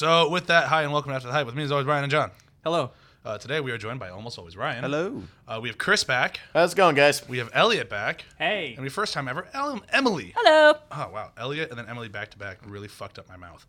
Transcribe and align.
big 0.00 0.08
eye. 0.08 0.10
Okay, 0.10 0.26
so 0.26 0.30
with 0.30 0.46
that, 0.46 0.68
hi 0.68 0.82
and 0.82 0.92
welcome 0.92 1.10
to 1.10 1.16
After 1.16 1.28
the 1.28 1.32
Hype. 1.32 1.46
With 1.46 1.54
me 1.54 1.62
as 1.64 1.72
always, 1.72 1.86
Ryan 1.86 2.04
and 2.04 2.10
John. 2.10 2.30
Hello. 2.64 2.90
Uh, 3.24 3.38
today 3.38 3.60
we 3.60 3.70
are 3.70 3.78
joined 3.78 4.00
by 4.00 4.08
almost 4.08 4.36
always 4.36 4.56
Ryan. 4.56 4.82
Hello. 4.82 5.22
Uh, 5.46 5.60
we 5.62 5.68
have 5.68 5.78
Chris 5.78 6.02
back. 6.02 6.40
How's 6.52 6.72
it 6.72 6.76
going, 6.76 6.96
guys? 6.96 7.28
We 7.28 7.38
have 7.38 7.50
Elliot 7.52 7.88
back. 7.88 8.24
Hey. 8.36 8.72
And 8.74 8.82
we 8.82 8.88
first 8.88 9.14
time 9.14 9.28
ever, 9.28 9.46
El- 9.54 9.80
Emily. 9.90 10.32
Hello. 10.36 10.74
Oh 10.90 11.10
wow, 11.12 11.30
Elliot 11.36 11.70
and 11.70 11.78
then 11.78 11.86
Emily 11.88 12.08
back 12.08 12.30
to 12.32 12.38
back 12.38 12.58
really 12.66 12.88
fucked 12.88 13.18
up 13.20 13.28
my 13.28 13.36
mouth. 13.36 13.64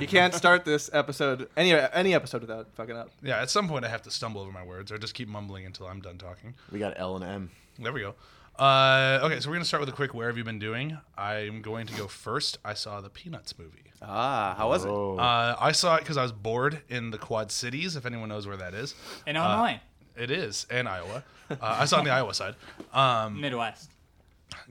You 0.00 0.08
can't 0.08 0.34
start 0.34 0.64
this 0.64 0.90
episode 0.92 1.48
any 1.56 1.72
any 1.74 2.14
episode 2.14 2.40
without 2.40 2.66
fucking 2.74 2.96
up. 2.96 3.10
Yeah, 3.22 3.40
at 3.40 3.50
some 3.50 3.68
point 3.68 3.84
I 3.84 3.88
have 3.88 4.02
to 4.02 4.10
stumble 4.10 4.40
over 4.40 4.50
my 4.50 4.64
words 4.64 4.90
or 4.90 4.98
just 4.98 5.14
keep 5.14 5.28
mumbling 5.28 5.66
until 5.66 5.86
I'm 5.86 6.00
done 6.00 6.18
talking. 6.18 6.54
We 6.72 6.78
got 6.80 6.94
L 6.96 7.16
and 7.16 7.24
M. 7.24 7.50
There 7.78 7.92
we 7.92 8.00
go. 8.00 8.14
Uh, 8.58 9.18
okay, 9.24 9.40
so 9.40 9.48
we're 9.48 9.56
gonna 9.56 9.64
start 9.64 9.80
with 9.80 9.88
a 9.88 9.92
quick 9.92 10.14
"Where 10.14 10.28
have 10.28 10.36
you 10.38 10.44
been 10.44 10.58
doing?" 10.60 10.96
I'm 11.18 11.60
going 11.62 11.86
to 11.88 11.94
go 11.94 12.06
first. 12.06 12.58
I 12.64 12.74
saw 12.74 13.00
the 13.00 13.10
Peanuts 13.10 13.58
movie. 13.58 13.80
Ah, 14.00 14.54
how 14.56 14.68
was 14.68 14.84
it? 14.84 14.88
Oh, 14.88 15.16
Uh, 15.16 15.56
I 15.58 15.72
saw 15.72 15.96
it 15.96 16.00
because 16.00 16.16
I 16.16 16.22
was 16.22 16.32
bored 16.32 16.82
in 16.88 17.10
the 17.10 17.18
Quad 17.18 17.50
Cities. 17.50 17.96
If 17.96 18.06
anyone 18.06 18.28
knows 18.28 18.46
where 18.46 18.56
that 18.56 18.74
is, 18.74 18.94
In 19.26 19.36
Illinois, 19.36 19.80
it 20.16 20.30
is 20.30 20.66
in 20.70 20.86
Iowa. 20.86 21.24
Uh, 21.50 21.56
I 21.60 21.84
saw 21.86 21.96
it 21.96 21.98
on 22.00 22.04
the 22.04 22.10
Iowa 22.12 22.32
side. 22.34 22.54
Um, 22.92 23.40
Midwest. 23.40 23.90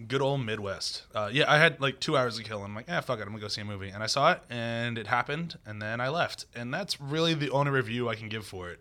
good 0.07 0.21
old 0.21 0.45
Midwest. 0.45 1.03
Uh, 1.13 1.29
yeah, 1.31 1.51
I 1.51 1.57
had 1.57 1.81
like 1.81 1.99
two 1.99 2.15
hours 2.15 2.37
to 2.37 2.43
kill. 2.43 2.59
And 2.59 2.67
I'm 2.67 2.75
like, 2.75 2.89
eh, 2.89 3.01
fuck 3.01 3.19
it, 3.19 3.23
I'm 3.23 3.29
gonna 3.29 3.39
go 3.41 3.47
see 3.47 3.61
a 3.61 3.65
movie. 3.65 3.89
And 3.89 4.01
I 4.01 4.07
saw 4.07 4.31
it, 4.31 4.41
and 4.49 4.97
it 4.97 5.07
happened, 5.07 5.57
and 5.65 5.81
then 5.81 5.99
I 5.99 6.09
left. 6.09 6.45
And 6.55 6.73
that's 6.73 7.01
really 7.01 7.33
the 7.33 7.49
only 7.49 7.71
review 7.71 8.07
I 8.09 8.15
can 8.15 8.29
give 8.29 8.45
for 8.45 8.69
it. 8.69 8.79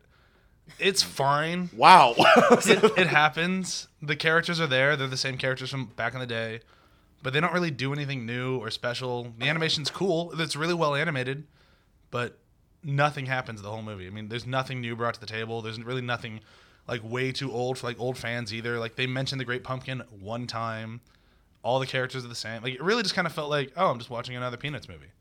It's 0.78 1.02
fine. 1.02 1.70
wow. 1.76 2.14
it, 2.18 2.98
it 2.98 3.06
happens. 3.06 3.88
The 4.00 4.16
characters 4.16 4.60
are 4.60 4.66
there. 4.66 4.96
They're 4.96 5.06
the 5.06 5.16
same 5.16 5.38
characters 5.38 5.70
from 5.70 5.86
back 5.96 6.14
in 6.14 6.20
the 6.20 6.26
day, 6.26 6.60
but 7.22 7.32
they 7.32 7.40
don't 7.40 7.52
really 7.52 7.70
do 7.70 7.92
anything 7.92 8.26
new 8.26 8.58
or 8.58 8.70
special. 8.70 9.32
The 9.38 9.48
animation's 9.48 9.90
cool. 9.90 10.32
It's 10.40 10.56
really 10.56 10.74
well 10.74 10.94
animated, 10.94 11.46
but 12.10 12.38
nothing 12.82 13.26
happens 13.26 13.62
the 13.62 13.70
whole 13.70 13.82
movie. 13.82 14.06
I 14.06 14.10
mean, 14.10 14.28
there's 14.28 14.46
nothing 14.46 14.80
new 14.80 14.96
brought 14.96 15.14
to 15.14 15.20
the 15.20 15.26
table. 15.26 15.62
There's 15.62 15.80
really 15.82 16.02
nothing 16.02 16.40
like 16.88 17.00
way 17.04 17.30
too 17.32 17.52
old 17.52 17.78
for 17.78 17.86
like 17.86 18.00
old 18.00 18.18
fans 18.18 18.52
either. 18.52 18.78
Like 18.78 18.96
they 18.96 19.06
mentioned 19.06 19.40
the 19.40 19.44
Great 19.44 19.64
Pumpkin 19.64 20.02
one 20.20 20.46
time. 20.46 21.00
All 21.62 21.78
the 21.78 21.86
characters 21.86 22.24
are 22.24 22.28
the 22.28 22.34
same. 22.34 22.62
Like 22.62 22.74
it 22.74 22.82
really 22.82 23.02
just 23.02 23.14
kind 23.14 23.26
of 23.26 23.32
felt 23.32 23.50
like, 23.50 23.72
oh, 23.76 23.90
I'm 23.90 23.98
just 23.98 24.10
watching 24.10 24.34
another 24.36 24.56
Peanuts 24.56 24.88
movie. 24.88 25.12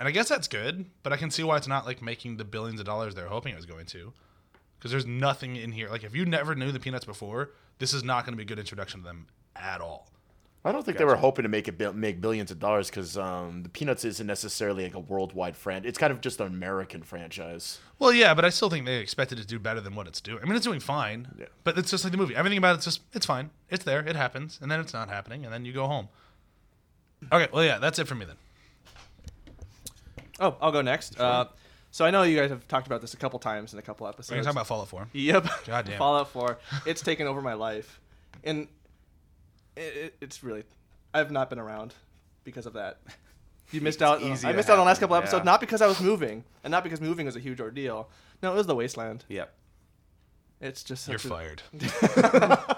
And 0.00 0.08
I 0.08 0.10
guess 0.10 0.28
that's 0.28 0.48
good, 0.48 0.86
but 1.02 1.12
I 1.12 1.16
can 1.16 1.30
see 1.30 1.44
why 1.44 1.58
it's 1.58 1.68
not 1.68 1.86
like 1.86 2.02
making 2.02 2.38
the 2.38 2.44
billions 2.44 2.80
of 2.80 2.86
dollars 2.86 3.14
they're 3.14 3.28
hoping 3.28 3.52
it 3.52 3.56
was 3.56 3.66
going 3.66 3.86
to 3.86 4.12
because 4.80 4.90
there's 4.90 5.06
nothing 5.06 5.54
in 5.56 5.72
here. 5.72 5.88
Like 5.90 6.02
if 6.04 6.16
you 6.16 6.24
never 6.24 6.54
knew 6.54 6.72
the 6.72 6.80
Peanuts 6.80 7.04
before, 7.04 7.50
this 7.78 7.92
is 7.92 8.02
not 8.02 8.24
going 8.24 8.32
to 8.32 8.36
be 8.38 8.42
a 8.42 8.46
good 8.46 8.58
introduction 8.58 9.00
to 9.00 9.06
them 9.06 9.26
at 9.54 9.80
all. 9.82 10.08
I 10.62 10.72
don't 10.72 10.84
think 10.84 10.98
they 10.98 11.06
were 11.06 11.16
hoping 11.16 11.42
to 11.44 11.48
make 11.48 11.68
it 11.68 11.78
bil- 11.78 11.94
make 11.94 12.20
billions 12.20 12.50
of 12.50 12.58
dollars 12.58 12.90
because 12.90 13.16
um, 13.16 13.62
the 13.62 13.68
Peanuts 13.70 14.04
isn't 14.04 14.26
necessarily 14.26 14.84
like 14.84 14.94
a 14.94 14.98
worldwide 14.98 15.56
franchise. 15.56 15.88
It's 15.88 15.98
kind 15.98 16.12
of 16.12 16.20
just 16.20 16.38
an 16.40 16.48
American 16.48 17.02
franchise. 17.02 17.78
Well, 17.98 18.12
yeah, 18.12 18.34
but 18.34 18.44
I 18.44 18.50
still 18.50 18.68
think 18.68 18.84
they 18.84 18.96
expected 18.98 19.38
it 19.38 19.42
to 19.42 19.48
do 19.48 19.58
better 19.58 19.80
than 19.80 19.94
what 19.94 20.06
it's 20.06 20.20
doing. 20.20 20.40
I 20.42 20.46
mean, 20.46 20.56
it's 20.56 20.66
doing 20.66 20.80
fine, 20.80 21.28
Yeah. 21.38 21.46
but 21.64 21.78
it's 21.78 21.90
just 21.90 22.04
like 22.04 22.10
the 22.10 22.18
movie. 22.18 22.36
Everything 22.36 22.58
about 22.58 22.76
it's 22.76 22.84
just 22.84 23.00
it's 23.14 23.24
fine. 23.24 23.48
It's 23.70 23.84
there. 23.84 24.00
It 24.06 24.16
happens, 24.16 24.58
and 24.60 24.70
then 24.70 24.80
it's 24.80 24.92
not 24.92 25.08
happening, 25.08 25.44
and 25.44 25.52
then 25.54 25.64
you 25.64 25.72
go 25.72 25.86
home. 25.86 26.08
Okay, 27.32 27.48
well, 27.52 27.64
yeah, 27.64 27.78
that's 27.78 27.98
it 27.98 28.06
for 28.06 28.14
me 28.14 28.26
then. 28.26 28.36
Oh, 30.40 30.56
I'll 30.60 30.72
go 30.72 30.80
next. 30.82 31.18
Uh, 31.20 31.46
so 31.90 32.04
I 32.04 32.10
know 32.10 32.22
you 32.22 32.36
guys 32.36 32.50
have 32.50 32.66
talked 32.68 32.86
about 32.86 33.00
this 33.00 33.14
a 33.14 33.16
couple 33.16 33.38
times 33.38 33.72
in 33.72 33.78
a 33.78 33.82
couple 33.82 34.06
episodes. 34.06 34.30
We're 34.30 34.36
gonna 34.36 34.44
talk 34.44 34.54
about 34.54 34.66
Fallout 34.66 34.88
4. 34.88 35.08
Yep. 35.12 35.46
Goddamn. 35.66 35.98
Fallout 35.98 36.28
4. 36.28 36.58
It's 36.86 37.02
taken 37.02 37.26
over 37.26 37.40
my 37.40 37.54
life, 37.54 38.00
and 38.44 38.68
it, 39.76 39.80
it, 39.80 40.14
it's 40.20 40.42
really. 40.42 40.64
I've 41.12 41.30
not 41.30 41.50
been 41.50 41.58
around 41.58 41.94
because 42.44 42.66
of 42.66 42.74
that. 42.74 42.98
You 43.72 43.80
missed 43.82 44.02
out. 44.02 44.22
easy 44.22 44.46
I 44.46 44.52
missed 44.52 44.70
out 44.70 44.74
on 44.74 44.80
the 44.80 44.84
last 44.84 45.00
couple 45.00 45.16
episodes, 45.16 45.40
yeah. 45.40 45.50
not 45.50 45.60
because 45.60 45.82
I 45.82 45.86
was 45.86 46.00
moving, 46.00 46.44
and 46.62 46.70
not 46.70 46.84
because 46.84 47.00
moving 47.00 47.26
was 47.26 47.36
a 47.36 47.40
huge 47.40 47.60
ordeal. 47.60 48.08
No, 48.42 48.52
it 48.52 48.56
was 48.56 48.66
the 48.66 48.74
wasteland. 48.74 49.24
Yep. 49.28 49.52
It's 50.60 50.84
just 50.84 51.08
You're 51.08 51.16
a, 51.16 51.20
fired. 51.20 51.62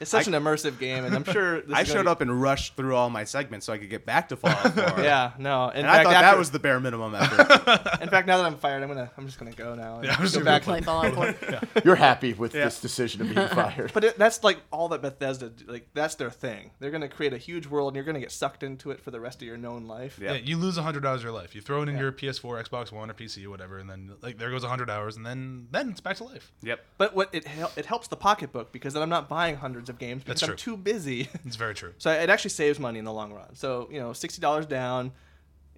It's 0.00 0.10
such 0.10 0.26
an 0.26 0.32
immersive 0.34 0.78
game, 0.78 1.04
and 1.04 1.14
I'm 1.14 1.24
sure 1.24 1.60
this 1.62 1.70
I 1.76 1.82
is 1.82 1.88
showed 1.88 2.02
be- 2.04 2.08
up 2.08 2.20
and 2.20 2.40
rushed 2.42 2.76
through 2.76 2.94
all 2.96 3.10
my 3.10 3.24
segments 3.24 3.66
so 3.66 3.72
I 3.72 3.78
could 3.78 3.90
get 3.90 4.04
back 4.04 4.28
to 4.30 4.36
Fallout 4.36 4.72
4. 4.74 5.00
Yeah, 5.04 5.32
no. 5.38 5.68
In 5.70 5.78
And 5.78 5.86
fact, 5.86 6.00
I 6.00 6.02
thought 6.04 6.14
after, 6.14 6.26
that 6.26 6.38
was 6.38 6.50
the 6.50 6.58
bare 6.58 6.80
minimum 6.80 7.14
effort. 7.18 8.02
In 8.02 8.08
fact, 8.08 8.26
now 8.26 8.38
that 8.38 8.44
I'm 8.46 8.56
fired, 8.56 8.82
I'm 8.82 8.88
gonna. 8.88 9.10
I'm 9.16 9.26
just 9.26 9.38
gonna 9.38 9.52
go 9.52 9.74
now. 9.74 9.96
and 9.96 10.04
Yeah, 10.06 10.14
I'm 10.16 10.22
just 10.22 10.34
go 10.34 10.40
gonna 10.40 10.50
back. 10.58 10.62
go 10.64 10.72
Play 10.72 10.80
Fallout 10.80 11.14
4. 11.14 11.82
You're 11.84 11.94
happy 11.94 12.32
with 12.32 12.54
Yeah. 12.54 12.64
this 12.64 12.80
decision 12.80 13.22
of 13.22 13.34
being 13.34 13.48
fired. 13.48 13.92
But 13.94 14.04
it, 14.04 14.18
that's 14.18 14.42
like 14.44 14.58
all 14.70 14.88
that 14.88 15.02
Bethesda 15.02 15.52
like. 15.66 15.88
That's 15.94 16.16
their 16.16 16.30
thing. 16.30 16.70
They're 16.80 16.90
gonna 16.90 17.08
create 17.08 17.32
a 17.32 17.38
huge 17.38 17.66
world, 17.66 17.88
and 17.88 17.96
you're 17.96 18.04
gonna 18.04 18.20
get 18.20 18.32
sucked 18.32 18.62
into 18.62 18.90
it 18.90 19.00
for 19.00 19.10
the 19.10 19.20
rest 19.20 19.42
of 19.42 19.48
your 19.48 19.56
known 19.56 19.86
life. 19.86 20.18
Yeah. 20.20 20.32
Yeah, 20.32 20.38
you 20.38 20.56
lose 20.56 20.76
hundred 20.76 21.06
hours 21.06 21.20
of 21.20 21.24
your 21.24 21.32
life. 21.32 21.54
You 21.54 21.60
throw 21.60 21.82
it 21.82 21.88
in 21.88 21.96
your 21.96 22.10
PS4, 22.12 22.68
Xbox 22.68 22.90
One, 22.92 23.10
or 23.10 23.14
PC, 23.14 23.44
or 23.46 23.50
whatever, 23.50 23.78
and 23.78 23.88
then 23.88 24.12
like 24.22 24.38
there 24.38 24.50
goes 24.50 24.64
hundred 24.64 24.90
hours, 24.90 25.16
and 25.16 25.24
then 25.24 25.68
then 25.70 25.90
it's 25.90 26.00
back 26.00 26.16
to 26.16 26.24
life. 26.24 26.52
yep. 26.62 26.84
But 26.98 27.14
what 27.14 27.28
it 27.32 27.46
hel- 27.46 27.72
it 27.76 27.86
helps 27.86 28.08
the 28.08 28.16
pocketbook 28.16 28.72
because 28.72 28.94
then 28.94 29.02
I'm 29.02 29.08
not 29.08 29.28
buying 29.28 29.56
hundreds 29.84 29.90
of 29.90 29.98
games 29.98 30.22
because 30.24 30.40
That's 30.40 30.50
I'm 30.50 30.56
true. 30.56 30.74
too 30.74 30.76
busy. 30.76 31.28
It's 31.46 31.56
very 31.56 31.74
true. 31.74 31.92
so 31.98 32.10
it 32.10 32.30
actually 32.30 32.50
saves 32.50 32.78
money 32.78 32.98
in 32.98 33.04
the 33.04 33.12
long 33.12 33.32
run. 33.32 33.54
So 33.54 33.88
you 33.90 34.00
know, 34.00 34.12
sixty 34.12 34.40
dollars 34.40 34.66
down. 34.66 35.12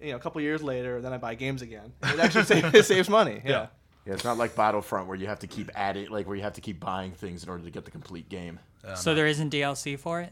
You 0.01 0.11
know, 0.11 0.17
a 0.17 0.19
couple 0.19 0.39
years 0.41 0.61
later, 0.61 1.01
then 1.01 1.11
I 1.11 1.17
buy 1.17 1.33
games 1.35 1.61
again. 1.63 1.91
It 2.03 2.19
actually 2.19 2.43
saves, 2.53 2.73
it 2.73 2.85
saves 2.85 3.09
money. 3.09 3.41
Yeah. 3.43 3.51
Yeah. 3.51 3.67
yeah, 4.05 4.13
it's 4.13 4.23
not 4.23 4.37
like 4.37 4.55
Battlefront 4.55 5.07
where 5.07 5.17
you 5.17 5.25
have 5.27 5.39
to 5.39 5.47
keep 5.47 5.71
adding, 5.73 6.09
like 6.11 6.27
where 6.27 6.35
you 6.35 6.43
have 6.43 6.53
to 6.53 6.61
keep 6.61 6.79
buying 6.79 7.11
things 7.13 7.43
in 7.43 7.49
order 7.49 7.63
to 7.63 7.71
get 7.71 7.83
the 7.83 7.89
complete 7.91 8.29
game. 8.29 8.59
Uh, 8.85 8.93
so 8.93 9.15
there 9.15 9.25
isn't 9.27 9.51
DLC 9.51 9.97
for 9.97 10.21
it. 10.21 10.31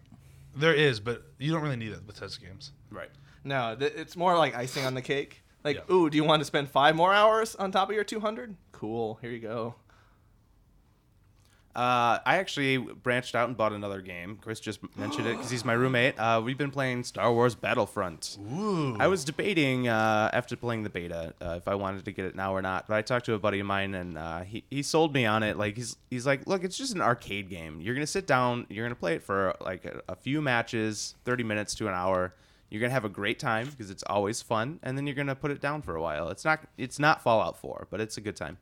There 0.55 0.73
is, 0.75 0.99
but 0.99 1.23
you 1.39 1.51
don't 1.51 1.63
really 1.63 1.75
need 1.77 1.89
it 1.91 1.95
with 1.95 2.05
Bethesda 2.07 2.45
games. 2.45 2.71
Right. 2.91 3.09
No, 3.43 3.75
th- 3.75 3.93
it's 3.95 4.15
more 4.15 4.37
like 4.37 4.55
icing 4.55 4.85
on 4.85 4.93
the 4.93 5.01
cake. 5.01 5.41
Like, 5.63 5.77
Yeah. 5.77 5.93
ooh, 5.95 6.09
do 6.11 6.15
you 6.15 6.23
want 6.23 6.41
to 6.41 6.45
spend 6.45 6.69
five 6.69 6.95
more 6.95 7.11
hours 7.13 7.55
on 7.55 7.71
top 7.71 7.89
of 7.89 7.95
your 7.95 8.03
200? 8.03 8.55
Cool, 8.71 9.17
here 9.21 9.31
you 9.31 9.39
go. 9.39 9.75
Uh, 11.75 12.19
I 12.25 12.37
actually 12.37 12.77
branched 12.77 13.35
out 13.35 13.49
and 13.49 13.57
bought 13.57 13.73
another 13.73 13.99
game. 13.99 14.37
Chris 14.41 14.61
just 14.61 14.79
mentioned 14.97 15.27
it 15.27 15.31
because 15.35 15.51
he's 15.51 15.65
my 15.65 15.73
roommate. 15.73 16.17
Uh, 16.17 16.41
we've 16.43 16.57
been 16.57 16.71
playing 16.71 17.03
Star 17.03 17.33
Wars 17.33 17.53
Battlefront. 17.53 18.37
Ooh. 18.53 18.95
I 18.97 19.07
was 19.07 19.25
debating 19.25 19.89
uh, 19.89 20.29
after 20.31 20.55
playing 20.55 20.83
the 20.83 20.89
beta 20.89 21.33
uh, 21.41 21.55
if 21.57 21.67
I 21.67 21.75
wanted 21.75 22.05
to 22.05 22.11
get 22.13 22.23
it 22.25 22.33
now 22.35 22.55
or 22.55 22.61
not, 22.61 22.87
but 22.87 22.95
I 22.95 23.01
talked 23.01 23.25
to 23.25 23.33
a 23.33 23.39
buddy 23.39 23.59
of 23.59 23.65
mine 23.65 23.93
and 23.93 24.17
uh, 24.17 24.41
he 24.41 24.63
he 24.69 24.81
sold 24.83 25.13
me 25.13 25.25
on 25.25 25.43
it. 25.43 25.57
Like 25.57 25.75
he's 25.75 25.97
he's 26.09 26.25
like, 26.25 26.47
look, 26.47 26.63
it's 26.63 26.77
just 26.77 26.95
an 26.95 27.01
arcade 27.01 27.49
game. 27.49 27.81
You're 27.81 27.93
gonna 27.93 28.07
sit 28.07 28.25
down, 28.25 28.67
you're 28.69 28.85
gonna 28.85 28.95
play 28.95 29.15
it 29.15 29.23
for 29.23 29.53
like 29.59 29.83
a, 29.83 30.01
a 30.07 30.15
few 30.15 30.41
matches, 30.41 31.15
thirty 31.25 31.43
minutes 31.43 31.75
to 31.75 31.87
an 31.89 31.93
hour. 31.93 32.33
You're 32.69 32.79
gonna 32.79 32.93
have 32.93 33.05
a 33.05 33.09
great 33.09 33.37
time 33.37 33.69
because 33.69 33.89
it's 33.91 34.03
always 34.03 34.41
fun, 34.41 34.79
and 34.81 34.97
then 34.97 35.07
you're 35.07 35.15
gonna 35.15 35.35
put 35.35 35.51
it 35.51 35.59
down 35.59 35.81
for 35.81 35.95
a 35.95 36.01
while. 36.01 36.29
It's 36.29 36.45
not 36.45 36.61
it's 36.77 36.99
not 36.99 37.21
Fallout 37.21 37.57
4, 37.57 37.87
but 37.89 37.99
it's 37.99 38.15
a 38.15 38.21
good 38.21 38.37
time. 38.37 38.57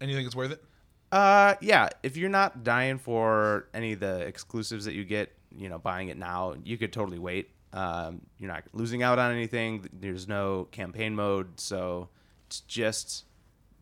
And 0.00 0.10
you 0.10 0.16
think 0.16 0.26
it's 0.26 0.36
worth 0.36 0.50
it? 0.50 0.64
Uh, 1.12 1.54
yeah. 1.60 1.88
If 2.02 2.16
you're 2.16 2.28
not 2.30 2.62
dying 2.64 2.98
for 2.98 3.68
any 3.74 3.92
of 3.94 4.00
the 4.00 4.20
exclusives 4.20 4.84
that 4.84 4.94
you 4.94 5.04
get, 5.04 5.32
you 5.56 5.68
know, 5.68 5.78
buying 5.78 6.08
it 6.08 6.16
now, 6.16 6.54
you 6.64 6.78
could 6.78 6.92
totally 6.92 7.18
wait. 7.18 7.50
Um, 7.72 8.20
you're 8.38 8.50
not 8.50 8.64
losing 8.72 9.02
out 9.02 9.18
on 9.18 9.32
anything. 9.32 9.88
There's 9.92 10.26
no 10.28 10.68
campaign 10.72 11.14
mode, 11.14 11.58
so 11.60 12.08
it's 12.46 12.60
just 12.60 13.24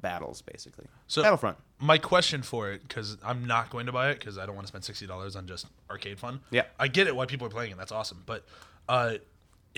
battles 0.01 0.43
basically. 0.43 0.87
So- 1.07 1.23
Battlefront. 1.23 1.57
my 1.81 1.99
question 1.99 2.43
for 2.43 2.71
it 2.71 2.83
because 2.87 3.17
I'm 3.25 3.47
not 3.47 3.71
going 3.71 3.87
to 3.87 3.93
buy 3.93 4.11
it 4.11 4.19
because 4.19 4.39
I 4.39 4.47
don't 4.47 4.55
want 4.55 4.67
to 4.67 4.69
spend 4.69 4.85
sixty 4.85 5.07
dollars 5.07 5.37
on 5.37 5.47
just 5.47 5.67
arcade 5.91 6.19
fun. 6.19 6.41
Yeah. 6.51 6.65
I 6.79 6.89
get 6.89 7.07
it 7.07 7.17
why 7.17 7.27
people 7.27 7.47
are 7.47 7.51
playing 7.51 7.73
it. 7.73 7.79
That's 7.79 7.93
awesome. 7.93 8.23
But 8.27 8.45
uh, 8.89 9.15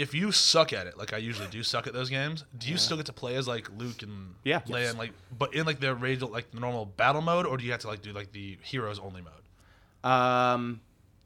if 0.01 0.15
you 0.15 0.33
suck 0.33 0.73
at 0.73 0.87
it, 0.87 0.97
like 0.97 1.13
I 1.13 1.19
usually 1.19 1.49
do, 1.49 1.63
suck 1.63 1.87
at 1.87 1.93
those 1.93 2.09
games, 2.11 2.45
do 2.59 2.69
you 2.71 2.77
still 2.79 2.97
get 2.97 3.07
to 3.07 3.13
play 3.13 3.35
as 3.37 3.47
like 3.47 3.69
Luke 3.77 4.03
and 4.03 4.35
Yeah. 4.45 4.61
Leia, 4.61 4.81
Yes. 4.81 4.91
and 4.91 4.99
like, 4.99 5.13
but 5.39 5.55
in 5.55 5.67
like 5.67 5.79
the 5.81 5.95
rage, 5.95 6.23
like 6.23 6.51
the 6.51 6.61
normal 6.61 6.87
battle 6.87 7.21
mode, 7.23 7.47
or 7.47 7.57
do 7.59 7.65
you 7.65 7.71
have 7.73 7.81
to 7.83 7.89
like 7.89 8.03
do 8.03 8.13
like 8.13 8.33
the 8.33 8.59
heroes 8.63 8.99
only 8.99 9.21
mode, 9.23 10.11
Um, 10.11 10.81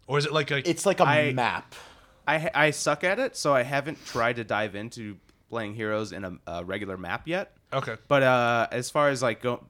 or 0.06 0.18
is 0.18 0.26
it 0.26 0.32
like 0.32 0.50
a? 0.50 0.68
It's 0.68 0.84
like 0.86 1.00
a 1.00 1.04
I- 1.04 1.32
map. 1.32 1.74
I 2.26 2.50
I 2.54 2.70
suck 2.70 3.04
at 3.04 3.18
it, 3.18 3.36
so 3.36 3.54
I 3.54 3.62
haven't 3.62 4.04
tried 4.06 4.36
to 4.36 4.44
dive 4.44 4.74
into 4.74 5.18
playing 5.50 5.74
heroes 5.74 6.12
in 6.12 6.24
a, 6.24 6.32
a 6.46 6.64
regular 6.64 6.96
map 6.96 7.28
yet. 7.28 7.52
okay. 7.72 7.96
But 8.08 8.22
uh, 8.22 8.66
as 8.72 8.90
far 8.90 9.08
as 9.10 9.22
like 9.22 9.42
go, 9.42 9.64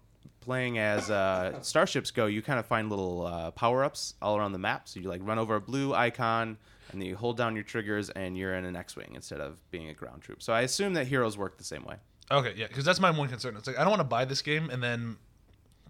playing 0.45 0.79
as 0.79 1.11
uh, 1.11 1.59
starships 1.63 2.11
go, 2.11 2.27
you 2.27 2.43
kind 2.43 2.59
of 2.59 2.67
find 2.67 2.91
little 2.91 3.27
uh, 3.27 3.51
power 3.53 3.83
ups 3.85 4.15
all 4.23 4.37
around 4.37 4.53
the 4.53 4.59
map. 4.59 4.89
So 4.89 5.01
you 5.01 5.09
like 5.09 5.21
run 5.25 5.39
over 5.39 5.57
a 5.57 5.61
blue 5.61 5.95
icon, 5.95 6.57
and 6.93 7.01
then 7.01 7.09
you 7.09 7.17
hold 7.17 7.37
down 7.37 7.55
your 7.55 7.65
triggers, 7.65 8.11
and 8.11 8.37
you're 8.37 8.55
in 8.55 8.65
an 8.65 8.77
X-wing 8.77 9.13
instead 9.15 9.41
of 9.41 9.59
being 9.71 9.89
a 9.89 9.95
ground 9.95 10.23
troop. 10.23 10.43
So 10.43 10.53
I 10.53 10.63
assume 10.63 10.95
that 10.95 11.07
heroes 11.07 11.37
work 11.39 11.59
the 11.59 11.65
same 11.65 11.85
way. 11.85 11.97
Okay, 12.31 12.55
yeah, 12.57 12.67
because 12.69 12.85
that's 12.85 13.01
my 13.01 13.11
one 13.11 13.29
concern. 13.29 13.57
It's 13.57 13.67
like 13.67 13.79
I 13.79 13.83
don't 13.83 13.91
want 13.91 14.01
to 14.01 14.05
buy 14.05 14.25
this 14.25 14.41
game 14.43 14.71
and 14.71 14.83
then 14.83 15.17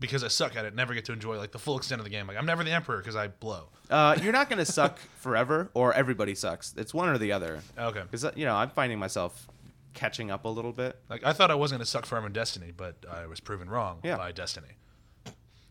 because 0.00 0.24
I 0.24 0.28
suck 0.28 0.56
at 0.56 0.64
it, 0.64 0.74
never 0.74 0.92
get 0.92 1.04
to 1.06 1.12
enjoy 1.12 1.36
like 1.38 1.52
the 1.52 1.58
full 1.58 1.76
extent 1.76 2.00
of 2.00 2.04
the 2.04 2.10
game. 2.10 2.26
Like 2.26 2.36
I'm 2.36 2.46
never 2.46 2.64
the 2.64 2.72
emperor 2.72 2.98
because 2.98 3.16
I 3.16 3.28
blow. 3.28 3.68
Uh, 3.88 4.18
you're 4.20 4.32
not 4.32 4.50
gonna 4.50 4.64
suck 4.64 4.98
forever, 5.16 5.70
or 5.74 5.92
everybody 5.92 6.34
sucks. 6.34 6.74
It's 6.76 6.92
one 6.92 7.08
or 7.08 7.18
the 7.18 7.32
other. 7.32 7.60
Okay, 7.78 8.02
Because 8.10 8.26
you 8.36 8.44
know, 8.44 8.54
I'm 8.56 8.70
finding 8.70 8.98
myself 8.98 9.46
catching 9.94 10.30
up 10.30 10.44
a 10.44 10.48
little 10.48 10.72
bit. 10.72 10.98
like 11.08 11.24
I 11.24 11.32
thought 11.32 11.50
I 11.50 11.54
wasn't 11.54 11.78
gonna 11.78 11.86
suck 11.86 12.04
forever 12.06 12.26
in 12.26 12.32
Destiny, 12.32 12.72
but 12.76 12.96
I 13.10 13.26
was 13.26 13.40
proven 13.40 13.68
wrong 13.70 14.00
Yeah. 14.02 14.16
by 14.16 14.32
Destiny. 14.32 14.68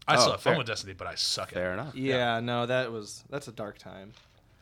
I 0.07 0.15
Oh, 0.15 0.19
still 0.19 0.31
have 0.33 0.41
fun 0.41 0.57
with 0.57 0.67
Destiny, 0.67 0.93
but 0.93 1.07
I 1.07 1.15
suck 1.15 1.49
at 1.49 1.53
Fair 1.53 1.73
enough. 1.73 1.95
Yeah, 1.95 2.39
no, 2.39 2.65
that 2.65 2.91
was 2.91 3.23
that's 3.29 3.47
a 3.47 3.51
dark 3.51 3.77
time. 3.77 4.13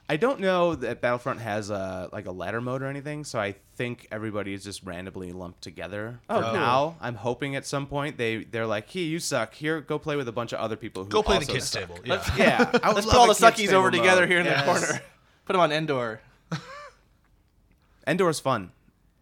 I 0.09 0.17
don't 0.17 0.41
know 0.41 0.75
that 0.75 0.99
Battlefront 0.99 1.39
has 1.39 1.69
a 1.69 2.09
like 2.11 2.25
a 2.25 2.31
ladder 2.31 2.59
mode 2.59 2.81
or 2.81 2.87
anything, 2.87 3.23
so 3.23 3.39
I 3.39 3.55
think 3.77 4.07
everybody 4.11 4.53
is 4.53 4.63
just 4.63 4.83
randomly 4.83 5.31
lumped 5.31 5.61
together. 5.61 6.19
Oh, 6.29 6.37
For 6.39 6.43
cool. 6.43 6.53
now, 6.53 6.95
I'm 6.99 7.15
hoping 7.15 7.55
at 7.55 7.65
some 7.65 7.87
point 7.87 8.17
they 8.17 8.43
they're 8.43 8.67
like, 8.67 8.89
"Hey, 8.89 8.99
you 9.01 9.19
suck. 9.19 9.53
Here, 9.53 9.79
go 9.79 9.97
play 9.97 10.17
with 10.17 10.27
a 10.27 10.31
bunch 10.33 10.51
of 10.51 10.59
other 10.59 10.75
people 10.75 11.05
who 11.05 11.09
Go 11.09 11.23
play 11.23 11.39
the 11.39 11.45
kids 11.45 11.69
suck." 11.69 11.83
table. 11.87 11.97
Yeah. 12.03 12.21
Yeah, 12.35 12.69
I 12.83 12.87
would 12.89 12.95
Let's 12.95 13.07
love 13.07 13.13
put 13.15 13.19
all 13.21 13.27
the 13.27 13.33
suckies 13.33 13.67
table 13.67 13.75
over 13.77 13.89
together 13.91 14.21
mode. 14.23 14.29
here 14.29 14.39
in 14.39 14.45
Yes. 14.45 14.65
the 14.65 14.71
corner. 14.87 15.01
Put 15.45 15.53
them 15.53 15.61
on 15.61 15.71
Endor. 15.71 16.19
Endor's 18.07 18.39
fun. 18.39 18.71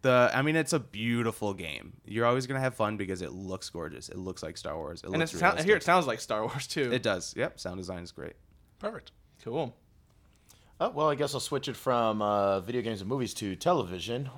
The 0.02 0.30
I 0.34 0.40
mean, 0.42 0.56
it's 0.56 0.72
a 0.72 0.78
beautiful 0.80 1.52
game. 1.52 1.94
You're 2.06 2.24
always 2.26 2.46
gonna 2.46 2.60
have 2.60 2.74
fun 2.74 2.96
because 2.96 3.20
it 3.22 3.32
looks 3.32 3.68
gorgeous. 3.68 4.08
It 4.08 4.16
looks 4.16 4.42
like 4.42 4.56
Star 4.56 4.76
Wars. 4.76 5.00
It 5.02 5.06
And 5.10 5.18
looks 5.18 5.32
it's 5.34 5.42
realistic. 5.42 5.66
here 5.66 5.76
it 5.76 5.82
sounds 5.82 6.06
like 6.06 6.20
Star 6.20 6.40
Wars 6.46 6.66
too. 6.66 6.90
It 6.92 7.02
does. 7.02 7.34
Yep. 7.36 7.60
Sound 7.60 7.76
design 7.76 8.02
is 8.02 8.12
great. 8.12 8.32
Perfect. 8.78 9.12
cool. 9.44 9.76
Oh, 10.82 10.88
well, 10.88 11.10
I 11.10 11.14
guess 11.14 11.34
I'll 11.34 11.40
switch 11.40 11.68
it 11.68 11.76
from 11.76 12.22
uh, 12.22 12.60
video 12.60 12.80
games 12.80 13.02
and 13.02 13.08
movies 13.10 13.34
to 13.34 13.54
television. 13.54 14.30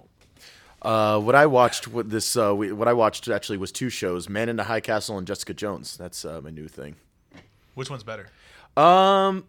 Uh, 0.81 1.21
what 1.21 1.37
I 1.37 1.47
watched, 1.47 1.87
what 1.87 2.11
this, 2.11 2.37
uh, 2.37 2.53
we, 2.53 2.73
what 2.73 2.89
I 2.89 2.93
watched 2.93 3.29
actually 3.29 3.59
was 3.59 3.71
two 3.71 3.89
shows: 3.89 4.29
Man 4.29 4.49
in 4.49 4.57
the 4.57 4.65
High 4.65 4.81
Castle 4.81 5.17
and 5.19 5.25
Jessica 5.25 5.55
Jones. 5.55 5.97
That's 5.97 6.25
uh, 6.25 6.41
my 6.43 6.51
new 6.51 6.67
thing. 6.67 6.97
Which 7.75 7.89
one's 7.89 8.03
better? 8.03 8.27
Um, 8.77 9.45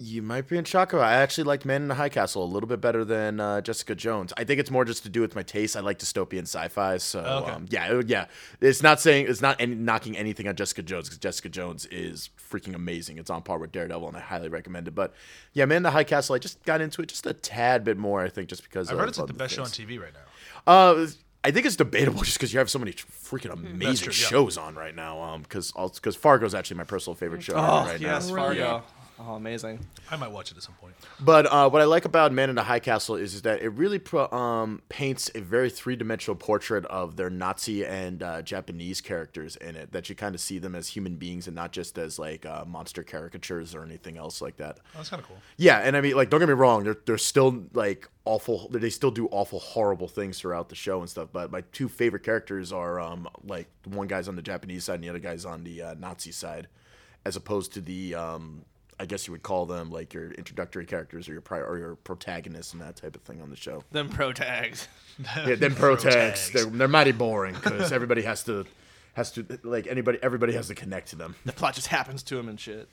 you 0.00 0.22
might 0.22 0.46
be 0.46 0.56
in 0.56 0.62
shock. 0.64 0.92
about- 0.92 1.04
I 1.06 1.14
actually 1.14 1.44
like 1.44 1.64
Man 1.64 1.82
in 1.82 1.88
the 1.88 1.96
High 1.96 2.08
Castle 2.08 2.44
a 2.44 2.46
little 2.46 2.68
bit 2.68 2.80
better 2.80 3.04
than 3.04 3.40
uh, 3.40 3.60
Jessica 3.60 3.94
Jones. 3.96 4.32
I 4.36 4.44
think 4.44 4.60
it's 4.60 4.70
more 4.70 4.84
just 4.84 5.02
to 5.02 5.08
do 5.08 5.20
with 5.20 5.34
my 5.34 5.42
taste. 5.42 5.76
I 5.76 5.80
like 5.80 5.98
dystopian 5.98 6.42
sci-fi, 6.42 6.98
so 6.98 7.18
Okay. 7.20 7.50
um, 7.50 7.66
yeah, 7.68 8.00
yeah. 8.06 8.26
It's 8.60 8.82
not 8.82 9.00
saying 9.00 9.26
it's 9.28 9.42
not 9.42 9.56
any, 9.60 9.74
knocking 9.74 10.16
anything 10.16 10.46
on 10.46 10.54
Jessica 10.54 10.82
Jones 10.82 11.08
because 11.08 11.18
Jessica 11.18 11.48
Jones 11.48 11.84
is 11.86 12.30
freaking 12.38 12.74
amazing. 12.76 13.18
It's 13.18 13.28
on 13.30 13.42
par 13.42 13.58
with 13.58 13.72
Daredevil, 13.72 14.06
and 14.06 14.16
I 14.16 14.20
highly 14.20 14.48
recommend 14.48 14.86
it. 14.86 14.94
But 14.94 15.14
yeah, 15.52 15.64
Man 15.64 15.78
in 15.78 15.82
the 15.82 15.90
High 15.90 16.04
Castle, 16.04 16.36
I 16.36 16.38
just 16.38 16.62
got 16.64 16.80
into 16.80 17.02
it 17.02 17.08
just 17.08 17.26
a 17.26 17.32
tad 17.32 17.82
bit 17.82 17.96
more. 17.98 18.22
I 18.22 18.28
think 18.28 18.48
just 18.48 18.62
because 18.62 18.88
I've 18.90 18.96
heard 18.98 19.04
of 19.04 19.08
it's 19.08 19.18
like 19.18 19.26
the 19.26 19.32
other 19.34 19.38
best 19.44 19.54
show 19.54 19.62
on. 19.62 19.68
TV 19.68 20.00
right 20.00 20.12
now. 20.14 20.72
Uh, 20.72 21.06
I 21.44 21.50
think 21.50 21.66
it's 21.66 21.76
debatable 21.76 22.20
just 22.24 22.36
because 22.38 22.52
you 22.52 22.58
have 22.58 22.70
so 22.70 22.78
many 22.78 22.92
freaking 22.92 23.52
amazing 23.52 24.10
true, 24.10 24.20
yeah. 24.22 24.28
shows 24.28 24.56
on 24.58 24.74
right 24.74 24.94
now. 24.94 25.20
Um, 25.20 25.42
because 25.42 25.72
because 25.72 26.16
Fargo's 26.16 26.54
actually 26.54 26.76
my 26.78 26.84
personal 26.84 27.14
favorite 27.14 27.42
show 27.42 27.54
Oh 27.54 27.84
right 27.86 28.00
yes, 28.00 28.28
now. 28.28 28.36
Fargo. 28.36 28.82
Oh, 29.20 29.34
amazing. 29.34 29.84
I 30.10 30.16
might 30.16 30.30
watch 30.30 30.52
it 30.52 30.56
at 30.56 30.62
some 30.62 30.74
point. 30.76 30.94
But 31.18 31.46
uh, 31.46 31.68
what 31.68 31.82
I 31.82 31.86
like 31.86 32.04
about 32.04 32.32
Man 32.32 32.50
in 32.50 32.54
the 32.54 32.62
High 32.62 32.78
Castle 32.78 33.16
is, 33.16 33.34
is 33.34 33.42
that 33.42 33.60
it 33.60 33.70
really 33.70 33.98
pro- 33.98 34.30
um, 34.30 34.80
paints 34.88 35.28
a 35.34 35.40
very 35.40 35.70
three 35.70 35.96
dimensional 35.96 36.36
portrait 36.36 36.84
of 36.86 37.16
their 37.16 37.28
Nazi 37.28 37.84
and 37.84 38.22
uh, 38.22 38.42
Japanese 38.42 39.00
characters 39.00 39.56
in 39.56 39.74
it. 39.74 39.90
That 39.90 40.08
you 40.08 40.14
kind 40.14 40.36
of 40.36 40.40
see 40.40 40.58
them 40.60 40.76
as 40.76 40.88
human 40.88 41.16
beings 41.16 41.48
and 41.48 41.56
not 41.56 41.72
just 41.72 41.98
as 41.98 42.18
like 42.18 42.46
uh, 42.46 42.64
monster 42.64 43.02
caricatures 43.02 43.74
or 43.74 43.82
anything 43.82 44.16
else 44.16 44.40
like 44.40 44.56
that. 44.58 44.78
Oh, 44.94 44.98
that's 44.98 45.08
kind 45.08 45.20
of 45.20 45.26
cool. 45.26 45.38
Yeah, 45.56 45.78
and 45.78 45.96
I 45.96 46.00
mean, 46.00 46.14
like, 46.14 46.30
don't 46.30 46.38
get 46.38 46.48
me 46.48 46.54
wrong, 46.54 46.84
they're 46.84 46.98
they're 47.04 47.18
still 47.18 47.64
like 47.72 48.08
awful. 48.24 48.68
They 48.70 48.90
still 48.90 49.10
do 49.10 49.26
awful, 49.32 49.58
horrible 49.58 50.06
things 50.06 50.38
throughout 50.38 50.68
the 50.68 50.76
show 50.76 51.00
and 51.00 51.10
stuff. 51.10 51.30
But 51.32 51.50
my 51.50 51.62
two 51.72 51.88
favorite 51.88 52.22
characters 52.22 52.72
are 52.72 53.00
um 53.00 53.28
like 53.42 53.66
one 53.84 54.06
guy's 54.06 54.28
on 54.28 54.36
the 54.36 54.42
Japanese 54.42 54.84
side 54.84 54.94
and 54.96 55.04
the 55.04 55.08
other 55.08 55.18
guy's 55.18 55.44
on 55.44 55.64
the 55.64 55.82
uh, 55.82 55.94
Nazi 55.94 56.30
side, 56.30 56.68
as 57.24 57.34
opposed 57.34 57.72
to 57.72 57.80
the 57.80 58.14
um 58.14 58.64
I 59.00 59.06
guess 59.06 59.26
you 59.26 59.32
would 59.32 59.42
call 59.42 59.64
them 59.66 59.90
like 59.90 60.12
your 60.12 60.32
introductory 60.32 60.84
characters 60.86 61.28
or 61.28 61.32
your 61.32 61.40
prior 61.40 61.64
or 61.64 61.78
your 61.78 61.94
protagonists 61.96 62.72
and 62.72 62.82
that 62.82 62.96
type 62.96 63.14
of 63.14 63.22
thing 63.22 63.40
on 63.40 63.48
the 63.50 63.56
show. 63.56 63.84
Them 63.92 64.08
pro 64.08 64.32
tags. 64.32 64.88
Yeah, 65.36 65.56
them 65.56 65.74
protags, 65.74 66.10
Protags. 66.12 66.52
they're, 66.52 66.64
they're 66.66 66.86
mighty 66.88 67.10
boring 67.10 67.54
because 67.54 67.90
everybody 67.90 68.22
has 68.22 68.44
to 68.44 68.64
has 69.14 69.32
to 69.32 69.44
like 69.64 69.88
anybody 69.88 70.16
everybody 70.22 70.52
has 70.52 70.68
to 70.68 70.76
connect 70.76 71.08
to 71.08 71.16
them. 71.16 71.34
The 71.44 71.52
plot 71.52 71.74
just 71.74 71.88
happens 71.88 72.22
to 72.24 72.36
them 72.36 72.48
and 72.48 72.58
shit. 72.60 72.88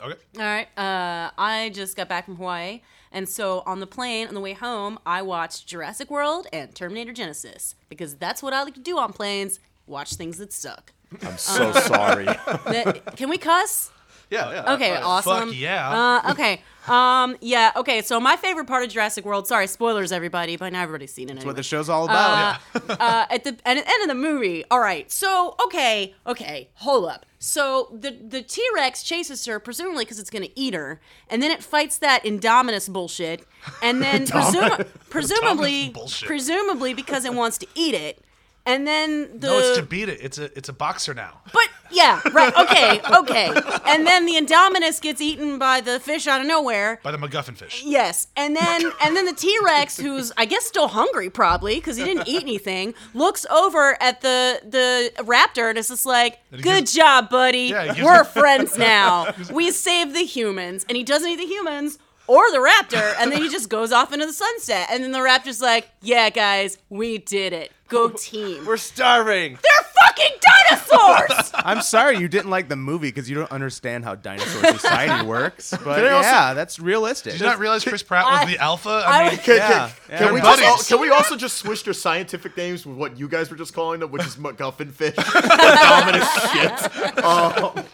Okay. 0.00 0.18
All 0.36 0.42
right. 0.42 0.68
Uh, 0.78 1.30
I 1.38 1.70
just 1.74 1.96
got 1.96 2.08
back 2.08 2.26
from 2.26 2.36
Hawaii, 2.36 2.82
and 3.10 3.28
so 3.28 3.62
on 3.66 3.80
the 3.80 3.86
plane 3.86 4.28
on 4.28 4.34
the 4.34 4.40
way 4.40 4.52
home, 4.52 4.98
I 5.06 5.22
watched 5.22 5.66
Jurassic 5.66 6.10
World 6.10 6.46
and 6.52 6.74
Terminator 6.74 7.12
Genisys 7.12 7.74
because 7.88 8.14
that's 8.16 8.42
what 8.42 8.52
I 8.52 8.62
like 8.62 8.74
to 8.74 8.80
do 8.80 8.98
on 8.98 9.12
planes: 9.12 9.58
watch 9.86 10.14
things 10.14 10.36
that 10.38 10.52
suck. 10.52 10.92
I'm 11.22 11.38
so 11.38 11.72
sorry. 11.72 12.24
That- 12.46 13.16
Can 13.16 13.28
we 13.30 13.38
cuss? 13.38 13.90
Yeah, 14.30 14.50
yeah. 14.50 14.74
Okay, 14.74 14.96
awesome. 14.96 15.48
Fuck 15.48 15.56
yeah. 15.58 16.20
Uh, 16.26 16.30
okay. 16.32 16.62
Um, 16.86 17.36
yeah. 17.40 17.72
Okay. 17.76 18.02
So 18.02 18.18
my 18.18 18.36
favorite 18.36 18.66
part 18.66 18.82
of 18.82 18.90
Jurassic 18.90 19.24
World. 19.24 19.46
Sorry, 19.46 19.66
spoilers, 19.66 20.10
everybody. 20.10 20.56
but 20.56 20.72
now 20.72 20.82
everybody's 20.82 21.12
seen 21.12 21.28
it. 21.28 21.34
That's 21.34 21.44
what 21.46 21.56
the 21.56 21.62
show's 21.62 21.88
all 21.88 22.04
about. 22.04 22.60
uh, 22.74 23.26
at 23.30 23.44
the 23.44 23.56
at 23.64 23.74
the 23.74 23.88
end 23.88 24.02
of 24.02 24.08
the 24.08 24.14
movie. 24.14 24.64
All 24.70 24.80
right. 24.80 25.10
So 25.10 25.54
okay, 25.66 26.14
okay, 26.26 26.68
hold 26.74 27.08
up. 27.08 27.26
So 27.38 27.88
the 27.92 28.10
the 28.10 28.42
T 28.42 28.62
Rex 28.74 29.02
chases 29.02 29.44
her, 29.46 29.60
presumably 29.60 30.04
because 30.04 30.18
it's 30.18 30.30
gonna 30.30 30.48
eat 30.54 30.74
her, 30.74 31.00
and 31.28 31.42
then 31.42 31.50
it 31.50 31.62
fights 31.62 31.98
that 31.98 32.24
Indominus 32.24 32.88
bullshit, 32.90 33.46
and 33.82 34.00
then 34.02 34.26
presum- 34.26 34.88
presumably 35.10 35.94
presumably 36.22 36.94
because 36.94 37.24
it 37.24 37.34
wants 37.34 37.58
to 37.58 37.66
eat 37.74 37.94
it, 37.94 38.22
and 38.68 38.86
then 38.86 39.40
the 39.40 39.46
no, 39.48 39.58
it's 39.58 39.78
to 39.78 39.82
beat 39.82 40.08
it. 40.08 40.18
It's 40.22 40.38
a 40.38 40.44
it's 40.56 40.68
a 40.68 40.72
boxer 40.72 41.14
now. 41.14 41.40
but 41.52 41.68
yeah, 41.90 42.20
right. 42.32 42.54
Okay, 42.54 43.00
okay, 43.16 43.46
and 43.86 44.06
then 44.06 44.26
the 44.26 44.34
Indominus 44.34 45.00
gets 45.00 45.20
eaten 45.20 45.58
by 45.58 45.80
the 45.80 45.98
fish 45.98 46.26
out 46.26 46.40
of 46.42 46.46
nowhere. 46.46 47.00
By 47.02 47.10
the 47.12 47.18
MacGuffin 47.18 47.56
fish. 47.56 47.82
Yes, 47.84 48.26
and 48.36 48.54
then 48.54 48.82
and 49.02 49.16
then 49.16 49.24
the 49.24 49.32
T 49.34 49.56
Rex, 49.64 49.96
who's 49.98 50.30
I 50.36 50.44
guess 50.44 50.64
still 50.66 50.88
hungry 50.88 51.30
probably 51.30 51.76
because 51.76 51.96
he 51.96 52.04
didn't 52.04 52.28
eat 52.28 52.42
anything, 52.42 52.94
looks 53.14 53.46
over 53.46 53.96
at 54.02 54.20
the 54.20 54.60
the 54.68 55.12
raptor 55.24 55.70
and 55.70 55.78
is 55.78 55.88
just 55.88 56.04
like, 56.06 56.38
"Good 56.50 56.62
gives- 56.62 56.92
job, 56.94 57.30
buddy. 57.30 57.68
Yeah, 57.68 58.04
We're 58.04 58.24
friends 58.24 58.76
now. 58.94 59.32
we 59.52 59.70
saved 59.70 60.14
the 60.14 60.24
humans." 60.24 60.84
And 60.88 60.96
he 60.96 61.04
doesn't 61.04 61.28
eat 61.30 61.36
the 61.36 61.46
humans 61.46 61.98
or 62.26 62.50
the 62.50 62.58
raptor, 62.58 63.14
and 63.18 63.32
then 63.32 63.40
he 63.40 63.48
just 63.48 63.70
goes 63.70 63.90
off 63.90 64.12
into 64.12 64.26
the 64.26 64.34
sunset. 64.34 64.88
And 64.90 65.02
then 65.02 65.12
the 65.12 65.18
raptor's 65.20 65.62
like, 65.62 65.88
"Yeah, 66.02 66.28
guys, 66.28 66.76
we 66.90 67.16
did 67.16 67.54
it. 67.54 67.72
Go 67.88 68.08
team. 68.16 68.64
We're 68.66 68.76
starving. 68.76 69.58
They're 69.62 69.86
fucking 70.06 70.38
dinosaurs." 70.70 71.50
I'm 71.54 71.82
sorry 71.82 72.18
you 72.18 72.28
didn't 72.28 72.50
like 72.50 72.68
the 72.68 72.76
movie 72.76 73.08
because 73.08 73.28
you 73.28 73.36
don't 73.36 73.50
understand 73.50 74.04
how 74.04 74.14
dinosaur 74.14 74.64
society 74.72 75.26
works. 75.26 75.74
But 75.84 76.04
I 76.04 76.10
also- 76.10 76.28
yeah, 76.28 76.54
that's 76.54 76.78
realistic. 76.78 77.32
Did 77.32 77.40
you 77.40 77.46
not 77.46 77.58
realize 77.58 77.84
Chris 77.84 78.02
Pratt 78.02 78.24
was 78.24 78.40
I- 78.40 78.44
the 78.46 78.58
alpha? 78.58 79.02
I- 79.06 79.18
I 79.22 79.28
mean, 79.30 79.38
Can, 79.38 79.56
Yeah, 79.56 79.68
can, 79.68 79.90
yeah. 80.10 80.18
can 80.18 80.34
we 80.34 80.40
just, 80.40 80.62
al- 80.62 80.70
buddies. 80.72 80.88
can 80.88 81.00
we 81.00 81.10
also 81.10 81.36
just 81.36 81.56
switch 81.58 81.84
their 81.84 81.94
scientific 81.94 82.56
names 82.56 82.86
with 82.86 82.96
what 82.96 83.18
you 83.18 83.28
guys 83.28 83.50
were 83.50 83.56
just 83.56 83.74
calling 83.74 84.00
them, 84.00 84.10
which 84.10 84.24
is 84.24 84.36
MacGuffin 84.36 84.92
fish? 84.92 85.14
Dominant 85.16 86.24
shit. 86.52 87.14
Oh, 87.24 87.84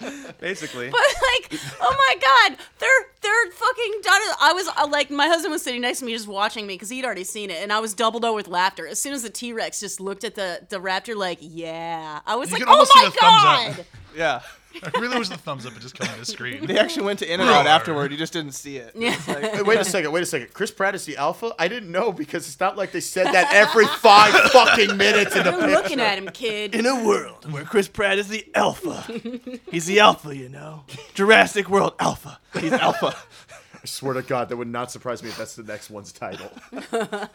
Basically. 0.41 0.91
But 0.91 1.01
like, 1.01 1.61
oh 1.81 1.95
my 1.97 2.15
god, 2.21 2.59
they're 2.79 2.91
they're 3.23 3.51
fucking 3.53 3.93
dino- 4.03 4.37
I 4.41 4.53
was 4.55 4.69
uh, 4.77 4.87
like, 4.89 5.11
my 5.11 5.27
husband 5.29 5.53
was 5.53 5.63
sitting 5.63 5.81
next 5.81 6.01
to 6.01 6.05
me, 6.05 6.13
just 6.13 6.29
watching 6.29 6.67
me 6.67 6.75
because 6.75 6.91
he'd 6.91 7.05
already 7.05 7.25
seen 7.25 7.51
it, 7.51 7.63
and 7.63 7.73
I 7.73 7.81
was 7.81 7.95
doubled 7.95 8.25
over 8.25 8.35
with 8.35 8.49
laughter 8.49 8.87
as 8.87 9.01
soon 9.01 9.15
as 9.15 9.23
the 9.23 9.31
T 9.31 9.53
Rex 9.55 9.81
just 9.85 10.01
looked 10.01 10.25
at 10.25 10.35
the 10.35 10.61
the 10.71 10.79
raptor, 10.81 11.15
like, 11.15 11.39
yeah. 11.41 12.21
I 12.27 12.37
was 12.37 12.51
You 12.51 12.59
like, 12.59 12.65
oh 12.67 12.87
my 12.95 13.05
the 13.05 13.11
thumbs 13.11 13.17
up. 13.17 13.77
god. 13.77 13.87
Yeah. 14.17 14.41
I 14.83 14.99
really 15.01 15.19
was 15.19 15.29
the 15.29 15.37
thumbs 15.37 15.67
up 15.67 15.73
would 15.73 15.83
just 15.83 15.97
come 15.99 16.09
on 16.09 16.19
the 16.21 16.25
screen. 16.25 16.67
They 16.67 16.79
actually 16.79 17.05
went 17.05 17.19
to 17.21 17.33
In 17.33 17.41
and 17.41 17.51
Out 17.51 17.67
afterward. 17.67 18.11
You 18.13 18.17
just 18.19 18.33
didn't 18.33 18.53
see 18.53 18.77
it. 18.77 18.93
Yeah. 18.97 19.11
Hey, 19.13 19.63
wait 19.63 19.79
a 19.81 19.85
second, 19.85 20.11
wait 20.13 20.23
a 20.23 20.27
second. 20.27 20.53
Chris 20.55 20.71
Pratt 20.71 20.95
is 20.97 21.05
the 21.05 21.17
alpha? 21.17 21.53
I 21.59 21.67
didn't 21.69 21.91
know 21.93 22.13
because 22.13 22.47
it's 22.49 22.59
not 22.61 22.77
like 22.77 22.91
they 22.93 23.01
said 23.01 23.27
that 23.27 23.53
every 23.55 23.87
five 23.87 24.33
fucking 24.53 24.97
minutes 24.97 25.35
in 25.37 25.43
the 25.45 25.51
You're 25.51 25.61
picture. 25.61 25.75
looking 25.83 26.01
at 26.01 26.19
him, 26.19 26.29
kid. 26.29 26.75
In 26.77 26.87
a 26.87 27.05
world 27.05 27.51
where 27.53 27.65
Chris 27.65 27.87
Pratt 27.89 28.19
is 28.19 28.29
the 28.29 28.45
alpha, 28.55 29.03
he's 29.71 29.87
the 29.87 29.99
alpha, 30.01 30.35
you 30.37 30.49
know. 30.49 30.85
Jurassic 31.15 31.69
World 31.69 31.95
alpha. 32.01 32.39
He's 32.61 32.73
alpha. 32.73 33.17
I 33.85 33.87
swear 33.87 34.15
to 34.15 34.23
God, 34.23 34.49
that 34.49 34.57
would 34.57 34.67
not 34.69 34.91
surprise 34.91 35.23
me 35.23 35.29
if 35.29 35.37
that's 35.37 35.57
the 35.57 35.63
next 35.63 35.91
one's 35.91 36.11
title. 36.11 36.51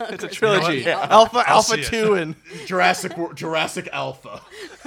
It's 0.10 0.24
a 0.24 0.28
trilogy. 0.28 0.80
Yeah. 0.80 1.06
Alpha, 1.08 1.38
I'll 1.46 1.58
Alpha 1.58 1.76
see 1.76 1.82
it. 1.82 1.86
Two, 1.86 2.16
and 2.16 2.36
Jurassic 2.66 3.16
Wor- 3.16 3.34
Jurassic 3.36 3.88
Alpha. 3.94 4.42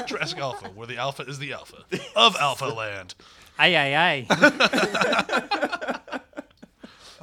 Jurassic 0.07 0.39
Alpha, 0.41 0.71
where 0.71 0.89
the 0.89 0.97
alpha 0.97 1.23
is 1.23 1.39
the 1.39 1.53
alpha 1.53 1.85
of 2.17 2.35
Alpha 2.41 2.65
Land. 2.67 3.15
Aye, 3.61 3.77
aye, 3.77 4.27
aye. 4.29 6.19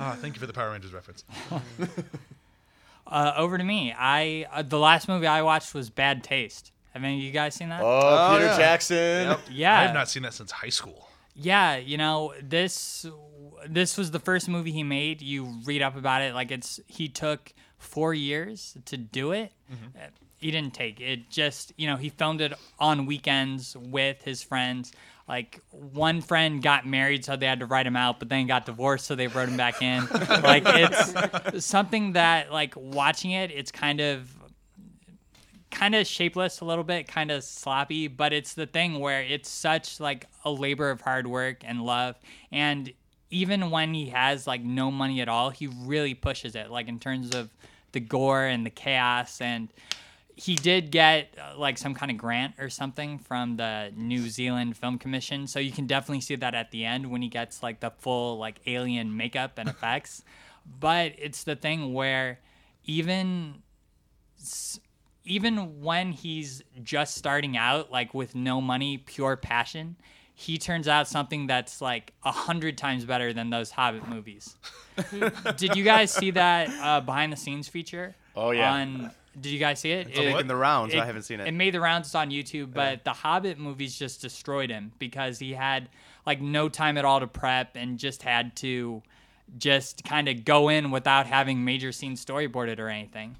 Ah, 0.01 0.15
thank 0.22 0.34
you 0.36 0.39
for 0.39 0.48
the 0.48 0.53
Power 0.53 0.72
Rangers 0.72 0.93
reference. 0.93 1.25
uh, 3.05 3.34
over 3.36 3.58
to 3.58 3.63
me. 3.65 3.93
I 3.98 4.48
uh, 4.50 4.62
the 4.62 4.79
last 4.79 5.10
movie 5.10 5.27
I 5.27 5.41
watched 5.41 5.74
was 5.74 5.89
Bad 5.89 6.24
Taste. 6.24 6.72
Have 6.93 7.03
any 7.03 7.17
of 7.17 7.22
you 7.24 7.31
guys 7.31 7.55
seen 7.55 7.67
that? 7.67 7.81
Oh, 7.84 8.36
Peter 8.38 8.46
yeah. 8.46 8.58
Jackson. 8.58 9.38
yeah. 9.51 9.77
I 9.77 9.84
have 9.84 9.93
not 9.93 10.08
seen 10.08 10.24
that 10.24 10.34
since 10.34 10.51
high 10.51 10.69
school. 10.69 11.10
Yeah, 11.36 11.75
you 11.75 11.98
know, 11.98 12.34
this 12.41 13.05
this 13.68 13.98
was 13.98 14.12
the 14.12 14.20
first 14.20 14.48
movie 14.50 14.72
he 14.72 14.84
made. 14.84 15.22
You 15.22 15.54
read 15.66 15.82
up 15.82 15.96
about 15.96 16.22
it 16.22 16.34
like 16.34 16.51
it's 16.51 16.80
he 16.88 17.08
took 17.08 17.54
4 17.78 18.13
years 18.13 18.78
to 18.86 18.98
do 18.98 19.32
it. 19.32 19.51
Uh, 19.72 20.08
He 20.39 20.51
didn't 20.51 20.74
take 20.74 21.01
it. 21.01 21.30
Just, 21.30 21.74
you 21.78 21.86
know, 21.88 21.98
he 21.98 22.10
filmed 22.10 22.39
it 22.42 22.54
on 22.80 23.06
weekends 23.06 23.75
with 23.78 24.22
his 24.24 24.42
friends. 24.42 24.92
Like 25.28 25.62
one 25.72 26.22
friend 26.22 26.62
got 26.63 26.88
married 26.88 27.24
so 27.25 27.36
they 27.36 27.46
had 27.46 27.60
to 27.60 27.66
write 27.66 27.86
him 27.86 27.96
out, 27.96 28.20
but 28.20 28.30
then 28.30 28.48
got 28.48 28.66
divorced 28.66 29.06
so 29.06 29.16
they 29.16 29.28
wrote 29.28 29.50
him 29.50 29.58
back 29.58 29.82
in. 29.82 30.06
like 30.44 30.63
it's 30.66 31.66
something 31.66 32.13
that 32.13 32.51
like 32.51 32.74
watching 32.78 33.32
it, 33.32 33.51
it's 33.51 33.72
kind 33.72 34.00
of 34.00 34.34
kind 35.72 35.94
of 35.94 36.08
shapeless 36.08 36.62
a 36.62 36.66
little 36.66 36.84
bit, 36.84 37.08
kind 37.08 37.30
of 37.32 37.44
sloppy, 37.44 38.08
but 38.08 38.34
it's 38.34 38.54
the 38.56 38.66
thing 38.66 39.00
where 39.00 39.22
it's 39.22 39.50
such 39.50 40.00
like 40.00 40.25
a 40.44 40.50
labor 40.51 40.89
of 40.89 41.01
hard 41.01 41.28
work 41.28 41.58
and 41.63 41.84
love 41.84 42.16
and 42.51 42.92
even 43.29 43.69
when 43.69 43.93
he 43.93 44.09
has 44.09 44.48
like 44.48 44.63
no 44.63 44.91
money 44.91 45.21
at 45.21 45.29
all, 45.29 45.50
he 45.50 45.67
really 45.67 46.13
pushes 46.13 46.55
it, 46.55 46.69
like 46.69 46.88
in 46.88 47.00
terms 47.00 47.36
of 47.36 47.50
the 47.91 48.00
gore 48.00 48.45
and 48.45 48.65
the 48.65 48.69
chaos. 48.69 49.39
And 49.41 49.69
he 50.36 50.55
did 50.55 50.89
get 50.89 51.36
uh, 51.38 51.57
like 51.57 51.77
some 51.77 51.93
kind 51.93 52.12
of 52.12 52.17
grant 52.17 52.55
or 52.59 52.69
something 52.69 53.19
from 53.19 53.57
the 53.57 53.91
New 53.95 54.29
Zealand 54.29 54.77
Film 54.77 54.98
Commission, 54.98 55.48
so 55.48 55.59
you 55.59 55.71
can 55.71 55.86
definitely 55.86 56.21
see 56.21 56.36
that 56.36 56.55
at 56.55 56.71
the 56.71 56.86
end 56.86 57.12
when 57.12 57.21
he 57.21 57.27
gets 57.27 57.62
like 57.62 57.81
the 57.81 57.91
full 57.91 58.38
like 58.38 58.62
alien 58.65 59.15
makeup 59.15 59.57
and 59.57 59.69
effects. 59.69 60.24
but 60.79 61.13
it's 61.17 61.43
the 61.43 61.55
thing 61.55 61.93
where 61.93 62.39
even 62.86 63.62
even 65.25 65.81
when 65.81 66.12
he's 66.12 66.63
just 66.83 67.15
starting 67.15 67.55
out, 67.57 67.91
like 67.91 68.13
with 68.13 68.33
no 68.33 68.62
money, 68.62 68.98
pure 68.98 69.36
passion, 69.36 69.95
he 70.41 70.58
turns 70.58 70.88
out 70.88 71.05
something 71.05 71.48
that's 71.48 71.81
like 71.81 72.13
a 72.24 72.31
hundred 72.31 72.77
times 72.77 73.03
better 73.03 73.34
than 73.34 73.50
those 73.50 73.72
Hobbit 73.72 74.08
movies. 74.08 74.55
Did 75.58 75.75
you 75.75 75.84
guys 75.84 76.12
see 76.13 76.31
that 76.31 76.69
uh, 76.81 77.01
behind 77.01 77.34
the 77.34 77.38
scenes 77.38 77.67
feature? 77.67 78.15
Oh, 78.38 78.51
yeah. 78.51 78.72
On, 78.74 79.12
did 79.39 79.50
you 79.51 79.60
guys 79.60 79.79
see 79.81 79.91
it? 79.91 80.08
on 80.17 80.24
It- 80.24 80.31
what? 80.31 80.41
In 80.41 80.48
the 80.48 80.55
rounds, 80.55 80.96
I 80.96 81.05
haven't 81.05 81.24
seen 81.24 81.41
it. 81.41 81.48
It 81.50 81.51
made 81.53 81.74
the 81.74 81.81
rounds. 81.81 82.08
It's 82.08 82.15
on 82.15 82.29
YouTube, 82.29 82.74
but 82.74 83.03
the 83.03 83.12
Hobbit 83.12 83.60
movies 83.60 83.98
just 84.00 84.22
destroyed 84.22 84.69
him 84.69 84.93
because 84.98 85.39
he 85.39 85.51
had 85.53 85.89
like 86.25 86.39
no 86.39 86.69
time 86.69 86.98
at 86.98 87.03
all 87.03 87.19
to 87.19 87.27
prep 87.27 87.75
and 87.75 87.98
just 88.00 88.24
had 88.24 88.55
to 88.58 89.03
just 89.58 90.05
kind 90.05 90.29
of 90.29 90.46
go 90.46 90.69
in 90.69 90.89
without 90.89 91.25
having 91.27 91.65
major 91.65 91.91
scenes 91.91 92.24
storyboarded 92.24 92.79
or 92.79 92.88
anything. 92.88 93.36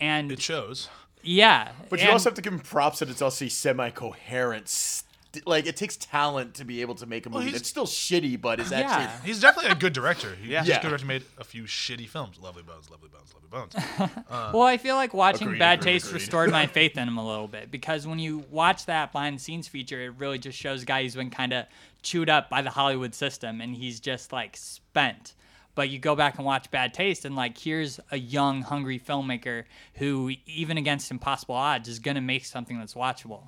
And 0.00 0.32
It 0.32 0.40
shows. 0.40 0.88
yeah, 1.22 1.72
But 1.90 2.02
you 2.02 2.08
also 2.10 2.30
have 2.30 2.34
to 2.36 2.42
give 2.42 2.52
him 2.54 2.60
props 2.60 3.00
that 3.00 3.10
it's 3.10 3.20
also 3.22 3.48
semi-coherent. 3.48 4.68
St- 4.68 5.08
like 5.46 5.66
it 5.66 5.76
takes 5.76 5.96
talent 5.96 6.54
to 6.56 6.64
be 6.64 6.80
able 6.82 6.94
to 6.96 7.06
make 7.06 7.24
a 7.26 7.30
movie 7.30 7.44
he's- 7.44 7.54
that's 7.58 7.68
still 7.68 7.86
shitty, 7.86 8.40
but 8.40 8.60
is 8.60 8.70
actually 8.72 9.04
yeah. 9.04 9.20
He's 9.24 9.40
definitely 9.40 9.70
a 9.70 9.74
good 9.74 9.92
director. 9.92 10.34
He, 10.34 10.50
Yeah. 10.52 10.60
He's 10.60 10.68
Yeah. 10.68 10.78
a 10.78 10.82
good 10.82 10.88
director. 10.88 11.06
Made 11.06 11.24
a 11.38 11.44
few 11.44 11.64
shitty 11.64 12.08
films. 12.08 12.38
Lovely 12.38 12.62
Bones, 12.62 12.90
Lovely 12.90 13.08
Bones, 13.08 13.32
Lovely 13.34 13.48
Bones. 13.50 14.12
Uh, 14.30 14.50
well, 14.54 14.62
I 14.62 14.76
feel 14.78 14.96
like 14.96 15.12
watching 15.14 15.48
Agreed, 15.48 15.58
Bad 15.58 15.78
agreed, 15.80 15.92
Taste 15.92 16.06
agreed. 16.06 16.20
restored 16.20 16.50
my 16.50 16.66
faith 16.78 16.96
in 16.96 17.06
him 17.08 17.18
a 17.18 17.26
little 17.26 17.48
bit 17.48 17.70
because 17.70 18.06
when 18.06 18.18
you 18.18 18.44
watch 18.50 18.86
that 18.86 19.12
behind 19.12 19.36
the 19.38 19.40
scenes 19.42 19.68
feature, 19.68 20.00
it 20.02 20.14
really 20.18 20.38
just 20.38 20.58
shows 20.58 20.82
a 20.82 20.86
guy 20.86 21.02
who's 21.02 21.14
been 21.14 21.30
kind 21.30 21.52
of 21.52 21.66
chewed 22.02 22.28
up 22.30 22.48
by 22.50 22.62
the 22.62 22.70
Hollywood 22.70 23.14
system 23.14 23.60
and 23.60 23.74
he's 23.74 24.00
just 24.00 24.32
like 24.32 24.56
spent. 24.56 25.34
But 25.74 25.88
you 25.88 25.98
go 25.98 26.14
back 26.14 26.36
and 26.36 26.44
watch 26.44 26.70
Bad 26.70 26.92
Taste, 26.92 27.24
and 27.24 27.34
like, 27.34 27.56
here's 27.56 27.98
a 28.10 28.18
young, 28.18 28.60
hungry 28.60 28.98
filmmaker 29.00 29.64
who, 29.94 30.32
even 30.44 30.76
against 30.76 31.10
impossible 31.10 31.54
odds, 31.54 31.88
is 31.88 31.98
going 31.98 32.16
to 32.16 32.20
make 32.20 32.44
something 32.44 32.78
that's 32.78 32.92
watchable. 32.92 33.44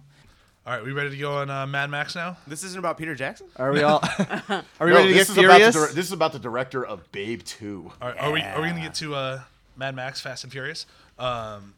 All 0.66 0.72
right, 0.72 0.82
we 0.82 0.92
ready 0.92 1.10
to 1.10 1.16
go 1.18 1.36
on 1.36 1.50
uh, 1.50 1.66
Mad 1.66 1.90
Max 1.90 2.14
now? 2.14 2.38
This 2.46 2.64
isn't 2.64 2.78
about 2.78 2.96
Peter 2.96 3.14
Jackson. 3.14 3.46
Are 3.56 3.70
we 3.70 3.82
all? 3.82 4.00
Are 4.48 4.62
we 4.80 4.90
No, 4.90 4.96
ready 4.96 5.08
to 5.08 5.14
this 5.14 5.28
get 5.28 5.36
is 5.38 5.44
about 5.44 5.52
the 5.52 5.58
furious? 5.72 5.74
dir- 5.74 5.94
this 5.94 6.06
is 6.06 6.12
about 6.12 6.32
the 6.32 6.38
director 6.38 6.84
of 6.86 7.10
Babe 7.12 7.42
Two. 7.44 7.92
All 8.00 8.08
right, 8.08 8.18
are 8.18 8.30
we 8.32 8.40
are 8.40 8.62
we 8.62 8.68
gonna 8.68 8.80
get 8.80 8.94
to 8.96 9.14
uh, 9.14 9.40
Mad 9.76 9.94
Max 9.94 10.20
Fast 10.22 10.42
and 10.44 10.52
Furious? 10.52 10.86
Um, 11.18 11.74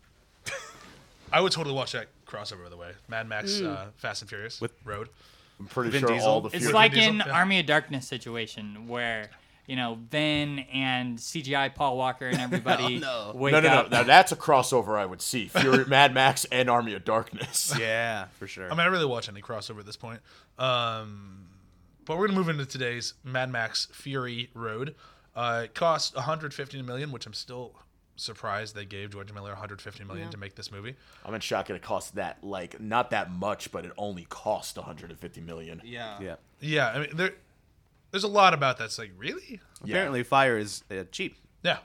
I 1.32 1.40
would 1.40 1.50
totally 1.50 1.74
watch 1.74 1.92
that 1.92 2.06
crossover. 2.28 2.62
By 2.62 2.68
the 2.70 2.76
way, 2.76 2.92
Mad 3.08 3.28
Max 3.28 3.60
uh, 3.60 3.86
Fast 3.96 4.22
and 4.22 4.28
Furious 4.28 4.60
with 4.60 4.70
Road. 4.84 5.08
I'm 5.58 5.66
pretty 5.66 5.90
Vin 5.90 6.00
sure 6.02 6.10
Diesel? 6.10 6.28
all 6.28 6.40
the 6.42 6.48
It's 6.50 6.58
Fury- 6.58 6.72
like 6.74 6.92
Diesel, 6.92 7.10
in 7.10 7.16
yeah. 7.18 7.30
Army 7.30 7.58
of 7.58 7.66
Darkness 7.66 8.06
situation 8.06 8.86
where, 8.86 9.30
you 9.66 9.76
know, 9.76 9.98
Vin 10.10 10.60
and 10.72 11.18
CGI 11.18 11.74
Paul 11.74 11.96
Walker 11.96 12.26
and 12.26 12.40
everybody 12.40 12.94
wake 13.34 13.52
no, 13.52 13.60
no, 13.60 13.60
no. 13.60 13.68
up. 13.68 13.90
Now 13.90 14.02
that's 14.02 14.32
a 14.32 14.36
crossover 14.36 14.96
I 14.98 15.06
would 15.06 15.20
see. 15.20 15.48
Fury, 15.48 15.84
Mad 15.88 16.14
Max, 16.14 16.44
and 16.46 16.70
Army 16.70 16.94
of 16.94 17.04
Darkness. 17.04 17.74
Yeah, 17.86 18.26
for 18.38 18.46
sure. 18.46 18.66
I 18.66 18.70
mean, 18.70 18.80
I 18.80 18.86
really 18.86 19.06
watch 19.06 19.28
any 19.28 19.42
crossover 19.42 19.80
at 19.80 19.86
this 19.86 19.96
point. 19.96 20.20
Um, 20.58 21.46
but 22.04 22.16
we're 22.16 22.26
gonna 22.28 22.38
move 22.38 22.48
into 22.48 22.64
today's 22.64 23.14
Mad 23.24 23.50
Max 23.50 23.86
Fury 23.92 24.50
Road. 24.54 24.94
Uh, 25.34 25.62
it 25.64 25.74
cost 25.74 26.14
150 26.14 26.80
million, 26.82 27.12
which 27.12 27.26
I'm 27.26 27.34
still 27.34 27.74
surprised 28.16 28.74
they 28.74 28.86
gave 28.86 29.10
George 29.10 29.32
Miller 29.32 29.50
150 29.50 30.04
million 30.04 30.30
to 30.30 30.38
make 30.38 30.54
this 30.54 30.72
movie. 30.72 30.94
I'm 31.24 31.34
in 31.34 31.40
shock 31.40 31.68
it 31.68 31.82
cost 31.82 32.14
that 32.14 32.42
like 32.42 32.80
not 32.80 33.10
that 33.10 33.30
much, 33.30 33.70
but 33.70 33.84
it 33.84 33.92
only 33.98 34.24
cost 34.28 34.76
150 34.76 35.40
million. 35.42 35.82
yeah. 35.84 36.18
yeah. 36.20 36.36
Yeah, 36.58 36.88
I 36.88 36.98
mean, 37.00 37.10
there, 37.12 37.34
there's 38.16 38.24
a 38.24 38.28
lot 38.28 38.54
about 38.54 38.78
that's 38.78 38.98
like 38.98 39.12
really. 39.18 39.60
Apparently, 39.84 40.22
fire 40.22 40.56
is 40.56 40.82
uh, 40.90 41.04
cheap. 41.12 41.36
Yeah. 41.62 41.80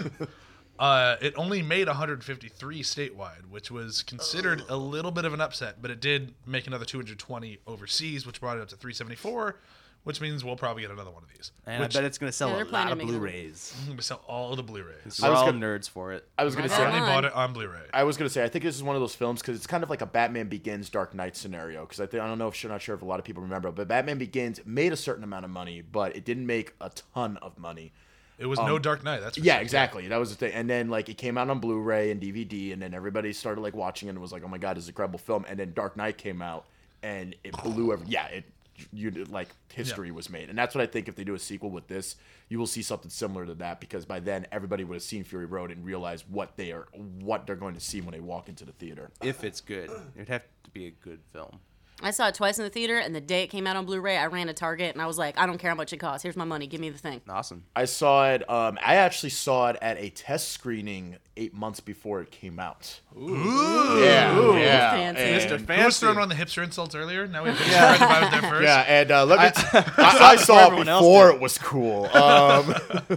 uh, 0.80 1.14
it 1.20 1.32
only 1.36 1.62
made 1.62 1.86
153 1.86 2.82
statewide, 2.82 3.46
which 3.48 3.70
was 3.70 4.02
considered 4.02 4.64
a 4.68 4.76
little 4.76 5.12
bit 5.12 5.24
of 5.24 5.32
an 5.32 5.40
upset, 5.40 5.80
but 5.80 5.92
it 5.92 6.00
did 6.00 6.34
make 6.44 6.66
another 6.66 6.84
220 6.84 7.58
overseas, 7.68 8.26
which 8.26 8.40
brought 8.40 8.56
it 8.56 8.62
up 8.62 8.68
to 8.70 8.76
374, 8.76 9.60
which 10.04 10.20
means 10.20 10.44
we'll 10.44 10.56
probably 10.56 10.82
get 10.82 10.90
another 10.90 11.10
one 11.10 11.22
of 11.22 11.28
these. 11.28 11.52
And 11.66 11.82
which 11.82 11.94
I 11.96 12.00
bet 12.00 12.04
it's 12.06 12.18
going 12.18 12.30
to 12.30 12.36
sell 12.36 12.48
Yeah, 12.48 12.54
a 12.54 12.56
they're 12.58 12.64
lot 12.66 12.70
planning 12.70 12.92
of 12.92 12.98
to 12.98 13.04
make 13.04 13.14
it. 13.14 13.18
Blu-rays. 13.18 13.74
we 13.96 14.02
sell 14.02 14.22
all 14.26 14.56
the 14.56 14.62
Blu-rays. 14.62 15.20
We're 15.22 15.30
was 15.30 15.38
all 15.40 15.46
gonna- 15.52 15.58
nerds 15.66 15.88
for 15.88 16.12
it. 16.12 16.26
I 16.38 16.44
was 16.44 16.54
gonna 16.56 16.68
say 16.68 16.76
on. 16.84 16.90
Finally 16.92 17.00
on. 17.00 17.06
bought 17.08 17.24
it 17.26 17.32
on 17.34 17.52
Blu-ray. 17.52 17.80
I 17.92 18.04
was 18.04 18.16
gonna 18.16 18.30
say 18.30 18.42
I 18.44 18.48
think 18.48 18.64
this 18.64 18.74
is 18.76 18.82
one 18.82 18.96
of 18.96 19.00
those 19.02 19.14
films 19.14 19.40
because 19.40 19.56
it's 19.56 19.66
kind 19.66 19.82
of 19.84 19.90
like 19.90 20.00
a 20.00 20.06
Batman 20.06 20.48
Begins 20.48 20.88
Dark 20.90 21.14
Knight 21.14 21.36
scenario 21.36 21.82
because 21.82 22.00
I 22.00 22.06
think 22.06 22.22
I 22.22 22.26
don't 22.26 22.38
know 22.38 22.48
if 22.48 22.64
I'm 22.64 22.70
not 22.70 22.82
sure 22.82 22.94
if 22.94 23.02
a 23.02 23.04
lot 23.04 23.18
of 23.18 23.24
people 23.24 23.42
remember, 23.42 23.70
but 23.72 23.88
Batman 23.88 24.18
Begins 24.18 24.60
made 24.64 24.92
a 24.92 24.96
certain 24.96 25.24
amount 25.24 25.44
of 25.44 25.50
money, 25.50 25.82
but 25.82 26.16
it 26.16 26.24
didn't 26.24 26.46
make 26.46 26.72
a 26.80 26.90
ton 27.14 27.36
of 27.38 27.58
money. 27.58 27.92
It 28.38 28.46
was 28.46 28.58
no 28.58 28.78
Dark 28.78 29.04
Knight. 29.04 29.20
That's 29.20 29.36
for 29.36 29.42
Um, 29.42 29.46
Yeah, 29.46 29.54
sure. 29.56 29.62
exactly. 29.62 30.08
That 30.08 30.16
was 30.18 30.30
the 30.30 30.36
thing. 30.36 30.54
And 30.54 30.68
then 30.70 30.88
like 30.88 31.10
it 31.10 31.18
came 31.18 31.36
out 31.36 31.50
on 31.50 31.58
Blu-ray 31.60 32.10
and 32.10 32.18
DVD, 32.22 32.72
and 32.72 32.80
then 32.80 32.94
everybody 32.94 33.34
started 33.34 33.60
like 33.60 33.74
watching 33.76 34.08
it 34.08 34.12
and 34.12 34.18
was 34.18 34.32
like, 34.32 34.42
"Oh 34.42 34.48
my 34.48 34.56
god, 34.56 34.78
it's 34.78 34.86
a 34.86 34.90
incredible 34.90 35.18
film." 35.18 35.44
And 35.46 35.58
then 35.58 35.74
Dark 35.74 35.94
Knight 35.94 36.16
came 36.16 36.40
out, 36.40 36.64
and 37.02 37.36
it 37.44 37.52
blew 37.62 37.92
every. 37.92 38.06
Yeah, 38.08 38.24
it 38.28 38.44
you 38.92 39.10
like 39.30 39.48
history 39.72 40.10
was 40.10 40.30
made, 40.30 40.48
and 40.48 40.58
that's 40.58 40.74
what 40.74 40.82
I 40.82 40.86
think. 40.86 41.08
If 41.08 41.16
they 41.16 41.24
do 41.24 41.34
a 41.34 41.38
sequel 41.38 41.70
with 41.70 41.86
this, 41.88 42.16
you 42.48 42.58
will 42.58 42.66
see 42.66 42.82
something 42.82 43.10
similar 43.10 43.46
to 43.46 43.54
that 43.54 43.80
because 43.80 44.04
by 44.04 44.20
then 44.20 44.46
everybody 44.52 44.84
would 44.84 44.94
have 44.94 45.02
seen 45.02 45.24
Fury 45.24 45.46
Road 45.46 45.70
and 45.70 45.84
realized 45.84 46.24
what 46.28 46.56
they 46.56 46.72
are, 46.72 46.88
what 47.20 47.46
they're 47.46 47.56
going 47.56 47.74
to 47.74 47.80
see 47.80 48.00
when 48.00 48.12
they 48.12 48.20
walk 48.20 48.48
into 48.48 48.64
the 48.64 48.72
theater. 48.72 49.10
If 49.22 49.44
it's 49.44 49.60
good, 49.60 49.90
it'd 50.14 50.28
have 50.28 50.44
to 50.64 50.70
be 50.70 50.86
a 50.86 50.90
good 50.90 51.20
film. 51.32 51.60
I 52.02 52.10
saw 52.12 52.28
it 52.28 52.34
twice 52.34 52.58
in 52.58 52.64
the 52.64 52.70
theater, 52.70 52.98
and 52.98 53.14
the 53.14 53.20
day 53.20 53.42
it 53.42 53.48
came 53.48 53.66
out 53.66 53.76
on 53.76 53.84
Blu-ray, 53.84 54.16
I 54.16 54.26
ran 54.26 54.46
to 54.46 54.54
Target 54.54 54.94
and 54.94 55.02
I 55.02 55.06
was 55.06 55.18
like, 55.18 55.38
I 55.38 55.46
don't 55.46 55.58
care 55.58 55.70
how 55.70 55.76
much 55.76 55.92
it 55.92 55.98
costs. 55.98 56.22
Here's 56.22 56.36
my 56.36 56.44
money. 56.44 56.66
Give 56.66 56.80
me 56.80 56.88
the 56.88 56.98
thing. 56.98 57.20
Awesome. 57.28 57.64
I 57.76 57.84
saw 57.84 58.30
it. 58.30 58.48
Um, 58.48 58.78
I 58.84 58.96
actually 58.96 59.30
saw 59.30 59.68
it 59.68 59.76
at 59.82 59.98
a 59.98 60.08
test 60.10 60.48
screening 60.50 61.16
eight 61.36 61.52
months 61.52 61.80
before 61.80 62.22
it 62.22 62.30
came 62.30 62.58
out. 62.58 63.00
Ooh, 63.16 64.00
yeah, 64.02 64.56
yeah. 64.58 64.90
fancy. 64.92 65.22
and- 65.22 65.66
Mr. 65.66 65.76
Who 65.76 65.84
was 65.84 65.98
throwing 65.98 66.16
around 66.16 66.30
the 66.30 66.34
hipster 66.34 66.62
insults 66.62 66.94
earlier? 66.94 67.26
Now 67.26 67.44
we 67.44 67.50
have 67.50 67.58
hipster 67.58 67.70
yeah. 67.70 67.94
if 67.94 68.02
I 68.02 68.20
was 68.20 68.30
there 68.30 68.50
first. 68.50 68.64
Yeah, 68.64 68.84
and 68.86 69.10
uh, 69.10 69.26
let 69.26 69.40
me. 69.40 69.62
t- 69.62 69.68
I, 69.98 70.18
I 70.20 70.36
saw 70.36 70.72
it 70.72 70.84
before 70.84 71.30
it 71.30 71.40
was 71.40 71.58
cool. 71.58 72.06
Um, 72.06 72.74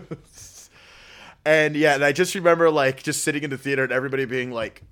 and 1.45 1.75
yeah, 1.75 1.95
and 1.95 2.03
I 2.03 2.11
just 2.11 2.35
remember 2.35 2.69
like 2.69 3.03
just 3.03 3.23
sitting 3.23 3.43
in 3.43 3.49
the 3.49 3.57
theater 3.57 3.83
and 3.83 3.91
everybody 3.91 4.25
being 4.25 4.51
like, 4.51 4.83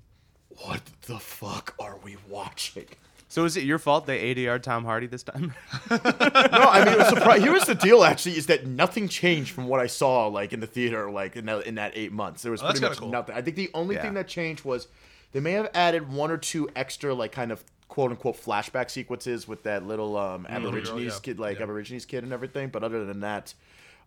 "What 0.64 0.80
the 1.02 1.18
fuck 1.18 1.74
are 1.78 1.98
we 2.02 2.16
watching?" 2.28 2.86
So 3.32 3.46
is 3.46 3.56
it 3.56 3.64
your 3.64 3.78
fault 3.78 4.04
they 4.04 4.34
ADR 4.34 4.60
Tom 4.62 4.84
Hardy 4.84 5.06
this 5.06 5.22
time? 5.22 5.54
No, 5.90 5.98
I 5.98 6.84
mean, 6.84 6.92
it 6.92 6.98
was 6.98 7.08
surpri- 7.08 7.38
here 7.40 7.50
was 7.52 7.64
the 7.64 7.74
deal. 7.74 8.04
Actually, 8.04 8.36
is 8.36 8.44
that 8.46 8.66
nothing 8.66 9.08
changed 9.08 9.52
from 9.52 9.68
what 9.68 9.80
I 9.80 9.86
saw 9.86 10.26
like 10.26 10.52
in 10.52 10.60
the 10.60 10.66
theater, 10.66 11.10
like 11.10 11.34
in 11.34 11.46
that, 11.46 11.66
in 11.66 11.76
that 11.76 11.92
eight 11.94 12.12
months. 12.12 12.42
There 12.42 12.52
was 12.52 12.62
Oh, 12.62 12.66
pretty 12.66 12.82
much 12.82 12.98
cool. 12.98 13.08
nothing. 13.08 13.34
I 13.34 13.40
think 13.40 13.56
the 13.56 13.70
only 13.72 13.94
Yeah. 13.94 14.02
thing 14.02 14.14
that 14.14 14.28
changed 14.28 14.66
was 14.66 14.86
they 15.32 15.40
may 15.40 15.52
have 15.52 15.70
added 15.72 16.12
one 16.12 16.30
or 16.30 16.36
two 16.36 16.68
extra, 16.76 17.14
like 17.14 17.32
kind 17.32 17.50
of 17.50 17.64
quote 17.88 18.10
unquote 18.10 18.36
flashback 18.36 18.90
sequences 18.90 19.48
with 19.48 19.62
that 19.62 19.86
little 19.86 20.14
um, 20.18 20.46
Aborigines 20.50 21.14
yeah. 21.14 21.18
kid, 21.22 21.38
like 21.40 21.56
Yeah. 21.56 21.62
Aborigines 21.64 22.04
kid 22.04 22.24
and 22.24 22.34
everything. 22.34 22.68
But 22.68 22.84
other 22.84 23.06
than 23.06 23.20
that, 23.20 23.54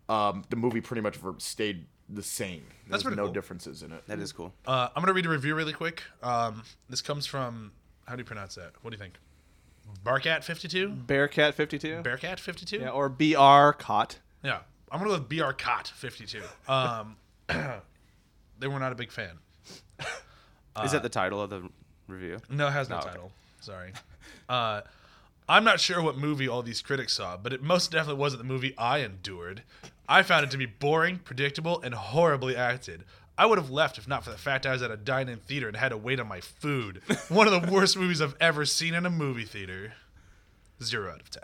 um, 0.08 0.44
the 0.50 0.56
movie 0.56 0.80
pretty 0.80 1.00
much 1.02 1.18
stayed 1.38 1.86
the 2.08 2.22
same. 2.22 2.62
That's 2.88 2.90
There's 2.90 3.02
pretty 3.02 3.16
no 3.16 3.24
cool. 3.24 3.32
differences 3.32 3.82
in 3.82 3.90
it. 3.90 4.06
that 4.06 4.20
is 4.20 4.30
cool. 4.30 4.54
Uh, 4.68 4.88
I'm 4.94 5.02
gonna 5.02 5.12
read 5.14 5.26
a 5.26 5.30
review 5.30 5.56
really 5.56 5.72
quick. 5.72 6.04
Um, 6.22 6.62
this 6.88 7.02
comes 7.02 7.26
from 7.26 7.72
how 8.06 8.14
do 8.16 8.20
you 8.20 8.24
pronounce 8.24 8.54
that? 8.54 8.72
What 8.82 8.90
do 8.90 8.96
you 8.96 9.02
think? 9.02 9.14
Barcat 10.04 10.44
52? 10.44 10.88
Bearcat 10.88 11.54
52. 11.54 12.02
Bearcat 12.02 12.40
52? 12.40 12.78
Yeah, 12.78 12.90
or 12.90 13.08
BR 13.08 13.76
Cot. 13.78 14.18
Yeah, 14.42 14.60
I'm 14.90 14.98
gonna 14.98 15.10
go 15.10 15.18
with 15.18 15.28
BR 15.28 15.52
Cot 15.52 15.88
52. 15.94 16.42
Um, 16.68 17.16
they 18.58 18.68
were 18.68 18.78
not 18.78 18.92
a 18.92 18.94
big 18.94 19.12
fan. 19.12 19.38
is 20.84 20.92
that 20.92 21.02
the 21.02 21.08
title 21.08 21.40
of 21.40 21.50
the 21.50 21.68
review? 22.08 22.38
No, 22.50 22.68
it 22.68 22.72
has 22.72 22.88
no, 22.88 23.00
title. 23.00 23.32
Sorry. 23.60 23.92
Uh, 24.48 24.82
I'm 25.48 25.64
not 25.64 25.80
sure 25.80 26.02
what 26.02 26.16
movie 26.16 26.48
all 26.48 26.62
these 26.62 26.82
critics 26.82 27.14
saw, 27.14 27.36
but 27.36 27.52
it 27.52 27.62
most 27.62 27.92
definitely 27.92 28.20
wasn't 28.20 28.42
the 28.42 28.48
movie 28.48 28.74
I 28.76 28.98
endured. 28.98 29.62
I 30.08 30.22
found 30.22 30.44
it 30.44 30.50
to 30.52 30.56
be 30.56 30.66
boring, 30.66 31.18
predictable, 31.18 31.80
and 31.82 31.94
horribly 31.94 32.56
acted. 32.56 33.04
I 33.38 33.44
would 33.46 33.58
have 33.58 33.70
left 33.70 33.98
if 33.98 34.08
not 34.08 34.24
for 34.24 34.30
the 34.30 34.38
fact 34.38 34.64
I 34.66 34.72
was 34.72 34.82
at 34.82 34.90
a 34.90 34.96
dine-in 34.96 35.38
theater 35.40 35.68
and 35.68 35.76
had 35.76 35.90
to 35.90 35.96
wait 35.96 36.18
on 36.20 36.26
my 36.28 36.40
food. 36.40 37.02
One 37.28 37.46
of 37.46 37.62
the 37.62 37.70
worst 37.70 37.96
movies 37.96 38.20
I've 38.22 38.36
ever 38.40 38.64
seen 38.64 38.94
in 38.94 39.04
a 39.06 39.10
movie 39.10 39.44
theater. 39.44 39.92
Zero 40.82 41.12
out 41.12 41.20
of 41.20 41.30
ten. 41.30 41.42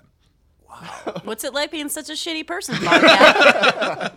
Wow. 0.68 1.20
What's 1.24 1.44
it 1.44 1.52
like 1.52 1.70
being 1.70 1.88
such 1.90 2.08
a 2.08 2.12
shitty 2.14 2.46
person? 2.46 2.76
Yeah, 2.82 4.08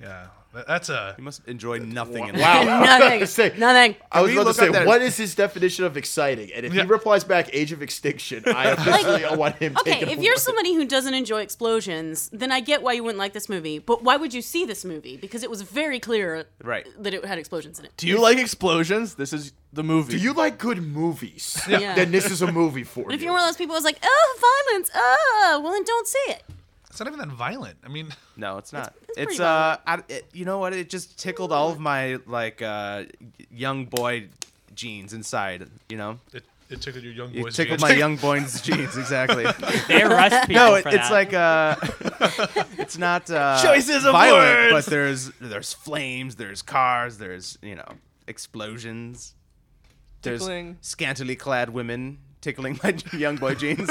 That- 0.00 0.32
That's 0.66 0.88
a 0.88 1.14
You 1.18 1.24
must 1.24 1.46
enjoy 1.46 1.78
nothing 1.78 2.28
in 2.28 2.38
Wow. 2.38 2.62
Nothing. 2.64 3.26
Say- 3.26 3.52
Nothing. 3.58 3.96
I 4.10 4.22
was 4.22 4.30
we 4.30 4.34
about 4.36 4.42
to 4.42 4.46
look 4.48 4.56
say, 4.56 4.68
that- 4.70 4.86
what 4.86 5.02
is 5.02 5.16
his 5.16 5.34
definition 5.34 5.84
of 5.84 5.96
exciting? 5.96 6.50
And 6.54 6.64
if 6.64 6.72
Yeah. 6.72 6.82
he 6.82 6.88
replies 6.88 7.24
back, 7.24 7.50
Age 7.52 7.72
of 7.72 7.82
Extinction, 7.82 8.44
I 8.46 8.70
officially 8.76 9.36
want 9.36 9.56
him 9.56 9.76
Okay, 9.80 9.92
taken 9.94 10.08
if 10.08 10.20
you're 10.20 10.36
somebody 10.36 10.74
who 10.74 10.84
doesn't 10.86 11.14
enjoy 11.14 11.40
explosions, 11.42 12.30
then 12.32 12.52
I 12.52 12.60
get 12.60 12.82
why 12.82 12.92
you 12.94 13.02
wouldn't 13.04 13.18
like 13.18 13.32
this 13.32 13.48
movie. 13.48 13.78
But 13.78 14.02
why 14.02 14.16
would 14.16 14.32
you 14.32 14.42
see 14.42 14.64
this 14.64 14.84
movie? 14.84 15.16
Because 15.16 15.42
it 15.42 15.50
was 15.50 15.62
very 15.62 16.00
clear 16.00 16.46
Right. 16.62 16.86
that 17.02 17.12
it 17.14 17.24
had 17.24 17.38
explosions 17.38 17.78
in 17.78 17.84
it. 17.84 17.92
Do 17.96 18.06
you 18.08 18.20
like 18.20 18.38
explosions? 18.38 19.14
This 19.14 19.32
is 19.32 19.52
the 19.72 19.82
movie. 19.82 20.12
Do 20.12 20.18
you 20.18 20.32
like 20.32 20.58
good 20.58 20.82
movies? 20.82 21.60
Yeah. 21.68 21.94
Then 21.94 22.10
this 22.12 22.30
is 22.30 22.40
a 22.42 22.50
movie 22.50 22.84
for 22.84 23.04
But 23.04 23.14
if 23.14 23.20
you. 23.20 23.26
you're 23.26 23.34
one 23.34 23.42
of 23.42 23.48
those 23.48 23.56
people 23.56 23.74
who's 23.74 23.84
like, 23.84 23.98
oh, 24.02 24.38
violence, 24.70 24.90
oh, 24.94 25.60
well, 25.62 25.72
then 25.72 25.84
don't 25.84 26.06
see 26.06 26.18
it. 26.28 26.42
It's 26.96 27.00
not 27.00 27.08
even 27.14 27.28
that 27.28 27.34
violent. 27.36 27.76
I 27.84 27.88
mean, 27.88 28.08
No, 28.38 28.56
it's 28.58 28.72
not. 28.72 28.94
it's 29.08 29.18
It's, 29.18 29.26
pretty 29.36 29.42
uh, 29.42 29.76
I, 29.86 30.02
it, 30.08 30.24
you 30.32 30.44
know 30.46 30.58
what? 30.58 30.72
It 30.72 30.88
just 30.88 31.18
tickled 31.18 31.52
all 31.52 31.70
of 31.70 31.78
my 31.78 32.18
like 32.26 32.62
uh, 32.62 33.04
young 33.50 33.84
boy 33.84 34.28
genes 34.74 35.12
inside. 35.12 35.68
You 35.90 35.98
know, 35.98 36.18
it, 36.32 36.42
it 36.70 36.80
tickled 36.80 37.04
your 37.04 37.12
young 37.12 37.34
it 37.34 37.42
boys. 37.42 37.54
tickled 37.54 37.80
genes. 37.80 37.90
my 37.90 37.96
young 38.04 38.16
boy's 38.16 38.60
genes 38.62 38.96
exactly. 38.96 39.44
They 39.88 40.02
arrest 40.02 40.48
people 40.48 40.64
no, 40.64 40.74
it, 40.76 40.82
for 40.84 40.88
it's 40.88 41.08
that. 41.08 41.12
like 41.12 41.32
uh, 41.34 41.76
it's 42.78 42.96
not 42.98 43.30
uh, 43.30 43.62
Choices 43.62 44.04
of 44.06 44.12
violent, 44.12 44.72
words. 44.72 44.86
but 44.86 44.90
there's 44.90 45.30
there's 45.40 45.72
flames, 45.74 46.36
there's 46.36 46.62
cars, 46.62 47.18
there's 47.18 47.58
you 47.62 47.74
know 47.74 47.88
explosions. 48.26 49.34
There's 50.22 50.40
Tickling. 50.40 50.78
scantily 50.80 51.36
clad 51.36 51.70
women 51.70 52.18
tickling 52.40 52.80
my 52.82 52.96
young 53.12 53.36
boy 53.36 53.54
jeans. 53.54 53.88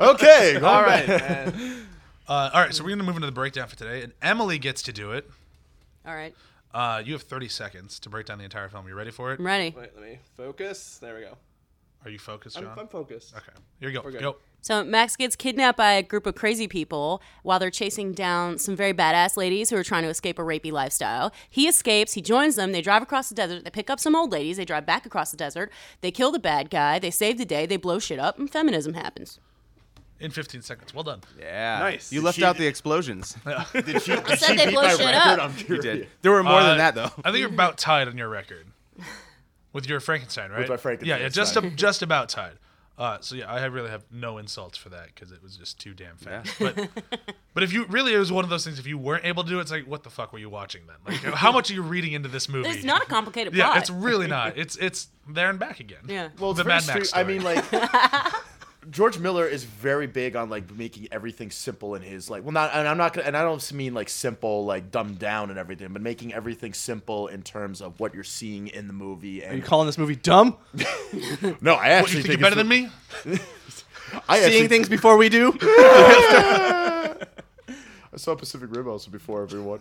okay, 0.00 0.56
All 0.62 0.82
right, 0.82 1.06
man. 1.06 1.86
Uh, 2.28 2.50
all 2.52 2.60
right, 2.60 2.74
so 2.74 2.82
we're 2.82 2.90
gonna 2.90 3.04
move 3.04 3.16
into 3.16 3.26
the 3.26 3.32
breakdown 3.32 3.68
for 3.68 3.76
today, 3.76 4.02
and 4.02 4.12
Emily 4.20 4.58
gets 4.58 4.82
to 4.82 4.92
do 4.92 5.12
it. 5.12 5.28
All 6.06 6.14
right, 6.14 6.34
Uh, 6.74 7.02
you 7.04 7.12
have 7.14 7.22
30 7.22 7.48
seconds 7.48 7.98
to 8.00 8.10
break 8.10 8.26
down 8.26 8.38
the 8.38 8.44
entire 8.44 8.68
film. 8.68 8.86
You 8.86 8.94
ready 8.94 9.10
for 9.10 9.32
it? 9.32 9.38
I'm 9.40 9.46
ready. 9.46 9.74
Wait, 9.76 9.90
let 9.94 10.04
me 10.04 10.18
focus. 10.36 10.98
There 11.00 11.14
we 11.14 11.22
go. 11.22 11.38
Are 12.04 12.10
you 12.10 12.18
focused, 12.18 12.58
I'm, 12.58 12.64
John? 12.64 12.78
I'm 12.78 12.88
focused. 12.88 13.34
Okay, 13.34 13.52
here 13.80 13.88
you 13.88 13.94
go. 13.94 14.02
We're. 14.04 14.12
Go. 14.12 14.36
So 14.60 14.82
Max 14.82 15.14
gets 15.16 15.36
kidnapped 15.36 15.78
by 15.78 15.92
a 15.92 16.02
group 16.02 16.26
of 16.26 16.34
crazy 16.34 16.66
people 16.66 17.22
while 17.44 17.60
they're 17.60 17.70
chasing 17.70 18.12
down 18.12 18.58
some 18.58 18.74
very 18.74 18.92
badass 18.92 19.36
ladies 19.36 19.70
who 19.70 19.76
are 19.76 19.84
trying 19.84 20.02
to 20.02 20.08
escape 20.08 20.38
a 20.40 20.42
rapey 20.42 20.72
lifestyle. 20.72 21.32
He 21.48 21.68
escapes, 21.68 22.14
he 22.14 22.20
joins 22.20 22.56
them, 22.56 22.72
they 22.72 22.82
drive 22.82 23.02
across 23.02 23.28
the 23.28 23.36
desert, 23.36 23.62
they 23.64 23.70
pick 23.70 23.88
up 23.88 24.00
some 24.00 24.16
old 24.16 24.32
ladies, 24.32 24.56
they 24.56 24.64
drive 24.64 24.84
back 24.84 25.06
across 25.06 25.30
the 25.30 25.36
desert, 25.36 25.70
they 26.00 26.10
kill 26.10 26.32
the 26.32 26.40
bad 26.40 26.68
guy, 26.68 26.98
they 26.98 27.12
save 27.12 27.38
the 27.38 27.44
day, 27.44 27.64
they 27.64 27.76
blow 27.76 28.00
shit 28.00 28.18
up, 28.18 28.38
and 28.40 28.50
feminism 28.50 28.94
happens. 28.94 29.38
In 30.18 30.30
15 30.30 30.62
seconds. 30.62 30.94
Well 30.94 31.04
done. 31.04 31.20
yeah, 31.38 31.78
Nice. 31.78 32.10
You 32.12 32.22
left 32.22 32.38
She- 32.38 32.44
out 32.44 32.56
the 32.56 32.66
explosions. 32.66 33.36
Did 33.72 33.84
she, 34.02 34.14
did 34.16 34.26
said 34.26 34.38
she 34.38 34.56
they 34.56 34.64
beat 34.66 34.72
blow 34.72 34.82
my 34.82 34.88
shit 34.90 35.00
record? 35.00 35.10
up. 35.16 35.38
I'm 35.50 35.58
You 35.58 35.64
curious. 35.64 35.84
did. 35.84 36.08
There 36.22 36.32
were 36.32 36.42
more 36.42 36.60
Uh, 36.60 36.66
than 36.68 36.78
that 36.78 36.94
though. 36.94 37.10
I 37.24 37.30
think 37.30 37.38
you're 37.40 37.48
about 37.50 37.76
tied 37.76 38.08
on 38.08 38.16
your 38.16 38.28
record 38.30 38.66
with 39.74 39.86
your 39.88 40.00
Frankenstein, 40.00 40.50
right? 40.50 40.60
With 40.60 40.70
my 40.70 40.76
Frankenstein, 40.78 41.18
Yeah, 41.18 41.22
yeah, 41.24 41.28
just 41.28 41.54
a, 41.56 41.70
just 41.70 42.00
about 42.02 42.30
tied. 42.30 42.54
Uh, 42.98 43.18
so 43.20 43.34
yeah, 43.36 43.52
I 43.52 43.60
have- 43.60 43.74
really 43.74 43.90
have 43.90 44.04
no 44.10 44.38
insults 44.38 44.78
for 44.78 44.88
that 44.88 45.08
because 45.14 45.30
it 45.30 45.42
was 45.42 45.54
just 45.58 45.78
too 45.78 45.92
damn 45.92 46.16
fast. 46.16 46.54
But 46.58 46.88
but 47.52 47.62
if 47.62 47.70
you 47.74 47.84
really, 47.84 48.14
it 48.14 48.18
was 48.18 48.32
one 48.32 48.42
of 48.42 48.48
those 48.48 48.64
things. 48.64 48.78
If 48.78 48.86
you 48.86 48.96
weren't 48.96 49.26
able 49.26 49.44
to 49.44 49.50
do 49.50 49.58
it, 49.58 49.62
it's 49.62 49.70
like, 49.70 49.86
what 49.86 50.02
the 50.02 50.08
fuck 50.08 50.32
were 50.32 50.38
you 50.38 50.48
watching 50.48 50.80
then? 50.86 50.96
Like, 51.06 51.34
how 51.34 51.52
much 51.52 51.70
are 51.70 51.74
you 51.74 51.82
reading 51.82 52.14
into 52.14 52.30
this 52.30 52.48
movie? 52.48 52.70
It's 52.70 52.84
not 52.84 53.02
a 53.02 53.04
complicated 53.06 53.52
plot. 53.52 53.74
Yeah, 53.74 53.78
it's 53.78 53.90
really 53.90 54.28
not. 54.28 54.56
It's 54.56 54.76
it's 54.78 55.08
there 55.28 55.50
and 55.50 55.58
back 55.58 55.78
again. 55.78 56.04
Yeah. 56.08 56.28
Well, 56.38 56.52
it's 56.52 56.56
the 56.58 56.64
very 56.64 56.76
Mad 56.78 56.86
Max 56.86 57.10
stre- 57.10 57.18
I 57.18 57.20
story. 57.20 57.24
mean, 57.34 57.42
like 57.44 57.64
George 58.90 59.18
Miller 59.18 59.46
is 59.46 59.64
very 59.64 60.06
big 60.06 60.36
on 60.36 60.48
like 60.48 60.70
making 60.74 61.08
everything 61.10 61.50
simple 61.50 61.94
in 61.94 62.02
his 62.02 62.30
like. 62.30 62.42
Well, 62.44 62.52
not 62.52 62.70
and 62.72 62.86
I'm 62.86 62.96
not 62.96 63.12
gonna 63.12 63.26
and 63.26 63.36
I 63.36 63.42
don't 63.42 63.72
mean 63.72 63.94
like 63.94 64.08
simple 64.08 64.64
like 64.64 64.90
dumbed 64.90 65.18
down 65.18 65.50
and 65.50 65.58
everything, 65.58 65.92
but 65.92 66.02
making 66.02 66.32
everything 66.32 66.72
simple 66.72 67.26
in 67.28 67.42
terms 67.42 67.80
of 67.80 67.98
what 68.00 68.14
you're 68.14 68.24
seeing 68.24 68.68
in 68.68 68.86
the 68.86 68.92
movie. 68.92 69.42
Are 69.42 69.48
you 69.48 69.54
And 69.54 69.64
calling 69.64 69.86
this 69.86 69.98
movie 69.98 70.16
dumb? 70.16 70.56
no, 71.60 71.74
I 71.74 71.88
actually 71.88 72.00
What, 72.00 72.12
you 72.12 72.22
think 72.22 72.28
you're 72.28 72.38
better 72.38 72.54
than 72.56 72.68
me? 72.68 72.88
I 74.28 74.38
Seeing 74.38 74.52
actually 74.52 74.68
things 74.68 74.88
before 74.88 75.16
we 75.16 75.28
do. 75.28 75.56
I 78.16 78.18
saw 78.18 78.34
Pacific 78.34 78.74
Rim 78.74 78.88
also 78.88 79.10
before 79.10 79.42
everyone. 79.42 79.80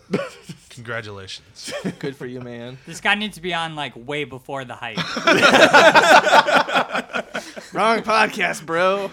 Congratulations. 0.70 1.72
Good 2.00 2.18
for 2.18 2.26
you, 2.26 2.42
man. 2.42 2.78
this 2.86 3.00
guy 3.00 3.16
needs 3.16 3.36
to 3.36 3.42
be 3.42 3.54
on 3.54 3.76
like 3.76 3.94
way 3.96 4.26
before 4.26 4.66
the 4.66 4.76
hype. 4.76 4.98
Wrong 7.74 8.02
podcast, 8.02 8.66
bro. 8.66 9.12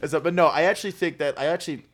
That- 0.00 0.22
but 0.22 0.34
no, 0.34 0.46
I 0.46 0.62
actually 0.62 0.92
think 0.92 1.18
that 1.18 1.38
I 1.38 1.46
actually 1.46 1.84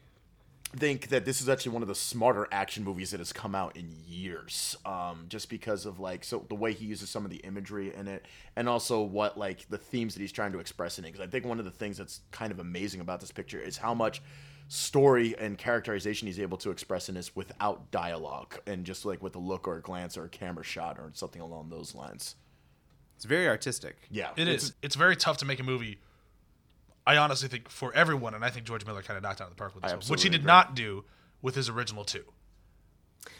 think 0.76 1.08
that 1.08 1.26
this 1.26 1.40
is 1.42 1.48
actually 1.50 1.72
one 1.72 1.82
of 1.82 1.88
the 1.88 1.94
smarter 1.94 2.48
action 2.50 2.82
movies 2.82 3.10
that 3.10 3.20
has 3.20 3.32
come 3.32 3.54
out 3.54 3.76
in 3.76 3.90
years. 4.08 4.76
Um, 4.86 5.26
just 5.28 5.50
because 5.50 5.84
of 5.86 6.00
like 6.00 6.24
so 6.24 6.44
the 6.48 6.54
way 6.54 6.72
he 6.72 6.86
uses 6.86 7.10
some 7.10 7.24
of 7.24 7.30
the 7.30 7.38
imagery 7.38 7.94
in 7.94 8.08
it, 8.08 8.24
and 8.56 8.68
also 8.68 9.02
what 9.02 9.36
like 9.38 9.68
the 9.68 9.78
themes 9.78 10.14
that 10.14 10.20
he's 10.20 10.32
trying 10.32 10.52
to 10.52 10.58
express 10.58 10.98
in 10.98 11.04
it. 11.04 11.12
Because 11.12 11.26
I 11.26 11.30
think 11.30 11.44
one 11.44 11.58
of 11.58 11.64
the 11.64 11.70
things 11.70 11.98
that's 11.98 12.20
kind 12.30 12.50
of 12.52 12.58
amazing 12.58 13.00
about 13.00 13.20
this 13.20 13.30
picture 13.32 13.60
is 13.60 13.76
how 13.76 13.94
much 13.94 14.22
story 14.68 15.34
and 15.38 15.58
characterization 15.58 16.26
he's 16.26 16.40
able 16.40 16.56
to 16.56 16.70
express 16.70 17.08
in 17.10 17.14
this 17.14 17.36
without 17.36 17.90
dialogue 17.90 18.58
and 18.66 18.86
just 18.86 19.04
like 19.04 19.22
with 19.22 19.36
a 19.36 19.38
look 19.38 19.68
or 19.68 19.76
a 19.76 19.82
glance 19.82 20.16
or 20.16 20.24
a 20.24 20.28
camera 20.30 20.64
shot 20.64 20.98
or 20.98 21.10
something 21.12 21.42
along 21.42 21.68
those 21.68 21.94
lines. 21.94 22.36
It's 23.22 23.28
very 23.28 23.46
artistic. 23.46 23.94
Yeah, 24.10 24.30
It 24.34 24.48
it's- 24.48 24.64
is. 24.64 24.72
It's 24.82 24.96
very 24.96 25.14
tough 25.14 25.36
to 25.38 25.44
make 25.44 25.60
a 25.60 25.62
movie. 25.62 26.00
I 27.06 27.18
honestly 27.18 27.48
think 27.48 27.68
for 27.68 27.94
everyone, 27.94 28.34
and 28.34 28.44
I 28.44 28.50
think 28.50 28.66
George 28.66 28.84
Miller 28.84 29.00
kind 29.00 29.16
of 29.16 29.22
knocked 29.22 29.40
out 29.40 29.44
of 29.46 29.50
the 29.50 29.56
park 29.56 29.76
with 29.76 29.84
this, 29.84 29.92
one, 29.92 30.00
which 30.08 30.24
he 30.24 30.28
did 30.28 30.40
agree. 30.40 30.46
not 30.48 30.74
do 30.74 31.04
with 31.40 31.54
his 31.54 31.68
original 31.68 32.02
two. 32.04 32.24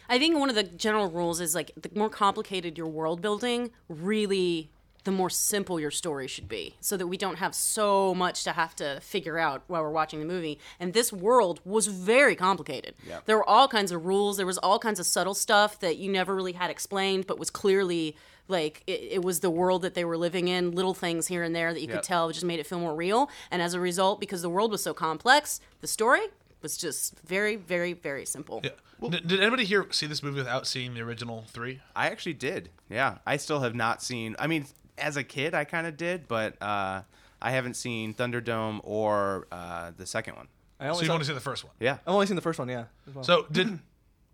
I 0.09 0.21
think 0.21 0.39
one 0.39 0.49
of 0.49 0.55
the 0.55 0.63
general 0.63 1.11
rules 1.11 1.41
is 1.41 1.57
like 1.57 1.73
the 1.75 1.91
more 1.97 2.09
complicated 2.09 2.79
your 2.79 2.87
world 2.87 3.21
building, 3.21 3.73
really 3.89 4.71
the 5.03 5.11
more 5.11 5.31
simple 5.31 5.81
your 5.81 5.91
story 5.91 6.29
should 6.29 6.49
be 6.49 6.77
so 6.79 6.97
that 6.97 7.09
we 7.09 7.17
don't 7.17 7.39
have 7.39 7.53
so 7.57 8.15
much 8.15 8.45
to 8.45 8.53
have 8.53 8.77
to 8.77 9.01
figure 9.01 9.37
out 9.37 9.65
while 9.67 9.83
we're 9.83 9.91
watching 9.91 10.21
the 10.21 10.27
movie. 10.27 10.61
And 10.79 10.93
this 10.93 11.13
world 11.13 11.61
was 11.65 11.89
very 11.89 12.37
complicated. 12.37 12.95
There 13.27 13.37
were 13.37 13.49
all 13.49 13.67
kinds 13.67 13.91
of 13.91 14.07
rules, 14.07 14.37
there 14.37 14.47
was 14.47 14.59
all 14.59 14.79
kinds 14.79 15.01
of 15.01 15.07
subtle 15.07 15.35
stuff 15.35 15.81
that 15.81 15.97
you 15.97 16.09
never 16.09 16.37
really 16.37 16.53
had 16.53 16.71
explained 16.71 17.27
but 17.27 17.37
was 17.37 17.51
clearly 17.51 18.17
like 18.49 18.83
it, 18.87 19.01
it 19.13 19.23
was 19.25 19.41
the 19.41 19.51
world 19.51 19.83
that 19.83 19.95
they 19.95 20.05
were 20.05 20.17
living 20.17 20.49
in, 20.49 20.73
little 20.73 20.95
things 20.95 21.27
here 21.29 21.43
and 21.43 21.55
there 21.55 21.73
that 21.73 21.81
you 21.81 21.89
Yep. 21.89 21.97
could 21.99 22.03
tell 22.05 22.31
just 22.31 22.45
made 22.45 22.61
it 22.61 22.67
feel 22.67 22.81
more 22.81 22.95
real. 22.95 23.31
And 23.51 23.63
as 23.63 23.75
a 23.75 23.81
result, 23.81 24.21
because 24.21 24.43
the 24.43 24.51
world 24.51 24.71
was 24.71 24.83
so 24.83 24.93
complex, 24.95 25.61
the 25.81 25.87
story 25.87 26.21
was 26.61 26.77
just 26.77 27.19
very, 27.21 27.57
very, 27.57 27.93
very 27.93 28.25
simple. 28.25 28.61
Yeah. 28.63 28.71
did, 29.09 29.27
did 29.27 29.41
anybody 29.41 29.65
here 29.65 29.87
see 29.91 30.07
this 30.07 30.23
movie 30.23 30.37
without 30.39 30.67
seeing 30.67 30.95
the 30.95 31.01
original 31.01 31.45
three? 31.49 31.81
I 31.97 32.07
actually 32.09 32.35
did. 32.35 32.69
Yeah, 32.89 33.19
I 33.27 33.37
still 33.37 33.61
have 33.61 33.75
not 33.75 34.03
seen. 34.03 34.37
I 34.39 34.47
mean, 34.47 34.67
as 34.99 35.17
a 35.17 35.25
kid, 35.25 35.55
I 35.55 35.65
kind 35.65 35.87
of 35.87 35.97
did, 35.97 36.29
but 36.29 36.61
uh, 36.63 37.03
I 37.41 37.51
haven't 37.51 37.75
seen 37.75 38.15
Thunderdome 38.15 38.81
or 38.85 39.47
uh, 39.51 39.91
the 39.97 40.07
second 40.07 40.37
one. 40.37 40.49
I 40.79 40.85
only 40.89 40.95
So 40.95 40.97
only 40.99 41.03
you 41.03 41.07
saw, 41.07 41.13
want 41.15 41.23
to 41.23 41.29
see 41.29 41.35
the 41.35 41.41
first 41.41 41.65
one? 41.65 41.73
Yeah, 41.81 41.95
I've 42.07 42.15
only 42.15 42.27
seen 42.27 42.37
the 42.37 42.43
first 42.43 42.59
one, 42.59 42.69
yeah. 42.69 42.85
as 43.09 43.15
well. 43.15 43.25
So 43.25 43.47
did 43.51 43.79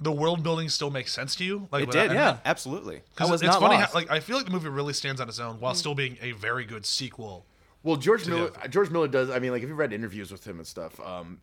the 0.00 0.12
world 0.12 0.42
building 0.42 0.68
still 0.68 0.90
makes 0.90 1.12
sense 1.12 1.34
to 1.36 1.44
you? 1.44 1.68
Like 1.72 1.82
it 1.84 1.86
without- 1.88 2.08
did. 2.08 2.14
yeah. 2.14 2.38
absolutely. 2.44 3.02
'cause 3.16 3.28
I 3.28 3.30
was 3.32 3.42
it's 3.42 3.50
not 3.52 3.60
funny 3.60 3.76
lost. 3.76 3.92
how 3.92 3.98
like 3.98 4.10
I 4.10 4.20
feel 4.20 4.36
like 4.36 4.46
the 4.46 4.52
movie 4.52 4.68
really 4.68 4.92
stands 4.92 5.20
on 5.20 5.28
its 5.28 5.38
own 5.40 5.60
while 5.60 5.74
still 5.74 5.94
being 5.94 6.16
a 6.20 6.32
very 6.32 6.64
good 6.64 6.86
sequel. 6.86 7.46
Well, 7.82 7.96
George 7.96 8.26
Miller, 8.26 8.50
George 8.70 8.90
Miller 8.90 9.08
does. 9.08 9.30
I 9.30 9.38
mean, 9.38 9.52
like 9.52 9.62
if 9.62 9.68
you 9.68 9.74
read 9.74 9.92
interviews 9.92 10.30
with 10.32 10.44
him 10.46 10.58
and 10.58 10.66
stuff, 10.66 10.98
um, 11.00 11.40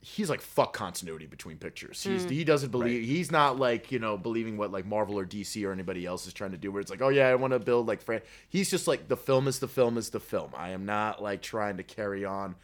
he's 0.00 0.28
like 0.30 0.40
fuck 0.40 0.72
continuity 0.72 1.26
between 1.26 1.56
pictures. 1.58 2.02
He's 2.02 2.24
he 2.28 2.44
doesn't 2.44 2.70
believe. 2.70 3.04
He's 3.06 3.30
not 3.30 3.58
like 3.58 3.90
you 3.92 3.98
know 3.98 4.16
believing 4.18 4.56
what 4.56 4.70
like 4.72 4.84
Marvel 4.84 5.18
or 5.18 5.24
DC 5.24 5.64
or 5.66 5.72
anybody 5.72 6.04
else 6.04 6.26
is 6.26 6.32
trying 6.32 6.50
to 6.52 6.56
do. 6.58 6.70
Where 6.72 6.80
it's 6.80 6.90
like, 6.90 7.02
oh 7.02 7.08
yeah, 7.08 7.28
I 7.28 7.34
want 7.36 7.52
to 7.52 7.58
build 7.60 7.86
like 7.86 8.02
Fran. 8.02 8.20
He's 8.48 8.70
just 8.70 8.86
like 8.88 9.08
the 9.08 9.16
film 9.16 9.48
is 9.48 9.58
the 9.60 9.68
film 9.68 9.96
is 9.96 10.10
the 10.10 10.20
film. 10.20 10.50
I 10.56 10.70
am 10.70 10.86
not 10.86 11.22
like 11.22 11.40
trying 11.42 11.76
to 11.78 11.82
carry 11.82 12.24
on. 12.24 12.56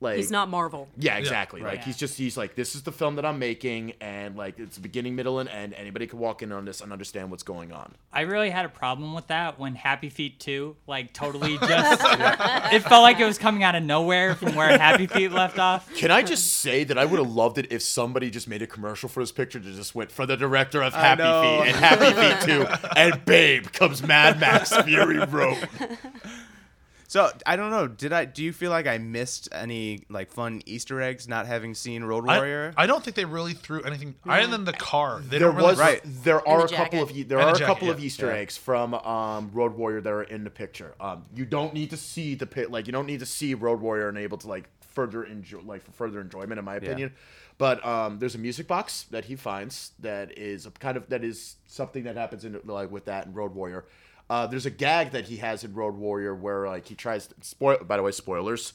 Like 0.00 0.16
He's 0.16 0.30
not 0.30 0.48
Marvel. 0.48 0.88
Yeah, 0.96 1.16
exactly. 1.16 1.60
right. 1.60 1.76
Like 1.76 1.84
he's 1.84 1.96
just 1.96 2.16
he's 2.16 2.36
like 2.36 2.54
this 2.54 2.76
is 2.76 2.82
the 2.82 2.92
film 2.92 3.16
that 3.16 3.24
I'm 3.24 3.40
making, 3.40 3.94
and 4.00 4.36
like 4.36 4.58
it's 4.58 4.78
beginning, 4.78 5.16
middle, 5.16 5.40
and 5.40 5.48
end. 5.48 5.74
Anybody 5.74 6.06
can 6.06 6.20
walk 6.20 6.42
in 6.42 6.52
on 6.52 6.64
this 6.64 6.80
and 6.80 6.92
understand 6.92 7.30
what's 7.30 7.42
going 7.42 7.72
on. 7.72 7.94
I 8.12 8.20
really 8.22 8.50
had 8.50 8.64
a 8.64 8.68
problem 8.68 9.12
with 9.12 9.26
that 9.26 9.58
when 9.58 9.74
Happy 9.74 10.08
Feet 10.08 10.38
2, 10.40 10.76
like, 10.86 11.12
totally 11.12 11.58
just. 11.58 12.02
It 12.72 12.80
felt 12.84 13.02
like 13.02 13.18
it 13.18 13.24
was 13.24 13.38
coming 13.38 13.62
out 13.64 13.74
of 13.74 13.82
nowhere 13.82 14.34
from 14.34 14.54
where 14.54 14.78
Happy 14.78 15.06
Feet 15.06 15.32
left 15.32 15.58
off. 15.58 15.92
Can 15.94 16.10
I 16.10 16.22
just 16.22 16.46
say 16.54 16.84
that 16.84 16.96
I 16.96 17.04
would 17.04 17.18
have 17.18 17.30
loved 17.30 17.58
it 17.58 17.70
if 17.70 17.82
somebody 17.82 18.30
just 18.30 18.48
made 18.48 18.62
a 18.62 18.66
commercial 18.66 19.08
for 19.08 19.20
this 19.20 19.32
picture 19.32 19.58
that 19.58 19.74
just 19.74 19.94
went 19.94 20.12
for 20.12 20.26
the 20.26 20.36
director 20.36 20.82
of 20.82 20.94
Happy 20.94 21.22
know. 21.22 21.42
Feet 21.42 21.68
and 21.68 21.76
Happy 21.76 22.44
Feet 22.44 22.56
2 22.82 22.88
and 22.96 23.24
Babe 23.24 23.66
comes 23.72 24.02
Mad 24.02 24.38
Max 24.40 24.74
Fury 24.76 25.18
Road. 25.18 25.68
So 27.08 27.30
I 27.46 27.56
don't 27.56 27.70
know. 27.70 27.88
Did 27.88 28.12
I? 28.12 28.26
Do 28.26 28.44
you 28.44 28.52
feel 28.52 28.70
like 28.70 28.86
I 28.86 28.98
missed 28.98 29.48
any 29.50 30.04
like 30.10 30.30
fun 30.30 30.60
Easter 30.66 31.00
eggs 31.00 31.26
not 31.26 31.46
having 31.46 31.74
seen 31.74 32.04
Road 32.04 32.26
Warrior? 32.26 32.74
I 32.76 32.86
don't 32.86 33.02
think 33.02 33.16
they 33.16 33.24
really 33.24 33.54
threw 33.54 33.80
anything 33.82 34.14
other 34.28 34.46
than 34.46 34.64
the 34.66 34.74
car. 34.74 35.20
They 35.20 35.38
There 35.38 35.48
don't 35.48 35.56
really 35.56 35.68
was 35.70 35.78
Right. 35.78 36.02
there 36.04 36.46
are 36.46 36.66
the 36.68 36.74
a 36.74 36.76
couple 36.76 37.02
of 37.02 37.08
there 37.28 37.38
And 37.38 37.48
are 37.48 37.56
the 37.56 37.64
a 37.64 37.66
couple 37.66 37.86
jacket, 37.88 37.98
of. 37.98 38.04
Easter 38.04 38.26
Yeah. 38.26 38.34
eggs 38.34 38.58
from 38.58 38.92
um, 38.92 39.50
Road 39.54 39.72
Warrior 39.74 40.02
that 40.02 40.12
are 40.12 40.22
in 40.22 40.44
the 40.44 40.50
picture. 40.50 40.94
Um, 41.00 41.24
you 41.34 41.46
don't 41.46 41.72
need 41.72 41.88
to 41.90 41.96
see 41.96 42.34
the 42.34 42.46
pit 42.46 42.70
like 42.70 42.86
you 42.86 42.92
don't 42.92 43.06
need 43.06 43.20
to 43.20 43.26
see 43.26 43.54
Road 43.54 43.80
Warrior 43.80 44.10
and 44.10 44.18
able 44.18 44.36
to 44.38 44.46
like 44.46 44.68
further 44.80 45.24
enjoy 45.24 45.60
like 45.60 45.82
for 45.84 45.92
further 45.92 46.20
enjoyment 46.20 46.58
in 46.58 46.64
my 46.66 46.76
opinion. 46.76 47.14
But 47.56 47.84
um, 47.86 48.18
there's 48.18 48.34
a 48.34 48.38
music 48.38 48.68
box 48.68 49.06
that 49.10 49.24
he 49.24 49.34
finds 49.34 49.92
that 50.00 50.36
is 50.36 50.66
a 50.66 50.70
kind 50.72 50.98
of 50.98 51.08
that 51.08 51.24
is 51.24 51.56
something 51.66 52.04
that 52.04 52.16
happens 52.16 52.44
in 52.44 52.60
like 52.66 52.90
with 52.90 53.06
that 53.06 53.26
in 53.26 53.32
Road 53.32 53.54
Warrior. 53.54 53.86
Uh, 54.30 54.46
there's 54.46 54.66
a 54.66 54.70
gag 54.70 55.12
that 55.12 55.26
he 55.26 55.36
has 55.38 55.64
in 55.64 55.74
Road 55.74 55.94
Warrior 55.96 56.34
where 56.34 56.66
like 56.66 56.86
he 56.86 56.94
tries 56.94 57.26
to 57.28 57.34
spoil. 57.40 57.78
By 57.78 57.96
the 57.96 58.02
way, 58.02 58.10
spoilers. 58.12 58.72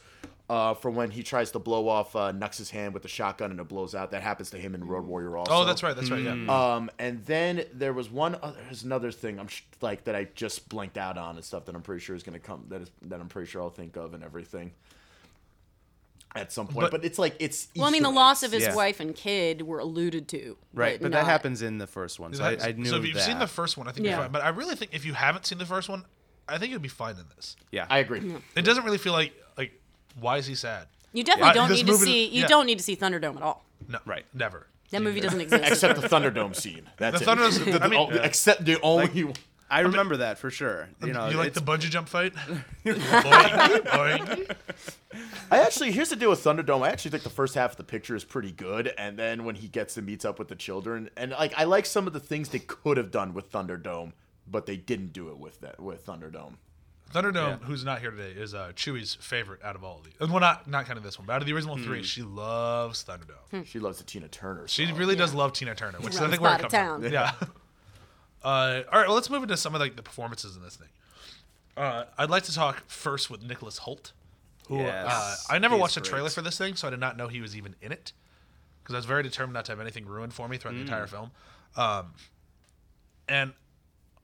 Uh, 0.50 0.74
for 0.74 0.92
when 0.92 1.10
he 1.10 1.24
tries 1.24 1.52
to 1.52 1.58
blow 1.58 1.88
off 1.88 2.16
uh, 2.18 2.32
Nux's 2.34 2.70
hand 2.70 2.94
with 2.94 3.06
a 3.06 3.08
shotgun 3.08 3.50
and 3.50 3.62
it 3.62 3.68
blows 3.70 3.96
out. 3.96 4.12
That 4.12 4.24
happens 4.24 4.50
to 4.52 4.58
him 4.58 4.76
in 4.76 4.86
Road 4.86 5.06
Warrior 5.06 5.38
also. 5.38 5.52
Oh, 5.54 5.66
that's 5.66 5.82
right. 5.84 5.96
That's 5.96 6.12
right. 6.12 6.22
Yeah. 6.22 6.34
Um, 6.76 6.92
and 7.00 7.24
then 7.26 7.63
there 7.74 7.94
was 7.94 8.12
one. 8.12 8.36
Other, 8.36 8.58
there's 8.66 8.84
another 8.84 9.10
thing 9.10 9.39
I'm 9.39 9.48
sh- 9.48 9.62
like 9.80 10.04
that 10.04 10.16
I 10.18 10.28
just 10.36 10.68
blanked 10.68 10.98
out 10.98 11.18
on 11.18 11.38
and 11.38 11.46
stuff 11.46 11.66
that 11.66 11.76
I'm 11.76 11.82
pretty 11.82 12.02
sure 12.02 12.13
is 12.13 12.24
gonna 12.24 12.39
come. 12.39 12.66
That 12.68 12.82
is 12.82 12.92
that 13.04 13.22
I'm 13.22 13.30
pretty 13.30 13.50
sure 13.50 13.62
I'll 13.62 13.70
think 13.70 13.96
of 13.96 14.13
and 14.13 14.22
everything. 14.24 14.74
At 16.36 16.52
some 16.52 16.65
point, 16.67 16.82
But- 16.82 16.91
but, 16.91 17.06
it's 17.06 17.19
like 17.19 17.36
it's. 17.39 17.67
Well, 17.76 17.86
I 17.88 17.91
mean, 17.91 18.02
the 18.02 18.10
Easter 18.10 18.15
loss 18.15 18.41
of 18.43 18.52
his 18.52 18.63
Yeah. 18.63 18.74
wife 18.76 19.00
and 19.00 19.15
kid 19.15 19.62
were 19.62 19.78
alluded 19.80 20.28
to. 20.30 20.58
Right, 20.74 21.00
but, 21.00 21.12
that 21.12 21.26
happens 21.26 21.62
in 21.62 21.78
the 21.78 21.86
first 21.86 22.19
one, 22.19 22.34
so 22.34 22.43
I, 22.43 22.58
I 22.60 22.72
knew 22.72 22.86
so 22.86 22.96
if 22.98 23.06
you've 23.06 23.13
that. 23.13 23.24
seen 23.24 23.38
the 23.38 23.46
first 23.48 23.78
one, 23.78 23.88
I 23.88 23.91
think 23.91 24.06
Yeah. 24.08 24.13
you're 24.13 24.22
fine. 24.24 24.32
But 24.32 24.41
I 24.43 24.50
really 24.50 24.76
think 24.76 24.96
if 24.96 25.06
you 25.06 25.13
haven't 25.13 25.46
seen 25.46 25.60
the 25.60 25.65
first 25.67 25.89
one, 25.89 26.06
I 26.48 26.58
think 26.58 26.72
you'd 26.72 26.82
be 26.82 26.88
fine 26.88 27.15
in 27.17 27.26
this. 27.36 27.56
yeah, 27.72 27.86
I 27.89 28.00
agree. 28.00 28.36
It 28.56 28.63
doesn't 28.63 28.84
really 28.84 28.98
feel 28.98 29.13
like 29.13 29.34
like 29.58 29.80
why 30.19 30.38
is 30.38 30.48
he 30.48 30.56
sad? 30.56 30.88
You 31.13 31.24
definitely 31.24 31.52
I- 31.52 31.54
don't 31.54 31.69
this 31.69 31.78
need 31.84 31.88
to 31.88 31.98
see. 31.98 32.26
You 32.26 32.41
yeah. 32.41 32.48
don't 32.48 32.65
need 32.65 32.80
to 32.80 32.84
see 32.84 32.96
Thunderdome 32.96 33.36
at 33.36 33.41
all. 33.43 33.63
No, 33.88 34.00
Right. 34.06 34.26
never. 34.34 34.65
That 34.89 35.02
movie 35.04 35.19
doesn't 35.22 35.41
exist. 35.46 35.63
Except 35.65 36.02
the 36.02 36.08
Thunderdome 36.08 36.56
scene. 36.56 36.89
That's 36.98 37.19
The 37.19 37.32
it. 37.32 37.38
Thunderdome- 37.38 37.72
The- 37.74 37.84
I 37.84 37.88
mean- 37.93 38.12
the- 38.12 38.24
except 38.26 38.65
the 38.65 38.82
only. 38.82 39.34
I 39.74 39.80
remember 39.82 40.18
that 40.18 40.38
for 40.38 40.50
sure. 40.52 40.90
You 41.02 41.14
know, 41.14 41.30
you 41.30 41.38
like 41.38 41.54
the 41.54 41.60
bungee 41.62 41.90
jump 41.90 42.08
fight? 42.08 42.34
boing, 42.86 42.96
boing. 43.86 44.56
I 45.52 45.60
actually 45.62 45.92
here's 45.92 46.10
the 46.10 46.16
deal 46.16 46.30
with 46.30 46.44
Thunderdome. 46.44 46.84
I 46.86 46.90
actually 46.90 47.12
think 47.12 47.24
the 47.24 47.30
first 47.30 47.56
half 47.56 47.72
of 47.72 47.78
the 47.78 47.84
picture 47.84 48.16
is 48.16 48.24
pretty 48.24 48.52
good, 48.52 48.94
and 48.98 49.18
then 49.18 49.46
when 49.46 49.56
he 49.56 49.68
gets 49.68 49.98
and 49.98 50.06
meets 50.06 50.26
up 50.26 50.40
with 50.40 50.48
the 50.48 50.56
children, 50.56 51.10
and 51.18 51.32
like 51.32 51.54
I 51.58 51.64
like 51.66 51.86
some 51.86 52.08
of 52.08 52.14
the 52.14 52.20
things 52.20 52.50
they 52.50 52.60
could 52.60 52.98
have 52.98 53.12
done 53.12 53.34
with 53.34 53.52
Thunderdome, 53.52 54.14
but 54.48 54.66
they 54.66 54.78
didn't 54.78 55.14
do 55.14 55.30
it 55.30 55.38
with 55.38 55.60
that 55.62 55.80
with 55.80 56.06
Thunderdome. 56.06 56.56
Thunderdome, 57.14 57.62
who's 57.64 57.86
not 57.86 58.00
here 58.00 58.10
today, 58.10 58.32
is 58.32 58.56
uh, 58.56 58.72
Chewie's 58.76 59.14
favorite 59.16 59.64
out 59.64 59.76
of 59.76 59.84
all 59.84 59.98
of 60.00 60.04
these. 60.04 60.14
And 60.20 60.32
well, 60.32 60.40
not 60.40 60.68
not 60.68 60.86
kind 60.88 60.98
of 60.98 61.04
this 61.04 61.20
one, 61.20 61.28
but 61.28 61.34
out 61.34 61.42
of 61.42 61.48
the 61.48 61.54
original 61.54 61.78
Hmm. 61.78 61.84
three, 61.84 62.04
she 62.04 62.24
loves 62.24 63.04
Thunderdome. 63.04 63.66
She 63.66 63.78
loves 63.80 64.00
the 64.00 64.04
Tina 64.04 64.28
Turner. 64.28 64.68
She 64.68 64.86
song. 64.88 64.96
really 64.98 65.16
does 65.16 65.34
love 65.36 65.54
Tina 65.54 65.76
Turner, 65.76 66.00
which 66.00 66.14
is 66.16 66.22
I 66.22 66.30
think 66.30 66.42
where 66.42 66.56
it 66.56 66.62
part 66.62 66.72
comes 66.72 66.96
of 67.04 67.04
from. 67.04 67.14
Yeah. 67.14 67.32
Uh, 68.44 68.82
all 68.92 69.00
right, 69.00 69.08
well, 69.08 69.16
let's 69.16 69.30
move 69.30 69.44
into 69.44 69.56
some 69.58 69.74
of 69.76 69.82
like 69.82 69.96
the 69.96 70.04
performances 70.04 70.56
in 70.56 70.64
this 70.64 70.76
thing. 70.76 70.90
Uh, 71.78 72.06
I'd 72.18 72.30
like 72.30 72.44
to 72.44 72.54
talk 72.54 72.84
first 72.88 73.30
with 73.30 73.42
Nicholas 73.44 73.80
Hoult, 73.80 74.12
who 74.68 74.78
Yes, 74.80 75.46
uh, 75.50 75.54
I 75.54 75.60
never 75.60 75.76
he 75.76 75.82
watched 75.82 75.98
a 75.98 76.02
great. 76.02 76.10
trailer 76.10 76.30
for 76.30 76.42
this 76.42 76.58
thing, 76.58 76.76
so 76.76 76.88
I 76.88 76.92
did 76.92 77.00
not 77.00 77.18
know 77.18 77.28
he 77.30 77.42
was 77.42 77.56
even 77.56 77.76
in 77.82 77.92
it 77.92 78.12
because 78.82 78.94
I 78.96 78.98
was 78.98 79.06
very 79.06 79.24
determined 79.24 79.54
not 79.54 79.66
to 79.66 79.72
have 79.72 79.80
anything 79.80 80.06
ruined 80.06 80.34
for 80.34 80.48
me 80.50 80.58
throughout 80.58 80.74
the 80.74 80.80
Mm. 80.82 80.84
entire 80.84 81.08
film. 81.08 81.32
Um, 81.76 82.14
and 83.28 83.54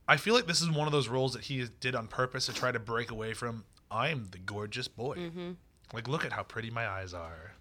I 0.08 0.18
feel 0.18 0.34
like 0.34 0.48
this 0.48 0.62
is 0.62 0.70
one 0.70 0.86
of 0.88 0.92
those 0.92 1.08
roles 1.08 1.34
that 1.34 1.44
he 1.44 1.66
did 1.80 1.96
on 1.96 2.08
purpose 2.08 2.46
to 2.48 2.54
try 2.54 2.72
to 2.72 2.80
break 2.80 3.10
away 3.12 3.34
from. 3.34 3.64
I'm 3.90 4.28
the 4.32 4.38
gorgeous 4.38 4.88
boy. 4.88 5.16
Mm-hmm. 5.16 5.52
Like, 5.94 6.08
look 6.08 6.26
at 6.26 6.34
how 6.34 6.44
pretty 6.44 6.70
my 6.70 6.88
eyes 6.88 7.14
are. 7.14 7.54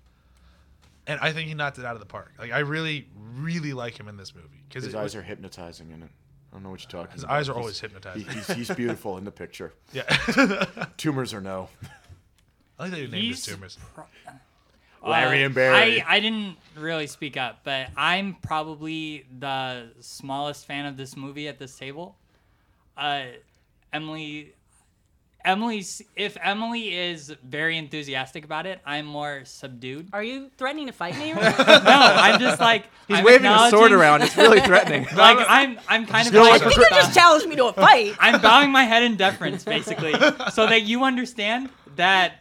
And 1.06 1.18
I 1.20 1.32
think 1.32 1.48
he 1.48 1.54
knocked 1.54 1.78
it 1.78 1.86
out 1.86 1.94
of 1.94 2.00
the 2.00 2.06
park. 2.06 2.32
Like, 2.38 2.52
I 2.52 2.58
really, 2.58 3.08
really 3.16 3.72
like 3.72 3.98
him 3.98 4.08
in 4.08 4.16
this 4.18 4.34
movie 4.34 4.62
because 4.68 4.84
His 4.84 4.94
eyes 4.94 5.14
are 5.14 5.22
hypnotizing 5.22 5.90
in 5.90 6.02
it. 6.02 6.10
I 6.50 6.56
don't 6.56 6.62
know 6.62 6.70
what 6.70 6.80
you're 6.82 6.90
talking 6.90 7.00
about. 7.06 7.12
His 7.14 7.24
about. 7.24 7.34
eyes 7.34 7.48
are 7.48 7.52
He's- 7.52 7.60
always 7.62 7.80
hypnotizing. 7.80 8.24
he- 8.26 8.34
he's, 8.34 8.46
he's 8.68 8.70
beautiful 8.76 9.18
in 9.18 9.24
the 9.24 9.30
picture. 9.30 9.72
Yeah, 9.92 10.04
Tumors 10.96 11.32
or 11.34 11.40
no. 11.40 11.68
I 12.78 12.84
like 12.84 12.90
that 12.92 13.00
you 13.00 13.08
named 13.08 13.26
his 13.28 13.44
He's 13.44 13.54
tumors. 13.54 13.78
Larry 15.06 15.42
Uh, 15.42 15.46
and 15.46 15.54
Barry. 15.54 16.02
I, 16.02 16.16
I 16.16 16.20
didn't 16.20 16.56
really 16.76 17.06
speak 17.06 17.36
up, 17.36 17.60
but 17.64 17.88
I'm 17.96 18.34
probably 18.42 19.26
the 19.38 19.90
smallest 20.00 20.66
fan 20.66 20.86
of 20.86 20.96
this 20.96 21.16
movie 21.16 21.46
at 21.48 21.58
this 21.58 21.76
table. 21.76 22.16
Uh, 22.96 23.24
Emily, 23.92 24.54
Emily's 25.48 26.02
if 26.14 26.36
Emily 26.42 26.94
is 26.94 27.34
very 27.42 27.78
enthusiastic 27.78 28.44
about 28.44 28.66
it, 28.66 28.80
I'm 28.84 29.06
more 29.06 29.42
subdued. 29.44 30.10
Are 30.12 30.22
you 30.22 30.50
threatening 30.58 30.88
to 30.88 30.92
fight 30.92 31.16
me? 31.18 31.32
No, 31.32 31.40
I'm 31.42 32.38
just 32.38 32.60
like 32.60 32.84
He's 33.08 33.18
I'm 33.18 33.24
waving 33.24 33.46
a 33.46 33.70
sword 33.70 33.92
acknowledging- 33.92 33.94
aronund. 33.96 34.22
It's 34.24 34.36
really 34.36 34.60
threatening. 34.60 35.06
Like 35.16 35.38
I'm, 35.48 35.78
I'm 35.88 36.06
kind 36.06 36.26
of 36.28 36.34
don't 36.34 36.48
like, 36.48 36.62
like 36.64 36.76
you 36.76 36.82
could 36.82 36.92
just 36.92 37.14
challenge 37.14 37.46
me 37.46 37.56
to 37.56 37.66
a 37.66 37.72
fight. 37.72 38.14
I'm 38.20 38.40
bowing 38.42 38.70
my 38.70 38.84
head 38.84 39.02
in 39.02 39.16
deference, 39.16 39.64
basically, 39.64 40.12
so 40.52 40.66
that 40.66 40.82
you 40.82 41.04
understand 41.04 41.70
that 41.96 42.34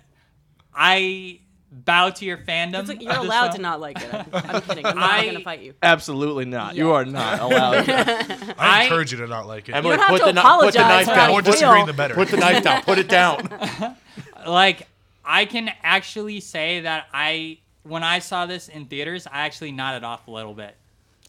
I 0.76 1.39
bow 1.72 2.10
to 2.10 2.26
your 2.26 2.38
fandom. 2.38 2.80
It's 2.80 2.90
like 2.90 3.02
you're 3.02 3.14
allowed 3.14 3.48
film. 3.48 3.56
to 3.58 3.62
not 3.62 3.80
like 3.82 4.02
it. 4.02 4.14
I'm, 4.14 4.26
I'm 4.34 4.62
kidding. 4.62 4.86
I'm 4.86 4.96
not 4.98 5.10
I- 5.12 5.26
gonna 5.26 5.40
fight 5.42 5.62
you. 5.62 5.74
Absolutely 5.84 6.46
not. 6.46 6.76
You 6.76 6.92
are 6.92 7.06
not 7.06 7.40
allowed. 7.40 7.90
I, 7.90 8.54
I- 8.58 8.84
encourage 8.84 9.12
you 9.12 9.18
to 9.20 9.28
not 9.28 9.48
like 9.48 9.68
it. 9.70 9.74
Emily, 9.76 9.98
don't 9.98 10.00
have 10.06 10.10
put 10.20 10.28
to 10.28 10.34
the, 10.34 10.40
kni- 10.42 10.60
put 10.62 10.74
the 10.74 10.80
knife 10.80 11.06
down. 11.08 11.16
how 11.16 11.34
Or 11.34 11.42
you 11.42 11.44
Put, 11.44 11.86
the 11.88 11.94
better. 11.94 12.14
put 12.16 12.28
the 12.30 12.38
knife 12.38 12.64
down. 12.64 12.84
Put 12.84 12.98
it 13.00 13.10
down. 13.10 13.96
like 14.48 14.88
I 15.26 15.46
can 15.46 15.70
actually 15.84 16.40
say 16.40 16.82
that 16.82 17.08
I 17.14 17.60
when 17.84 18.04
I 18.04 18.20
saw 18.20 18.46
this 18.46 18.68
in 18.70 18.86
theaters, 18.86 19.28
I 19.28 19.46
actually 19.46 19.72
nodded 19.72 20.04
off 20.04 20.28
a 20.28 20.32
little 20.32 20.54
bit. 20.54 20.76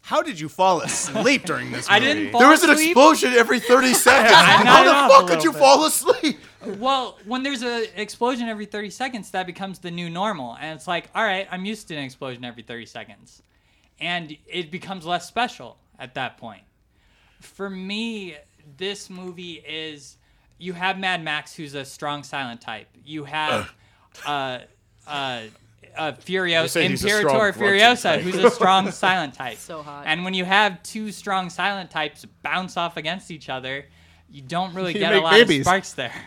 How 0.09 0.23
did 0.23 0.39
you 0.39 0.49
fall 0.49 0.81
asleep 0.81 1.45
during 1.45 1.71
this 1.71 1.87
movie? 1.87 1.95
I 1.95 1.99
didn't 1.99 2.31
fall 2.31 2.41
There 2.41 2.49
was 2.49 2.63
an 2.63 2.71
explosion 2.71 3.31
every 3.33 3.59
30 3.59 3.93
seconds. 3.93 4.33
How 4.33 4.83
the 4.83 5.13
fuck 5.13 5.27
could 5.27 5.43
you 5.43 5.51
bit. 5.51 5.59
fall 5.59 5.85
asleep? 5.85 6.39
Well, 6.65 7.19
when 7.25 7.43
there's 7.43 7.61
an 7.61 7.85
explosion 7.95 8.49
every 8.49 8.65
30 8.65 8.89
seconds, 8.89 9.29
that 9.29 9.45
becomes 9.45 9.77
the 9.77 9.91
new 9.91 10.09
normal. 10.09 10.57
And 10.59 10.75
it's 10.75 10.87
like, 10.87 11.11
all 11.13 11.23
right, 11.23 11.47
I'm 11.51 11.63
used 11.63 11.87
to 11.89 11.95
an 11.95 12.03
explosion 12.03 12.43
every 12.43 12.63
30 12.63 12.87
seconds. 12.87 13.43
And 13.99 14.35
it 14.47 14.71
becomes 14.71 15.05
less 15.05 15.27
special 15.27 15.77
at 15.99 16.15
that 16.15 16.39
point. 16.39 16.63
For 17.39 17.69
me, 17.69 18.35
this 18.77 19.11
movie 19.11 19.63
is 19.67 20.17
you 20.57 20.73
have 20.73 20.97
Mad 20.97 21.23
Max, 21.23 21.53
who's 21.53 21.75
a 21.75 21.85
strong 21.85 22.23
silent 22.23 22.61
type. 22.61 22.87
You 23.05 23.25
have 23.25 23.71
uh, 24.25 24.61
uh, 25.05 25.41
uh, 25.97 26.11
Furiosa, 26.13 26.69
say 26.69 26.87
he's 26.87 27.03
a 27.03 27.09
strong 27.09 27.35
Imperator 27.35 27.57
grunting 27.57 27.79
Furiosa, 27.79 28.21
who's 28.21 28.35
a 28.35 28.49
strong 28.49 28.91
silent 28.91 29.33
type. 29.33 29.57
So 29.57 29.81
hot. 29.83 30.03
And 30.05 30.23
when 30.23 30.33
you 30.33 30.45
have 30.45 30.81
two 30.83 31.11
strong 31.11 31.49
silent 31.49 31.91
types 31.91 32.25
bounce 32.43 32.77
off 32.77 32.97
against 32.97 33.31
each 33.31 33.49
other, 33.49 33.85
you 34.31 34.41
don't 34.41 34.73
really 34.73 34.93
You 34.93 34.99
get 34.99 35.11
a 35.11 35.15
make 35.15 35.23
lot 35.23 35.31
babies. 35.33 35.59
of 35.61 35.65
sparks 35.65 35.93
there. 35.93 36.13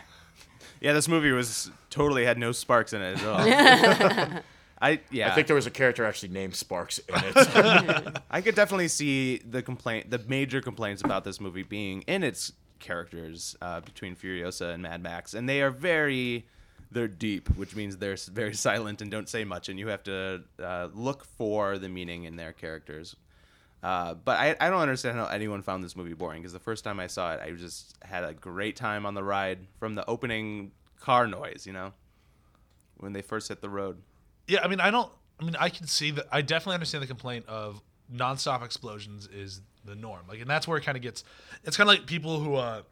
Yeah, 0.81 0.91
this 0.91 1.07
movie 1.07 1.31
was 1.31 1.71
totally 1.89 2.25
had 2.25 2.37
no 2.37 2.51
sparks 2.51 2.91
in 2.91 3.01
it 3.01 3.17
at 3.21 3.25
all. 3.25 4.41
I 4.81 4.99
yeah, 5.11 5.31
I 5.31 5.35
think 5.35 5.47
there 5.47 5.55
was 5.55 5.65
a 5.65 5.71
character 5.71 6.03
actually 6.03 6.33
named 6.33 6.57
Sparks 6.57 6.97
in 6.97 7.15
it. 7.15 8.17
I 8.29 8.41
could 8.41 8.53
definitely 8.53 8.89
see 8.89 9.37
the 9.49 9.61
complaint, 9.61 10.09
the 10.11 10.19
major 10.27 10.59
complaints 10.59 11.01
about 11.01 11.23
this 11.23 11.39
movie 11.39 11.63
being 11.63 12.01
in 12.01 12.21
its 12.21 12.51
characters 12.79 13.55
uh, 13.61 13.79
between 13.79 14.13
Furiosa 14.13 14.73
and 14.73 14.83
Mad 14.83 15.01
Max, 15.01 15.33
and 15.33 15.47
they 15.47 15.61
are 15.61 15.69
very, 15.69 16.45
they're 16.93 17.07
deep, 17.07 17.49
which 17.55 17.75
means 17.75 17.97
they're 17.97 18.17
very 18.31 18.53
silent 18.69 19.01
and 19.01 19.11
don't 19.11 19.29
say 19.29 19.43
much, 19.43 19.69
and 19.69 19.79
you 19.79 19.87
have 19.87 20.03
to 20.03 20.43
uh, 20.61 20.89
look 20.93 21.25
for 21.25 21.77
the 21.77 21.89
meaning 21.89 22.23
in 22.23 22.35
their 22.35 22.53
characters. 22.53 23.15
Uh, 23.81 24.13
but 24.13 24.39
I, 24.39 24.55
I 24.61 24.69
don't 24.69 24.81
understand 24.81 25.17
how 25.17 25.25
anyone 25.25 25.61
found 25.61 25.83
this 25.83 25.95
movie 25.95 26.13
boring 26.13 26.41
because 26.41 26.53
the 26.53 26.59
first 26.59 26.85
time 26.85 27.01
I 27.01 27.07
saw 27.07 27.33
it, 27.33 27.41
I 27.43 27.51
just 27.51 27.95
had 28.01 28.23
a 28.23 28.33
great 28.33 28.77
time 28.77 29.05
on 29.05 29.13
the 29.13 29.23
ride 29.23 29.59
from 29.77 29.95
the 29.95 30.09
opening 30.09 30.71
car 31.01 31.27
noise, 31.27 31.65
you 31.67 31.73
know, 31.73 31.91
when 32.97 33.11
they 33.11 33.21
first 33.21 33.49
hit 33.49 33.59
the 33.59 33.69
road. 33.69 34.01
Yeah, 34.47 34.61
I 34.63 34.69
mean, 34.69 34.79
I 34.79 34.89
don't. 34.89 35.11
I 35.39 35.43
mean, 35.43 35.55
I 35.59 35.67
can 35.69 35.87
see 35.87 36.11
that. 36.11 36.27
I 36.31 36.41
definitely 36.41 36.75
understand 36.75 37.03
the 37.03 37.07
complaint 37.07 37.45
of 37.47 37.81
nonstop 38.13 38.63
explosions 38.63 39.27
is 39.27 39.61
the 39.83 39.95
norm. 39.95 40.21
Like, 40.29 40.39
and 40.39 40.49
that's 40.49 40.65
where 40.65 40.77
it 40.77 40.85
kind 40.85 40.95
of 40.95 41.01
gets. 41.01 41.25
It's 41.65 41.75
kind 41.75 41.89
of 41.89 41.95
like 41.95 42.05
people 42.05 42.39
who. 42.39 42.55
uh 42.55 42.83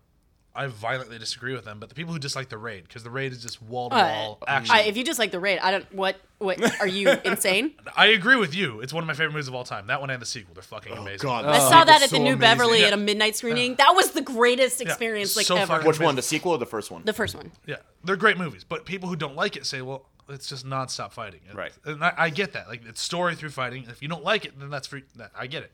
I 0.54 0.68
violently 0.68 1.18
disagree 1.18 1.54
with 1.54 1.64
them, 1.64 1.80
but 1.80 1.88
the 1.88 1.96
people 1.96 2.12
who 2.12 2.20
dislike 2.20 2.50
the 2.50 2.58
raid 2.58 2.84
because 2.84 3.04
the 3.04 3.10
raid 3.10 3.32
is 3.32 3.42
just 3.42 3.62
wall 3.62 3.90
to 3.90 3.96
wall 3.96 4.38
action. 4.46 4.76
I, 4.76 4.82
if 4.82 4.98
you 4.98 5.04
just 5.06 5.18
like 5.18 5.32
the 5.32 5.40
raid, 5.40 5.60
I 5.60 5.72
don't. 5.72 5.94
What? 5.94 6.18
What? 6.40 6.60
Are 6.82 6.88
you 6.88 7.10
insane? 7.26 7.72
I 7.96 8.08
agree 8.08 8.36
with 8.36 8.54
you. 8.54 8.82
It's 8.82 8.92
one 8.92 9.02
of 9.02 9.08
my 9.08 9.14
favorite 9.14 9.32
movies 9.32 9.48
of 9.48 9.56
all 9.56 9.64
time. 9.64 9.88
That 9.88 10.02
one 10.02 10.10
and 10.10 10.22
the 10.22 10.26
sequel, 10.26 10.54
they're 10.54 10.62
fucking 10.64 10.92
oh, 10.98 11.02
amazing. 11.02 11.26
God, 11.26 11.46
I 11.46 11.60
saw 11.60 11.86
that 11.86 12.02
at 12.02 12.10
the 12.10 12.18
so 12.18 12.22
New 12.22 12.34
amazing. 12.34 12.40
Beverly 12.40 12.82
Yeah. 12.82 12.88
at 12.88 12.94
a 12.94 12.98
midnight 12.98 13.38
screening. 13.38 13.76
That 13.76 13.96
was 13.96 14.12
the 14.12 14.22
greatest 14.22 14.82
Yeah, 14.82 14.88
experience 14.90 15.38
like 15.38 15.46
so 15.46 15.56
ever. 15.56 15.68
fucking 15.68 15.88
Which 15.88 16.00
one, 16.02 16.16
the 16.16 16.22
sequel 16.22 16.52
or 16.52 16.58
the 16.58 16.66
first 16.66 16.92
one? 16.92 17.04
The 17.06 17.14
first 17.14 17.34
one. 17.36 17.52
Yeah, 17.66 17.78
they're 18.04 18.18
great 18.18 18.38
movies, 18.38 18.66
but 18.68 18.86
people 18.86 19.08
who 19.08 19.16
don't 19.16 19.36
like 19.38 19.56
it 19.56 19.66
say, 19.66 19.82
"Well, 19.82 20.06
it's 20.28 20.50
just 20.50 20.66
nonstop 20.66 21.14
fighting." 21.14 21.40
And- 21.48 21.58
Right. 21.58 21.72
And 21.86 22.04
I, 22.04 22.14
I 22.18 22.30
get 22.30 22.52
that. 22.54 22.68
Like 22.68 22.82
it's 22.86 23.02
story 23.02 23.36
through 23.36 23.52
fighting. 23.52 23.86
If 23.90 24.02
you 24.02 24.10
don't 24.10 24.24
like 24.24 24.44
it, 24.44 24.60
then 24.60 24.70
that's 24.70 24.88
free. 24.88 25.04
I 25.38 25.48
get 25.48 25.64
it. 25.64 25.72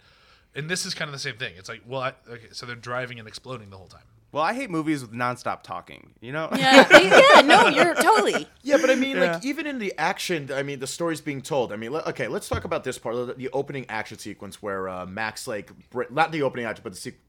And 0.53 0.69
this 0.69 0.85
is 0.85 0.93
kind 0.93 1.09
of 1.09 1.13
the 1.13 1.19
same 1.19 1.37
thing. 1.37 1.53
It's 1.57 1.69
like, 1.69 1.81
well, 1.87 2.01
I, 2.01 2.13
okay, 2.29 2.47
so 2.51 2.65
they're 2.67 2.75
driving 2.75 3.17
and 3.19 3.27
exploding 3.27 3.69
the 3.71 3.77
whole 3.77 3.87
time. 3.87 4.01
Well, 4.31 4.43
I 4.43 4.53
hate 4.53 4.69
movies 4.69 5.01
with 5.01 5.13
nonstop 5.13 5.63
talking. 5.63 6.13
You 6.19 6.31
know. 6.33 6.49
Yeah, 6.55 6.85
yeah, 7.35 7.41
no, 7.41 7.67
you're 7.69 7.95
totally. 7.95 8.47
Yeah, 8.61 8.77
but 8.81 8.89
I 8.89 8.95
mean, 8.95 9.19
like 9.19 9.43
even 9.45 9.65
in 9.65 9.79
the 9.79 9.93
action, 9.97 10.51
I 10.51 10.63
mean, 10.63 10.79
the 10.79 10.87
story's 10.87 11.21
being 11.21 11.41
told. 11.41 11.71
I 11.71 11.77
mean, 11.77 11.91
le- 11.91 12.03
okay, 12.07 12.27
let's 12.27 12.49
talk 12.49 12.65
about 12.65 12.83
this 12.83 12.97
part, 12.97 13.15
the- 13.15 13.33
the 13.33 13.49
opening 13.51 13.85
action 13.89 14.17
sequence 14.17 14.61
where 14.61 14.89
uh, 14.89 15.05
Max, 15.05 15.47
like, 15.47 15.71
br- 15.89 16.03
not 16.11 16.31
the 16.31 16.41
opening 16.43 16.65
action, 16.65 16.83
but 16.83 16.91
the 16.93 16.99
sequence. 16.99 17.23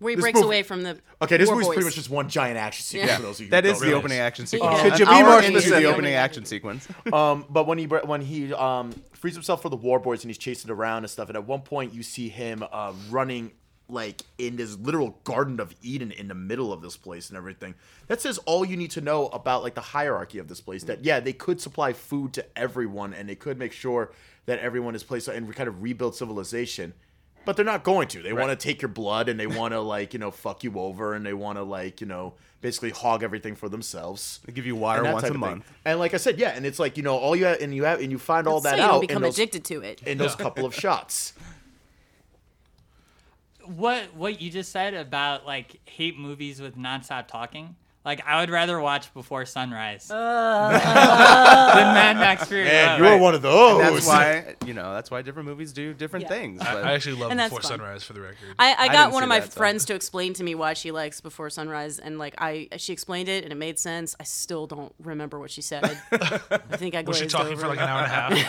Where 0.00 0.10
he 0.10 0.14
This 0.14 0.22
breaks 0.22 0.36
movie- 0.36 0.46
away 0.46 0.62
from 0.62 0.82
the 0.84 0.96
Okay, 1.20 1.36
this 1.38 1.48
war 1.48 1.56
movie's 1.56 1.68
pretty 1.70 1.84
much 1.84 1.96
just 1.96 2.08
one 2.08 2.28
giant 2.28 2.56
action 2.56 2.84
sequence. 2.84 3.10
Yeah. 3.10 3.16
For 3.16 3.22
those 3.22 3.40
of 3.40 3.46
you 3.46 3.50
That 3.50 3.66
is 3.66 3.80
the 3.80 3.86
realize. 3.86 3.98
opening 3.98 4.18
action 4.20 4.42
Yeah. 4.44 4.46
sequence. 4.48 4.80
Could 4.82 4.98
you 5.00 5.06
be 5.06 5.10
hour 5.10 5.24
more 5.24 5.38
into 5.42 5.60
specific? 5.60 5.82
the 5.82 5.90
opening 5.90 6.14
action 6.14 6.44
sequence? 6.44 6.86
um, 7.12 7.46
but 7.50 7.66
when 7.66 7.78
he 7.78 7.86
when 7.86 8.20
he 8.20 8.54
um, 8.54 8.92
frees 9.14 9.34
himself 9.34 9.60
for 9.60 9.70
the 9.70 9.76
war 9.76 9.98
boys 9.98 10.22
and 10.22 10.30
he's 10.30 10.38
chasing 10.38 10.70
around 10.70 10.98
and 10.98 11.10
stuff, 11.10 11.26
and 11.30 11.36
at 11.36 11.44
one 11.48 11.62
point 11.62 11.92
you 11.94 12.04
see 12.04 12.28
him 12.28 12.62
uh, 12.70 12.92
running 13.10 13.50
like 13.88 14.22
in 14.36 14.56
this 14.56 14.76
literal 14.76 15.18
Garden 15.24 15.60
of 15.60 15.74
Eden 15.82 16.10
in 16.12 16.28
the 16.28 16.34
middle 16.34 16.72
of 16.72 16.82
this 16.82 16.96
place 16.96 17.28
and 17.28 17.38
everything. 17.38 17.74
That 18.06 18.20
says 18.20 18.38
all 18.38 18.64
you 18.64 18.76
need 18.76 18.90
to 18.92 19.00
know 19.00 19.28
about 19.28 19.62
like 19.62 19.74
the 19.74 19.80
hierarchy 19.80 20.38
of 20.38 20.48
this 20.48 20.60
place. 20.60 20.84
That 20.84 21.04
yeah, 21.04 21.20
they 21.20 21.32
could 21.32 21.60
supply 21.60 21.92
food 21.92 22.32
to 22.34 22.44
everyone 22.56 23.14
and 23.14 23.28
they 23.28 23.34
could 23.34 23.58
make 23.58 23.72
sure 23.72 24.12
that 24.46 24.58
everyone 24.58 24.94
is 24.94 25.02
placed 25.02 25.28
and 25.28 25.46
we 25.48 25.54
kind 25.54 25.68
of 25.68 25.82
rebuild 25.82 26.14
civilization. 26.14 26.92
But 27.44 27.56
they're 27.56 27.64
not 27.64 27.82
going 27.82 28.08
to. 28.08 28.22
They 28.22 28.34
want 28.34 28.50
to 28.50 28.56
take 28.56 28.82
your 28.82 28.90
blood 28.90 29.30
and 29.30 29.40
they 29.40 29.46
want 29.46 29.72
to 29.72 29.80
like 29.80 30.12
you 30.12 30.18
know 30.18 30.30
fuck 30.30 30.64
you 30.64 30.78
over 30.78 31.14
and 31.14 31.24
they 31.24 31.32
want 31.32 31.56
to 31.56 31.62
like 31.62 32.02
you 32.02 32.06
know 32.06 32.34
basically 32.60 32.90
hog 32.90 33.22
everything 33.22 33.54
for 33.54 33.70
themselves. 33.70 34.40
They 34.44 34.52
give 34.52 34.66
you 34.66 34.76
water 34.76 35.02
once 35.04 35.22
a 35.22 35.28
of 35.28 35.32
thing. 35.32 35.40
month. 35.40 35.72
And 35.86 35.98
like 35.98 36.12
I 36.12 36.18
said, 36.18 36.38
yeah, 36.38 36.50
and 36.50 36.66
it's 36.66 36.78
like 36.78 36.98
you 36.98 37.02
know 37.02 37.16
all 37.16 37.34
you 37.34 37.46
have, 37.46 37.62
and 37.62 37.74
you 37.74 37.84
have 37.84 38.02
and 38.02 38.10
you 38.10 38.18
find 38.18 38.46
all 38.46 38.60
so 38.60 38.68
that 38.68 38.76
you 38.76 38.84
out 38.84 38.90
don't 38.90 39.00
become 39.00 39.22
those, 39.22 39.38
addicted 39.38 39.64
to 39.64 39.80
it. 39.80 40.02
in 40.02 40.18
those 40.18 40.34
couple 40.34 40.66
of 40.66 40.74
shots. 40.74 41.32
what 43.68 44.14
what 44.14 44.40
you 44.40 44.50
just 44.50 44.72
said 44.72 44.94
about 44.94 45.44
like 45.46 45.78
hate 45.84 46.18
movies 46.18 46.60
with 46.60 46.76
nonstop 46.76 47.28
talking. 47.28 47.76
Like 48.04 48.24
I 48.26 48.40
would 48.40 48.48
rather 48.50 48.80
watch 48.80 49.12
Before 49.12 49.44
Sunrise 49.44 50.10
Uh. 50.10 50.70
than 51.74 51.94
Mad 51.94 52.16
Max 52.16 52.46
Fury 52.46 52.64
Man, 52.64 53.00
Road. 53.00 53.08
you're 53.10 53.18
one 53.18 53.34
of 53.34 53.42
those. 53.42 53.80
And 53.84 53.96
that's 53.96 54.06
why 54.06 54.54
you 54.66 54.72
know 54.72 54.94
that's 54.94 55.10
why 55.10 55.20
different 55.22 55.48
movies 55.48 55.72
do 55.72 55.92
different 55.92 56.22
Yeah. 56.24 56.28
things. 56.28 56.62
I, 56.62 56.74
but- 56.74 56.84
I 56.84 56.92
actually 56.94 57.16
love 57.20 57.30
And 57.32 57.38
that's 57.40 57.50
Before 57.52 57.62
fun. 57.68 57.78
Sunrise 57.78 58.04
for 58.04 58.12
the 58.14 58.20
record. 58.20 58.36
I, 58.58 58.74
I 58.78 58.86
got 58.88 58.92
didn't 59.06 59.12
one 59.14 59.22
of 59.24 59.26
see 59.26 59.28
my 59.28 59.40
that, 59.40 59.52
so- 59.52 59.58
friends 59.58 59.84
to 59.86 59.94
explain 59.94 60.32
to 60.34 60.44
me 60.44 60.54
why 60.54 60.72
she 60.74 60.90
likes 60.90 61.20
Before 61.20 61.50
Sunrise, 61.50 61.98
and 61.98 62.18
like 62.18 62.34
I, 62.38 62.68
she 62.78 62.92
explained 62.92 63.28
it 63.28 63.44
and 63.44 63.52
it 63.52 63.56
made 63.56 63.78
sense. 63.78 64.14
I 64.18 64.24
still 64.24 64.66
don't 64.66 64.94
remember 65.02 65.38
what 65.38 65.50
she 65.50 65.60
said. 65.60 65.84
I 65.84 66.76
think 66.76 66.94
I 66.94 67.02
was 67.02 67.16
she 67.18 67.22
glazed 67.24 67.30
talking 67.32 67.52
over 67.54 67.62
for 67.62 67.68
like 67.68 67.78
an 67.80 67.88
hour 67.88 68.02
and 68.04 68.06
a 68.38 68.40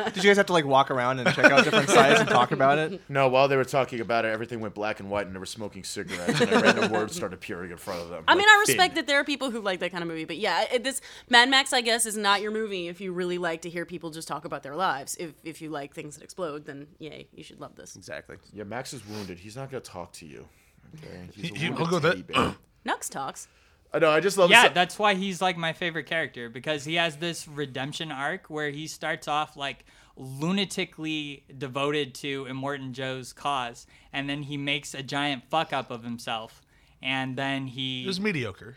half? 0.00 0.14
Did 0.14 0.24
you 0.24 0.30
guys 0.30 0.38
have 0.38 0.46
to 0.46 0.52
like 0.52 0.64
walk 0.64 0.90
around 0.90 1.20
and 1.20 1.32
check 1.34 1.44
out 1.52 1.62
different 1.62 1.88
sites 1.90 2.20
and 2.20 2.28
talk 2.28 2.50
about 2.52 2.78
it? 2.78 3.00
No, 3.08 3.28
while 3.28 3.46
they 3.48 3.56
were 3.56 3.64
talking 3.64 4.00
about 4.00 4.24
it, 4.24 4.28
everything 4.28 4.60
went 4.60 4.74
black 4.74 4.98
and 4.98 5.08
white, 5.10 5.26
and 5.26 5.34
they 5.34 5.38
were 5.40 5.46
smoking 5.46 5.84
cigarettes, 5.84 6.40
and 6.40 6.52
a 6.52 6.58
random 6.58 6.90
words 6.90 7.14
started 7.14 7.34
appearing 7.36 7.70
in 7.70 7.76
front 7.76 8.00
of 8.00 8.08
them. 8.08 8.24
I 8.26 8.34
mean, 8.34 8.48
I 8.48 8.64
respect 8.66 8.77
Finn. 8.86 8.94
that 8.94 9.06
there 9.06 9.18
are 9.20 9.24
people 9.24 9.50
who 9.50 9.60
like 9.60 9.80
that 9.80 9.90
kind 9.90 10.02
of 10.02 10.08
movie, 10.08 10.24
but 10.24 10.36
yeah, 10.38 10.64
it, 10.72 10.84
this 10.84 11.00
Mad 11.28 11.48
Max, 11.50 11.72
I 11.72 11.80
guess, 11.80 12.06
is 12.06 12.16
not 12.16 12.40
your 12.40 12.50
movie 12.50 12.88
if 12.88 13.00
you 13.00 13.12
really 13.12 13.38
like 13.38 13.62
to 13.62 13.70
hear 13.70 13.84
people 13.84 14.10
just 14.10 14.26
talk 14.28 14.44
about 14.44 14.62
their 14.62 14.76
lives. 14.76 15.16
If 15.20 15.32
if 15.44 15.60
you 15.62 15.70
like 15.70 15.94
things 15.94 16.16
that 16.16 16.24
explode, 16.24 16.64
then 16.66 16.86
yay, 16.98 17.28
you 17.34 17.42
should 17.44 17.60
love 17.60 17.74
this. 17.76 17.96
exactly. 17.96 18.36
Yeah, 18.52 18.64
Max 18.64 18.92
is 18.92 19.06
wounded. 19.06 19.38
He's 19.38 19.56
not 19.56 19.70
gonna 19.70 19.80
talk 19.80 20.12
to 20.14 20.26
you. 20.26 20.46
Okay, 20.96 21.28
he's 21.34 21.44
a 21.44 21.54
He- 21.54 21.58
he- 21.60 21.68
wounded 21.70 21.88
he'll 21.88 22.00
go 22.00 22.08
teddy 22.08 22.22
that- 22.22 22.32
bear. 22.34 22.54
Nux 22.84 22.98
talks. 23.10 23.48
I 23.92 23.98
know. 23.98 24.10
I 24.10 24.20
just 24.20 24.36
love. 24.36 24.50
Yeah, 24.50 24.64
this- 24.68 24.74
that's 24.74 24.98
why 24.98 25.14
he's 25.14 25.40
like 25.40 25.56
my 25.56 25.72
favorite 25.72 26.04
character 26.06 26.48
because 26.50 26.84
he 26.84 26.94
has 26.96 27.16
this 27.16 27.48
redemption 27.48 28.12
arc 28.12 28.48
where 28.50 28.70
he 28.70 28.86
starts 28.86 29.26
off 29.28 29.56
like 29.56 29.84
lunatically 30.18 31.42
devoted 31.56 32.14
to 32.16 32.44
Immortan 32.46 32.92
Joe's 32.92 33.32
cause, 33.32 33.86
and 34.12 34.28
then 34.28 34.42
he 34.42 34.56
makes 34.56 34.94
a 34.94 35.02
giant 35.02 35.44
fuck 35.50 35.72
up 35.72 35.90
of 35.90 36.02
himself, 36.04 36.62
and 37.02 37.36
then 37.36 37.66
he 37.66 38.04
It 38.04 38.06
was 38.06 38.20
mediocre. 38.20 38.76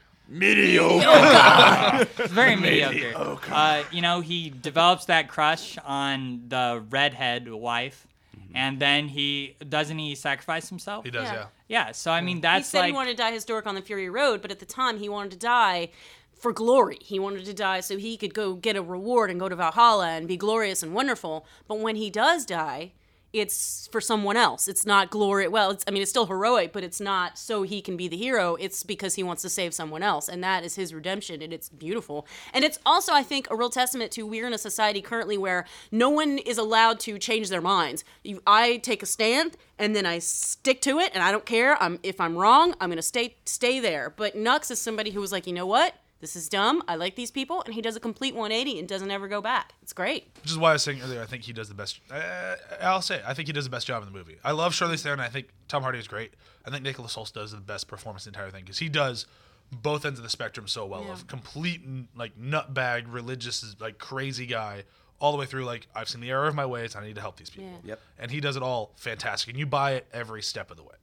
It's 2.18 2.32
very 2.32 2.56
mediocre. 2.56 3.14
Uh, 3.52 3.84
you 3.92 4.02
know, 4.02 4.22
he 4.22 4.50
develops 4.50 5.06
that 5.06 5.28
crush 5.28 5.78
on 5.86 6.44
the 6.48 6.84
redhead 6.90 7.52
wife, 7.52 8.08
and 8.56 8.80
then 8.80 9.08
he 9.10 9.56
doesn't 9.68 9.98
he 9.98 10.16
sacrifice 10.16 10.70
himself? 10.70 11.04
He 11.06 11.12
does, 11.12 11.24
Yeah. 11.24 11.34
yeah. 11.34 11.46
Yeah. 11.68 11.92
So 11.94 12.12
I 12.12 12.22
mean, 12.22 12.38
He 12.38 12.42
that's 12.42 12.68
said 12.68 12.80
like 12.80 12.88
he 12.88 12.94
wanted 12.94 13.12
to 13.12 13.18
die 13.18 13.32
historic 13.32 13.66
on 13.66 13.76
the 13.76 13.82
Fury 13.82 14.10
Road, 14.10 14.42
but 14.42 14.52
at 14.52 14.60
the 14.60 14.66
time 14.66 14.98
he 15.00 15.08
wanted 15.10 15.32
to 15.32 15.38
die 15.38 15.90
for 16.38 16.52
glory. 16.52 16.98
He 17.02 17.20
wanted 17.20 17.46
to 17.46 17.54
die 17.54 17.82
so 17.82 17.98
he 17.98 18.18
could 18.18 18.34
go 18.34 18.56
get 18.56 18.76
a 18.76 18.82
reward 18.82 19.30
and 19.30 19.40
go 19.40 19.48
to 19.48 19.56
Valhalla 19.56 20.10
and 20.10 20.28
be 20.28 20.38
glorious 20.38 20.82
and 20.84 20.94
wonderful. 20.94 21.46
But 21.68 21.80
when 21.80 21.96
he 21.96 22.10
does 22.10 22.46
die, 22.46 22.92
it's 23.34 23.88
for 23.92 24.02
someone 24.02 24.36
else. 24.36 24.68
It's 24.68 24.86
not 24.86 25.10
glory. 25.10 25.48
Well, 25.48 25.78
I 25.88 25.92
mean, 25.92 26.02
it's 26.02 26.12
still 26.12 26.26
heroic, 26.26 26.74
but 26.74 26.84
it's 26.84 27.00
not 27.00 27.38
so 27.38 27.64
he 27.64 27.82
can 27.82 27.96
be 27.96 28.08
the 28.08 28.18
hero. 28.18 28.56
It's 28.56 28.84
because 28.84 29.16
he 29.16 29.24
wants 29.24 29.42
to 29.44 29.50
save 29.50 29.74
someone 29.74 30.04
else, 30.04 30.28
and 30.28 30.44
that 30.44 30.64
is 30.64 30.76
his 30.76 30.94
redemption, 30.94 31.42
and 31.42 31.54
it's 31.54 31.70
beautiful. 31.70 32.28
And 32.54 32.64
it's 32.66 32.80
also, 32.86 33.14
I 33.14 33.24
think, 33.24 33.50
a 33.50 33.56
real 33.56 33.70
testament 33.70 34.12
to 34.14 34.24
we're 34.26 34.48
in 34.48 34.54
a 34.54 34.58
society 34.58 35.02
currently 35.02 35.38
where 35.38 35.66
no 35.92 36.10
one 36.10 36.38
is 36.40 36.58
allowed 36.58 37.00
to 37.02 37.18
change 37.18 37.50
their 37.50 37.62
minds. 37.62 38.04
You, 38.24 38.42
I 38.46 38.78
take 38.78 39.02
a 39.02 39.06
stand, 39.06 39.58
and 39.80 39.96
then 39.96 40.06
I 40.06 40.20
stick 40.20 40.82
to 40.82 41.00
it, 41.00 41.12
and 41.14 41.24
I 41.24 41.32
don't 41.32 41.46
care. 41.46 41.82
I'm 41.82 42.00
if 42.04 42.20
I'm 42.20 42.38
wrong, 42.38 42.76
I'm 42.82 42.90
gonna 42.90 43.02
stay 43.02 43.38
stay 43.46 43.80
there. 43.80 44.10
But 44.10 44.36
Nux 44.36 44.60
is 44.70 44.80
somebody 44.80 45.12
who 45.12 45.22
was 45.22 45.32
like, 45.32 45.48
you 45.48 45.54
know 45.54 45.66
what? 45.66 45.96
This 46.22 46.36
is 46.36 46.48
dumb. 46.48 46.84
I 46.88 46.96
like 46.96 47.16
these 47.16 47.32
people, 47.32 47.64
and 47.66 47.74
he 47.74 47.82
does 47.82 47.96
a 47.96 48.00
complete 48.00 48.36
180 48.36 48.80
and 48.80 48.88
doesn't 48.88 49.10
ever 49.10 49.28
go 49.28 49.42
back. 49.42 49.74
It's 49.82 49.92
great. 49.92 50.30
Which 50.42 50.52
is 50.52 50.58
why 50.58 50.70
I 50.70 50.74
was 50.74 50.84
saying 50.84 51.02
earlier, 51.02 51.22
I 51.22 51.26
think 51.26 51.44
he 51.44 51.52
does 51.52 51.68
the 51.68 51.74
best. 51.74 52.00
Uh, 52.10 52.56
I'll 52.80 53.02
say, 53.02 53.16
it, 53.16 53.24
I 53.26 53.34
think 53.34 53.48
he 53.48 53.54
does 53.54 53.64
the 53.66 53.72
best 53.72 53.88
job 53.88 54.04
in 54.04 54.12
the 54.12 54.18
movie. 54.18 54.38
I 54.44 54.52
love 54.52 54.74
Charlize 54.74 55.02
Theron. 55.02 55.20
I 55.20 55.30
think 55.30 55.50
Tom 55.68 55.82
Hardy 55.82 56.00
is 56.00 56.08
great. 56.08 56.34
I 56.66 56.70
think 56.70 56.84
Nicholas 56.84 57.16
Hoult 57.16 57.34
does 57.34 57.52
the 57.52 57.58
best 57.58 57.88
performance 57.88 58.26
in 58.28 58.32
the 58.34 58.38
entire 58.38 58.52
thing 58.52 58.64
because 58.64 58.78
he 58.80 58.88
does 58.88 59.26
both 59.72 60.06
ends 60.06 60.20
of 60.20 60.24
the 60.24 60.30
spectrum 60.30 60.68
so 60.68 60.86
well. 60.86 61.04
Yeah. 61.06 61.14
Of 61.14 61.28
complete 61.28 61.82
like 62.16 62.40
nutbag, 62.40 63.06
religious, 63.08 63.76
like 63.80 63.98
crazy 63.98 64.46
guy, 64.46 64.84
all 65.20 65.32
the 65.32 65.38
way 65.38 65.46
through. 65.46 65.66
Like 65.66 65.88
I've 65.96 66.10
seen 66.10 66.22
the 66.22 66.30
error 66.30 66.48
of 66.48 66.56
my 66.56 66.66
ways. 66.66 66.96
I 66.96 67.04
need 67.06 67.16
to 67.16 67.22
help 67.22 67.38
these 67.38 67.50
people. 67.50 67.72
Yeah. 67.84 67.92
Yep. 67.92 68.00
And 68.20 68.32
he 68.32 68.40
does 68.42 68.56
it 68.56 68.64
all 68.64 68.92
fantastic, 68.98 69.50
and 69.50 69.58
you 69.58 69.66
buy 69.66 69.94
it 69.94 70.08
every 70.14 70.44
step 70.44 70.70
of 70.70 70.78
the 70.78 70.84
way. 70.84 70.96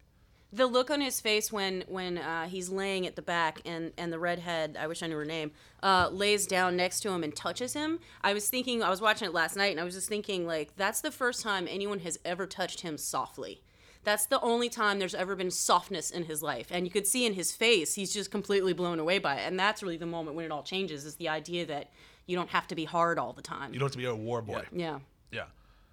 The 0.53 0.67
look 0.67 0.91
on 0.91 1.01
his 1.01 1.21
face 1.21 1.53
when 1.53 1.85
when 1.89 2.19
uh, 2.19 2.47
he's 2.47 2.71
laying 2.71 3.07
at 3.07 3.17
the 3.17 3.23
back 3.23 3.61
and 3.67 3.93
and 3.99 4.13
the 4.13 4.19
redhead 4.19 4.77
I 4.81 4.87
wish 4.87 5.03
I 5.03 5.07
knew 5.07 5.17
her 5.17 5.25
name 5.25 5.51
uh, 5.83 6.09
lays 6.11 6.47
down 6.47 6.77
next 6.77 7.01
to 7.01 7.11
him 7.11 7.23
and 7.23 7.35
touches 7.35 7.75
him. 7.75 7.99
I 8.23 8.33
was 8.33 8.49
thinking 8.49 8.83
I 8.83 8.91
was 8.91 9.01
watching 9.01 9.27
it 9.29 9.35
last 9.35 9.57
night 9.57 9.73
and 9.73 9.81
I 9.81 9.85
was 9.85 9.95
just 9.95 10.09
thinking 10.09 10.47
like 10.47 10.75
that's 10.77 11.01
the 11.01 11.11
first 11.11 11.43
time 11.43 11.67
anyone 11.69 12.01
has 12.01 12.19
ever 12.25 12.47
touched 12.47 12.81
him 12.81 12.97
softly. 12.97 13.63
That's 14.05 14.27
the 14.27 14.41
only 14.41 14.71
time 14.71 14.99
there's 15.01 15.15
ever 15.15 15.37
been 15.37 15.51
softness 15.51 16.11
in 16.11 16.25
his 16.25 16.43
life, 16.43 16.69
and 16.71 16.87
you 16.87 16.91
could 16.91 17.07
see 17.07 17.27
in 17.27 17.35
his 17.35 17.53
face 17.53 17.95
he's 17.95 18.15
just 18.15 18.31
completely 18.31 18.73
blown 18.73 18.99
away 19.01 19.19
by 19.19 19.35
it. 19.35 19.41
And 19.47 19.59
that's 19.59 19.83
really 19.83 19.99
the 19.99 20.07
moment 20.07 20.35
when 20.35 20.47
it 20.47 20.53
all 20.53 20.63
changes 20.63 21.05
is 21.05 21.17
the 21.17 21.29
idea 21.29 21.67
that 21.67 21.91
you 22.25 22.37
don't 22.37 22.49
have 22.51 22.67
to 22.69 22.75
be 22.75 22.85
hard 22.87 23.19
all 23.19 23.35
the 23.35 23.43
time. 23.43 23.75
You 23.75 23.81
don't 23.81 23.87
have 23.87 23.93
to 23.93 23.99
be 23.99 24.07
a 24.07 24.15
war 24.15 24.41
boy. 24.41 24.63
yeah. 24.73 25.01
Yeah. 25.31 25.45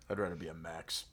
I'd 0.10 0.20
rather 0.20 0.36
be 0.36 0.48
a 0.48 0.54
Max. 0.54 1.06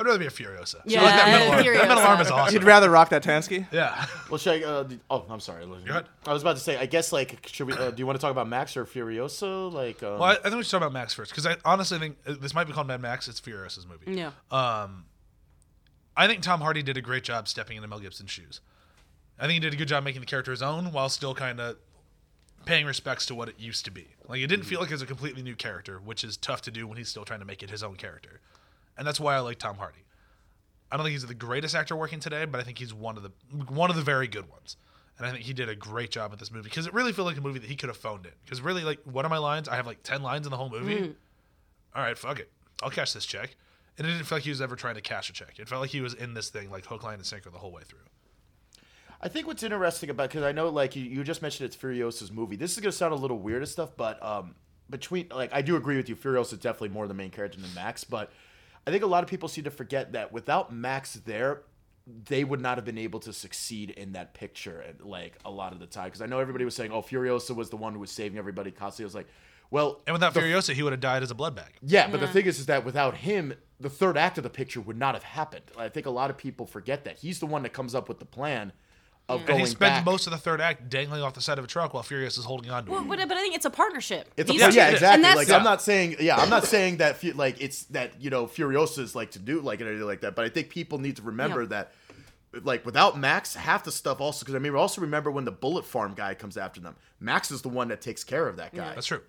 I'd 0.00 0.06
rather 0.06 0.18
be 0.18 0.26
a 0.26 0.30
Furiosa. 0.30 0.76
Yeah, 0.86 1.02
like 1.02 1.14
that 1.14 1.26
metal 1.28 1.52
arm. 1.52 1.62
Furiosa. 1.62 1.78
That 1.80 1.88
metal 1.88 2.02
arm 2.04 2.20
is 2.22 2.30
awesome. 2.30 2.54
You'd 2.54 2.64
rather 2.64 2.88
rock 2.88 3.10
that 3.10 3.22
Tansky? 3.22 3.66
yeah. 3.70 4.06
Well, 4.30 4.38
should 4.38 4.64
I? 4.64 4.66
Uh, 4.66 4.88
oh, 5.10 5.26
I'm 5.28 5.40
sorry. 5.40 5.66
Go 5.66 5.74
ahead. 5.74 6.06
I 6.26 6.32
was 6.32 6.40
about 6.40 6.56
to 6.56 6.62
say. 6.62 6.78
I 6.78 6.86
guess 6.86 7.12
like, 7.12 7.46
should 7.46 7.66
we? 7.66 7.74
Uh, 7.74 7.90
do 7.90 7.98
you 7.98 8.06
want 8.06 8.18
to 8.18 8.20
talk 8.20 8.30
about 8.30 8.48
Max 8.48 8.76
or 8.76 8.86
Furiosa? 8.86 9.70
Like, 9.70 10.02
um, 10.02 10.12
Well, 10.14 10.22
I, 10.22 10.32
I 10.32 10.36
think 10.44 10.56
we 10.56 10.62
should 10.62 10.70
talk 10.70 10.78
about 10.80 10.92
Max 10.92 11.12
first 11.12 11.30
because 11.32 11.46
I 11.46 11.56
honestly 11.64 11.98
think 11.98 12.16
uh, 12.26 12.34
this 12.40 12.54
might 12.54 12.66
be 12.66 12.72
called 12.72 12.86
Mad 12.86 13.02
Max. 13.02 13.28
It's 13.28 13.40
Furiosa's 13.40 13.86
movie. 13.86 14.18
Yeah. 14.18 14.30
Um, 14.50 15.04
I 16.16 16.26
think 16.26 16.42
Tom 16.42 16.60
Hardy 16.62 16.82
did 16.82 16.96
a 16.96 17.02
great 17.02 17.22
job 17.24 17.46
stepping 17.46 17.76
into 17.76 17.88
Mel 17.88 18.00
Gibson's 18.00 18.30
shoes. 18.30 18.60
I 19.38 19.42
think 19.42 19.54
he 19.54 19.60
did 19.60 19.72
a 19.72 19.76
good 19.76 19.88
job 19.88 20.04
making 20.04 20.20
the 20.20 20.26
character 20.26 20.50
his 20.50 20.62
own 20.62 20.92
while 20.92 21.08
still 21.08 21.34
kind 21.34 21.60
of 21.60 21.76
paying 22.66 22.84
respects 22.86 23.24
to 23.26 23.34
what 23.34 23.48
it 23.48 23.54
used 23.58 23.84
to 23.86 23.90
be. 23.90 24.08
Like 24.28 24.40
it 24.40 24.46
didn't 24.48 24.66
feel 24.66 24.80
like 24.80 24.90
it 24.90 24.94
was 24.94 25.02
a 25.02 25.06
completely 25.06 25.42
new 25.42 25.56
character, 25.56 25.98
which 25.98 26.24
is 26.24 26.36
tough 26.36 26.62
to 26.62 26.70
do 26.70 26.86
when 26.86 26.98
he's 26.98 27.08
still 27.08 27.24
trying 27.24 27.40
to 27.40 27.46
make 27.46 27.62
it 27.62 27.70
his 27.70 27.82
own 27.82 27.96
character. 27.96 28.40
And 29.00 29.06
that's 29.06 29.18
why 29.18 29.34
I 29.34 29.38
like 29.38 29.58
Tom 29.58 29.76
Hardy. 29.76 30.04
I 30.92 30.96
don't 30.98 31.06
think 31.06 31.12
he's 31.12 31.24
the 31.24 31.34
greatest 31.34 31.74
actor 31.74 31.96
working 31.96 32.20
today, 32.20 32.44
but 32.44 32.60
I 32.60 32.64
think 32.64 32.76
he's 32.76 32.92
one 32.92 33.16
of 33.16 33.22
the 33.22 33.30
one 33.72 33.88
of 33.88 33.96
the 33.96 34.02
very 34.02 34.28
good 34.28 34.50
ones. 34.50 34.76
And 35.16 35.26
I 35.26 35.32
think 35.32 35.44
he 35.44 35.54
did 35.54 35.70
a 35.70 35.74
great 35.74 36.10
job 36.10 36.30
with 36.30 36.38
this 36.38 36.52
movie 36.52 36.68
because 36.68 36.86
it 36.86 36.92
really 36.92 37.14
felt 37.14 37.26
like 37.26 37.38
a 37.38 37.40
movie 37.40 37.60
that 37.60 37.70
he 37.70 37.76
could 37.76 37.88
have 37.88 37.96
phoned 37.96 38.26
in. 38.26 38.32
Because 38.44 38.60
really, 38.60 38.84
like 38.84 38.98
one 39.04 39.24
of 39.24 39.30
my 39.30 39.38
lines, 39.38 39.70
I 39.70 39.76
have 39.76 39.86
like 39.86 40.02
ten 40.02 40.22
lines 40.22 40.46
in 40.46 40.50
the 40.50 40.58
whole 40.58 40.68
movie. 40.68 41.14
All 41.96 42.02
right, 42.02 42.16
fuck 42.16 42.40
it, 42.40 42.50
I'll 42.82 42.90
cash 42.90 43.14
this 43.14 43.24
check. 43.24 43.56
And 43.96 44.06
it 44.06 44.10
didn't 44.10 44.26
feel 44.26 44.36
like 44.36 44.44
he 44.44 44.50
was 44.50 44.60
ever 44.60 44.76
trying 44.76 44.96
to 44.96 45.00
cash 45.00 45.30
a 45.30 45.32
check. 45.32 45.58
It 45.58 45.66
felt 45.66 45.80
like 45.80 45.90
he 45.90 46.02
was 46.02 46.12
in 46.12 46.34
this 46.34 46.50
thing 46.50 46.70
like 46.70 46.84
hook, 46.84 47.02
line, 47.02 47.14
and 47.14 47.24
sinker 47.24 47.48
the 47.48 47.56
whole 47.56 47.72
way 47.72 47.82
through. 47.86 48.00
I 49.22 49.28
think 49.28 49.46
what's 49.46 49.62
interesting 49.62 50.10
about 50.10 50.28
because 50.28 50.42
I 50.42 50.52
know 50.52 50.68
like 50.68 50.94
you, 50.94 51.04
you 51.04 51.24
just 51.24 51.40
mentioned 51.40 51.68
it's 51.68 51.76
Furiosa's 51.76 52.30
movie. 52.30 52.56
This 52.56 52.72
is 52.72 52.80
gonna 52.80 52.92
sound 52.92 53.14
a 53.14 53.16
little 53.16 53.38
weird 53.38 53.62
and 53.62 53.68
stuff, 53.68 53.96
but 53.96 54.22
um, 54.22 54.56
between 54.90 55.28
like 55.30 55.54
I 55.54 55.62
do 55.62 55.76
agree 55.76 55.96
with 55.96 56.10
you. 56.10 56.16
Furiosa 56.16 56.52
is 56.52 56.58
definitely 56.58 56.90
more 56.90 57.08
the 57.08 57.14
main 57.14 57.30
character 57.30 57.58
than 57.58 57.72
Max, 57.72 58.04
but 58.04 58.30
I 58.86 58.90
think 58.90 59.02
a 59.02 59.06
lot 59.06 59.22
of 59.22 59.30
people 59.30 59.48
seem 59.48 59.64
to 59.64 59.70
forget 59.70 60.12
that 60.12 60.32
without 60.32 60.72
Max 60.72 61.14
there, 61.14 61.62
they 62.06 62.44
would 62.44 62.60
not 62.60 62.78
have 62.78 62.84
been 62.84 62.98
able 62.98 63.20
to 63.20 63.32
succeed 63.32 63.90
in 63.90 64.12
that 64.12 64.34
picture. 64.34 64.82
Eh, 64.86 64.92
like 65.02 65.38
a 65.44 65.50
lot 65.50 65.72
of 65.72 65.78
the 65.80 65.86
time, 65.86 66.06
because 66.06 66.22
I 66.22 66.26
know 66.26 66.38
everybody 66.40 66.64
was 66.64 66.74
saying, 66.74 66.90
"Oh, 66.92 67.02
Furiosa 67.02 67.54
was 67.54 67.70
the 67.70 67.76
one 67.76 67.92
who 67.92 68.00
was 68.00 68.10
saving 68.10 68.38
everybody." 68.38 68.70
Constantly, 68.70 69.04
was 69.04 69.14
like, 69.14 69.28
"Well, 69.70 70.00
And 70.06 70.14
without 70.14 70.34
the 70.34 70.40
Furiosa, 70.40 70.72
he 70.72 70.82
would 70.82 70.92
have 70.92 71.00
died 71.00 71.22
as 71.22 71.30
a 71.30 71.34
blood 71.34 71.54
bag. 71.54 71.74
yeah, 71.82 72.08
but 72.08 72.20
the 72.20 72.26
thing 72.26 72.46
is, 72.46 72.58
is 72.58 72.66
that 72.66 72.84
without 72.84 73.18
him, 73.18 73.54
the 73.78 73.90
third 73.90 74.16
act 74.16 74.38
of 74.38 74.44
the 74.44 74.50
picture 74.50 74.80
would 74.80 74.98
not 74.98 75.14
have 75.14 75.22
happened. 75.22 75.64
I 75.78 75.88
think 75.88 76.06
a 76.06 76.10
lot 76.10 76.30
of 76.30 76.36
people 76.36 76.66
forget 76.66 77.04
that 77.04 77.18
he's 77.18 77.38
the 77.38 77.46
one 77.46 77.62
that 77.62 77.72
comes 77.72 77.94
up 77.94 78.08
with 78.08 78.18
the 78.18 78.24
plan 78.26 78.72
of 79.34 79.40
And 79.40 79.48
going 79.48 79.60
he 79.60 79.66
spends 79.66 79.98
back. 79.98 80.04
most 80.04 80.26
of 80.26 80.32
the 80.32 80.38
third 80.38 80.60
act 80.60 80.88
dangling 80.88 81.22
off 81.22 81.34
the 81.34 81.40
side 81.40 81.58
of 81.58 81.64
a 81.64 81.68
truck 81.68 81.94
while 81.94 82.02
Furious 82.02 82.36
is 82.38 82.44
holding 82.44 82.70
on 82.70 82.84
to 82.84 82.90
Well, 82.90 83.04
but, 83.04 83.18
but 83.28 83.36
I 83.36 83.40
think 83.40 83.54
it's 83.54 83.64
a 83.64 83.70
partnership. 83.70 84.30
It's 84.36 84.48
a, 84.50 84.52
These 84.52 84.60
yeah, 84.62 84.70
two- 84.70 84.76
yeah, 84.76 84.84
And 84.86 84.94
exactly. 84.94 85.22
that's- 85.22 85.36
Like 85.36 85.48
Yeah. 85.48 85.56
I'm 85.56 85.64
not 85.64 85.82
saying, 85.82 86.16
yeah, 86.20 86.36
I'm 86.36 86.50
not 86.50 86.64
saying 86.66 86.98
that 86.98 87.22
like 87.36 87.60
it's 87.60 87.84
that 87.84 88.12
you 88.20 88.30
know 88.30 88.46
Furiosa 88.46 88.98
is 89.00 89.14
like 89.14 89.30
to 89.32 89.38
do 89.38 89.60
like 89.60 89.80
anything 89.80 90.00
like 90.06 90.20
that, 90.22 90.34
but 90.34 90.44
I 90.44 90.48
think 90.48 90.68
people 90.70 90.98
need 90.98 91.16
to 91.16 91.22
remember 91.22 91.62
Yeah. 91.62 91.68
that 91.68 91.92
like 92.64 92.84
without 92.84 93.16
Max, 93.18 93.54
half 93.54 93.84
the 93.84 93.92
stuff 93.92 94.20
also 94.20 94.40
because 94.44 94.54
I 94.54 94.58
mean 94.58 94.74
also 94.74 95.00
remember 95.00 95.30
when 95.30 95.44
the 95.44 95.52
Bullet 95.52 95.84
Farm 95.84 96.14
guy 96.14 96.34
comes 96.34 96.56
after 96.56 96.80
them. 96.80 96.96
Max 97.20 97.50
is 97.50 97.62
the 97.62 97.68
one 97.68 97.88
that 97.88 98.00
takes 98.00 98.24
care 98.24 98.48
of 98.48 98.56
that 98.56 98.74
guy. 98.74 98.94
That's 98.94 99.06
true. 99.06 99.20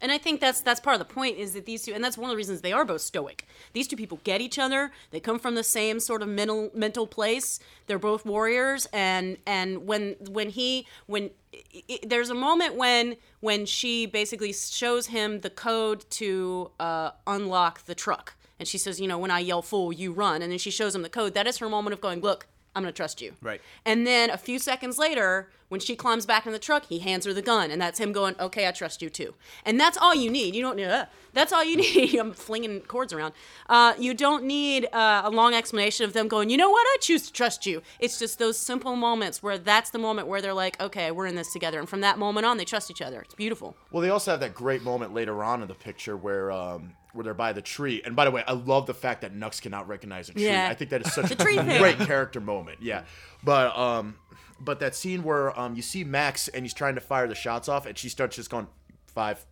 And 0.00 0.10
I 0.10 0.18
think 0.18 0.40
that's 0.40 0.60
that's 0.60 0.80
part 0.80 0.94
of 0.94 1.06
the 1.06 1.12
point 1.12 1.38
is 1.38 1.52
that 1.52 1.66
these 1.66 1.82
two, 1.82 1.92
and 1.92 2.02
that's 2.02 2.16
one 2.16 2.30
of 2.30 2.32
the 2.32 2.36
reasons 2.36 2.60
they 2.60 2.72
are 2.72 2.84
both 2.84 3.02
stoic. 3.02 3.46
These 3.72 3.88
two 3.88 3.96
people 3.96 4.20
get 4.24 4.40
each 4.40 4.58
other. 4.58 4.92
They 5.10 5.20
come 5.20 5.38
from 5.38 5.54
the 5.54 5.64
same 5.64 6.00
sort 6.00 6.22
of 6.22 6.28
mental 6.28 6.70
mental 6.74 7.06
place. 7.06 7.60
They're 7.86 7.98
both 7.98 8.24
warriors, 8.24 8.86
and 8.92 9.36
and 9.46 9.86
when 9.86 10.16
when 10.28 10.50
he 10.50 10.86
when 11.06 11.30
i 11.54 11.62
i 11.90 11.98
there's 12.06 12.30
a 12.30 12.34
moment 12.34 12.76
when 12.76 13.16
when 13.40 13.66
she 13.66 14.06
basically 14.06 14.52
shows 14.52 15.08
him 15.08 15.40
the 15.40 15.50
code 15.50 16.08
to 16.10 16.70
uh, 16.80 17.10
unlock 17.26 17.84
the 17.84 17.94
truck, 17.94 18.34
and 18.58 18.66
she 18.66 18.78
says, 18.78 19.00
you 19.00 19.08
know, 19.08 19.18
when 19.18 19.30
I 19.30 19.40
yell 19.40 19.62
"fool," 19.62 19.92
you 19.92 20.12
run, 20.12 20.40
and 20.42 20.50
then 20.50 20.58
she 20.58 20.70
shows 20.70 20.94
him 20.94 21.02
the 21.02 21.10
code. 21.10 21.34
That 21.34 21.46
is 21.46 21.58
her 21.58 21.68
moment 21.68 21.92
of 21.94 22.00
going, 22.00 22.20
look. 22.20 22.46
I'm 22.74 22.82
gonna 22.82 22.92
trust 22.92 23.20
you. 23.20 23.32
Right. 23.42 23.60
And 23.84 24.06
then 24.06 24.30
a 24.30 24.36
few 24.36 24.58
seconds 24.58 24.96
later, 24.96 25.50
when 25.70 25.80
she 25.80 25.94
climbs 25.94 26.26
back 26.26 26.46
in 26.46 26.52
the 26.52 26.58
truck, 26.58 26.86
he 26.86 26.98
hands 26.98 27.24
her 27.26 27.32
the 27.32 27.42
gun, 27.42 27.70
and 27.70 27.80
that's 27.80 27.98
him 27.98 28.12
going, 28.12 28.34
"Okay, 28.40 28.66
I 28.66 28.72
trust 28.72 29.02
you 29.02 29.08
too." 29.10 29.34
And 29.64 29.78
that's 29.78 29.96
all 29.96 30.14
you 30.14 30.30
need. 30.30 30.54
You 30.54 30.62
don't 30.62 30.76
need. 30.76 30.86
Uh, 30.86 31.06
that's 31.32 31.52
all 31.52 31.64
you 31.64 31.76
need. 31.94 32.14
I'm 32.16 32.32
flinging 32.32 32.80
cords 32.82 33.12
around. 33.12 33.34
Uh, 33.68 33.94
you 33.98 34.14
don't 34.14 34.44
need 34.44 34.88
uh, 34.92 35.22
a 35.24 35.30
long 35.30 35.54
explanation 35.54 36.04
of 36.04 36.12
them 36.12 36.28
going, 36.28 36.50
"You 36.50 36.56
know 36.56 36.70
what? 36.70 36.84
I 36.86 36.96
choose 37.00 37.26
to 37.26 37.32
trust 37.32 37.66
you." 37.66 37.82
It's 37.98 38.18
just 38.18 38.38
those 38.38 38.58
simple 38.58 38.96
moments 38.96 39.42
where 39.42 39.58
that's 39.58 39.90
the 39.90 39.98
moment 39.98 40.26
where 40.28 40.40
they're 40.40 40.54
like, 40.54 40.80
"Okay, 40.80 41.10
we're 41.12 41.26
in 41.26 41.36
this 41.36 41.52
together," 41.52 41.78
and 41.78 41.88
from 41.88 42.00
that 42.02 42.18
moment 42.18 42.46
on, 42.46 42.56
they 42.56 42.64
trust 42.64 42.90
each 42.90 43.02
other. 43.02 43.20
It's 43.20 43.34
beautiful. 43.34 43.76
Well, 43.92 44.02
they 44.02 44.10
also 44.10 44.32
have 44.32 44.40
that 44.40 44.54
great 44.54 44.82
moment 44.82 45.14
later 45.14 45.42
on 45.44 45.62
in 45.62 45.68
the 45.68 45.74
picture 45.74 46.16
where 46.16 46.50
um, 46.50 46.94
where 47.12 47.24
they're 47.24 47.34
by 47.34 47.52
the 47.52 47.62
tree. 47.62 48.02
And 48.04 48.14
by 48.14 48.24
the 48.24 48.30
way, 48.30 48.44
I 48.46 48.52
love 48.52 48.86
the 48.86 48.94
fact 48.94 49.22
that 49.22 49.34
Nux 49.34 49.50
cannot 49.60 49.88
recognize 49.88 50.28
a 50.28 50.32
tree. 50.32 50.44
Yeah. 50.44 50.68
I 50.70 50.74
think 50.74 50.90
that 50.90 51.04
is 51.06 51.12
such 51.12 51.30
a 51.30 51.34
tree 51.34 51.56
thing. 51.56 51.78
great 51.80 51.98
character 51.98 52.40
moment. 52.40 52.78
Yeah, 52.82 53.02
but 53.42 53.76
um, 53.76 54.16
but 54.60 54.80
that 54.80 54.94
scene 54.94 55.22
where 55.24 55.58
um, 55.58 55.74
you 55.74 55.82
see 55.82 56.04
Max 56.04 56.48
and 56.48 56.64
he's 56.64 56.74
trying 56.74 56.94
to 56.94 57.00
fire 57.00 57.26
the 57.26 57.34
shots 57.34 57.68
off, 57.68 57.86
and 57.86 57.96
she 57.98 58.08
starts 58.08 58.36
just 58.36 58.50
going 58.50 58.66
five, 59.06 59.44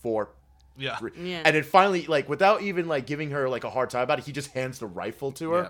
four. 0.00 0.30
Yeah. 0.78 0.96
three. 0.96 1.10
Yeah. 1.22 1.42
And 1.44 1.54
then 1.54 1.64
finally, 1.64 2.06
like 2.06 2.28
without 2.30 2.62
even 2.62 2.88
like 2.88 3.06
giving 3.06 3.30
her 3.32 3.48
like 3.48 3.64
a 3.64 3.70
hard 3.70 3.90
time 3.90 4.02
about 4.04 4.18
it, 4.20 4.24
he 4.24 4.32
just 4.32 4.52
hands 4.52 4.78
the 4.78 4.86
rifle 4.86 5.30
to 5.32 5.50
her, 5.52 5.62
Yeah. 5.64 5.68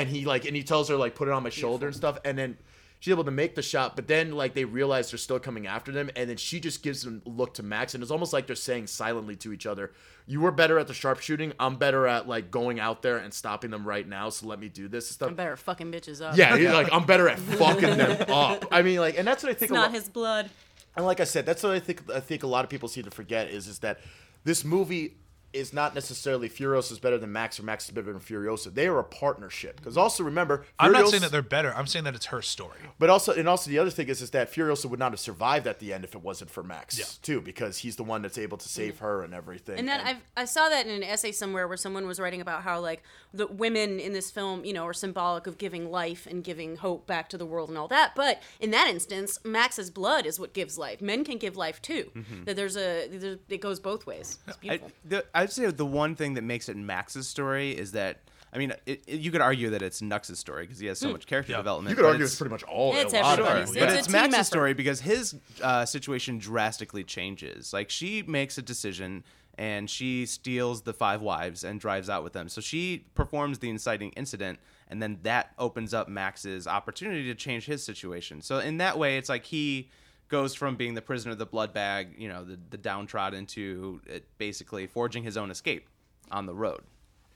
and 0.00 0.08
he 0.08 0.26
like 0.26 0.44
and 0.44 0.54
he 0.54 0.62
tells 0.62 0.88
her 0.90 0.96
like 0.96 1.14
put 1.14 1.28
it 1.28 1.30
on 1.32 1.42
my 1.42 1.48
shoulder 1.50 1.86
and 1.86 1.96
stuff, 1.96 2.18
and 2.26 2.36
then 2.36 2.58
she's 3.04 3.12
able 3.12 3.24
to 3.24 3.30
make 3.30 3.54
the 3.54 3.60
shot. 3.60 3.96
But 3.96 4.08
then 4.08 4.32
like 4.32 4.54
they 4.54 4.64
realize 4.64 5.10
they're 5.10 5.18
still 5.18 5.38
coming 5.38 5.66
after 5.66 5.92
them, 5.92 6.08
and 6.16 6.30
then 6.30 6.38
she 6.38 6.58
just 6.58 6.82
gives 6.82 7.02
them 7.02 7.20
look 7.26 7.52
to 7.54 7.62
Max, 7.62 7.92
and 7.92 8.02
it's 8.02 8.10
almost 8.10 8.32
like 8.32 8.46
they're 8.46 8.56
saying 8.56 8.86
silently 8.86 9.36
to 9.36 9.52
each 9.52 9.66
other, 9.66 9.92
"You 10.26 10.40
were 10.40 10.50
better 10.50 10.78
at 10.78 10.86
the 10.86 10.94
sharpshooting. 10.94 11.52
I'm 11.60 11.76
better 11.76 12.06
at 12.06 12.26
like 12.26 12.50
going 12.50 12.80
out 12.80 13.02
there 13.02 13.18
and 13.18 13.34
stopping 13.34 13.70
them 13.70 13.86
right 13.86 14.08
now. 14.08 14.30
So 14.30 14.46
let 14.46 14.58
me 14.58 14.70
do 14.70 14.88
this 14.88 15.10
stuff." 15.10 15.28
I'm 15.28 15.34
better 15.34 15.52
at 15.52 15.58
fucking 15.58 15.92
bitches 15.92 16.24
up. 16.24 16.34
Yeah, 16.38 16.56
he's 16.56 16.68
like 16.72 16.88
I'm 16.90 17.04
better 17.04 17.28
at 17.28 17.38
fucking 17.38 17.98
them 17.98 18.24
up. 18.30 18.64
I 18.72 18.80
mean, 18.80 19.00
like, 19.00 19.18
and 19.18 19.28
that's 19.28 19.42
what 19.42 19.50
I 19.50 19.54
think. 19.54 19.70
it's 19.70 19.72
not 19.72 19.90
lo- 19.90 19.98
his 19.98 20.08
blood. 20.08 20.48
and 20.96 21.04
like 21.04 21.20
I 21.20 21.24
said, 21.24 21.44
that's 21.44 21.62
what 21.62 21.72
I 21.72 21.80
think. 21.80 22.10
I 22.10 22.20
think 22.20 22.42
a 22.42 22.46
lot 22.46 22.64
of 22.64 22.70
people 22.70 22.88
seem 22.88 23.04
to 23.04 23.10
forget 23.10 23.48
is 23.48 23.66
is 23.68 23.80
that 23.80 24.00
this 24.44 24.64
movie 24.64 25.18
is 25.54 25.72
not 25.72 25.94
necessarily 25.94 26.48
Furiosa 26.48 26.92
is 26.92 26.98
better 26.98 27.18
than 27.18 27.32
Max 27.32 27.58
or 27.60 27.62
Max 27.62 27.84
is 27.84 27.90
better 27.92 28.12
than 28.12 28.20
Furiosa. 28.20 28.72
They 28.74 28.86
are 28.86 28.98
a 28.98 29.04
partnership. 29.04 29.76
Because 29.76 29.96
also 29.96 30.24
remember, 30.24 30.64
I'm 30.78 30.92
not 30.92 31.08
saying 31.08 31.22
that 31.22 31.32
they're 31.32 31.42
better. 31.42 31.74
I'm 31.74 31.86
saying 31.86 32.04
that 32.04 32.14
it's 32.14 32.26
her 32.26 32.42
story. 32.42 32.78
But 32.98 33.10
also, 33.10 33.32
and 33.32 33.48
also 33.48 33.70
the 33.70 33.78
other 33.78 33.90
thing 33.90 34.08
is, 34.08 34.20
is 34.20 34.30
that 34.30 34.52
Furiosa 34.52 34.86
would 34.86 34.98
not 34.98 35.12
have 35.12 35.20
survived 35.20 35.66
at 35.66 35.78
the 35.78 35.92
end 35.92 36.04
if 36.04 36.14
it 36.14 36.22
wasn't 36.22 36.50
for 36.50 36.62
Max 36.62 36.98
Yeah. 36.98 37.04
too, 37.22 37.40
because 37.40 37.78
he's 37.78 37.96
the 37.96 38.04
one 38.04 38.22
that's 38.22 38.38
able 38.38 38.58
to 38.58 38.68
save 38.68 38.98
her 38.98 39.22
and 39.22 39.32
everything. 39.34 39.78
And 39.78 39.88
then 39.88 40.00
I've, 40.00 40.22
I 40.36 40.44
saw 40.44 40.68
that 40.68 40.86
in 40.86 40.92
an 40.92 41.02
essay 41.02 41.32
somewhere 41.32 41.68
where 41.68 41.76
someone 41.76 42.06
was 42.06 42.18
writing 42.20 42.40
about 42.40 42.62
how 42.62 42.80
like 42.80 43.02
the 43.32 43.46
women 43.46 44.00
in 44.00 44.12
this 44.12 44.30
film, 44.30 44.64
you 44.64 44.72
know, 44.72 44.84
are 44.84 44.92
symbolic 44.92 45.46
of 45.46 45.58
giving 45.58 45.90
life 45.90 46.26
and 46.26 46.42
giving 46.44 46.76
hope 46.76 47.06
back 47.06 47.28
to 47.30 47.38
the 47.38 47.46
world 47.46 47.68
and 47.68 47.78
all 47.78 47.88
that. 47.88 48.14
But 48.14 48.42
in 48.60 48.70
that 48.72 48.88
instance, 48.88 49.38
Max's 49.44 49.90
blood 49.90 50.26
is 50.26 50.38
what 50.40 50.52
gives 50.52 50.78
life. 50.78 51.00
Men 51.00 51.24
can 51.24 51.38
give 51.38 51.56
life 51.56 51.80
too. 51.82 52.10
Mm-hmm. 52.14 52.44
That 52.44 52.56
there's 52.56 52.76
a 52.76 53.08
there, 53.08 53.38
it 53.48 53.60
goes 53.60 53.80
both 53.80 54.06
ways. 54.06 54.38
It's 54.46 54.56
I, 54.56 54.60
beautiful. 54.60 54.90
the, 55.04 55.24
I'd 55.44 55.52
say 55.52 55.66
the 55.70 55.86
one 55.86 56.14
thing 56.16 56.34
that 56.34 56.42
makes 56.42 56.68
it 56.68 56.76
Max's 56.76 57.28
story 57.28 57.70
is 57.72 57.92
that 57.92 58.18
I 58.52 58.58
mean, 58.58 58.72
it, 58.86 59.02
it- 59.08 59.18
you 59.20 59.32
could 59.32 59.40
argue 59.40 59.70
that 59.70 59.82
it's 59.82 60.00
Nux's 60.00 60.38
story 60.38 60.62
because 60.64 60.78
he 60.78 60.86
has 60.86 60.98
so 61.00 61.10
much 61.10 61.26
character 61.26 61.50
Yeah. 61.52 61.58
development. 61.58 61.90
you 61.90 61.96
could 61.96 62.04
argue 62.04 62.22
it's- 62.22 62.32
it's 62.34 62.38
pretty 62.38 62.52
much 62.52 62.62
all. 62.64 62.94
It's 62.94 63.12
a 63.12 63.20
lot 63.20 63.40
of 63.40 63.46
everybody's. 63.46 63.74
it, 63.76 63.80
but 63.80 63.88
It's 63.90 63.98
it's 64.00 64.08
Max's 64.08 64.34
effort. 64.34 64.44
story 64.44 64.74
because 64.74 65.00
his 65.00 65.34
uh, 65.60 65.84
situation 65.84 66.38
drastically 66.38 67.02
changes. 67.02 67.72
Like 67.72 67.90
she 67.90 68.22
makes 68.22 68.56
a 68.58 68.62
decision 68.62 69.24
and 69.58 69.90
she 69.90 70.24
steals 70.26 70.82
the 70.82 70.92
five 70.92 71.20
wives 71.20 71.64
and 71.64 71.80
drives 71.80 72.08
out 72.08 72.22
with 72.24 72.32
them. 72.32 72.48
So 72.48 72.60
she 72.60 73.06
performs 73.14 73.58
the 73.60 73.70
inciting 73.70 74.10
incident, 74.10 74.58
and 74.88 75.02
then 75.02 75.18
that 75.22 75.52
opens 75.58 75.92
up 75.94 76.08
Max's 76.08 76.66
opportunity 76.68 77.24
to 77.24 77.34
change 77.34 77.64
his 77.66 77.84
situation. 77.84 78.40
So 78.40 78.58
in 78.58 78.76
that 78.78 78.98
way, 78.98 79.16
it's 79.18 79.28
like 79.28 79.44
he 79.46 79.90
goes 80.34 80.52
from 80.52 80.74
being 80.74 80.94
the 80.94 81.00
prisoner 81.00 81.30
of 81.30 81.38
the 81.38 81.46
blood 81.46 81.72
bag, 81.72 82.16
you 82.18 82.28
know, 82.28 82.42
the, 82.42 82.58
the 82.70 82.76
downtrodden, 82.76 83.46
to 83.46 84.00
basically 84.36 84.84
forging 84.84 85.22
his 85.22 85.36
own 85.36 85.48
escape 85.48 85.86
on 86.32 86.44
the 86.44 86.52
road. 86.52 86.80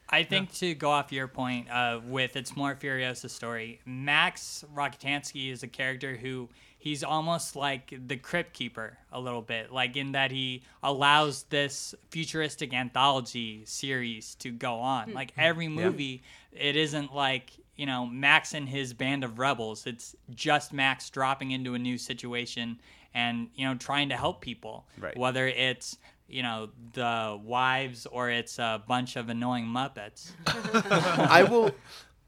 I 0.09 0.25
think 0.25 0.53
to 0.55 0.75
go 0.75 0.91
off 0.91 1.13
your 1.13 1.29
point 1.29 1.71
uh, 1.71 2.01
with 2.05 2.35
it's 2.35 2.57
more 2.57 2.75
Furiosa 2.75 3.31
story, 3.31 3.81
Max 3.87 4.65
Rockatansky 4.75 5.53
is 5.53 5.63
a 5.63 5.69
character 5.69 6.17
who 6.17 6.49
he's 6.77 7.05
almost 7.05 7.55
like 7.55 7.95
the 8.09 8.17
Crypt 8.17 8.53
Keeper 8.53 8.99
a 9.13 9.21
little 9.21 9.43
bit, 9.43 9.73
like 9.73 9.97
in 9.97 10.11
that 10.13 10.33
he 10.33 10.65
allows 10.83 11.45
this 11.45 11.95
futuristic 12.11 12.75
anthology 12.75 13.63
series 13.65 14.35
to 14.37 14.51
go 14.51 14.81
on. 14.81 15.13
Like 15.15 15.33
every 15.37 15.69
movie, 15.69 16.25
it 16.51 16.75
isn't 16.75 17.15
like 17.15 17.53
you 17.79 17.87
know 17.87 18.05
Max 18.05 18.53
and 18.53 18.69
his 18.69 18.93
band 18.93 19.25
of 19.25 19.39
rebels. 19.39 19.87
It's 19.87 20.15
just 20.35 20.73
Max 20.75 21.09
dropping 21.09 21.53
into 21.53 21.73
a 21.75 21.79
new 21.79 21.97
situation 21.97 22.79
and 23.15 23.49
you 23.55 23.67
know 23.67 23.75
trying 23.77 24.11
to 24.11 24.17
help 24.17 24.43
people, 24.43 24.87
Right. 25.01 25.17
whether 25.17 25.47
it's 25.47 25.97
you 26.29 26.43
know 26.43 26.69
the 26.93 27.41
wives 27.43 28.05
or 28.05 28.29
it's 28.31 28.59
a 28.59 28.83
bunch 28.87 29.17
of 29.17 29.31
annoying 29.31 29.65
muppets 29.65 30.33
I 31.31 31.45
will. 31.45 31.71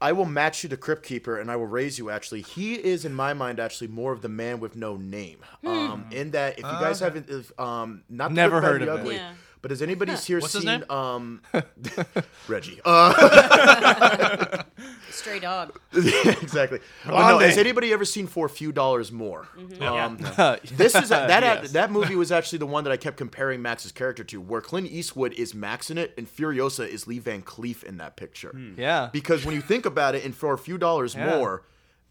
I 0.03 0.13
will 0.13 0.25
match 0.25 0.63
you 0.63 0.69
to 0.69 0.77
Crypt 0.77 1.03
Keeper, 1.05 1.39
and 1.39 1.51
I 1.51 1.55
will 1.57 1.67
raise 1.67 1.99
you. 1.99 2.09
Actually, 2.09 2.41
he 2.41 2.73
is 2.73 3.05
in 3.05 3.13
my 3.13 3.33
mind 3.35 3.59
actually 3.59 3.89
more 3.89 4.11
of 4.11 4.23
the 4.23 4.29
man 4.29 4.59
with 4.59 4.75
no 4.75 4.97
name. 4.97 5.37
Um, 5.63 6.05
in 6.09 6.31
that, 6.31 6.53
if 6.53 6.65
you 6.65 6.71
guys 6.71 6.99
haven't, 6.99 7.29
if, 7.29 7.51
um, 7.59 8.01
not 8.09 8.31
Never 8.33 8.61
heard 8.61 8.81
the 8.81 8.91
of 8.91 9.01
him. 9.01 9.11
Yeah. 9.11 9.33
But 9.61 9.71
has 9.71 9.81
anybody 9.81 10.13
here 10.15 10.39
What's 10.39 10.53
his 10.53 10.63
seen 10.63 10.79
name? 10.81 10.91
um, 10.91 11.41
Reggie? 12.47 12.79
Uh, 12.83 14.63
Stray 15.11 15.39
dog. 15.39 15.79
exactly. 15.93 16.79
But 17.05 17.27
no, 17.29 17.39
has 17.39 17.57
anybody 17.57 17.91
ever 17.93 18.05
seen 18.05 18.27
For 18.27 18.45
a 18.45 18.49
Few 18.49 18.71
Dollars 18.71 19.11
More? 19.11 19.47
Um, 19.79 20.17
Yeah. 20.19 20.55
this 20.71 20.95
is 20.95 21.09
that 21.09 21.29
Yes. 21.43 21.71
that 21.73 21.91
movie 21.91 22.15
was 22.15 22.31
actually 22.31 22.59
the 22.59 22.65
one 22.65 22.83
that 22.85 22.91
I 22.91 22.97
kept 22.97 23.17
comparing 23.17 23.61
Max's 23.61 23.91
character 23.91 24.23
to, 24.25 24.39
where 24.41 24.61
Clint 24.61 24.89
Eastwood 24.89 25.33
is 25.33 25.53
Max 25.53 25.89
in 25.91 25.97
it, 25.97 26.13
and 26.17 26.27
Furiosa 26.27 26.87
is 26.87 27.07
Lee 27.07 27.19
Van 27.19 27.41
Cleef 27.41 27.83
in 27.83 27.97
that 27.97 28.15
picture. 28.15 28.55
Yeah. 28.77 29.09
Because 29.11 29.45
when 29.45 29.53
you 29.55 29.61
think 29.61 29.85
about 29.85 30.15
it, 30.15 30.23
and 30.25 30.35
for 30.35 30.53
a 30.53 30.57
few 30.57 30.77
dollars 30.77 31.13
Yeah. 31.15 31.37
more, 31.37 31.63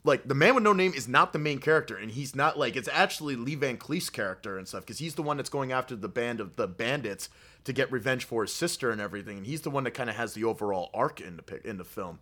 like 0.03 0.27
the 0.27 0.35
man 0.35 0.55
with 0.55 0.65
no 0.65 0.73
name 0.73 0.93
is 0.95 1.07
not 1.07 1.33
the 1.33 1.39
main 1.39 1.59
character, 1.59 1.97
and 1.97 2.11
he's 2.11 2.35
not 2.35 2.59
like 2.59 2.77
it's 2.77 2.89
actually 2.91 3.37
Lee 3.37 3.55
Van 3.55 3.77
Cleef's 3.77 4.11
character 4.11 4.57
and 4.57 4.67
stuff, 4.67 4.83
because 4.83 4.99
he's 4.99 5.15
the 5.15 5.23
one 5.23 5.37
that's 5.37 5.51
going 5.51 5.73
after 5.73 5.95
the 5.95 6.09
band 6.09 6.41
of 6.41 6.57
the 6.57 6.67
bandits 6.67 7.29
to 7.65 7.73
get 7.73 7.93
revenge 7.93 8.25
for 8.25 8.43
his 8.43 8.53
sister 8.53 8.91
and 8.91 9.01
everything, 9.01 9.37
and 9.39 9.47
he's 9.47 9.61
the 9.61 9.71
one 9.71 9.85
that 9.85 9.91
kind 9.91 10.09
of 10.09 10.17
has 10.17 10.35
the 10.35 10.45
overall 10.45 10.91
arc 10.95 11.21
in 11.21 11.37
the 11.37 11.69
in 11.69 11.77
the 11.77 11.85
film 11.85 12.19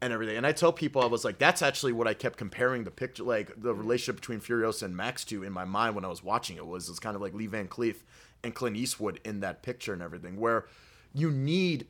and 0.00 0.12
everything. 0.12 0.36
And 0.36 0.46
I 0.46 0.52
tell 0.52 0.72
people 0.72 1.02
I 1.02 1.06
was 1.06 1.24
like, 1.24 1.38
that's 1.38 1.62
actually 1.62 1.92
what 1.92 2.06
I 2.06 2.14
kept 2.14 2.38
comparing 2.38 2.84
the 2.84 2.90
picture, 2.90 3.24
like 3.24 3.60
the 3.60 3.74
relationship 3.74 4.16
between 4.16 4.40
Furiosa 4.40 4.84
and 4.84 4.96
Max 4.96 5.24
to 5.26 5.42
in 5.42 5.52
my 5.52 5.64
mind 5.64 5.94
when 5.94 6.04
I 6.04 6.08
was 6.08 6.22
watching 6.22 6.56
it 6.56 6.66
was 6.66 6.88
it's 6.88 6.98
kind 6.98 7.16
of 7.16 7.20
like 7.20 7.34
Lee 7.34 7.48
Van 7.48 7.68
Cleef 7.68 7.96
and 8.42 8.54
Clint 8.54 8.76
Eastwood 8.76 9.20
in 9.24 9.40
that 9.40 9.62
picture 9.62 9.92
and 9.92 10.00
everything, 10.00 10.38
where 10.38 10.66
you 11.12 11.30
need 11.30 11.86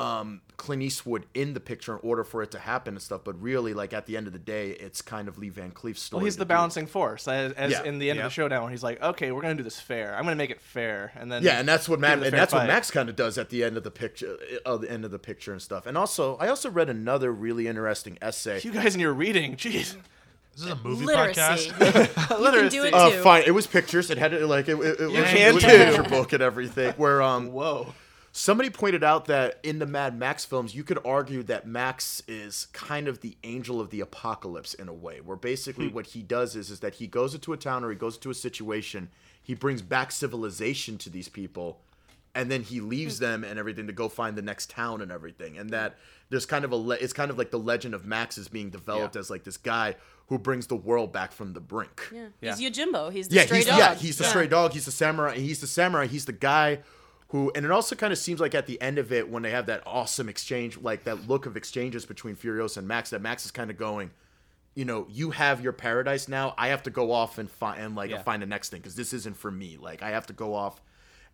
um, 0.00 0.40
Clint 0.56 0.82
Eastwood 0.82 1.26
in 1.34 1.54
the 1.54 1.60
picture 1.60 1.92
in 1.94 2.00
order 2.02 2.24
for 2.24 2.42
it 2.42 2.50
to 2.52 2.58
happen 2.58 2.94
and 2.94 3.02
stuff. 3.02 3.20
But 3.24 3.40
really, 3.40 3.74
like 3.74 3.92
at 3.92 4.06
the 4.06 4.16
end 4.16 4.26
of 4.26 4.32
the 4.32 4.38
day, 4.38 4.70
it's 4.70 5.02
kind 5.02 5.28
of 5.28 5.38
Lee 5.38 5.48
Van 5.50 5.70
Cleef's 5.70 6.02
story. 6.02 6.18
Well, 6.20 6.24
he's 6.24 6.34
to 6.34 6.40
the 6.40 6.44
do. 6.46 6.48
balancing 6.48 6.86
force. 6.86 7.28
As, 7.28 7.52
as 7.52 7.70
Yeah. 7.72 7.82
in 7.84 7.98
the 7.98 8.10
end 8.10 8.18
Yeah. 8.18 8.26
of 8.26 8.30
the 8.30 8.34
showdown, 8.34 8.62
where 8.62 8.70
he's 8.70 8.82
like, 8.82 9.02
"Okay, 9.02 9.30
we're 9.30 9.42
gonna 9.42 9.54
do 9.54 9.62
this 9.62 9.78
fair. 9.80 10.16
I'm 10.16 10.24
gonna 10.24 10.36
make 10.36 10.50
it 10.50 10.60
fair." 10.60 11.12
And 11.16 11.30
then 11.30 11.42
Yeah, 11.42 11.58
and 11.60 11.68
that's 11.68 11.88
what 11.88 12.00
Matt, 12.00 12.14
and 12.14 12.22
fair 12.22 12.30
that's 12.30 12.52
what. 12.52 12.66
Max 12.66 12.90
kind 12.90 13.08
of 13.08 13.16
does 13.16 13.38
at 13.38 13.50
the 13.50 13.62
end 13.62 13.76
of 13.76 13.84
the 13.84 13.90
picture, 13.90 14.36
of 14.66 14.80
the 14.80 14.90
end 14.90 15.04
of 15.04 15.10
the 15.10 15.18
picture 15.18 15.52
and 15.52 15.60
stuff. 15.62 15.86
And 15.86 15.96
also, 15.98 16.36
I 16.38 16.48
also 16.48 16.70
read 16.70 16.88
another 16.88 17.30
really 17.32 17.66
interesting 17.68 18.16
essay. 18.22 18.60
You 18.62 18.72
guys 18.72 18.94
and 18.94 19.00
your 19.02 19.12
reading, 19.14 19.56
jeez. 19.56 19.96
This 20.52 20.64
is 20.64 20.70
a 20.72 20.76
movie 20.76 21.06
Literacy. 21.06 21.70
podcast. 21.70 22.40
you 22.44 22.50
can 22.60 22.68
do 22.70 22.84
it 22.84 22.92
Uh, 22.92 23.10
too. 23.10 23.22
fine. 23.22 23.44
It 23.46 23.52
was 23.52 23.66
pictures. 23.68 24.10
It 24.10 24.18
had 24.18 24.32
like 24.42 24.68
it, 24.68 24.74
it, 24.74 25.00
it 25.00 25.06
was, 25.08 25.54
was 25.54 25.64
a 25.64 25.66
picture 25.68 26.02
book 26.02 26.32
and 26.32 26.42
everything. 26.42 26.92
Where 26.96 27.22
um, 27.22 27.52
Whoa. 27.52 27.94
Somebody 28.32 28.70
pointed 28.70 29.02
out 29.02 29.26
that 29.26 29.58
in 29.62 29.78
the 29.78 29.86
Mad 29.86 30.16
Max 30.16 30.44
films, 30.44 30.74
you 30.74 30.84
could 30.84 30.98
argue 31.04 31.42
that 31.44 31.66
Max 31.66 32.22
is 32.28 32.66
kind 32.72 33.08
of 33.08 33.20
the 33.20 33.36
angel 33.42 33.80
of 33.80 33.90
the 33.90 34.00
apocalypse 34.00 34.74
in 34.74 34.88
a 34.88 34.92
way. 34.92 35.20
Where 35.20 35.36
basically 35.36 35.88
hmm. 35.88 35.94
what 35.94 36.08
he 36.08 36.22
does 36.22 36.56
is 36.56 36.70
is 36.70 36.80
that 36.80 36.94
he 36.94 37.06
goes 37.06 37.34
into 37.34 37.52
a 37.52 37.56
town 37.56 37.84
or 37.84 37.90
he 37.90 37.96
goes 37.96 38.16
into 38.16 38.30
a 38.30 38.34
situation, 38.34 39.10
he 39.42 39.54
brings 39.54 39.82
back 39.82 40.12
civilization 40.12 40.98
to 40.98 41.10
these 41.10 41.28
people, 41.28 41.80
and 42.34 42.50
then 42.50 42.62
he 42.62 42.80
leaves 42.80 43.18
hmm. 43.18 43.24
them 43.24 43.44
and 43.44 43.58
everything 43.58 43.86
to 43.88 43.92
go 43.92 44.08
find 44.08 44.36
the 44.36 44.42
next 44.42 44.70
town 44.70 45.00
and 45.00 45.10
everything. 45.10 45.58
And 45.58 45.70
that 45.70 45.92
hmm. 45.92 45.98
there's 46.30 46.46
kind 46.46 46.64
of 46.64 46.72
a 46.72 46.76
le- 46.76 46.96
it's 46.96 47.12
kind 47.12 47.30
of 47.30 47.38
like 47.38 47.50
the 47.50 47.58
legend 47.58 47.94
of 47.94 48.06
Max 48.06 48.38
is 48.38 48.48
being 48.48 48.70
developed 48.70 49.16
Yeah. 49.16 49.20
as 49.20 49.30
like 49.30 49.44
this 49.44 49.56
guy 49.56 49.96
who 50.28 50.38
brings 50.38 50.68
the 50.68 50.76
world 50.76 51.12
back 51.12 51.32
from 51.32 51.54
the 51.54 51.60
brink. 51.60 52.08
Yeah. 52.14 52.26
Yeah. 52.40 52.54
He's 52.54 52.70
Yojimbo. 52.70 53.12
He's 53.12 53.26
the 53.26 53.34
Yeah, 53.34 53.42
stray 53.46 53.56
he's 53.56 53.66
dog. 53.66 53.78
yeah, 53.78 53.94
he's 53.96 54.16
the 54.16 54.22
stray 54.22 54.46
dog. 54.46 54.72
He's 54.72 54.84
the 54.84 54.92
samurai. 54.92 55.36
He's 55.36 55.60
the 55.60 55.66
samurai. 55.66 56.06
He's 56.06 56.24
the 56.24 56.32
guy 56.32 56.78
who, 57.30 57.50
and 57.54 57.64
it 57.64 57.70
also 57.70 57.96
kind 57.96 58.12
of 58.12 58.18
seems 58.18 58.40
like 58.40 58.54
at 58.54 58.66
the 58.66 58.80
end 58.80 58.98
of 58.98 59.12
it, 59.12 59.28
when 59.30 59.42
they 59.42 59.50
have 59.50 59.66
that 59.66 59.82
awesome 59.86 60.28
exchange, 60.28 60.78
like 60.78 61.04
that 61.04 61.28
look 61.28 61.46
of 61.46 61.56
exchanges 61.56 62.04
between 62.06 62.36
Furiosa 62.36 62.78
and 62.78 62.88
Max, 62.88 63.10
that 63.10 63.22
Max 63.22 63.44
is 63.44 63.50
kind 63.50 63.70
of 63.70 63.76
going, 63.76 64.10
you 64.74 64.84
know, 64.84 65.06
you 65.10 65.30
have 65.30 65.60
your 65.62 65.72
paradise 65.72 66.28
now. 66.28 66.54
I 66.58 66.68
have 66.68 66.82
to 66.84 66.90
go 66.90 67.12
off 67.12 67.38
and 67.38 67.50
find 67.50 67.80
and 67.80 67.94
like 67.96 68.10
Yeah. 68.10 68.22
find 68.22 68.42
the 68.42 68.46
next 68.46 68.70
thing 68.70 68.80
because 68.80 68.96
this 68.96 69.12
isn't 69.12 69.36
for 69.36 69.50
me. 69.50 69.76
Like 69.80 70.02
I 70.02 70.10
have 70.10 70.26
to 70.26 70.32
go 70.32 70.54
off 70.54 70.80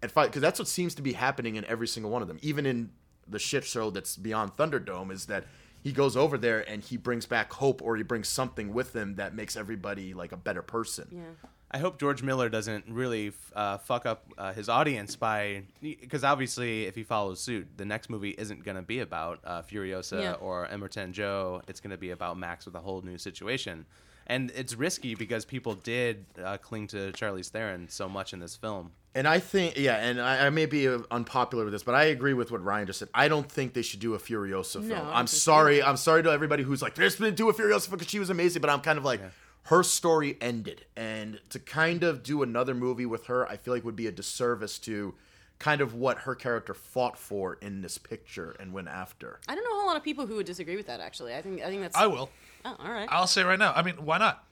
and 0.02 0.10
fight 0.10 0.26
because 0.26 0.42
that's 0.42 0.58
what 0.58 0.68
seems 0.68 0.94
to 0.96 1.02
be 1.02 1.14
happening 1.14 1.56
in 1.56 1.64
every 1.64 1.88
single 1.88 2.10
one 2.10 2.22
of 2.22 2.28
them. 2.28 2.38
Even 2.42 2.66
in 2.66 2.90
the 3.28 3.38
shit 3.38 3.64
show 3.64 3.90
that's 3.90 4.16
beyond 4.16 4.52
Thunderdome, 4.56 5.10
is 5.10 5.26
that 5.26 5.44
he 5.82 5.92
goes 5.92 6.16
over 6.16 6.36
there 6.36 6.68
and 6.68 6.82
he 6.82 6.96
brings 6.96 7.24
back 7.26 7.52
hope 7.54 7.80
or 7.80 7.96
he 7.96 8.02
brings 8.02 8.28
something 8.28 8.74
with 8.74 8.94
him 8.94 9.14
that 9.16 9.34
makes 9.34 9.56
everybody 9.56 10.12
like 10.14 10.32
a 10.32 10.36
better 10.36 10.62
person. 10.62 11.08
Yeah. 11.10 11.48
I 11.70 11.78
hope 11.78 11.98
George 11.98 12.22
Miller 12.22 12.48
doesn't 12.48 12.84
really 12.88 13.32
uh, 13.54 13.78
fuck 13.78 14.06
up 14.06 14.24
uh, 14.38 14.52
his 14.52 14.68
audience 14.68 15.16
by 15.16 15.62
because 15.82 16.22
obviously 16.22 16.84
if 16.86 16.94
he 16.94 17.02
follows 17.02 17.40
suit, 17.40 17.66
the 17.76 17.84
next 17.84 18.08
movie 18.08 18.30
isn't 18.38 18.64
going 18.64 18.76
to 18.76 18.82
be 18.82 19.00
about 19.00 19.40
uh, 19.44 19.62
Furiosa 19.62 20.22
Yeah. 20.22 20.32
or 20.34 20.68
Immortan 20.72 21.12
Joe. 21.12 21.62
It's 21.66 21.80
going 21.80 21.90
to 21.90 21.96
be 21.98 22.10
about 22.10 22.38
Max 22.38 22.66
with 22.66 22.76
a 22.76 22.80
whole 22.80 23.02
new 23.02 23.18
situation, 23.18 23.84
and 24.28 24.52
it's 24.54 24.74
risky 24.74 25.14
because 25.16 25.44
people 25.44 25.74
did 25.74 26.24
uh, 26.42 26.56
cling 26.58 26.86
to 26.88 27.10
Charlize 27.12 27.48
Theron 27.48 27.88
so 27.88 28.08
much 28.08 28.32
in 28.32 28.38
this 28.38 28.54
film. 28.54 28.92
And 29.16 29.26
I 29.26 29.38
think, 29.40 29.78
yeah, 29.78 29.96
and 29.96 30.20
I, 30.20 30.46
I 30.46 30.50
may 30.50 30.66
be 30.66 30.86
uh, 30.86 30.98
unpopular 31.10 31.64
with 31.64 31.72
this, 31.72 31.82
but 31.82 31.94
I 31.94 32.04
agree 32.04 32.34
with 32.34 32.52
what 32.52 32.62
Ryan 32.62 32.86
just 32.86 32.98
said. 32.98 33.08
I 33.14 33.28
don't 33.28 33.50
think 33.50 33.72
they 33.72 33.80
should 33.82 33.98
do 34.00 34.14
a 34.14 34.18
Furiosa 34.18 34.74
film. 34.74 34.88
No, 34.88 34.94
I 34.94 34.98
don't 34.98 35.06
I'm 35.08 35.26
think 35.26 35.40
sorry. 35.40 35.82
I'm 35.82 35.96
sorry 35.96 36.22
to 36.22 36.30
everybody 36.30 36.62
who's 36.62 36.82
like, 36.82 36.94
there's 36.94 37.16
been 37.16 37.34
do 37.34 37.48
a 37.48 37.54
Furiosa 37.54 37.86
film 37.88 37.98
because 37.98 38.10
she 38.10 38.18
was 38.18 38.28
amazing, 38.30 38.60
but 38.60 38.68
I'm 38.70 38.82
kind 38.82 38.98
of 38.98 39.04
like, 39.06 39.20
her 39.66 39.82
story 39.82 40.36
ended, 40.40 40.84
and 40.96 41.40
to 41.50 41.58
kind 41.58 42.04
of 42.04 42.22
do 42.22 42.42
another 42.42 42.74
movie 42.74 43.06
with 43.06 43.26
her, 43.26 43.48
I 43.48 43.56
feel 43.56 43.74
like 43.74 43.84
would 43.84 43.96
be 43.96 44.06
a 44.06 44.12
disservice 44.12 44.78
to 44.80 45.14
kind 45.58 45.80
of 45.80 45.94
what 45.94 46.18
her 46.18 46.34
character 46.34 46.72
fought 46.72 47.18
for 47.18 47.54
in 47.54 47.80
this 47.80 47.98
picture 47.98 48.54
and 48.60 48.72
went 48.72 48.88
after. 48.88 49.40
I 49.48 49.54
don't 49.54 49.64
know 49.64 49.70
a 49.70 49.78
whole 49.78 49.86
lot 49.86 49.96
of 49.96 50.04
people 50.04 50.26
who 50.26 50.36
would 50.36 50.46
disagree 50.46 50.76
with 50.76 50.86
that. 50.86 51.00
Actually, 51.00 51.34
I 51.34 51.42
think 51.42 51.62
I 51.62 51.66
think 51.66 51.82
that's. 51.82 51.96
I 51.96 52.06
will. 52.06 52.30
Oh, 52.64 52.76
all 52.78 52.92
right. 52.92 53.08
I'll 53.10 53.26
say 53.26 53.42
right 53.42 53.58
now. 53.58 53.72
I 53.74 53.82
mean, 53.82 53.96
why 53.96 54.18
not? 54.18 54.44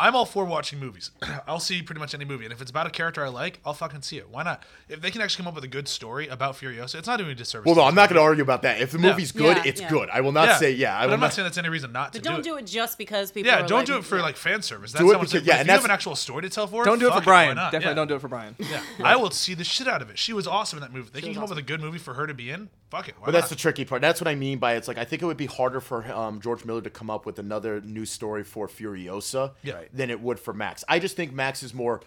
I'm 0.00 0.16
all 0.16 0.24
for 0.24 0.44
watching 0.44 0.78
movies. 0.80 1.10
I'll 1.46 1.60
see 1.60 1.82
pretty 1.82 2.00
much 2.00 2.14
any 2.14 2.24
movie, 2.24 2.44
and 2.44 2.52
if 2.52 2.60
it's 2.60 2.70
about 2.70 2.86
a 2.86 2.90
character 2.90 3.24
I 3.24 3.28
like, 3.28 3.60
I'll 3.64 3.74
fucking 3.74 4.02
see 4.02 4.16
it. 4.18 4.28
Why 4.30 4.42
not? 4.42 4.62
If 4.88 5.00
they 5.00 5.10
can 5.10 5.20
actually 5.20 5.42
come 5.44 5.48
up 5.48 5.54
with 5.54 5.64
a 5.64 5.68
good 5.68 5.86
story 5.88 6.26
about 6.28 6.56
Furiosa, 6.56 6.96
it's 6.96 7.06
not 7.06 7.18
doing 7.18 7.30
a 7.30 7.34
disservice. 7.34 7.66
Well, 7.66 7.74
to 7.76 7.80
no, 7.82 7.86
I'm 7.86 7.94
not 7.94 8.08
going 8.08 8.16
to 8.18 8.22
argue 8.22 8.42
about 8.42 8.62
that. 8.62 8.80
If 8.80 8.92
the 8.92 8.98
Yeah. 8.98 9.10
movie's 9.10 9.30
good, 9.32 9.58
Yeah, 9.58 9.62
it's 9.66 9.80
yeah. 9.80 9.88
good. 9.90 10.08
I 10.10 10.22
will 10.22 10.32
not 10.32 10.58
say, 10.58 10.72
yeah, 10.72 10.96
I 10.98 11.06
but 11.06 11.12
I'm 11.14 11.20
not 11.20 11.26
not. 11.26 11.32
saying 11.34 11.44
that's 11.46 11.58
any 11.58 11.68
reason 11.68 11.92
not 11.92 12.12
to 12.14 12.18
but 12.18 12.24
don't 12.24 12.36
do 12.42 12.50
do 12.50 12.56
it. 12.56 12.60
it 12.62 12.66
just 12.66 12.98
because 12.98 13.30
people. 13.30 13.52
Yeah, 13.52 13.60
are 13.64 13.68
don't 13.68 13.78
like, 13.80 13.86
do 13.86 13.96
it 13.98 14.04
for 14.04 14.16
yeah. 14.16 14.22
like 14.22 14.36
fan 14.36 14.62
service. 14.62 14.92
That's 14.92 15.02
Do 15.02 15.10
it 15.10 15.12
not 15.12 15.18
what 15.18 15.22
I'm 15.24 15.28
saying. 15.28 15.44
because- 15.44 15.46
yeah, 15.46 15.52
But 15.54 15.60
and 15.60 15.60
if 15.60 15.66
you 15.68 15.72
have 15.72 15.82
that's- 15.82 15.84
an 15.84 15.90
actual 15.90 16.16
story 16.16 16.42
to 16.42 16.48
tell 16.48 16.66
for 16.66 16.82
it, 16.82 16.86
Don't 16.86 16.98
do 16.98 17.08
it 17.08 17.14
for 17.14 17.20
Brian. 17.20 17.50
why 17.50 17.54
not? 17.62 17.72
Definitely 17.72 17.90
Yeah. 17.90 17.94
don't 17.94 18.08
do 18.08 18.14
it 18.14 18.20
for 18.20 18.28
Brian. 18.28 18.56
Yeah, 18.58 18.82
I 19.04 19.16
will 19.16 19.30
see 19.30 19.54
the 19.54 19.64
shit 19.64 19.86
out 19.86 20.00
of 20.02 20.08
it. 20.10 20.18
She 20.18 20.32
was 20.32 20.46
awesome 20.46 20.78
in 20.78 20.80
that 20.82 20.92
movie. 20.92 21.10
They 21.12 21.20
can 21.20 21.34
come 21.34 21.42
up 21.42 21.48
with 21.50 21.58
a 21.58 21.62
good 21.62 21.80
movie 21.80 21.98
for 21.98 22.14
her 22.14 22.26
to 22.26 22.34
be 22.34 22.50
in. 22.50 22.70
Fuck 22.90 23.08
it. 23.08 23.14
Why 23.18 23.26
But 23.26 23.32
that's 23.32 23.48
the 23.48 23.54
not? 23.54 23.60
tricky 23.60 23.84
part. 23.84 24.00
That's 24.02 24.20
what 24.20 24.26
I 24.26 24.34
mean 24.34 24.58
by 24.58 24.74
it's 24.74 24.88
like 24.88 24.98
I 24.98 25.04
think 25.04 25.22
it 25.22 25.26
would 25.26 25.36
be 25.36 25.46
harder 25.46 25.80
for 25.80 26.04
um, 26.12 26.40
George 26.40 26.64
Miller 26.64 26.80
to 26.80 26.90
come 26.90 27.08
up 27.10 27.24
with 27.26 27.38
another 27.38 27.80
new 27.82 28.04
story 28.04 28.42
for 28.42 28.66
Furiosa 28.66 29.52
Yeah. 29.62 29.74
Right. 29.74 29.89
Than 29.92 30.10
it 30.10 30.20
would 30.20 30.38
for 30.40 30.52
Max. 30.54 30.84
I 30.88 30.98
just 30.98 31.16
think 31.16 31.32
Max 31.32 31.62
is 31.62 31.72
more 31.74 32.00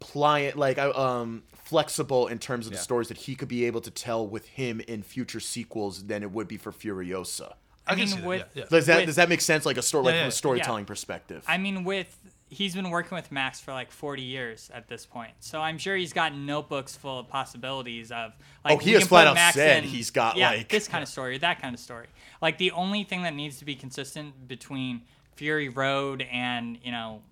pliant, 0.00 0.56
like 0.56 0.78
um, 0.78 1.42
flexible 1.64 2.28
in 2.28 2.38
terms 2.38 2.66
of 2.66 2.72
the 2.72 2.78
stories 2.78 3.08
that 3.08 3.16
he 3.18 3.34
could 3.34 3.48
be 3.48 3.64
able 3.64 3.80
to 3.80 3.90
tell 3.90 4.26
with 4.26 4.46
him 4.46 4.80
in 4.86 5.02
future 5.02 5.40
sequels 5.40 6.04
than 6.04 6.22
it 6.22 6.30
would 6.30 6.48
be 6.48 6.56
for 6.56 6.72
Furiosa. 6.72 7.54
I, 7.86 7.92
I 7.92 7.96
mean, 7.96 8.06
see 8.08 8.16
that. 8.16 8.26
with- 8.26 8.40
yeah, 8.54 8.62
yeah. 8.62 8.68
Does 8.70 8.86
that 8.86 8.96
With- 8.98 9.06
does 9.06 9.16
that 9.16 9.28
make 9.28 9.40
sense? 9.40 9.64
Like 9.66 9.76
a 9.78 9.82
story, 9.82 10.04
like 10.04 10.14
Yeah, 10.14 10.22
from 10.22 10.28
a 10.28 10.32
storytelling 10.32 10.84
perspective. 10.84 11.42
I 11.48 11.56
mean, 11.58 11.84
with 11.84 12.14
he's 12.50 12.74
been 12.74 12.88
working 12.90 13.14
with 13.16 13.30
Max 13.32 13.60
for 13.60 13.72
like 13.72 13.90
40 13.90 14.22
years 14.22 14.70
at 14.72 14.88
this 14.88 15.04
point, 15.04 15.32
so 15.40 15.60
I'm 15.60 15.78
sure 15.78 15.96
he's 15.96 16.12
got 16.12 16.34
notebooks 16.34 16.96
full 16.96 17.18
of 17.18 17.28
possibilities 17.28 18.10
of 18.12 18.34
like. 18.64 18.74
Oh, 18.76 18.78
he 18.78 18.92
has 18.92 19.00
can 19.02 19.08
flat 19.08 19.22
put 19.22 19.28
out 19.28 19.34
Max 19.36 19.54
said 19.56 19.84
in- 19.84 19.90
he's 19.90 20.10
got, 20.10 20.36
yeah, 20.36 20.50
like- 20.50 20.68
this 20.68 20.86
kind 20.86 21.02
of 21.02 21.08
story, 21.08 21.38
that 21.38 21.60
kind 21.62 21.74
of 21.74 21.80
story. 21.80 22.06
Like 22.42 22.58
the 22.58 22.70
only 22.72 23.04
thing 23.04 23.22
that 23.22 23.34
needs 23.34 23.58
to 23.58 23.64
be 23.64 23.74
consistent 23.74 24.46
between 24.46 25.02
Fury 25.38 25.68
Road 25.68 26.26
and 26.32 26.78
you 26.84 26.90
know, 26.92 27.22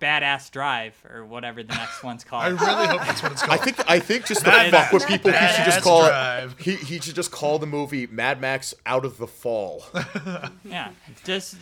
Badass 0.00 0.50
Drive 0.50 0.94
or 1.12 1.26
whatever 1.26 1.62
the 1.62 1.74
next 1.74 2.02
one's 2.02 2.24
called. 2.28 2.42
I 2.44 2.48
really 2.48 2.86
hope 2.86 3.02
that's 3.02 3.22
what 3.22 3.32
it's 3.32 3.42
called. 3.42 3.60
I 3.60 3.62
think 3.62 3.90
I 3.90 3.98
think 4.00 4.24
just 4.26 4.40
to 4.44 4.50
Mad 4.50 4.70
fuck 4.70 4.92
with 4.92 5.02
Max. 5.02 5.12
people, 5.12 5.30
he 5.30 5.46
should 5.54 5.64
just 5.66 5.82
call 5.82 6.06
Drive. 6.06 6.56
it. 6.58 6.64
He, 6.64 6.74
he 6.76 6.98
should 7.00 7.14
just 7.14 7.30
call 7.30 7.58
the 7.58 7.66
movie 7.66 8.06
Mad 8.06 8.40
Max 8.40 8.72
Out 8.86 9.04
of 9.04 9.18
the 9.18 9.26
Fall. 9.26 9.84
yeah, 10.64 10.90
just 11.24 11.56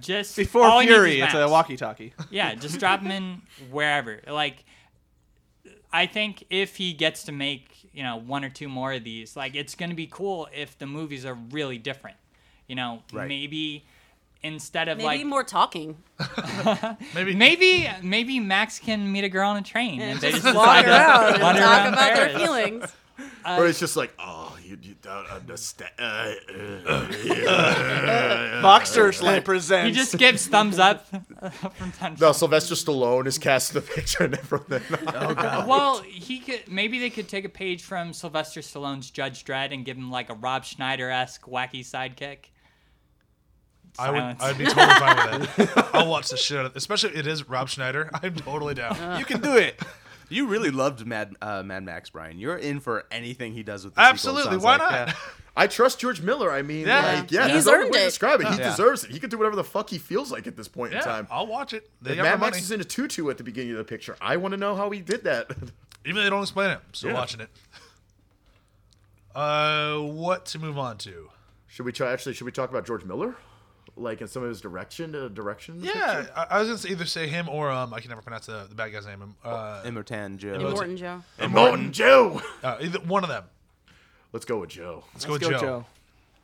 just 0.00 0.36
Before 0.36 0.64
all 0.64 0.78
he 0.78 0.86
needs 0.86 0.96
Fury, 0.96 1.20
it's 1.20 1.34
a 1.34 1.48
walkie-talkie. 1.48 2.14
Yeah, 2.30 2.54
just 2.64 2.78
drop 2.78 3.00
him 3.00 3.10
in 3.10 3.42
wherever. 3.72 4.20
Like, 4.28 4.64
I 5.92 6.06
think 6.06 6.44
if 6.48 6.76
he 6.76 6.92
gets 6.92 7.24
to 7.24 7.32
make 7.32 7.88
you 7.92 8.04
know 8.04 8.16
one 8.16 8.44
or 8.44 8.50
two 8.50 8.68
more 8.68 8.92
of 8.92 9.02
these, 9.02 9.36
like 9.36 9.56
it's 9.56 9.74
gonna 9.74 9.94
be 9.94 10.06
cool 10.06 10.48
if 10.54 10.78
the 10.78 10.86
movies 10.86 11.26
are 11.26 11.34
really 11.34 11.78
different. 11.78 12.16
You 12.68 12.76
know, 12.76 13.02
Right. 13.12 13.26
maybe 13.26 13.84
instead 14.42 14.88
of 14.88 14.98
like 14.98 15.06
Maybe 15.06 15.24
like 15.24 15.26
more 15.26 15.44
talking. 15.44 15.96
maybe 17.14 17.34
maybe 17.34 17.88
maybe 18.02 18.40
Max 18.40 18.78
can 18.78 19.10
meet 19.10 19.24
a 19.24 19.28
girl 19.28 19.50
on 19.50 19.56
a 19.56 19.62
train 19.62 20.00
and 20.00 20.20
they 20.20 20.32
just 20.32 20.44
Walk 20.44 20.54
decide 20.84 20.86
around 20.86 21.34
and 21.34 21.40
talk 21.42 21.56
around 21.56 21.92
about 21.94 22.14
their 22.14 22.28
Paris. 22.28 22.42
feelings. 22.42 22.84
or 23.46 23.66
it's 23.66 23.78
just 23.78 23.96
like, 23.96 24.12
oh, 24.18 24.56
you, 24.64 24.78
you 24.82 24.94
don't 25.02 25.26
understand. 25.28 25.90
Uh, 25.98 26.32
uh, 26.86 27.12
yeah. 27.24 28.60
Box 28.62 28.96
presents. 29.44 29.88
He 29.88 29.92
just 29.92 30.16
gives 30.16 30.46
thumbs 30.46 30.78
up 30.78 31.06
from 31.08 31.92
time 31.92 32.16
to 32.16 32.20
No, 32.20 32.32
Sylvester 32.32 32.74
Stallone 32.74 33.26
is 33.26 33.36
cast 33.38 33.74
in 33.74 33.82
the 33.82 33.86
picture 33.86 34.24
and 34.24 34.34
everything. 34.34 34.82
Well, 35.66 36.00
he 36.02 36.40
could 36.40 36.62
maybe 36.68 36.98
they 36.98 37.10
could 37.10 37.28
take 37.28 37.44
a 37.44 37.48
page 37.50 37.82
from 37.82 38.12
Sylvester 38.12 38.60
Stallone's 38.60 39.10
Judge 39.10 39.44
Dredd 39.44 39.72
and 39.74 39.84
give 39.84 39.96
him 39.96 40.10
like 40.10 40.30
a 40.30 40.34
Rob 40.34 40.64
Schneider 40.64 41.10
esque 41.10 41.42
wacky 41.46 41.80
sidekick. 41.80 42.46
I 43.98 44.10
would. 44.10 44.18
Silence. 44.18 44.42
I'd 44.42 44.58
be 44.58 44.64
totally 44.64 44.86
fine 44.94 45.40
with 45.40 45.58
it. 45.58 45.70
I'll 45.94 46.08
watch 46.08 46.28
the 46.30 46.36
shit 46.36 46.58
out 46.58 46.66
of 46.66 46.72
it. 46.72 46.78
Especially 46.78 47.10
if 47.10 47.16
it 47.16 47.26
is 47.26 47.48
Rob 47.48 47.68
Schneider. 47.68 48.10
I'm 48.22 48.34
totally 48.36 48.74
down. 48.74 49.18
You 49.18 49.24
can 49.24 49.40
do 49.40 49.56
it. 49.56 49.80
You 50.28 50.46
really 50.46 50.70
loved 50.70 51.04
Mad 51.06 51.34
uh, 51.42 51.62
Mad 51.64 51.82
Max, 51.82 52.10
Brian. 52.10 52.38
You're 52.38 52.56
in 52.56 52.78
for 52.78 53.04
anything 53.10 53.52
he 53.52 53.62
does 53.64 53.84
with 53.84 53.94
the 53.96 54.00
sequel, 54.00 54.08
it 54.08 54.12
Absolutely. 54.12 54.50
sounds 54.52 54.62
Why 54.64 54.76
like. 54.76 54.90
not? 54.90 55.08
Yeah. 55.08 55.14
I 55.56 55.66
trust 55.66 55.98
George 55.98 56.22
Miller. 56.22 56.52
I 56.52 56.62
mean, 56.62 56.86
Yeah. 56.86 57.14
like, 57.20 57.32
yeah, 57.32 57.44
He's 57.48 57.52
there's 57.52 57.66
no 57.66 57.72
other 57.72 57.80
earned 57.82 57.92
way 57.92 57.98
to 57.98 58.04
it. 58.04 58.08
describe 58.10 58.40
it. 58.40 58.46
He 58.46 58.56
Yeah. 58.58 58.70
deserves 58.70 59.02
it. 59.02 59.10
He 59.10 59.18
can 59.18 59.28
do 59.28 59.36
whatever 59.38 59.56
the 59.56 59.64
fuck 59.64 59.90
he 59.90 59.98
feels 59.98 60.30
like 60.30 60.46
at 60.46 60.56
this 60.56 60.68
point 60.68 60.92
in 60.92 60.98
Yeah, 60.98 61.04
time. 61.04 61.26
I'll 61.32 61.48
watch 61.48 61.72
it. 61.72 61.90
They 62.00 62.12
If 62.12 62.16
got 62.18 62.22
Mad 62.22 62.40
Max 62.40 62.52
money. 62.52 62.62
is 62.62 62.70
in 62.70 62.80
a 62.80 62.84
tutu 62.84 63.28
at 63.28 63.38
the 63.38 63.42
beginning 63.44 63.72
of 63.72 63.78
the 63.78 63.84
picture. 63.84 64.16
I 64.20 64.36
want 64.36 64.52
to 64.52 64.56
know 64.56 64.76
how 64.76 64.88
he 64.90 65.00
did 65.00 65.24
that. 65.24 65.50
Even 66.04 66.14
though 66.14 66.22
they 66.22 66.30
don't 66.30 66.42
explain 66.42 66.70
it, 66.70 66.74
I'm 66.86 66.94
still 66.94 67.10
Yeah. 67.10 67.16
watching 67.16 67.40
it. 67.40 67.50
Uh, 69.34 69.98
what 69.98 70.46
to 70.46 70.58
move 70.58 70.78
on 70.78 70.96
to? 70.98 71.30
should 71.66 71.86
we 71.86 71.92
try? 71.92 72.12
Actually, 72.12 72.34
should 72.34 72.44
we 72.44 72.52
talk 72.52 72.68
about 72.70 72.84
George 72.86 73.04
Miller, 73.04 73.36
like 74.00 74.20
in 74.20 74.26
some 74.28 74.42
of 74.42 74.48
his 74.48 74.60
direction, 74.60 75.14
uh, 75.14 75.28
direction? 75.28 75.76
Yeah, 75.80 75.92
picture? 75.92 76.32
I, 76.36 76.46
I 76.50 76.58
was 76.60 76.68
gonna 76.68 76.78
say 76.78 76.88
either 76.90 77.06
say 77.06 77.26
him 77.28 77.48
or 77.48 77.70
um, 77.70 77.92
I 77.94 78.00
can 78.00 78.08
never 78.08 78.22
pronounce 78.22 78.46
the, 78.46 78.66
the 78.68 78.74
bad 78.74 78.92
guy's 78.92 79.06
name. 79.06 79.34
Uh, 79.44 79.82
Immortan 79.84 80.38
Joe. 80.38 80.58
Morton 80.58 80.96
Joe. 80.96 81.22
and 81.38 81.52
Morton 81.52 81.92
Joe. 81.92 82.40
uh, 82.64 82.78
either 82.80 82.98
one 83.00 83.22
of 83.22 83.28
them. 83.28 83.44
Let's 84.32 84.44
go 84.46 84.58
with 84.60 84.70
Joe. 84.70 85.04
Let's, 85.14 85.24
go 85.24 85.32
Let's 85.32 85.44
with 85.44 85.52
go, 85.54 85.58
Joe. 85.60 85.66
Joe. 85.66 85.86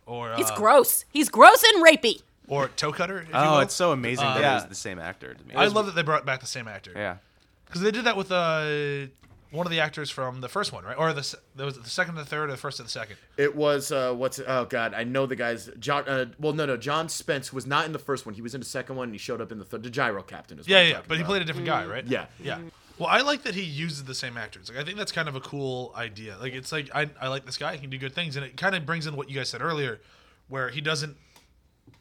Or 0.07 0.33
uh, 0.33 0.37
He's 0.37 0.51
gross. 0.53 1.05
He's 1.11 1.29
gross 1.29 1.63
and 1.75 1.85
rapey. 1.85 2.21
or 2.49 2.69
Toe 2.69 2.93
Cutter. 2.93 3.19
If 3.21 3.29
you 3.29 3.35
Oh, 3.35 3.53
will. 3.55 3.61
it's 3.61 3.75
so 3.75 3.93
amazing 3.93 4.25
that 4.25 4.41
Yeah. 4.41 4.53
it 4.53 4.55
was 4.55 4.67
the 4.67 4.75
same 4.75 4.99
actor 4.99 5.35
to 5.35 5.45
me. 5.49 5.55
I 5.55 5.67
love 5.67 5.87
that 5.87 5.95
they 5.95 6.03
brought 6.03 6.25
back 6.27 6.41
the 6.41 6.47
same 6.47 6.69
actor. 6.69 6.93
Yeah. 6.95 7.17
because 7.65 7.81
they 7.81 7.91
did 7.91 8.05
that 8.05 8.17
with 8.17 8.31
uh, 8.31 9.07
one 9.51 9.67
of 9.67 9.71
the 9.71 9.81
actors 9.81 10.11
from 10.11 10.41
the 10.41 10.49
first 10.49 10.73
one, 10.73 10.85
right? 10.85 10.97
Or 10.97 11.13
the 11.13 11.37
there 11.55 11.67
was 11.67 11.79
the 11.79 11.89
second, 11.89 12.17
or 12.17 12.21
the 12.21 12.27
third, 12.27 12.49
or 12.49 12.53
the 12.53 12.57
first, 12.57 12.81
or 12.81 12.83
the 12.83 12.89
second. 12.89 13.17
It 13.37 13.55
was 13.55 13.93
uh, 13.93 14.13
what's 14.13 14.41
oh 14.47 14.65
god, 14.65 14.95
I 14.95 15.05
know 15.05 15.27
the 15.27 15.37
guys. 15.37 15.71
John, 15.79 16.09
uh, 16.09 16.27
well, 16.39 16.53
no, 16.53 16.67
no, 16.67 16.77
John 16.77 17.09
Spence 17.09 17.53
was 17.53 17.67
not 17.67 17.87
in 17.87 17.93
the 17.93 17.99
first 17.99 18.27
one. 18.27 18.35
He 18.35 18.43
was 18.43 18.55
in 18.55 18.61
the 18.61 18.67
second 18.67 18.97
one. 18.97 19.09
and 19.09 19.15
He 19.15 19.19
showed 19.19 19.41
up 19.41 19.53
in 19.53 19.59
the 19.59 19.65
third. 19.65 19.83
The 19.83 19.91
Gyro 19.91 20.23
Captain 20.23 20.59
is. 20.59 20.67
What 20.67 20.71
Yeah, 20.71 20.79
I'm 20.79 20.87
yeah, 20.87 20.93
talking 20.95 21.09
but 21.09 21.19
he 21.19 21.25
played 21.25 21.43
a 21.43 21.45
different 21.45 21.67
guy, 21.67 21.85
right? 21.87 22.07
Yeah. 22.07 22.27
yeah. 22.43 22.59
Well, 22.99 23.09
I 23.09 23.21
like 23.21 23.43
that 23.43 23.55
he 23.55 23.63
uses 23.63 24.05
the 24.05 24.15
same 24.15 24.39
actors. 24.39 24.71
Like, 24.71 24.79
I 24.79 24.85
think 24.85 24.97
that's 24.97 25.13
kind 25.13 25.29
of 25.29 25.37
a 25.37 25.41
cool 25.41 25.93
idea. 25.95 26.37
Like, 26.41 26.55
it's 26.55 26.73
like 26.73 26.89
I, 26.95 27.11
I 27.21 27.29
like 27.29 27.45
this 27.45 27.59
guy; 27.59 27.75
he 27.75 27.79
can 27.79 27.91
do 27.91 27.99
good 27.99 28.15
things, 28.15 28.37
and 28.37 28.45
it 28.45 28.57
kind 28.57 28.75
of 28.75 28.87
brings 28.87 29.07
in 29.07 29.17
what 29.17 29.29
you 29.29 29.37
guys 29.37 29.51
said 29.51 29.61
earlier, 29.61 30.01
where 30.49 30.71
he 30.71 30.81
doesn't 30.81 31.17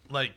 like 0.09 0.31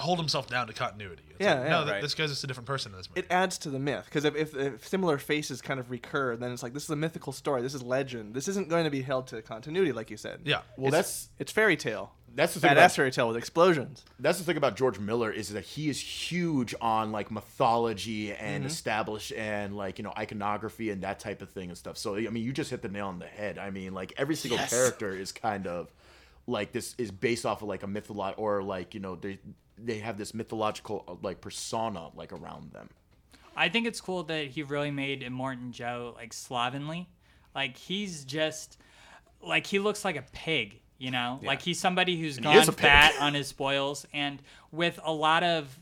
hold 0.00 0.18
himself 0.18 0.48
down 0.48 0.66
to 0.66 0.72
continuity. 0.72 1.22
It's 1.30 1.36
Yeah, 1.40 1.54
like, 1.54 1.64
yeah, 1.64 1.70
no, 1.70 1.80
th- 1.82 1.92
right. 1.92 2.02
this 2.02 2.14
guy's 2.14 2.30
just 2.30 2.42
a 2.44 2.46
different 2.46 2.66
person 2.66 2.92
in 2.92 2.98
this 2.98 3.08
movie. 3.08 3.20
it 3.20 3.26
adds 3.30 3.58
to 3.58 3.70
the 3.70 3.78
myth 3.78 4.04
because 4.06 4.24
if, 4.24 4.34
if, 4.34 4.56
if 4.56 4.88
similar 4.88 5.18
faces 5.18 5.60
kind 5.62 5.78
of 5.78 5.90
recur, 5.90 6.36
then 6.36 6.52
it's 6.52 6.62
like 6.62 6.72
this 6.74 6.84
is 6.84 6.90
a 6.90 6.96
mythical 6.96 7.32
story. 7.32 7.62
This 7.62 7.74
is 7.74 7.82
legend. 7.82 8.34
This 8.34 8.48
isn't 8.48 8.68
going 8.68 8.84
to 8.84 8.90
be 8.90 9.02
held 9.02 9.26
to 9.28 9.42
continuity, 9.42 9.92
like 9.92 10.10
you 10.10 10.16
said. 10.16 10.40
yeah. 10.44 10.62
Well, 10.76 10.88
It's- 10.88 10.92
that's 10.92 11.28
it's 11.38 11.52
fairy 11.52 11.76
tale. 11.76 12.12
that's 12.34 12.54
the 12.54 12.60
thing 12.60 12.70
Badass 12.70 12.74
about, 12.74 12.92
fairy 12.92 13.10
tale 13.10 13.28
with 13.28 13.36
explosions. 13.36 14.04
that's 14.20 14.38
the 14.38 14.44
thing 14.44 14.56
about 14.56 14.76
George 14.76 14.98
Miller 15.00 15.30
is 15.32 15.48
that 15.50 15.64
he 15.64 15.88
is 15.88 16.00
huge 16.00 16.74
on 16.80 17.10
like 17.12 17.30
mythology 17.30 18.32
and 18.32 18.58
mm-hmm. 18.62 18.66
established 18.66 19.32
and 19.32 19.76
like 19.76 19.98
you 19.98 20.04
know 20.04 20.12
iconography 20.16 20.90
and 20.90 21.02
that 21.02 21.20
type 21.20 21.42
of 21.42 21.50
thing 21.50 21.68
and 21.68 21.76
stuff. 21.78 21.96
So 21.98 22.16
I 22.16 22.28
mean, 22.28 22.44
you 22.44 22.52
just 22.52 22.70
hit 22.70 22.82
the 22.82 22.88
nail 22.88 23.08
on 23.08 23.18
the 23.18 23.26
head. 23.26 23.58
I 23.58 23.70
mean, 23.70 23.92
like 23.94 24.12
every 24.16 24.34
single 24.36 24.58
character 24.58 25.12
is 25.14 25.32
kind 25.32 25.66
of 25.66 25.92
like 26.46 26.72
this 26.72 26.94
is 26.98 27.10
based 27.10 27.44
off 27.46 27.62
of 27.62 27.68
like 27.68 27.82
a 27.82 27.86
mytholo 27.86 28.32
or 28.36 28.62
like 28.62 28.94
you 28.94 29.00
know 29.00 29.14
they 29.16 29.38
they 29.84 29.98
have 29.98 30.18
this 30.18 30.34
mythological 30.34 31.04
uh, 31.08 31.14
like 31.22 31.40
persona 31.40 32.08
like 32.14 32.32
around 32.32 32.72
them. 32.72 32.88
I 33.56 33.68
think 33.68 33.86
it's 33.86 34.00
cool 34.00 34.22
that 34.24 34.46
he 34.46 34.62
really 34.62 34.90
made 34.90 35.22
Immortan 35.22 35.70
Joe 35.72 36.14
like 36.16 36.32
slovenly. 36.32 37.08
Like 37.54 37.76
he's 37.76 38.24
just 38.24 38.78
like 39.42 39.66
he 39.66 39.78
looks 39.78 40.04
like 40.04 40.16
a 40.16 40.24
pig, 40.32 40.80
you 40.98 41.10
know? 41.10 41.40
Like 41.42 41.60
he's 41.62 41.78
somebody 41.80 42.20
who's 42.20 42.36
he 42.36 42.42
gone 42.42 42.56
is 42.56 42.68
a 42.68 42.72
pig. 42.72 42.82
fat 42.82 43.14
on 43.20 43.34
his 43.40 43.48
spoils 43.48 44.06
and 44.12 44.40
with 44.70 44.98
a 45.02 45.12
lot 45.12 45.42
of 45.42 45.78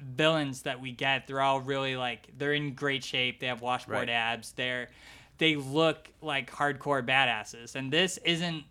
villains 0.00 0.62
that 0.62 0.80
we 0.80 0.90
get, 0.92 1.26
they're 1.26 1.40
all 1.40 1.60
really 1.60 1.96
like 1.96 2.28
they're 2.36 2.52
in 2.52 2.74
great 2.74 3.04
shape, 3.04 3.40
they 3.40 3.46
have 3.46 3.60
washboard 3.62 4.08
Right. 4.08 4.10
abs, 4.10 4.52
they're 4.52 4.88
they 5.38 5.56
look 5.56 6.10
like 6.20 6.50
hardcore 6.50 7.04
badasses. 7.06 7.74
And 7.74 7.92
this 7.92 8.18
isn't 8.18 8.64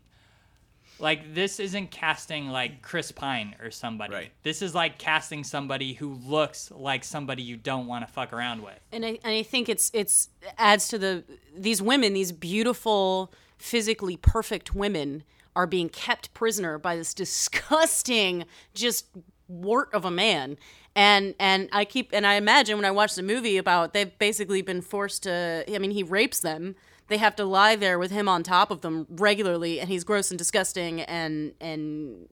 like 0.99 1.33
this 1.33 1.59
isn't 1.59 1.91
casting 1.91 2.49
like 2.49 2.81
Chris 2.81 3.11
Pine 3.11 3.55
or 3.61 3.71
somebody. 3.71 4.13
Right. 4.13 4.31
This 4.43 4.61
is 4.61 4.73
like 4.73 4.97
casting 4.97 5.43
somebody 5.43 5.93
who 5.93 6.13
looks 6.25 6.71
like 6.71 7.03
somebody 7.03 7.43
you 7.43 7.57
don't 7.57 7.87
want 7.87 8.05
to 8.05 8.11
fuck 8.11 8.33
around 8.33 8.61
with. 8.63 8.79
and 8.91 9.05
I, 9.05 9.19
and 9.23 9.33
I 9.33 9.43
think 9.43 9.69
it's 9.69 9.91
it's 9.93 10.29
adds 10.57 10.87
to 10.89 10.97
the 10.97 11.23
these 11.55 11.81
women 11.81 12.13
these 12.13 12.31
beautiful 12.31 13.33
physically 13.57 14.17
perfect 14.17 14.73
women 14.75 15.23
are 15.55 15.67
being 15.67 15.89
kept 15.89 16.33
prisoner 16.33 16.77
by 16.77 16.95
this 16.95 17.13
disgusting 17.23 18.45
just 18.73 19.07
wart 19.47 19.89
of 19.93 20.05
a 20.05 20.11
man 20.11 20.57
and 20.95 21.35
and 21.39 21.69
I 21.71 21.85
keep 21.85 22.11
and 22.13 22.25
I 22.25 22.35
imagine 22.35 22.77
when 22.77 22.85
I 22.85 22.91
watch 22.91 23.15
the 23.15 23.23
movie 23.23 23.57
about 23.57 23.93
they've 23.93 24.17
basically 24.17 24.61
been 24.61 24.81
forced 24.81 25.23
to 25.23 25.63
I 25.67 25.77
mean 25.79 25.91
he 25.91 26.03
rapes 26.03 26.39
them 26.39 26.75
they 27.07 27.17
have 27.17 27.35
to 27.37 27.45
lie 27.45 27.75
there 27.75 27.99
with 27.99 28.11
him 28.11 28.27
on 28.29 28.43
top 28.43 28.71
of 28.71 28.81
them 28.81 29.07
regularly 29.09 29.79
and 29.79 29.89
he's 29.89 30.03
gross 30.03 30.31
and 30.31 30.37
disgusting 30.37 31.01
and 31.01 31.53
and 31.59 32.27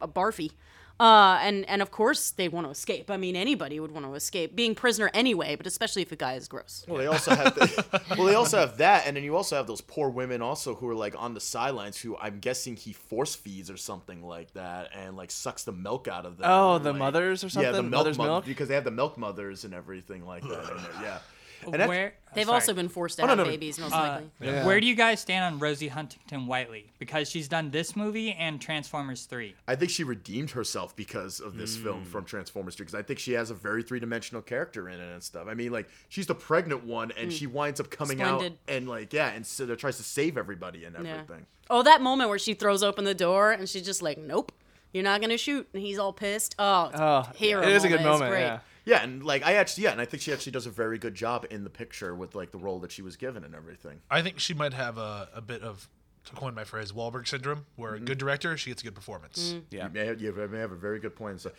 a 0.00 0.08
barfy. 0.08 0.50
Uh, 0.98 1.38
and 1.42 1.68
and 1.68 1.82
of 1.82 1.90
course 1.90 2.30
they 2.30 2.48
want 2.48 2.66
to 2.66 2.70
escape. 2.70 3.10
I 3.10 3.18
mean, 3.18 3.36
anybody 3.36 3.78
would 3.78 3.90
want 3.90 4.06
to 4.06 4.14
escape 4.14 4.56
being 4.56 4.74
prisoner 4.74 5.10
anyway, 5.12 5.54
but 5.54 5.66
especially 5.66 6.00
if 6.00 6.10
a 6.10 6.16
guy 6.16 6.34
is 6.34 6.48
gross. 6.48 6.86
Well, 6.88 6.96
they 6.96 7.06
also 7.06 7.34
have 7.34 7.54
the, 7.54 8.02
well, 8.16 8.26
they 8.26 8.34
also 8.34 8.58
have 8.58 8.78
that, 8.78 9.06
and 9.06 9.14
then 9.14 9.22
you 9.22 9.36
also 9.36 9.56
have 9.56 9.66
those 9.66 9.82
poor 9.82 10.08
women 10.08 10.40
also 10.40 10.74
who 10.74 10.88
are 10.88 10.94
like 10.94 11.14
on 11.18 11.34
the 11.34 11.40
sidelines 11.40 11.98
who 11.98 12.16
I'm 12.16 12.38
guessing 12.38 12.76
he 12.76 12.94
force 12.94 13.34
feeds 13.34 13.70
or 13.70 13.76
something 13.76 14.22
like 14.22 14.54
that, 14.54 14.88
and 14.94 15.18
like 15.18 15.30
sucks 15.30 15.64
the 15.64 15.72
milk 15.72 16.08
out 16.08 16.24
of 16.24 16.38
them. 16.38 16.48
Oh, 16.50 16.78
the 16.78 16.92
like- 16.92 16.98
mothers 16.98 17.44
or 17.44 17.50
something. 17.50 17.70
Yeah, 17.70 17.76
the 17.76 17.82
milk, 17.82 18.00
Mother's 18.00 18.16
mo- 18.16 18.24
milk? 18.24 18.46
because 18.46 18.68
they 18.68 18.74
have 18.74 18.84
the 18.84 18.90
milk 18.90 19.18
mothers 19.18 19.64
and 19.66 19.74
everything 19.74 20.24
like 20.24 20.44
that. 20.44 20.70
in 20.70 21.02
yeah, 21.02 21.18
and 21.64 21.74
that's- 21.74 21.88
Where 21.88 22.14
They've 22.34 22.44
sorry. 22.44 22.54
also 22.54 22.74
been 22.74 22.88
forced 22.90 23.16
to 23.16 23.24
Oh, 23.24 23.28
have 23.28 23.38
no, 23.38 23.44
no. 23.44 23.50
babies, 23.50 23.78
most 23.78 23.94
Uh, 23.94 23.98
likely. 23.98 24.30
Yeah. 24.42 24.66
Where 24.66 24.78
do 24.78 24.86
you 24.86 24.94
guys 24.94 25.20
stand 25.20 25.42
on 25.54 25.58
Rosie 25.58 25.88
Huntington 25.88 26.46
Whiteley? 26.46 26.92
Because 26.98 27.30
she's 27.30 27.48
done 27.48 27.70
this 27.70 27.96
movie 27.96 28.32
and 28.32 28.60
Transformers 28.60 29.24
3. 29.24 29.54
I 29.66 29.74
think 29.74 29.90
she 29.90 30.04
redeemed 30.04 30.50
herself 30.50 30.94
because 30.94 31.40
of 31.40 31.56
this 31.56 31.76
film 31.78 32.00
Hmm. 32.02 32.10
from 32.10 32.24
Transformers 32.26 32.74
3 32.74 32.84
because 32.84 32.94
I 32.94 33.02
think 33.02 33.18
she 33.18 33.32
has 33.32 33.50
a 33.50 33.54
very 33.54 33.82
three 33.82 34.00
dimensional 34.00 34.42
character 34.42 34.88
in 34.88 35.00
it 35.00 35.12
and 35.12 35.22
stuff. 35.22 35.46
I 35.48 35.54
mean, 35.54 35.72
like 35.72 35.88
she's 36.10 36.26
the 36.26 36.34
pregnant 36.34 36.84
one 36.84 37.10
and 37.12 37.32
she 37.32 37.46
winds 37.46 37.80
up 37.80 37.88
coming 37.90 38.18
Splendid. 38.18 38.52
out 38.52 38.58
and 38.68 38.86
like 38.88 39.12
yeah, 39.14 39.30
and 39.30 39.46
so 39.46 39.74
tries 39.74 39.96
to 39.96 40.02
save 40.02 40.36
everybody 40.36 40.84
and 40.84 40.94
Yeah. 41.02 41.12
everything. 41.14 41.46
Oh, 41.70 41.82
that 41.82 42.02
moment 42.02 42.28
where 42.28 42.38
she 42.38 42.52
throws 42.54 42.82
open 42.82 43.04
the 43.04 43.14
door 43.14 43.52
and 43.52 43.66
she's 43.68 43.82
just 43.82 44.02
like, 44.02 44.18
"Nope, 44.18 44.52
you're 44.92 45.02
not 45.02 45.20
gonna 45.22 45.38
shoot," 45.38 45.66
and 45.72 45.82
he's 45.82 45.98
all 45.98 46.12
pissed. 46.12 46.54
Oh, 46.58 46.88
it's 46.88 47.00
Oh, 47.00 47.26
hero. 47.34 47.62
it 47.62 47.70
is 47.70 47.82
a 47.84 47.88
good 47.88 47.94
It's 48.00 48.04
moment. 48.04 48.30
great. 48.30 48.40
Yeah. 48.42 48.58
Yeah, 48.86 49.02
and 49.02 49.22
like 49.22 49.44
I 49.44 49.54
actually 49.54 49.84
yeah, 49.84 49.92
and 49.92 50.00
I 50.00 50.04
think 50.06 50.22
she 50.22 50.32
actually 50.32 50.52
does 50.52 50.64
a 50.66 50.70
very 50.70 50.96
good 50.96 51.14
job 51.14 51.44
in 51.50 51.64
the 51.64 51.70
picture 51.70 52.14
with 52.14 52.34
like 52.34 52.52
the 52.52 52.58
role 52.58 52.78
that 52.80 52.92
she 52.92 53.02
was 53.02 53.16
given 53.16 53.44
and 53.44 53.54
everything. 53.54 54.00
I 54.10 54.22
think 54.22 54.38
she 54.38 54.54
might 54.54 54.72
have 54.72 54.96
a, 54.96 55.28
a 55.34 55.40
bit 55.40 55.62
of, 55.62 55.88
to 56.24 56.32
coin 56.34 56.54
my 56.54 56.64
phrase, 56.64 56.92
Wahlberg 56.92 57.26
syndrome, 57.28 57.66
where 57.76 57.92
Mm-hmm. 57.92 58.04
a 58.04 58.06
good 58.06 58.18
director, 58.18 58.56
she 58.56 58.70
gets 58.70 58.82
a 58.82 58.84
good 58.84 58.94
performance. 58.94 59.56
Yeah. 59.70 59.88
You 59.88 59.92
may 59.92 60.06
have, 60.06 60.20
you 60.20 60.32
may 60.50 60.58
have 60.58 60.72
a 60.72 60.76
very 60.76 60.98
good 61.00 61.14
point. 61.16 61.40
So, 61.40 61.50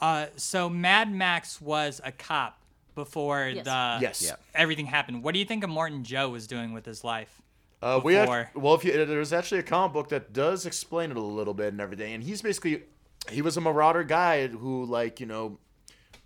Uh, 0.00 0.26
so 0.36 0.68
Mad 0.68 1.10
Max 1.12 1.60
was 1.60 2.00
a 2.04 2.12
cop 2.12 2.60
before 2.94 3.48
Yes. 3.48 3.64
the 3.64 3.98
Yes. 4.02 4.22
Yeah. 4.22 4.36
everything 4.54 4.86
happened. 4.86 5.22
What 5.24 5.32
do 5.32 5.38
you 5.38 5.44
think 5.46 5.64
of 5.64 5.70
Morton 5.70 6.04
Joe 6.04 6.28
was 6.28 6.46
doing 6.46 6.72
with 6.74 6.84
his 6.84 7.02
life? 7.02 7.40
Uh, 7.80 8.00
we 8.02 8.14
had, 8.14 8.28
well, 8.54 8.74
if 8.74 8.84
you, 8.84 8.92
there's 9.06 9.32
actually 9.32 9.60
a 9.60 9.62
comic 9.62 9.92
book 9.94 10.08
that 10.08 10.32
does 10.32 10.66
explain 10.66 11.12
it 11.12 11.16
a 11.16 11.20
little 11.20 11.54
bit 11.54 11.68
and 11.68 11.80
everything, 11.80 12.12
and 12.12 12.24
he's 12.24 12.42
basically 12.42 12.82
he 13.30 13.40
was 13.40 13.56
a 13.56 13.60
marauder 13.60 14.02
guy 14.02 14.48
who 14.48 14.84
like 14.84 15.20
you 15.20 15.26
know 15.26 15.58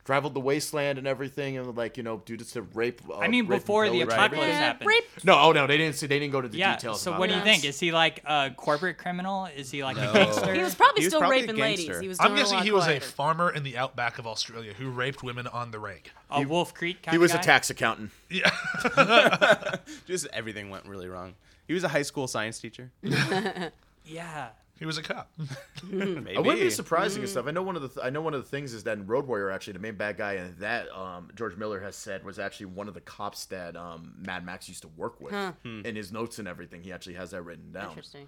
traveled 0.04 0.34
the 0.34 0.40
wasteland 0.40 0.98
and 0.98 1.06
everything, 1.06 1.56
and 1.58 1.76
like 1.76 1.96
you 1.96 2.02
know 2.02 2.22
due 2.24 2.36
to 2.36 2.62
rape. 2.74 3.00
Uh, 3.08 3.18
I 3.18 3.28
mean, 3.28 3.46
rape 3.46 3.60
before 3.60 3.86
the 3.88 3.92
pillage. 4.00 4.08
apocalypse 4.12 4.46
Eh, 4.48 4.58
happened. 4.58 4.88
rape. 4.88 5.04
No, 5.24 5.38
oh 5.38 5.52
no, 5.52 5.66
they 5.66 5.76
didn't 5.76 5.96
say 5.96 6.06
they 6.08 6.18
didn't 6.18 6.32
go 6.32 6.40
to 6.40 6.48
the 6.48 6.58
Yeah. 6.58 6.74
details. 6.74 7.00
So 7.02 7.10
about 7.12 7.20
what 7.20 7.28
do 7.28 7.34
you 7.34 7.40
that. 7.40 7.44
think? 7.46 7.64
Is 7.64 7.78
he 7.78 7.92
like 7.92 8.22
a 8.24 8.50
corporate 8.56 8.98
criminal? 8.98 9.46
Is 9.46 9.70
he 9.70 9.84
like 9.84 9.96
a 9.96 10.10
gangster? 10.12 10.54
He 10.54 10.62
was 10.62 10.74
probably 10.74 11.02
He 11.02 11.06
was 11.06 11.10
still 11.12 11.20
probably 11.20 11.40
raping 11.42 11.56
ladies. 11.56 11.98
He 12.00 12.08
was. 12.08 12.18
I'm 12.20 12.34
guessing 12.34 12.58
he 12.60 12.72
was 12.72 12.86
a 12.88 12.98
farmer 13.00 13.50
in 13.50 13.62
the 13.62 13.76
outback 13.78 14.18
of 14.18 14.26
Australia 14.26 14.72
who 14.72 14.90
raped 14.90 15.22
women 15.22 15.46
on 15.46 15.70
the 15.70 15.78
reg. 15.78 16.10
a 16.30 16.44
Wolf 16.44 16.74
Creek 16.74 17.02
kind 17.02 17.12
He 17.12 17.16
of 17.16 17.22
was 17.22 17.32
guy? 17.32 17.38
a 17.40 17.42
tax 17.42 17.70
accountant. 17.70 18.10
Yeah. 18.30 18.50
Just 20.06 20.26
everything 20.32 20.70
went 20.70 20.86
really 20.86 21.08
wrong. 21.08 21.34
He 21.68 21.74
was 21.74 21.84
a 21.84 21.88
high 21.88 22.02
school 22.02 22.26
science 22.26 22.58
teacher. 22.58 22.90
Yeah. 24.04 24.48
He 24.82 24.86
was 24.86 24.98
a 24.98 25.02
cop. 25.02 25.30
Maybe. 25.88 26.36
I 26.36 26.40
wouldn't 26.40 26.58
be 26.58 26.68
surprising 26.68 27.22
and 27.22 27.30
stuff. 27.30 27.46
I 27.46 27.52
know 27.52 27.62
one 27.62 27.76
of 27.76 27.82
the 27.82 27.88
th- 27.88 28.04
I 28.04 28.10
know 28.10 28.20
one 28.20 28.34
of 28.34 28.42
the 28.42 28.48
things 28.48 28.74
is 28.74 28.82
that 28.82 28.98
in 28.98 29.06
Road 29.06 29.28
Warrior 29.28 29.48
actually 29.48 29.74
the 29.74 29.78
main 29.78 29.94
bad 29.94 30.16
guy 30.16 30.32
in 30.32 30.56
that 30.58 30.90
um, 30.90 31.30
George 31.36 31.56
Miller 31.56 31.78
has 31.78 31.94
said 31.94 32.24
was 32.24 32.40
actually 32.40 32.66
one 32.66 32.88
of 32.88 32.94
the 32.94 33.00
cops 33.00 33.44
that 33.44 33.76
um, 33.76 34.14
Mad 34.18 34.44
Max 34.44 34.68
used 34.68 34.82
to 34.82 34.88
work 34.96 35.20
with 35.20 35.32
in 35.62 35.94
his 35.94 36.10
notes 36.10 36.40
and 36.40 36.48
everything. 36.48 36.82
He 36.82 36.92
actually 36.92 37.14
has 37.14 37.30
that 37.30 37.42
written 37.42 37.70
down. 37.70 37.90
Interesting. 37.90 38.26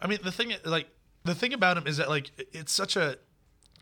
I 0.00 0.06
mean, 0.06 0.18
the 0.24 0.32
thing, 0.32 0.54
like, 0.64 0.88
the 1.24 1.34
thing 1.34 1.52
about 1.52 1.76
him 1.76 1.86
is 1.86 1.98
that, 1.98 2.08
like, 2.08 2.30
it's 2.52 2.72
such 2.72 2.96
a 2.96 3.18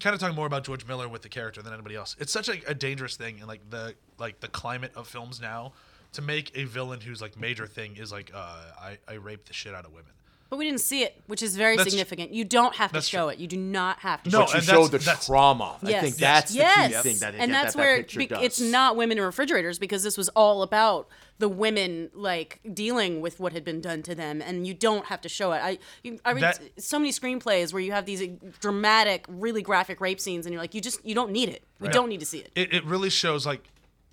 kind 0.00 0.14
of 0.14 0.20
talking 0.20 0.34
more 0.34 0.46
about 0.48 0.64
George 0.64 0.84
Miller 0.84 1.08
with 1.08 1.22
the 1.22 1.28
character 1.28 1.62
than 1.62 1.72
anybody 1.72 1.94
else. 1.94 2.16
It's 2.18 2.32
such 2.32 2.48
a, 2.48 2.58
a 2.66 2.74
dangerous 2.74 3.16
thing 3.16 3.38
in 3.38 3.46
like 3.46 3.70
the 3.70 3.94
like 4.18 4.40
the 4.40 4.48
climate 4.48 4.90
of 4.96 5.06
films 5.06 5.40
now 5.40 5.72
to 6.14 6.22
make 6.22 6.50
a 6.56 6.64
villain 6.64 7.00
whose 7.00 7.22
like 7.22 7.38
major 7.38 7.68
thing 7.68 7.96
is 7.96 8.10
like 8.10 8.32
uh, 8.34 8.56
I 8.80 8.98
I 9.06 9.14
rape 9.14 9.44
the 9.44 9.52
shit 9.52 9.74
out 9.74 9.84
of 9.84 9.92
women. 9.92 10.10
But 10.54 10.58
we 10.58 10.66
didn't 10.66 10.82
see 10.82 11.02
it, 11.02 11.20
which 11.26 11.42
is 11.42 11.56
very 11.56 11.76
That's- 11.76 11.92
significant. 11.92 12.32
You 12.32 12.44
don't 12.44 12.76
have 12.76 12.90
to 12.90 12.94
that's 12.94 13.08
show 13.08 13.22
true. 13.24 13.28
it. 13.30 13.38
You 13.40 13.48
do 13.48 13.56
not 13.56 13.98
have 14.00 14.22
to. 14.22 14.30
No, 14.30 14.38
show 14.38 14.44
But 14.44 14.50
you 14.52 14.56
and 14.58 14.64
showed 14.66 14.90
the 14.92 14.98
that's- 14.98 15.26
trauma. 15.26 15.78
I 15.82 15.88
Yes. 15.90 16.02
think 16.04 16.16
that's 16.16 16.52
the 16.52 16.58
yes. 16.58 17.02
key 17.02 17.08
thing 17.10 17.18
that 17.18 17.34
and 17.34 17.52
that, 17.52 17.62
that's 17.64 17.74
that, 17.74 17.80
where 17.80 17.96
picture 17.96 18.18
be- 18.20 18.26
does. 18.28 18.42
it's 18.44 18.60
not 18.60 18.94
women 18.94 19.18
in 19.18 19.24
refrigerators 19.24 19.80
because 19.80 20.04
this 20.04 20.16
was 20.16 20.28
all 20.30 20.62
about 20.62 21.08
the 21.40 21.48
women 21.48 22.08
like 22.14 22.60
dealing 22.72 23.20
with 23.20 23.40
what 23.40 23.52
had 23.52 23.64
been 23.64 23.80
done 23.80 24.00
to 24.04 24.14
them, 24.14 24.40
and 24.40 24.64
you 24.64 24.74
don't 24.74 25.06
have 25.06 25.20
to 25.22 25.28
show 25.28 25.50
it. 25.50 25.58
I 25.58 25.78
you, 26.04 26.20
I 26.24 26.30
read 26.32 26.44
That- 26.44 26.60
so 26.80 27.00
many 27.00 27.10
screenplays 27.10 27.72
where 27.72 27.82
you 27.82 27.90
have 27.90 28.06
these 28.06 28.22
dramatic, 28.60 29.24
really 29.28 29.60
graphic 29.62 30.00
rape 30.00 30.20
scenes, 30.20 30.46
and 30.46 30.52
you're 30.52 30.62
like, 30.62 30.74
you 30.74 30.80
just 30.80 31.04
you 31.04 31.16
don't 31.16 31.32
need 31.32 31.48
it. 31.48 31.64
We 31.80 31.88
don't 31.88 32.08
need 32.08 32.20
to 32.20 32.26
see 32.26 32.38
it. 32.38 32.52
It, 32.54 32.72
it 32.72 32.84
really 32.84 33.10
shows 33.10 33.44
like 33.44 33.64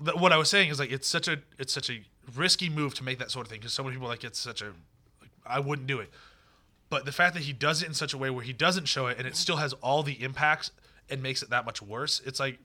th- 0.03 0.17
what 0.17 0.33
I 0.33 0.37
was 0.37 0.49
saying 0.49 0.71
is 0.71 0.79
like 0.79 0.91
it's 0.91 1.07
such 1.07 1.27
a 1.27 1.37
it's 1.59 1.71
such 1.71 1.91
a 1.91 2.01
risky 2.35 2.69
move 2.69 2.95
to 2.95 3.03
make 3.03 3.19
that 3.19 3.29
sort 3.29 3.45
of 3.45 3.51
thing 3.51 3.59
because 3.59 3.73
so 3.73 3.83
many 3.83 3.95
people 3.95 4.07
are 4.07 4.11
like 4.11 4.23
it's 4.23 4.39
such 4.39 4.61
a 4.63 4.73
like, 5.21 5.29
I 5.45 5.59
wouldn't 5.59 5.87
do 5.87 5.99
it. 5.99 6.09
But 6.91 7.05
the 7.05 7.11
fact 7.11 7.33
that 7.35 7.43
he 7.43 7.53
does 7.53 7.81
it 7.81 7.87
in 7.87 7.95
such 7.95 8.13
a 8.13 8.17
way 8.17 8.29
where 8.29 8.43
he 8.43 8.53
doesn't 8.53 8.85
show 8.85 9.07
it 9.07 9.17
and 9.17 9.25
it 9.25 9.35
still 9.35 9.55
has 9.57 9.71
all 9.81 10.03
the 10.03 10.21
impacts 10.21 10.69
and 11.09 11.23
makes 11.23 11.41
it 11.41 11.49
that 11.49 11.65
much 11.65 11.81
worse, 11.81 12.21
it's 12.25 12.39
like 12.39 12.59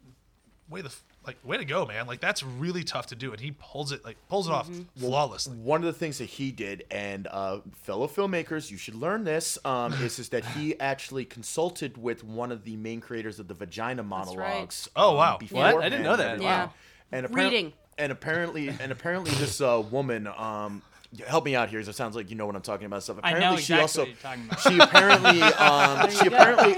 way 0.69 0.81
the 0.83 0.89
f- 0.89 1.05
like 1.25 1.37
way 1.45 1.57
to 1.57 1.65
go, 1.65 1.87
man. 1.87 2.07
Like 2.09 2.21
that's 2.21 2.43
really 2.43 2.83
tough 2.85 3.07
to 3.07 3.15
do, 3.15 3.31
and 3.33 3.41
he 3.41 3.53
pulls 3.53 3.93
it 3.93 4.05
like 4.05 4.17
pulls 4.29 4.49
it 4.49 4.53
off 4.53 4.69
flawlessly. 4.99 5.57
one 5.57 5.81
of 5.81 5.87
the 5.87 5.93
things 5.93 6.19
that 6.19 6.25
he 6.27 6.51
did, 6.51 6.85
and 6.91 7.27
uh, 7.31 7.59
fellow 7.83 8.07
filmmakers, 8.09 8.71
you 8.71 8.77
should 8.77 8.95
learn 8.97 9.23
this, 9.25 9.59
um, 9.65 9.93
is, 9.95 10.19
is 10.19 10.29
that 10.31 10.45
he 10.45 10.79
actually 10.81 11.25
consulted 11.25 11.97
with 11.97 12.23
one 12.25 12.51
of 12.53 12.65
the 12.65 12.77
main 12.77 13.01
creators 13.01 13.39
of 13.39 13.47
the 13.49 13.55
Vagina 13.55 14.03
monologues. 14.03 14.89
Oh, 14.97 15.11
um, 15.13 15.17
wow. 15.17 15.39
What? 15.51 15.77
I 15.85 15.89
didn't 15.89 16.05
know 16.05 16.17
that. 16.17 16.35
and 16.35 16.43
Yeah. 16.43 16.55
everything. 16.63 16.73
And 17.13 17.27
apparent- 17.27 17.53
Reading. 17.53 17.73
And 17.99 18.13
apparently, 18.13 18.69
and 18.69 18.93
apparently, 18.93 19.31
this 19.37 19.61
uh, 19.61 19.83
woman. 19.91 20.27
Um, 20.27 20.83
help 21.27 21.45
me 21.45 21.55
out 21.55 21.69
here 21.71 21.79
because 21.79 21.89
it 21.89 21.97
sounds 21.97 22.17
like 22.17 22.31
you 22.31 22.37
know 22.37 22.47
what 22.47 22.57
I'm 22.57 22.63
talking 22.63 22.87
about. 22.87 23.03
Stuff. 23.03 23.19
I 23.23 23.31
Apparently, 23.33 23.57
know 23.57 23.63
she 23.63 23.75
also 23.75 24.01
what 24.03 24.09
you're 24.09 24.17
talking 24.17 24.45
about. 24.47 24.61
she 24.61 24.79
apparently 24.79 25.43
um, 25.43 26.11
she 26.11 26.27
apparently 26.27 26.77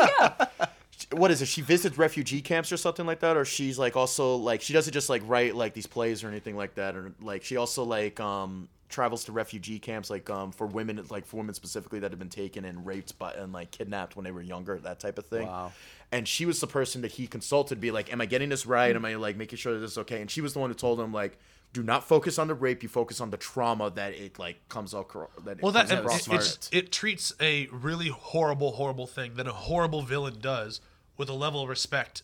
what 1.12 1.30
is 1.30 1.40
it? 1.42 1.46
She 1.46 1.62
visits 1.62 1.96
refugee 1.96 2.40
camps 2.40 2.72
or 2.72 2.76
something 2.76 3.06
like 3.06 3.20
that, 3.20 3.36
or 3.36 3.44
she's 3.44 3.78
like 3.78 3.96
also 3.96 4.36
like 4.36 4.60
she 4.60 4.72
doesn't 4.72 4.92
just 4.92 5.08
like 5.08 5.22
write 5.26 5.54
like 5.54 5.74
these 5.74 5.86
plays 5.86 6.24
or 6.24 6.28
anything 6.28 6.56
like 6.56 6.74
that, 6.74 6.96
or 6.96 7.12
like 7.20 7.44
she 7.44 7.56
also 7.56 7.84
like 7.84 8.20
um 8.20 8.68
travels 8.88 9.24
to 9.24 9.32
refugee 9.32 9.78
camps, 9.78 10.10
like 10.10 10.28
um 10.28 10.50
for 10.50 10.66
women, 10.66 11.00
like 11.10 11.24
for 11.24 11.36
women 11.38 11.54
specifically 11.54 12.00
that 12.00 12.10
have 12.10 12.18
been 12.18 12.28
taken 12.28 12.64
and 12.64 12.84
raped 12.84 13.18
by 13.18 13.32
and 13.32 13.52
like 13.52 13.70
kidnapped 13.70 14.16
when 14.16 14.24
they 14.24 14.32
were 14.32 14.42
younger, 14.42 14.78
that 14.78 14.98
type 15.00 15.18
of 15.18 15.26
thing. 15.26 15.46
Wow. 15.46 15.72
And 16.10 16.26
she 16.26 16.46
was 16.46 16.60
the 16.60 16.66
person 16.66 17.02
that 17.02 17.12
he 17.12 17.26
consulted, 17.26 17.80
be 17.80 17.90
like, 17.90 18.12
"Am 18.12 18.20
I 18.20 18.26
getting 18.26 18.48
this 18.48 18.66
right? 18.66 18.94
Am 18.94 19.04
I 19.04 19.14
like 19.14 19.36
making 19.36 19.58
sure 19.58 19.74
that 19.74 19.80
this 19.80 19.92
is 19.92 19.98
okay?" 19.98 20.20
And 20.20 20.30
she 20.30 20.40
was 20.40 20.52
the 20.52 20.58
one 20.58 20.70
who 20.70 20.74
told 20.74 21.00
him 21.00 21.12
like. 21.12 21.38
Do 21.74 21.82
not 21.82 22.02
focus 22.04 22.38
on 22.38 22.48
the 22.48 22.54
rape. 22.54 22.82
You 22.82 22.88
focus 22.88 23.20
on 23.20 23.30
the 23.30 23.36
trauma 23.36 23.90
that 23.90 24.14
it 24.14 24.38
like 24.38 24.68
comes 24.68 24.94
across. 24.94 25.28
That 25.44 25.58
it 25.58 25.62
Well, 25.62 25.72
that 25.72 25.88
comes 25.88 25.92
it, 25.92 26.26
across 26.26 26.54
it, 26.56 26.68
it. 26.72 26.78
it 26.86 26.92
treats 26.92 27.32
a 27.40 27.66
really 27.70 28.08
horrible, 28.08 28.72
horrible 28.72 29.06
thing 29.06 29.34
that 29.34 29.46
a 29.46 29.52
horrible 29.52 30.02
villain 30.02 30.38
does 30.40 30.80
with 31.18 31.28
a 31.28 31.34
level 31.34 31.62
of 31.62 31.68
respect 31.68 32.22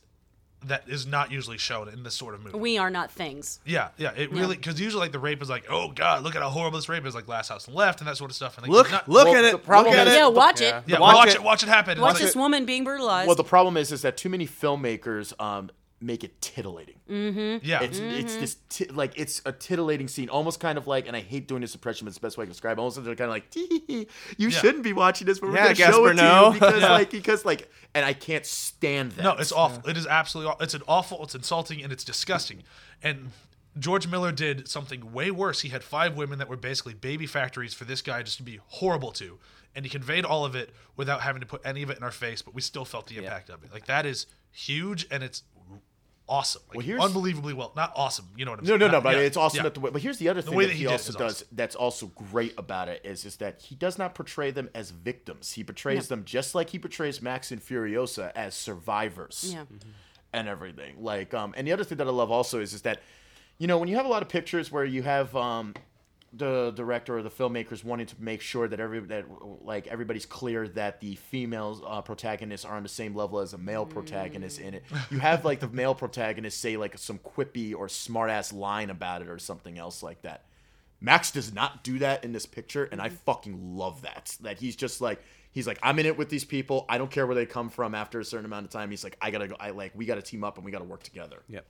that 0.64 0.88
is 0.88 1.06
not 1.06 1.30
usually 1.30 1.58
shown 1.58 1.90
in 1.90 2.04
this 2.04 2.14
sort 2.14 2.34
of 2.34 2.42
movie. 2.42 2.56
We 2.58 2.78
are 2.78 2.88
not 2.88 3.10
things. 3.10 3.60
yeah, 3.66 3.88
yeah, 3.98 4.12
it 4.16 4.32
really 4.32 4.56
because 4.56 4.80
usually 4.80 5.02
like 5.02 5.12
the 5.12 5.18
rape 5.18 5.42
is 5.42 5.50
like, 5.50 5.66
oh 5.68 5.92
god, 5.92 6.22
look 6.22 6.34
at 6.34 6.40
how 6.40 6.48
horrible 6.48 6.78
this 6.78 6.88
rape 6.88 7.04
is, 7.04 7.14
like 7.14 7.28
Last 7.28 7.50
House 7.50 7.68
on 7.68 7.74
Left 7.74 8.00
and 8.00 8.08
that 8.08 8.16
sort 8.16 8.30
of 8.30 8.34
stuff. 8.34 8.56
And 8.56 8.66
like, 8.66 8.72
Look, 8.74 8.90
not- 8.90 9.06
look 9.06 9.26
Well, 9.26 9.36
at 9.36 9.42
the 9.42 9.58
it. 9.58 9.62
problem 9.64 9.92
look 9.92 10.00
at 10.00 10.06
is- 10.08 10.14
it. 10.14 10.16
Yeah, 10.16 10.28
watch 10.28 10.60
yeah. 10.62 10.78
it. 10.78 10.84
yeah, 10.86 10.98
watch 11.00 11.14
watch, 11.16 11.28
it. 11.28 11.34
it. 11.34 11.42
watch 11.42 11.62
it 11.64 11.68
happen. 11.68 12.00
Watch 12.00 12.12
It's 12.12 12.20
this 12.22 12.34
like- 12.34 12.42
woman 12.42 12.64
being 12.64 12.82
brutalized. 12.82 13.26
Well, 13.26 13.36
the 13.36 13.44
problem 13.44 13.76
is, 13.76 13.92
is 13.92 14.00
that 14.02 14.16
too 14.16 14.30
many 14.30 14.46
filmmakers 14.46 15.38
um 15.38 15.70
make 16.04 16.22
it 16.24 16.40
tittillating. 16.40 16.96
Mm-hmm. 17.10 17.66
yeah, 17.66 17.82
It's 17.82 17.98
mm-hmm. 17.98 18.10
it's 18.18 18.36
this 18.36 18.56
ti- 18.68 18.86
like 18.86 19.18
it's 19.18 19.40
a 19.46 19.52
titillating 19.52 20.08
scene, 20.08 20.28
almost 20.28 20.60
kind 20.60 20.76
of 20.76 20.86
like, 20.86 21.06
and 21.08 21.16
I 21.16 21.20
hate 21.20 21.48
doing 21.48 21.60
this 21.62 21.74
impression, 21.74 22.04
but 22.04 22.08
it's 22.10 22.18
the 22.18 22.26
best 22.26 22.36
way 22.36 22.42
I 22.42 22.46
can 22.46 22.52
describe. 22.52 22.78
it, 22.78 22.80
Almost 22.80 22.96
kind 22.96 23.20
of 23.20 23.28
like, 23.28 23.44
you 23.56 24.06
Yeah. 24.36 24.48
shouldn't 24.50 24.84
be 24.84 24.92
watching 24.92 25.26
this, 25.26 25.38
but 25.40 25.50
we're 25.50 25.56
Yeah, 25.56 25.62
gonna 25.72 25.74
show 25.76 25.86
Gaspar, 25.86 26.10
it 26.10 26.14
to 26.16 26.22
no." 26.22 26.46
you 26.48 26.52
because 26.54 26.82
like 26.82 27.10
because 27.10 27.44
like, 27.44 27.70
and 27.94 28.04
I 28.04 28.12
can't 28.12 28.44
stand 28.46 29.12
that. 29.12 29.22
No, 29.22 29.32
it's 29.32 29.52
awful. 29.52 29.88
It 29.88 29.96
is 29.96 30.06
absolutely. 30.06 30.52
aw- 30.52 30.62
It's 30.62 30.74
an 30.74 30.82
awful. 30.86 31.22
It's 31.24 31.34
insulting 31.34 31.82
and 31.82 31.92
it's 31.92 32.04
disgusting. 32.04 32.62
And 33.02 33.30
George 33.78 34.06
Miller 34.06 34.30
did 34.32 34.68
something 34.68 35.12
way 35.12 35.30
worse. 35.30 35.62
He 35.62 35.70
had 35.70 35.82
five 35.82 36.16
women 36.16 36.38
that 36.38 36.48
were 36.48 36.56
basically 36.56 36.94
baby 36.94 37.26
factories 37.26 37.74
for 37.74 37.84
this 37.84 38.02
guy 38.02 38.22
just 38.22 38.36
to 38.36 38.42
be 38.44 38.60
horrible 38.68 39.10
to, 39.12 39.38
and 39.74 39.84
he 39.84 39.88
conveyed 39.90 40.24
all 40.24 40.44
of 40.44 40.54
it 40.54 40.70
without 40.96 41.22
having 41.22 41.40
to 41.40 41.46
put 41.46 41.60
any 41.64 41.82
of 41.82 41.90
it 41.90 41.96
in 41.96 42.02
our 42.04 42.10
face. 42.12 42.40
But 42.42 42.54
we 42.54 42.60
still 42.60 42.84
felt 42.84 43.06
the 43.08 43.16
impact 43.18 43.50
of 43.50 43.64
it. 43.64 43.72
Like 43.72 43.86
that 43.86 44.06
is 44.06 44.26
huge 44.56 45.04
and 45.10 45.24
it's 45.24 45.42
awesome. 46.28 46.62
Like, 46.68 46.78
Well, 46.78 46.86
here's- 46.86 47.02
unbelievably 47.04 47.52
well. 47.54 47.72
Not 47.76 47.92
awesome. 47.96 48.26
You 48.36 48.44
know 48.44 48.52
what 48.52 48.60
I'm 48.60 48.64
No, 48.64 48.68
saying? 48.70 48.80
no, 48.80 48.86
no, 48.86 48.92
Not- 48.94 49.02
but 49.02 49.16
yeah, 49.16 49.22
it's 49.22 49.36
awesome 49.36 49.58
yeah. 49.58 49.62
that 49.64 49.74
the 49.74 49.80
way. 49.80 49.90
But 49.90 50.02
here's 50.02 50.18
the 50.18 50.28
other 50.28 50.40
thing 50.42 50.54
way 50.54 50.64
that, 50.64 50.68
that 50.68 50.74
he, 50.76 50.80
he 50.84 50.86
also 50.86 51.10
is 51.10 51.16
does 51.16 51.32
awesome. 51.42 51.48
that's 51.52 51.74
also 51.76 52.06
great 52.06 52.54
about 52.58 52.88
it 52.88 53.00
is 53.04 53.24
is 53.24 53.36
that 53.36 53.60
he 53.60 53.74
does 53.74 53.98
not 53.98 54.14
portray 54.14 54.50
them 54.50 54.70
as 54.74 54.90
victims. 54.90 55.52
He 55.52 55.62
portrays 55.64 56.08
them 56.08 56.24
just 56.24 56.54
like 56.54 56.70
he 56.70 56.78
portrays 56.78 57.20
Max 57.22 57.50
and 57.52 57.60
Furiosa 57.60 58.32
as 58.34 58.54
survivors. 58.54 59.50
Yeah. 59.52 59.64
and 60.32 60.48
everything. 60.48 60.96
Like, 61.02 61.32
um, 61.32 61.54
and 61.56 61.64
the 61.66 61.72
other 61.72 61.84
thing 61.84 61.98
that 61.98 62.06
I 62.08 62.10
love 62.10 62.30
also 62.30 62.60
is 62.60 62.72
is 62.74 62.82
that, 62.82 63.00
you 63.58 63.66
know, 63.68 63.78
when 63.78 63.88
you 63.88 63.94
have 63.96 64.06
a 64.06 64.08
lot 64.08 64.20
of 64.22 64.28
pictures 64.28 64.72
where 64.72 64.84
you 64.84 65.02
have 65.04 65.34
um, 65.36 65.74
the 66.36 66.72
director 66.74 67.18
or 67.18 67.22
the 67.22 67.30
filmmakers 67.30 67.84
wanting 67.84 68.06
to 68.06 68.16
make 68.18 68.40
sure 68.40 68.66
that 68.66 68.80
every 68.80 69.00
that 69.00 69.26
like 69.62 69.86
everybody's 69.86 70.26
clear 70.26 70.66
that 70.68 71.00
the 71.00 71.14
female 71.16 71.82
uh, 71.86 72.02
protagonists 72.02 72.64
are 72.64 72.76
on 72.76 72.82
the 72.82 72.88
same 72.88 73.14
level 73.14 73.38
as 73.38 73.52
a 73.52 73.58
male 73.58 73.86
protagonist 73.86 74.58
in 74.60 74.74
it. 74.74 74.84
You 75.10 75.18
have 75.18 75.44
like 75.44 75.60
the 75.60 75.68
male 75.72 75.94
protagonist 75.94 76.60
say 76.60 76.76
like 76.76 76.98
some 76.98 77.18
quippy 77.18 77.74
or 77.74 77.88
smart 77.88 78.30
ass 78.30 78.52
line 78.52 78.90
about 78.90 79.22
it 79.22 79.28
or 79.28 79.38
something 79.38 79.78
else 79.78 80.02
like 80.02 80.22
that. 80.22 80.44
Max 81.00 81.30
does 81.30 81.52
not 81.52 81.84
do 81.84 81.98
that 81.98 82.24
in 82.24 82.32
this 82.32 82.46
picture, 82.46 82.84
and 82.84 83.00
I 83.00 83.10
fucking 83.10 83.76
love 83.76 84.02
that. 84.02 84.36
That 84.40 84.58
he's 84.58 84.74
just 84.74 85.00
like 85.00 85.22
he's 85.52 85.66
like 85.66 85.78
I'm 85.82 85.98
in 85.98 86.06
it 86.06 86.16
with 86.16 86.30
these 86.30 86.44
people. 86.44 86.86
I 86.88 86.98
don't 86.98 87.10
care 87.10 87.26
where 87.26 87.34
they 87.34 87.46
come 87.46 87.68
from. 87.68 87.94
After 87.94 88.20
a 88.20 88.24
certain 88.24 88.46
amount 88.46 88.66
of 88.66 88.72
time, 88.72 88.90
he's 88.90 89.04
like 89.04 89.16
I 89.20 89.30
gotta 89.30 89.48
go. 89.48 89.56
I 89.60 89.70
like 89.70 89.92
we 89.94 90.06
gotta 90.06 90.22
team 90.22 90.44
up 90.44 90.56
and 90.56 90.64
we 90.64 90.72
gotta 90.72 90.84
work 90.84 91.02
together. 91.02 91.42
Yep. 91.48 91.66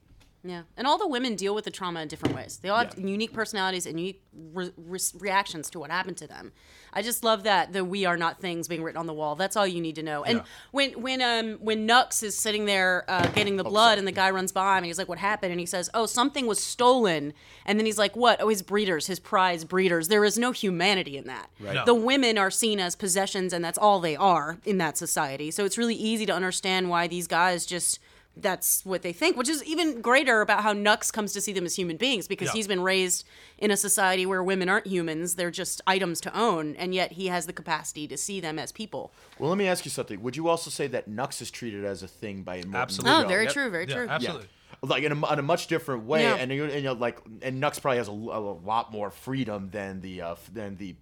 Yeah, 0.47 0.64
and 0.76 0.86
all 0.86 0.99
the 0.99 1.09
women 1.09 1.36
deal 1.36 1.55
with 1.55 1.64
the 1.64 1.70
trauma 1.70 2.03
in 2.03 2.09
different 2.09 2.34
ways. 2.36 2.59
They 2.61 2.68
all 2.68 2.78
have 2.84 2.99
Yeah. 2.99 3.07
unique 3.07 3.32
personalities 3.32 3.86
and 3.86 3.99
unique 3.99 4.22
re- 4.53 4.72
re- 4.76 4.99
reactions 5.18 5.70
to 5.70 5.78
what 5.78 5.90
happened 5.90 6.18
to 6.18 6.26
them. 6.26 6.53
I 6.92 7.01
just 7.01 7.24
love 7.24 7.45
that 7.45 7.72
the 7.72 7.82
"We 7.82 8.05
are 8.05 8.18
not 8.18 8.40
things" 8.42 8.68
being 8.68 8.82
written 8.82 8.99
on 8.99 9.07
the 9.07 9.14
wall. 9.14 9.36
That's 9.36 9.57
all 9.57 9.66
you 9.66 9.80
need 9.80 9.95
to 9.95 10.03
know. 10.03 10.22
And 10.22 10.40
Yeah. 10.40 10.45
when 10.70 10.90
when 11.01 11.22
um 11.22 11.55
when 11.61 11.86
Nux 11.86 12.22
is 12.22 12.36
sitting 12.36 12.66
there 12.66 13.07
uh, 13.09 13.26
getting 13.28 13.57
the 13.57 13.64
blood, 13.64 13.97
and 13.97 14.07
the 14.07 14.12
guy 14.12 14.28
runs 14.30 14.53
by 14.53 14.72
him, 14.72 14.76
and 14.78 14.86
he's 14.86 14.99
like, 14.99 15.09
"What 15.09 15.18
happened?" 15.18 15.51
and 15.51 15.61
he 15.61 15.66
says, 15.66 15.88
"Oh, 15.95 16.05
something 16.05 16.47
was 16.47 16.62
stolen." 16.62 17.32
And 17.64 17.78
then 17.78 17.86
he's 17.86 17.99
like, 17.99 18.14
"What? 18.14 18.42
Oh, 18.42 18.49
his 18.49 18.61
breeders, 18.61 19.07
his 19.07 19.18
prize 19.18 19.64
breeders. 19.64 20.09
There 20.09 20.26
is 20.26 20.36
no 20.36 20.53
humanity 20.53 21.16
in 21.16 21.26
that. 21.26 21.49
No. 21.59 21.86
The 21.86 21.95
women 21.95 22.36
are 22.36 22.51
seen 22.51 22.80
as 22.80 22.95
possessions, 22.97 23.55
and 23.55 23.64
that's 23.64 23.78
all 23.78 23.99
they 23.99 24.14
are 24.14 24.59
in 24.66 24.76
that 24.76 24.99
society. 24.99 25.51
So 25.51 25.64
it's 25.64 25.78
really 25.78 25.95
easy 25.97 26.26
to 26.26 26.34
understand 26.34 26.90
why 26.90 27.07
these 27.07 27.26
guys 27.26 27.64
just." 27.64 27.99
That's 28.37 28.85
what 28.85 29.03
they 29.03 29.12
think, 29.12 29.37
which 29.37 29.49
is 29.49 29.62
even 29.64 30.01
greater 30.01 30.41
about 30.41 30.62
how 30.64 30.72
Nux 30.72 31.12
comes 31.12 31.32
to 31.35 31.41
see 31.41 31.53
them 31.53 31.64
as 31.66 31.76
human 31.76 31.97
beings 31.97 32.26
because 32.26 32.49
Yeah. 32.49 32.53
he's 32.55 32.66
been 32.66 32.82
raised 32.82 33.24
in 33.59 33.70
a 33.70 33.76
society 33.76 34.26
where 34.26 34.43
women 34.43 34.68
aren't 34.68 34.89
humans; 34.89 35.37
they're 35.37 35.53
just 35.53 35.80
items 35.87 36.20
to 36.22 36.37
own, 36.37 36.74
and 36.74 36.93
yet 36.95 37.12
he 37.12 37.28
has 37.28 37.47
the 37.47 37.53
capacity 37.53 38.09
to 38.09 38.16
see 38.16 38.41
them 38.41 38.59
as 38.59 38.72
people. 38.72 39.12
Well, 39.39 39.51
let 39.51 39.59
me 39.59 39.68
ask 39.68 39.85
you 39.85 39.91
something. 39.93 40.20
Would 40.20 40.37
you 40.37 40.49
also 40.49 40.68
say 40.68 40.89
that 40.89 41.07
Nux 41.07 41.28
is 41.41 41.51
treated 41.53 41.85
as 41.85 42.03
a 42.03 42.09
thing 42.09 42.43
by 42.43 42.57
Morton 42.57 42.74
Absolutely. 42.74 43.24
Oh, 43.24 43.28
very 43.28 43.45
Yep. 43.45 43.53
true, 43.53 43.70
very 43.70 43.87
Yeah, 43.89 43.95
true. 43.95 44.09
absolutely. 44.09 44.49
like 44.82 45.05
in 45.05 45.12
a, 45.12 45.32
in 45.32 45.39
a 45.39 45.43
much 45.43 45.68
different 45.68 46.05
way, 46.05 46.22
Yeah. 46.24 46.35
and, 46.35 46.51
and 46.51 46.72
you 46.72 46.82
know, 46.82 46.93
like 46.95 47.18
and 47.41 47.61
Nux 47.61 47.78
probably 47.80 47.99
has 47.99 48.09
a, 48.09 48.12
a 48.12 48.12
lot 48.12 48.91
more 48.91 49.11
freedom 49.12 49.70
than 49.70 50.01
the 50.01 50.20
uh, 50.22 50.35
than 50.53 50.76
the 50.76 50.97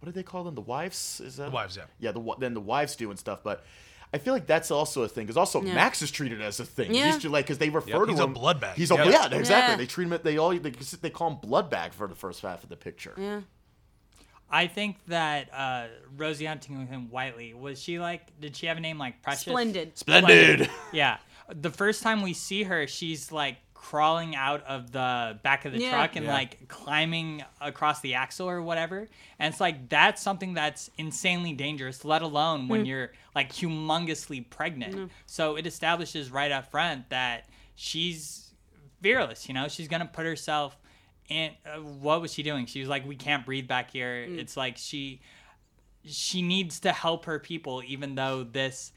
what 0.00 0.06
do 0.06 0.12
they 0.12 0.22
call 0.24 0.42
them? 0.42 0.54
The 0.54 0.62
wives? 0.62 1.20
Is 1.20 1.36
that 1.36 1.44
The 1.44 1.50
wives, 1.50 1.76
yeah. 1.76 1.84
Yeah, 2.00 2.12
the 2.12 2.34
than 2.38 2.54
the 2.54 2.60
wives 2.62 2.96
do 2.96 3.10
and 3.10 3.18
stuff, 3.18 3.40
but. 3.44 3.62
I 4.14 4.18
feel 4.18 4.34
like 4.34 4.46
that's 4.46 4.70
also 4.70 5.02
a 5.02 5.08
thing 5.08 5.24
because 5.24 5.36
also 5.38 5.62
Yeah. 5.62 5.74
Max 5.74 6.02
is 6.02 6.10
treated 6.10 6.42
as 6.42 6.60
a 6.60 6.64
thing. 6.66 6.94
Yeah. 6.94 7.06
He's 7.06 7.14
just 7.18 7.32
like 7.32 7.46
because 7.46 7.58
they 7.58 7.70
refer 7.70 8.04
to 8.04 8.10
He's 8.10 8.20
a 8.20 8.26
blood 8.26 8.60
bag. 8.60 8.76
He's 8.76 8.90
a 8.90 8.96
Yeah. 8.96 9.04
yeah, 9.04 9.34
exactly. 9.34 9.72
Yeah. 9.72 9.76
They 9.76 9.86
treat 9.86 10.08
him. 10.08 10.18
They 10.22 10.36
all 10.36 10.50
they, 10.50 10.70
they 10.70 11.10
call 11.10 11.30
him 11.30 11.36
blood 11.36 11.70
bag 11.70 11.92
for 11.92 12.06
the 12.06 12.14
first 12.14 12.42
half 12.42 12.62
of 12.62 12.68
the 12.68 12.76
picture. 12.76 13.14
Yeah. 13.16 13.40
I 14.50 14.66
think 14.66 14.98
that 15.06 15.48
uh, 15.54 15.86
Rosie 16.14 16.44
Huntington 16.44 17.08
Whiteley 17.10 17.54
was 17.54 17.80
she 17.80 17.98
like? 17.98 18.38
Did 18.38 18.54
she 18.54 18.66
have 18.66 18.76
a 18.76 18.80
name 18.80 18.98
like 18.98 19.22
Precious? 19.22 19.44
Splendid. 19.44 19.96
Splendid. 19.96 20.68
Yeah. 20.92 21.16
The 21.48 21.70
first 21.70 22.02
time 22.02 22.20
we 22.20 22.34
see 22.34 22.64
her, 22.64 22.86
she's 22.86 23.32
like 23.32 23.56
crawling 23.82 24.36
out 24.36 24.62
of 24.64 24.92
the 24.92 25.38
back 25.42 25.64
of 25.64 25.72
the 25.72 25.78
Yeah. 25.80 25.90
truck 25.90 26.14
and 26.14 26.24
Yeah. 26.26 26.32
like 26.32 26.68
climbing 26.68 27.42
across 27.60 28.00
the 28.00 28.14
axle 28.14 28.48
or 28.48 28.62
whatever. 28.62 29.08
And 29.40 29.52
it's 29.52 29.60
like 29.60 29.88
that's 29.88 30.22
something 30.22 30.54
that's 30.54 30.88
insanely 30.98 31.52
dangerous, 31.52 32.04
let 32.04 32.22
alone 32.22 32.68
when 32.68 32.86
you're 32.86 33.12
like 33.34 33.52
humongously 33.52 34.48
pregnant. 34.48 35.10
So 35.26 35.56
it 35.56 35.66
establishes 35.66 36.30
right 36.30 36.52
up 36.52 36.70
front 36.70 37.10
that 37.10 37.48
she's 37.74 38.52
fearless, 39.02 39.48
you 39.48 39.54
know? 39.54 39.66
She's 39.66 39.88
going 39.88 40.00
to 40.02 40.06
put 40.08 40.26
herself 40.26 40.76
in 41.28 41.50
uh, 41.66 41.78
what 41.80 42.20
was 42.20 42.32
she 42.32 42.44
doing? 42.44 42.66
She 42.66 42.78
was 42.80 42.88
like 42.88 43.04
we 43.04 43.16
can't 43.16 43.44
breathe 43.44 43.66
back 43.66 43.90
here. 43.90 44.22
It's 44.28 44.56
like 44.56 44.76
she 44.76 45.20
she 46.04 46.40
needs 46.42 46.80
to 46.80 46.92
help 46.92 47.24
her 47.26 47.38
people 47.40 47.82
even 47.86 48.14
though 48.14 48.44
this 48.44 48.92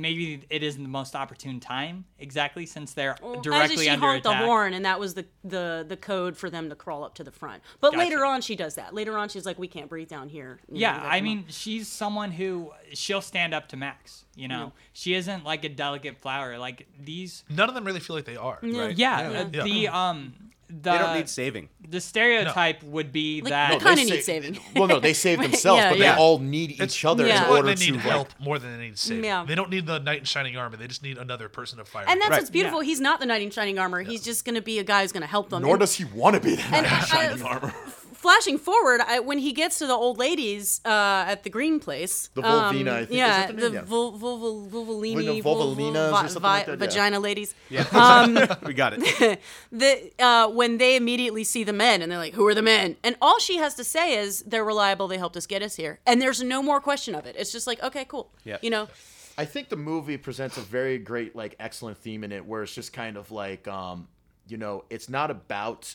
maybe 0.00 0.42
it 0.50 0.62
isn't 0.62 0.82
the 0.82 0.88
most 0.88 1.14
opportune 1.16 1.58
time 1.60 2.04
exactly 2.18 2.66
since 2.66 2.92
they're 2.92 3.16
Well, 3.22 3.40
directly 3.40 3.64
actually, 3.64 3.84
she 3.84 3.90
under 3.90 4.06
honked 4.06 4.26
attack. 4.26 4.40
the 4.40 4.46
horn, 4.46 4.74
and 4.74 4.84
that 4.84 5.00
was 5.00 5.14
the, 5.14 5.26
the 5.44 5.84
the 5.88 5.96
code 5.96 6.36
for 6.36 6.50
them 6.50 6.68
to 6.68 6.74
crawl 6.76 7.02
up 7.04 7.14
to 7.16 7.24
the 7.24 7.30
front. 7.30 7.62
But 7.80 7.92
Gotcha. 7.92 8.04
later 8.04 8.24
on, 8.24 8.40
she 8.42 8.56
does 8.56 8.74
that. 8.76 8.94
Later 8.94 9.16
on, 9.18 9.28
she's 9.28 9.46
like, 9.46 9.58
"We 9.58 9.68
can't 9.68 9.88
breathe 9.88 10.08
down 10.08 10.28
here." 10.28 10.60
You 10.70 10.80
Yeah, 10.80 10.94
we 10.94 10.98
gotta 11.02 11.14
I 11.14 11.20
mean, 11.20 11.38
up. 11.40 11.44
she's 11.48 11.88
someone 11.88 12.30
who 12.30 12.72
she'll 12.92 13.20
stand 13.22 13.54
up 13.54 13.68
to 13.70 13.76
Max. 13.76 14.24
You 14.36 14.48
know, 14.48 14.72
she 14.92 15.14
isn't 15.14 15.44
like 15.44 15.64
a 15.64 15.68
delicate 15.70 16.18
flower. 16.18 16.58
Like 16.58 16.86
these, 17.02 17.42
None 17.48 17.68
of 17.68 17.74
them 17.74 17.84
really 17.84 18.00
feel 18.00 18.16
like 18.16 18.26
they 18.26 18.36
are. 18.36 18.58
Right. 18.62 18.96
yeah, 18.96 19.30
Yeah. 19.30 19.40
uh, 19.40 19.48
Yeah. 19.52 19.62
the 19.64 19.88
um, 19.88 20.34
the 20.68 20.90
They 20.92 20.98
don't 20.98 21.16
need 21.16 21.28
saving. 21.28 21.68
the 21.88 22.00
stereotype 22.00 22.82
would 22.82 23.12
be 23.12 23.40
Like, 23.40 23.50
that 23.50 23.70
they 23.70 23.78
kinda 23.78 23.94
They 23.96 24.04
need 24.10 24.20
sa- 24.22 24.26
saving. 24.26 24.58
Well, 24.74 24.88
no, 24.88 24.98
they 25.00 25.12
save 25.12 25.38
themselves, 25.42 25.78
yeah, 25.80 25.90
but 25.90 25.98
yeah. 25.98 26.14
they 26.14 26.20
all 26.20 26.38
need 26.38 26.80
each 26.80 27.04
other 27.04 27.26
Yeah. 27.26 27.44
in 27.44 27.50
order 27.50 27.68
they 27.68 27.74
to 27.76 27.84
need 27.92 27.94
like, 27.94 28.02
help 28.04 28.28
more 28.40 28.58
than 28.58 28.76
they 28.76 28.84
need 28.86 28.98
saving. 28.98 29.24
Yeah. 29.24 29.44
They 29.46 29.54
don't 29.54 29.70
need 29.70 29.86
the 29.86 29.98
knight 30.00 30.18
in 30.20 30.24
shining 30.24 30.56
armor. 30.56 30.76
They 30.76 30.88
just 30.88 31.02
need 31.02 31.18
another 31.18 31.48
person 31.48 31.78
to 31.78 31.84
fire. 31.84 32.04
and 32.08 32.20
that's 32.20 32.30
Right. 32.30 32.38
what's 32.40 32.50
beautiful. 32.50 32.82
Yeah. 32.82 32.86
He's 32.88 33.00
not 33.00 33.20
the 33.20 33.26
knight 33.26 33.42
in 33.42 33.50
shining 33.50 33.78
armor. 33.78 34.02
He's 34.02 34.22
just 34.22 34.44
going 34.44 34.56
to 34.56 34.62
be 34.62 34.78
a 34.78 34.84
guy 34.84 35.02
who's 35.02 35.12
going 35.12 35.20
to 35.22 35.26
help 35.28 35.50
them. 35.50 35.62
Nor 35.62 35.72
And- 35.74 35.80
does 35.80 35.94
he 35.94 36.04
want 36.04 36.34
to 36.34 36.40
be 36.40 36.56
the 36.56 36.68
knight 36.70 36.84
in 36.84 37.06
shining 37.06 37.42
uh, 37.42 37.46
armor. 37.46 37.74
flashing 38.26 38.58
forward, 38.58 39.00
I, 39.06 39.20
when 39.20 39.38
he 39.38 39.52
gets 39.52 39.78
to 39.78 39.86
the 39.86 39.94
old 39.94 40.18
ladies 40.18 40.80
uh, 40.84 41.24
at 41.32 41.44
the 41.44 41.50
green 41.50 41.78
place, 41.78 42.28
The 42.34 42.42
um, 42.42 42.74
Volvina, 42.74 42.92
I 42.92 42.98
think. 42.98 43.10
Is 43.10 43.16
yeah, 43.16 43.46
that 43.46 43.56
the 43.56 43.62
the 43.62 43.68
name? 43.68 43.74
Yeah. 43.74 43.82
vul, 43.84 44.10
vul, 44.12 44.38
vul, 44.38 44.68
vulvolini, 44.68 45.42
Vulva- 45.42 45.80
vulvolinas 45.80 46.12
or 46.12 46.16
something 46.28 46.42
vi- 46.42 46.56
like 46.58 46.66
that, 46.66 46.80
yeah. 46.80 46.86
vagina 46.86 47.20
ladies. 47.20 47.54
Yeah. 47.70 48.56
we 48.66 48.74
got 48.74 48.94
it. 48.96 49.40
the 49.72 50.12
uh, 50.18 50.48
when 50.48 50.78
they 50.78 50.96
immediately 50.96 51.44
see 51.44 51.62
the 51.64 51.72
men 51.72 52.02
and 52.02 52.10
they're 52.10 52.18
like, 52.18 52.34
"Who 52.34 52.46
are 52.48 52.54
the 52.54 52.62
men?" 52.62 52.96
And 53.04 53.14
all 53.22 53.38
she 53.38 53.56
has 53.58 53.74
to 53.76 53.84
say 53.84 54.18
is, 54.18 54.42
"They're 54.42 54.64
reliable. 54.64 55.06
They 55.08 55.18
helped 55.18 55.36
us 55.36 55.46
get 55.46 55.62
us 55.62 55.76
here." 55.76 56.00
And 56.06 56.20
there's 56.20 56.42
no 56.42 56.62
more 56.62 56.80
question 56.80 57.14
of 57.14 57.26
it. 57.26 57.36
It's 57.38 57.52
just 57.52 57.66
like, 57.66 57.80
okay, 57.82 58.04
cool. 58.06 58.30
Yeah, 58.44 58.58
You 58.62 58.70
know, 58.70 58.88
I 59.38 59.44
think 59.44 59.68
the 59.68 59.76
movie 59.76 60.16
presents 60.16 60.56
a 60.56 60.62
very 60.62 60.98
great, 60.98 61.36
like, 61.36 61.54
excellent 61.60 61.98
theme 61.98 62.24
in 62.24 62.32
it, 62.32 62.44
where 62.44 62.62
it's 62.62 62.74
just 62.74 62.92
kind 62.92 63.16
of 63.16 63.30
like, 63.30 63.68
um, 63.68 64.08
you 64.48 64.56
know, 64.56 64.84
it's 64.90 65.08
not 65.08 65.30
about 65.30 65.94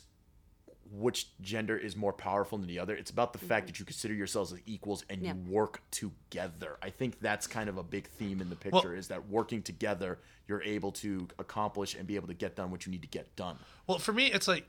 which 0.92 1.28
gender 1.42 1.78
is 1.78 1.96
more 1.96 2.12
powerful 2.12 2.58
than 2.58 2.68
the 2.68 2.80
other. 2.80 2.96
It's 2.96 3.12
about 3.12 3.32
the 3.34 3.40
fact 3.40 3.62
mm-hmm. 3.62 3.68
that 3.68 3.80
you 3.80 3.86
consider 3.86 4.14
yourselves 4.14 4.52
as 4.52 4.60
equals 4.66 5.06
and 5.10 5.22
Yeah. 5.22 5.34
you 5.34 5.52
work 5.52 5.82
together. 5.92 6.78
I 6.82 6.90
think 6.90 7.20
that's 7.22 7.48
kind 7.48 7.70
of 7.70 7.78
a 7.78 7.84
big 7.84 8.08
theme 8.08 8.42
in 8.42 8.50
the 8.50 8.56
picture 8.56 8.90
Well- 8.90 8.98
is 8.98 9.08
that 9.08 9.30
working 9.30 9.62
together, 9.62 10.20
you're 10.48 10.64
able 10.64 10.92
to 10.94 11.28
accomplish 11.40 11.96
and 11.96 12.06
be 12.06 12.16
able 12.16 12.28
to 12.28 12.34
get 12.34 12.56
done 12.56 12.72
what 12.72 12.86
you 12.86 12.92
need 12.92 13.04
to 13.04 13.08
get 13.08 13.36
done. 13.36 13.58
Well, 13.88 14.00
for 14.00 14.12
me, 14.12 14.32
it's 14.32 14.48
like 14.48 14.66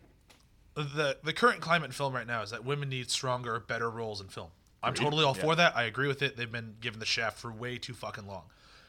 the 0.75 1.19
the 1.23 1.33
current 1.33 1.61
climate 1.61 1.87
in 1.87 1.93
film 1.93 2.15
right 2.15 2.27
now 2.27 2.43
is 2.43 2.51
that 2.51 2.65
women 2.65 2.89
need 2.89 3.11
stronger, 3.11 3.61
better 3.61 3.91
roles 3.91 4.21
in 4.21 4.29
film. 4.29 4.51
I'm 4.83 4.95
totally 4.95 5.25
all 5.25 5.35
for 5.35 5.55
that. 5.55 5.77
I 5.77 5.85
agree 5.85 6.09
with 6.09 6.23
it. 6.23 6.37
They've 6.37 6.51
been 6.51 6.75
given 6.81 6.99
the 6.99 7.07
shaft 7.07 7.39
for 7.39 7.53
way 7.53 7.79
too 7.79 7.95
fucking 7.95 8.27
long. 8.27 8.45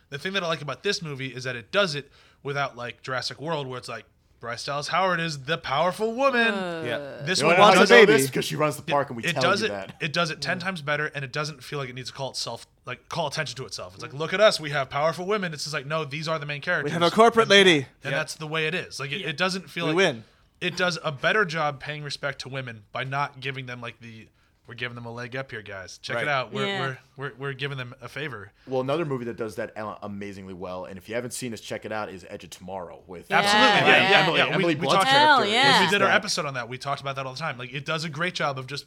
The 0.09 0.17
thing 0.17 0.33
that 0.33 0.43
I 0.43 0.47
like 0.47 0.61
about 0.61 0.83
this 0.83 1.01
movie 1.01 1.27
is 1.27 1.43
that 1.43 1.55
it 1.55 1.71
does 1.71 1.95
it 1.95 2.11
without 2.41 2.75
like 2.75 3.01
Jurassic 3.01 3.39
World, 3.39 3.67
where 3.67 3.77
it's 3.77 3.89
like 3.89 4.05
Bryce 4.43 4.65
Dallas 4.65 4.89
Howard 4.89 5.21
is 5.21 5.43
the 5.43 5.57
powerful 5.57 6.13
woman. 6.13 6.53
Uh, 6.53 6.83
yeah. 6.85 7.25
this 7.25 7.39
You 7.39 7.45
one 7.47 7.55
know 7.55 7.61
wants 7.61 7.77
how 7.77 7.83
a 7.83 7.85
I 7.85 8.05
baby. 8.05 8.11
this 8.11 8.27
because 8.27 8.43
she 8.43 8.57
runs 8.57 8.75
the 8.75 8.81
park 8.81 9.09
and 9.09 9.15
we 9.15 9.23
it 9.23 9.35
tell 9.35 9.41
does 9.41 9.61
you 9.61 9.67
it. 9.67 9.69
that. 9.69 9.95
It 10.01 10.11
does 10.11 10.31
it 10.31 10.41
ten 10.41 10.57
mm. 10.57 10.63
times 10.63 10.81
better, 10.81 11.05
and 11.15 11.23
it 11.23 11.31
doesn't 11.31 11.63
feel 11.63 11.79
like 11.79 11.87
it 11.87 11.95
needs 11.95 12.09
to 12.09 12.13
call 12.13 12.31
itself 12.31 12.67
like 12.85 13.07
call 13.07 13.27
attention 13.27 13.55
to 13.55 13.65
itself. 13.65 13.93
It's 13.93 14.03
like 14.03 14.11
mm. 14.11 14.19
look 14.19 14.33
at 14.33 14.41
us, 14.41 14.59
we 14.59 14.71
have 14.71 14.89
powerful 14.89 15.25
women. 15.25 15.53
It's 15.53 15.63
just 15.63 15.73
like 15.73 15.85
no, 15.85 16.03
these 16.03 16.27
are 16.27 16.37
the 16.39 16.45
main 16.45 16.59
characters. 16.59 16.91
We 16.91 16.91
have 16.91 17.01
a 17.01 17.15
corporate 17.15 17.47
lady. 17.47 17.85
and 18.03 18.13
that's 18.13 18.35
the 18.35 18.45
way 18.45 18.67
it 18.67 18.75
is. 18.75 18.99
Like 18.99 19.13
it, 19.13 19.21
it 19.21 19.37
doesn't 19.37 19.69
feel 19.69 19.85
We 19.85 19.91
like 19.91 19.95
win. 19.95 20.23
It 20.59 20.75
does 20.75 20.99
a 21.05 21.13
better 21.13 21.45
job 21.45 21.79
paying 21.79 22.03
respect 22.03 22.39
to 22.41 22.49
women 22.49 22.83
by 22.91 23.05
not 23.05 23.39
giving 23.39 23.65
them 23.65 23.79
like 23.79 24.01
the 24.01 24.27
we're 24.67 24.75
giving 24.75 24.95
them 24.95 25.05
a 25.05 25.11
leg 25.11 25.35
up 25.35 25.51
here, 25.51 25.61
guys. 25.61 25.97
Check 25.97 26.15
Right. 26.15 26.23
it 26.23 26.27
out. 26.29 26.53
We're, 26.53 26.65
Yeah. 26.65 26.79
we're 26.81 26.97
we're 27.17 27.31
we're 27.37 27.53
giving 27.53 27.77
them 27.77 27.93
a 28.01 28.07
favor. 28.07 28.51
Well, 28.67 28.81
another 28.81 29.05
movie 29.05 29.25
that 29.25 29.35
does 29.37 29.55
that 29.55 29.73
amazingly 30.01 30.53
well, 30.53 30.85
and 30.85 30.97
if 30.97 31.09
you 31.09 31.15
haven't 31.15 31.31
seen 31.33 31.53
us, 31.53 31.59
check 31.61 31.85
it 31.85 31.91
out. 31.91 32.09
Is 32.09 32.25
Edge 32.29 32.43
of 32.45 32.49
Tomorrow 32.49 33.03
with 33.07 33.29
Yeah, 33.29 33.39
Absolutely, 33.39 33.91
yeah, 33.91 34.09
yeah, 34.11 34.17
Emily, 34.19 34.37
yeah. 34.39 34.45
We- 34.47 34.51
Emily 34.53 34.75
we 34.75 34.81
Blunt's 34.81 34.95
talked- 35.03 35.07
Hell 35.09 35.37
character. 35.39 35.53
yeah. 35.53 35.83
we 35.85 35.89
did 35.89 36.01
our 36.01 36.09
episode 36.09 36.45
on 36.45 36.53
that. 36.53 36.69
We 36.69 36.77
talked 36.77 37.01
about 37.01 37.15
that 37.17 37.25
all 37.25 37.33
the 37.33 37.39
time. 37.39 37.57
Like 37.57 37.73
it 37.73 37.85
does 37.85 38.03
a 38.03 38.09
great 38.09 38.33
job 38.35 38.57
of 38.57 38.67
just 38.67 38.85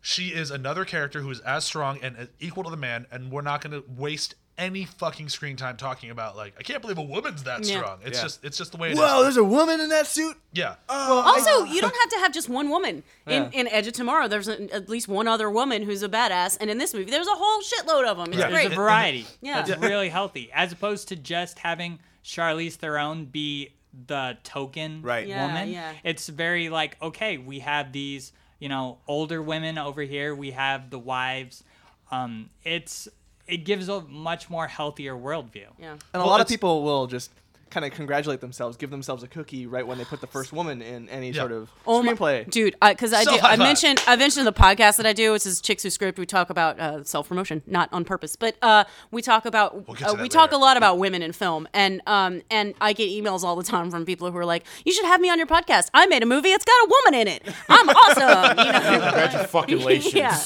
she 0.00 0.28
is 0.28 0.50
another 0.50 0.84
character 0.84 1.22
who 1.22 1.30
is 1.30 1.40
as 1.40 1.64
strong 1.64 1.98
and 2.02 2.16
as 2.18 2.28
equal 2.38 2.64
to 2.64 2.70
the 2.70 2.76
man, 2.76 3.06
and 3.10 3.30
we're 3.32 3.40
not 3.40 3.62
going 3.62 3.72
to 3.72 3.88
waste 3.90 4.34
any 4.56 4.84
fucking 4.84 5.28
screen 5.28 5.56
time 5.56 5.76
talking 5.76 6.10
about 6.10 6.36
like 6.36 6.54
I 6.58 6.62
can't 6.62 6.80
believe 6.80 6.98
a 6.98 7.02
woman's 7.02 7.42
that 7.42 7.64
Yeah. 7.64 7.78
strong. 7.78 7.98
It's 8.04 8.18
Yeah. 8.18 8.22
just 8.22 8.44
it's 8.44 8.56
just 8.56 8.70
the 8.72 8.78
way 8.78 8.90
it 8.90 8.92
is. 8.92 8.98
Whoa, 8.98 9.22
there's 9.22 9.36
a 9.36 9.42
woman 9.44 9.80
in 9.80 9.88
that 9.88 10.06
suit. 10.06 10.36
yeah. 10.52 10.76
Also, 10.88 11.64
you 11.64 11.80
don't 11.80 11.94
have 11.94 12.08
to 12.10 12.18
have 12.18 12.32
just 12.32 12.48
one 12.48 12.70
woman. 12.70 13.02
In, 13.26 13.42
Yeah. 13.44 13.50
in 13.52 13.68
Edge 13.68 13.86
of 13.88 13.94
Tomorrow, 13.94 14.28
there's 14.28 14.46
a, 14.48 14.72
at 14.72 14.88
least 14.88 15.08
one 15.08 15.26
other 15.26 15.50
woman 15.50 15.82
who's 15.82 16.02
a 16.04 16.08
badass, 16.08 16.56
and 16.60 16.70
in 16.70 16.78
this 16.78 16.94
movie, 16.94 17.10
there's 17.10 17.26
a 17.26 17.34
whole 17.34 17.60
shitload 17.62 18.06
of 18.06 18.16
them. 18.18 18.28
It's 18.28 18.36
Yeah. 18.38 18.48
great. 18.50 18.62
There's 18.62 18.72
a 18.74 18.76
variety. 18.76 19.26
Yeah. 19.40 19.62
That's 19.62 19.80
really 19.80 20.08
healthy, 20.08 20.50
as 20.52 20.70
opposed 20.72 21.08
to 21.08 21.16
just 21.16 21.58
having 21.58 21.98
Charlize 22.24 22.74
Theron 22.74 23.24
be 23.26 23.74
the 24.06 24.38
token 24.44 25.02
Right. 25.02 25.26
Yeah, 25.26 25.46
woman. 25.46 25.70
yeah. 25.70 25.92
It's 26.04 26.28
very 26.28 26.68
like 26.68 26.96
okay, 27.02 27.38
we 27.38 27.58
have 27.60 27.92
these 27.92 28.32
you 28.60 28.68
know 28.68 28.98
older 29.08 29.42
women 29.42 29.78
over 29.78 30.02
here. 30.02 30.34
We 30.34 30.52
have 30.52 30.90
the 30.90 30.98
wives. 30.98 31.64
Um, 32.10 32.50
it's 32.62 33.08
it 33.46 33.58
gives 33.58 33.88
a 33.88 34.00
much 34.02 34.48
more 34.50 34.66
healthier 34.66 35.14
worldview. 35.14 35.66
yeah. 35.78 35.92
And 35.92 36.00
a 36.14 36.18
Well, 36.18 36.26
lot 36.28 36.40
of 36.40 36.48
people 36.48 36.82
will 36.82 37.06
just 37.06 37.30
kind 37.70 37.84
of 37.84 37.90
congratulate 37.90 38.40
themselves, 38.40 38.76
give 38.76 38.90
themselves 38.90 39.24
a 39.24 39.26
cookie 39.26 39.66
right 39.66 39.84
when 39.84 39.98
they 39.98 40.04
put 40.04 40.20
the 40.20 40.28
first 40.28 40.52
woman 40.52 40.80
in 40.80 41.08
any 41.08 41.30
Yeah. 41.32 41.40
sort 41.40 41.50
of 41.50 41.68
Oh 41.88 42.04
my- 42.04 42.12
screenplay. 42.12 42.48
dude, 42.48 42.76
because 42.80 43.12
I 43.12 43.24
do. 43.24 43.30
Self-high 43.30 43.54
I 43.54 43.56
mentioned 43.56 44.00
I 44.06 44.14
mentioned 44.14 44.46
the 44.46 44.52
podcast 44.52 44.96
that 44.98 45.06
I 45.06 45.12
do, 45.12 45.32
which 45.32 45.44
is 45.44 45.60
Chicks 45.60 45.82
Who 45.82 45.90
Script. 45.90 46.16
We 46.16 46.24
talk 46.24 46.50
about 46.50 46.78
uh, 46.78 47.02
self 47.02 47.28
promotion, 47.28 47.62
not 47.66 47.88
on 47.92 48.04
purpose, 48.04 48.36
but 48.36 48.54
uh, 48.62 48.84
we 49.10 49.22
talk 49.22 49.44
about 49.44 49.74
We'll 49.88 49.96
uh, 50.04 50.12
that 50.12 50.22
we 50.22 50.28
talk 50.28 50.52
a 50.52 50.56
lot 50.56 50.76
about 50.76 50.98
women 50.98 51.20
in 51.20 51.32
film, 51.32 51.66
and 51.74 52.00
um 52.06 52.42
and 52.48 52.74
I 52.80 52.92
get 52.92 53.08
emails 53.10 53.42
all 53.42 53.56
the 53.56 53.64
time 53.64 53.90
from 53.90 54.04
people 54.06 54.30
who 54.30 54.38
are 54.38 54.46
like, 54.46 54.64
"You 54.84 54.92
should 54.92 55.06
have 55.06 55.20
me 55.20 55.28
on 55.28 55.38
your 55.38 55.48
podcast. 55.48 55.90
I 55.92 56.06
made 56.06 56.22
a 56.22 56.26
movie. 56.26 56.50
It's 56.50 56.64
got 56.64 56.80
a 56.86 56.88
woman 56.88 57.20
in 57.22 57.26
it. 57.26 57.42
I'm 57.68 57.88
awesome." 58.02 58.58
You 58.66 58.72
know? 58.72 59.00
Congratulations. 59.40 60.14
Yeah. 60.14 60.38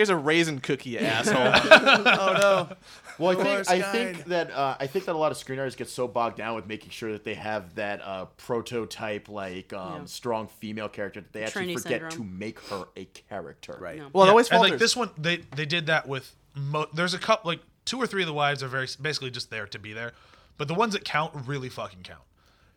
Here's 0.00 0.08
a 0.08 0.16
raisin 0.16 0.60
cookie, 0.60 0.90
you 0.90 0.98
asshole. 1.00 1.36
Oh 1.36 2.32
no. 2.70 2.76
Well, 3.18 3.32
I 3.32 3.34
think 3.34 3.46
Worst 3.46 3.70
I 3.70 3.80
kind. 3.80 3.92
think 4.16 4.24
that 4.28 4.50
uh, 4.50 4.76
I 4.80 4.86
think 4.86 5.04
that 5.04 5.14
a 5.14 5.18
lot 5.18 5.30
of 5.30 5.36
screenwriters 5.36 5.76
get 5.76 5.90
so 5.90 6.08
bogged 6.08 6.38
down 6.38 6.54
with 6.56 6.66
making 6.66 6.88
sure 6.88 7.12
that 7.12 7.22
they 7.22 7.34
have 7.34 7.74
that 7.74 8.00
uh, 8.02 8.24
prototype 8.38 9.28
like 9.28 9.72
um, 9.74 9.92
Yeah. 10.00 10.04
strong 10.06 10.48
female 10.48 10.88
character 10.88 11.20
that 11.20 11.32
they 11.32 11.42
actually 11.42 11.64
Trinity 11.74 11.82
forget 11.82 12.00
syndrome. 12.12 12.28
to 12.28 12.34
make 12.38 12.60
her 12.68 12.84
a 12.96 13.04
character. 13.04 13.76
Right. 13.78 13.98
Yeah. 13.98 14.08
well, 14.12 14.24
it 14.24 14.26
Yeah, 14.28 14.30
always 14.30 14.46
and 14.48 14.56
falters. 14.56 14.70
like 14.70 14.78
this 14.80 14.96
one, 14.96 15.10
they 15.18 15.38
they 15.56 15.66
did 15.66 15.86
that 15.86 16.08
with. 16.08 16.34
Mo- 16.54 16.88
there's 16.94 17.14
a 17.14 17.18
couple, 17.18 17.50
like 17.50 17.60
two 17.84 17.98
or 17.98 18.06
three 18.06 18.22
of 18.22 18.26
the 18.26 18.32
wives 18.32 18.62
are 18.62 18.68
very 18.68 18.88
basically 19.00 19.30
just 19.30 19.50
there 19.50 19.66
to 19.66 19.78
be 19.78 19.92
there, 19.92 20.12
but 20.56 20.66
the 20.66 20.74
ones 20.74 20.94
that 20.94 21.04
count 21.04 21.32
really 21.46 21.68
fucking 21.68 22.02
count. 22.02 22.22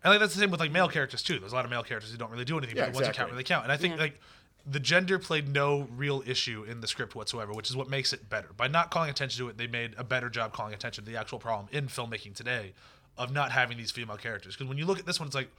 And 0.03 0.11
like 0.11 0.19
that's 0.19 0.33
the 0.33 0.39
same 0.41 0.51
with 0.51 0.59
like 0.59 0.71
male 0.71 0.89
characters 0.89 1.23
too. 1.23 1.39
There's 1.39 1.53
a 1.53 1.55
lot 1.55 1.63
of 1.63 1.71
male 1.71 1.83
characters 1.83 2.11
who 2.11 2.17
don't 2.17 2.29
really 2.31 2.43
do 2.45 2.57
anything, 2.57 2.75
Yeah, 2.75 2.87
but 2.87 2.91
the 2.91 2.95
ones 2.97 3.07
that 3.07 3.11
exactly. 3.11 3.21
count 3.23 3.31
really 3.31 3.43
count. 3.45 3.63
And 3.63 3.71
I 3.71 3.77
think 3.77 3.95
Yeah. 3.95 4.01
like 4.01 4.19
the 4.65 4.79
gender 4.79 5.19
played 5.19 5.49
no 5.49 5.87
real 5.95 6.23
issue 6.25 6.63
in 6.63 6.81
the 6.81 6.87
script 6.87 7.15
whatsoever, 7.15 7.51
which 7.51 7.69
is 7.69 7.75
what 7.75 7.89
makes 7.89 8.13
it 8.13 8.29
better. 8.29 8.49
By 8.55 8.67
not 8.67 8.91
calling 8.91 9.09
attention 9.09 9.43
to 9.43 9.49
it, 9.49 9.57
they 9.57 9.67
made 9.67 9.93
a 9.97 10.03
better 10.03 10.29
job 10.29 10.53
calling 10.53 10.73
attention 10.73 11.03
to 11.03 11.11
the 11.11 11.17
actual 11.17 11.39
problem 11.39 11.67
in 11.71 11.87
filmmaking 11.87 12.35
today 12.35 12.73
of 13.17 13.31
not 13.31 13.51
having 13.51 13.77
these 13.77 13.91
female 13.91 14.17
characters. 14.17 14.55
Because 14.55 14.67
when 14.67 14.77
you 14.77 14.85
look 14.85 14.99
at 14.99 15.05
this 15.05 15.19
one, 15.19 15.27
it's 15.27 15.35
like, 15.35 15.49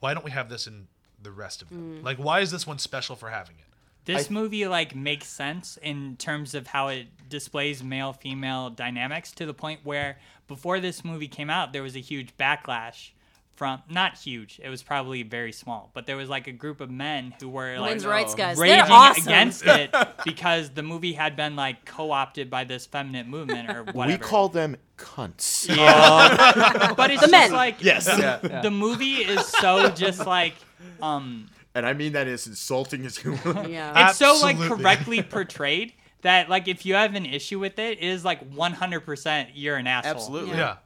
why 0.00 0.14
don't 0.14 0.24
we 0.24 0.30
have 0.30 0.48
this 0.48 0.66
in 0.66 0.86
the 1.22 1.30
rest 1.30 1.62
of 1.62 1.68
them? 1.68 2.00
Mm. 2.00 2.04
Like, 2.04 2.16
why 2.16 2.40
is 2.40 2.50
this 2.50 2.66
one 2.66 2.78
special 2.78 3.16
for 3.16 3.28
having 3.28 3.56
it? 3.56 3.64
This 4.06 4.28
movie 4.28 4.66
like 4.66 4.94
makes 4.94 5.28
sense 5.28 5.78
in 5.80 6.16
terms 6.16 6.54
of 6.54 6.66
how 6.66 6.88
it 6.88 7.06
displays 7.28 7.82
male 7.82 8.12
female 8.12 8.68
dynamics 8.68 9.32
to 9.32 9.46
the 9.46 9.54
point 9.54 9.80
where 9.82 10.18
before 10.46 10.78
this 10.78 11.04
movie 11.04 11.28
came 11.28 11.48
out 11.48 11.72
there 11.72 11.82
was 11.82 11.96
a 11.96 12.00
huge 12.00 12.36
backlash 12.36 13.10
from 13.56 13.82
not 13.88 14.16
huge 14.18 14.60
it 14.62 14.68
was 14.68 14.82
probably 14.82 15.22
very 15.22 15.52
small 15.52 15.90
but 15.94 16.06
there 16.06 16.16
was 16.16 16.28
like 16.28 16.46
a 16.48 16.52
group 16.52 16.80
of 16.80 16.90
men 16.90 17.32
who 17.40 17.48
were 17.48 17.72
like 17.78 17.88
Women's 17.90 18.06
rights 18.06 18.34
guys. 18.34 18.58
raging 18.58 18.78
They're 18.78 18.92
awesome. 18.92 19.22
against 19.24 19.64
it 19.66 19.94
because 20.24 20.70
the 20.70 20.82
movie 20.82 21.12
had 21.12 21.36
been 21.36 21.54
like 21.56 21.84
co-opted 21.84 22.50
by 22.50 22.64
this 22.64 22.86
feminine 22.86 23.28
movement 23.30 23.70
or 23.70 23.84
whatever 23.84 24.06
We 24.06 24.18
call 24.18 24.48
them 24.48 24.76
cunts. 24.98 25.68
Yeah, 25.68 26.94
but 26.96 27.10
it's 27.10 27.20
The 27.20 27.28
just 27.28 27.32
men. 27.32 27.52
like 27.52 27.76
Yes. 27.82 28.06
yeah, 28.08 28.38
yeah. 28.42 28.60
the 28.60 28.70
movie 28.70 29.16
is 29.16 29.46
so 29.46 29.90
just 29.90 30.26
like 30.26 30.54
um 31.02 31.48
And 31.74 31.84
I 31.86 31.92
mean 31.92 32.12
that 32.12 32.26
as 32.26 32.46
insulting 32.46 33.04
as 33.06 33.22
you 33.24 33.38
want. 33.44 33.70
Yeah. 33.70 34.08
it's 34.08 34.18
so 34.18 34.38
like 34.42 34.58
correctly 34.58 35.22
portrayed 35.22 35.92
that 36.22 36.48
like 36.48 36.68
if 36.68 36.86
you 36.86 36.94
have 36.94 37.14
an 37.14 37.26
issue 37.26 37.58
with 37.58 37.78
it, 37.78 37.98
it 37.98 38.04
is 38.04 38.24
like 38.24 38.40
100% 38.54 39.48
you're 39.54 39.76
an 39.76 39.86
asshole. 39.86 40.12
Absolutely. 40.12 40.56
Yeah. 40.56 40.76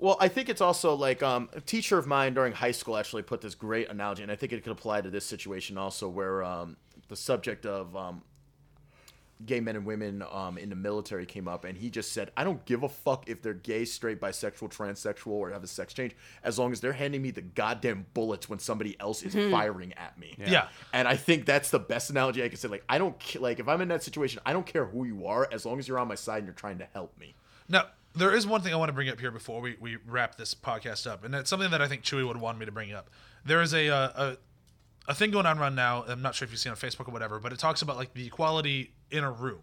Well, 0.00 0.16
I 0.20 0.28
think 0.28 0.48
it's 0.48 0.60
also 0.60 0.94
like 0.94 1.22
um, 1.22 1.48
a 1.52 1.60
teacher 1.60 1.98
of 1.98 2.06
mine 2.06 2.34
during 2.34 2.52
high 2.52 2.70
school 2.70 2.96
actually 2.96 3.22
put 3.22 3.40
this 3.40 3.54
great 3.54 3.88
analogy, 3.88 4.22
and 4.22 4.30
I 4.30 4.36
think 4.36 4.52
it 4.52 4.62
could 4.62 4.72
apply 4.72 5.00
to 5.00 5.10
this 5.10 5.26
situation 5.26 5.76
also, 5.76 6.08
where 6.08 6.44
um, 6.44 6.76
the 7.08 7.16
subject 7.16 7.66
of 7.66 7.96
um, 7.96 8.22
gay 9.44 9.58
men 9.58 9.74
and 9.74 9.84
women 9.84 10.22
um, 10.30 10.56
in 10.56 10.68
the 10.68 10.76
military 10.76 11.26
came 11.26 11.48
up, 11.48 11.64
and 11.64 11.76
he 11.76 11.90
just 11.90 12.12
said, 12.12 12.30
"I 12.36 12.44
don't 12.44 12.64
give 12.64 12.84
a 12.84 12.88
fuck 12.88 13.28
if 13.28 13.42
they're 13.42 13.54
gay, 13.54 13.84
straight, 13.84 14.20
bisexual, 14.20 14.72
transsexual, 14.72 15.32
or 15.32 15.50
have 15.50 15.64
a 15.64 15.68
sex 15.68 15.92
change, 15.94 16.14
as 16.44 16.60
long 16.60 16.70
as 16.70 16.80
they're 16.80 16.92
handing 16.92 17.20
me 17.20 17.32
the 17.32 17.42
goddamn 17.42 18.06
bullets 18.14 18.48
when 18.48 18.60
somebody 18.60 18.96
else 19.00 19.24
is 19.24 19.34
firing 19.50 19.92
at 19.94 20.16
me." 20.16 20.36
Yeah. 20.38 20.68
And 20.92 21.08
I 21.08 21.16
think 21.16 21.44
that's 21.44 21.70
the 21.70 21.80
best 21.80 22.10
analogy 22.10 22.44
I 22.44 22.48
can 22.48 22.58
say. 22.58 22.68
Like, 22.68 22.84
I 22.88 22.98
don't 22.98 23.18
ca- 23.20 23.40
like 23.40 23.58
if 23.58 23.66
I'm 23.66 23.80
in 23.80 23.88
that 23.88 24.04
situation, 24.04 24.40
I 24.46 24.52
don't 24.52 24.66
care 24.66 24.84
who 24.84 25.04
you 25.04 25.26
are, 25.26 25.48
as 25.50 25.66
long 25.66 25.80
as 25.80 25.88
you're 25.88 25.98
on 25.98 26.06
my 26.06 26.14
side 26.14 26.38
and 26.38 26.46
you're 26.46 26.54
trying 26.54 26.78
to 26.78 26.88
help 26.92 27.18
me. 27.18 27.34
Now, 27.68 27.86
there 28.18 28.34
is 28.34 28.46
one 28.46 28.60
thing 28.62 28.72
I 28.72 28.76
want 28.76 28.88
to 28.88 28.92
bring 28.92 29.08
up 29.08 29.18
here 29.20 29.30
before 29.30 29.60
we, 29.60 29.76
we 29.80 29.96
wrap 30.06 30.36
this 30.36 30.54
podcast 30.54 31.10
up, 31.10 31.24
and 31.24 31.32
that's 31.32 31.48
something 31.50 31.70
that 31.70 31.80
I 31.82 31.88
think 31.88 32.02
Chewy 32.02 32.26
would 32.26 32.36
want 32.38 32.58
me 32.58 32.66
to 32.66 32.72
bring 32.72 32.92
up. 32.92 33.08
There 33.44 33.62
is 33.62 33.72
a, 33.74 33.88
uh, 33.88 34.10
a 34.16 34.36
a 35.10 35.14
thing 35.14 35.30
going 35.30 35.46
on 35.46 35.58
right 35.58 35.72
now. 35.72 36.04
I'm 36.06 36.20
not 36.20 36.34
sure 36.34 36.44
if 36.44 36.50
you've 36.52 36.60
seen 36.60 36.70
on 36.70 36.76
Facebook 36.76 37.08
or 37.08 37.12
whatever, 37.12 37.40
but 37.40 37.52
it 37.52 37.58
talks 37.58 37.80
about 37.80 37.96
like 37.96 38.12
the 38.12 38.26
equality 38.26 38.92
in 39.10 39.24
a 39.24 39.30
room. 39.30 39.60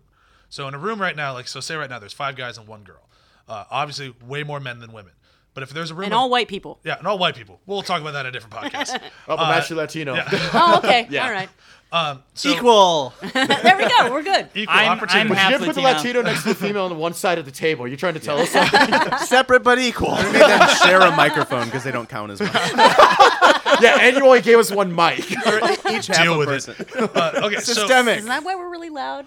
So 0.49 0.67
in 0.67 0.73
a 0.73 0.79
room 0.79 0.99
right 0.99 1.15
now, 1.15 1.33
like 1.33 1.47
so, 1.47 1.59
say 1.59 1.75
right 1.75 1.89
now, 1.89 1.99
there's 1.99 2.13
five 2.13 2.35
guys 2.35 2.57
and 2.57 2.67
one 2.67 2.83
girl. 2.83 3.07
Uh, 3.47 3.63
obviously, 3.69 4.15
way 4.25 4.43
more 4.43 4.59
men 4.59 4.79
than 4.79 4.91
women. 4.91 5.11
But 5.53 5.63
if 5.63 5.69
there's 5.69 5.91
a 5.91 5.93
room 5.95 6.05
and 6.05 6.13
of- 6.13 6.19
all 6.19 6.29
white 6.29 6.47
people. 6.47 6.79
yeah, 6.83 6.97
and 6.97 7.07
all 7.07 7.17
white 7.17 7.35
people, 7.35 7.61
we'll 7.65 7.81
talk 7.83 8.01
about 8.01 8.13
that 8.13 8.25
in 8.25 8.29
a 8.29 8.31
different 8.31 8.55
podcast. 8.55 8.99
Oh, 9.27 9.37
I'm 9.37 9.57
actually 9.57 9.77
Latino. 9.77 10.15
Oh, 10.53 10.79
okay. 10.83 11.07
Yeah. 11.11 11.25
All 11.25 11.31
right. 11.31 11.49
Um, 11.95 12.23
so 12.33 12.49
Equal. 12.49 13.13
there 13.33 13.77
we 13.77 13.87
go. 13.87 14.11
We're 14.11 14.21
good. 14.21 14.49
equal 14.53 14.75
I'm- 14.75 14.91
opportunity. 14.91 15.19
I'm 15.21 15.27
But 15.29 15.33
you 15.35 15.39
half 15.39 15.51
didn't 15.51 15.65
put 15.67 15.75
the 15.75 15.81
Latino. 15.81 16.19
Latino 16.19 16.21
next 16.23 16.43
to 16.43 16.49
the 16.49 16.55
female 16.55 16.83
on 16.83 16.89
the 16.89 16.97
one 16.97 17.13
side 17.13 17.37
of 17.37 17.45
the 17.45 17.51
table. 17.51 17.87
You're 17.87 17.95
trying 17.95 18.15
to 18.15 18.19
tell 18.19 18.37
us 18.37 18.49
something? 18.49 19.17
Separate 19.25 19.63
but 19.63 19.79
equal. 19.79 20.11
Made 20.15 20.33
them 20.41 20.69
share 20.83 20.99
a 20.99 21.15
microphone 21.15 21.65
because 21.65 21.85
they 21.85 21.91
don't 21.91 22.09
count 22.09 22.31
as 22.33 22.41
much. 22.41 22.51
yeah, 23.81 23.97
and 24.01 24.17
you 24.17 24.25
only 24.25 24.41
gave 24.41 24.57
us 24.57 24.71
one 24.71 24.93
mic. 24.93 25.19
Each 25.31 26.07
half 26.07 26.21
Deal 26.21 26.33
a 26.33 26.37
with 26.37 26.49
person. 26.49 26.75
it. 26.79 27.15
Uh, 27.15 27.41
okay, 27.45 27.55
so 27.59 27.71
Systemic. 27.73 28.17
Isn't 28.17 28.27
that 28.29 28.43
why 28.43 28.55
we're 28.55 28.69
really 28.69 28.89
loud? 28.89 29.25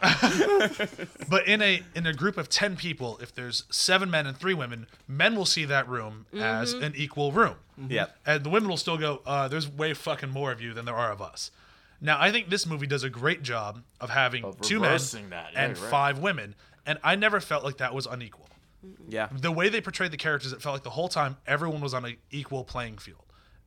But 1.28 1.46
in 1.48 1.62
a 1.62 1.82
in 1.94 2.06
a 2.06 2.12
group 2.12 2.36
of 2.36 2.50
ten 2.50 2.76
people, 2.76 3.18
if 3.22 3.34
there's 3.34 3.64
seven 3.70 4.10
men 4.10 4.26
and 4.26 4.36
three 4.36 4.54
women, 4.54 4.86
men 5.06 5.36
will 5.36 5.46
see 5.46 5.64
that 5.64 5.88
room 5.88 6.26
as 6.38 6.74
an 6.74 6.92
equal 6.96 7.32
room. 7.32 7.56
Yeah. 7.88 8.06
And 8.26 8.44
the 8.44 8.50
women 8.50 8.68
will 8.68 8.76
still 8.76 8.98
go, 8.98 9.22
uh, 9.24 9.48
there's 9.48 9.68
way 9.68 9.94
fucking 9.94 10.30
more 10.30 10.50
of 10.52 10.60
you 10.60 10.74
than 10.74 10.84
there 10.84 10.96
are 10.96 11.12
of 11.12 11.22
us. 11.22 11.50
Now 12.00 12.20
I 12.20 12.30
think 12.30 12.48
this 12.48 12.66
movie 12.66 12.86
does 12.86 13.04
a 13.04 13.10
great 13.10 13.42
job 13.42 13.82
of 14.00 14.10
having 14.10 14.44
Of 14.44 14.60
two 14.60 14.80
men 14.80 14.98
that, 14.98 15.30
yeah, 15.30 15.48
and 15.54 15.76
you're 15.76 15.84
right. 15.84 15.90
five 15.90 16.18
women. 16.18 16.54
And 16.86 16.98
I 17.02 17.16
never 17.16 17.40
felt 17.40 17.64
like 17.64 17.78
that 17.78 17.94
was 17.94 18.06
unequal. 18.06 18.48
Yeah. 19.08 19.28
The 19.32 19.52
way 19.52 19.68
they 19.68 19.80
portrayed 19.80 20.10
the 20.10 20.16
characters, 20.16 20.52
it 20.52 20.62
felt 20.62 20.74
like 20.74 20.84
the 20.84 20.90
whole 20.90 21.08
time 21.08 21.36
everyone 21.46 21.80
was 21.80 21.94
on 21.94 22.04
an 22.04 22.16
equal 22.30 22.64
playing 22.64 22.98
field. 22.98 23.24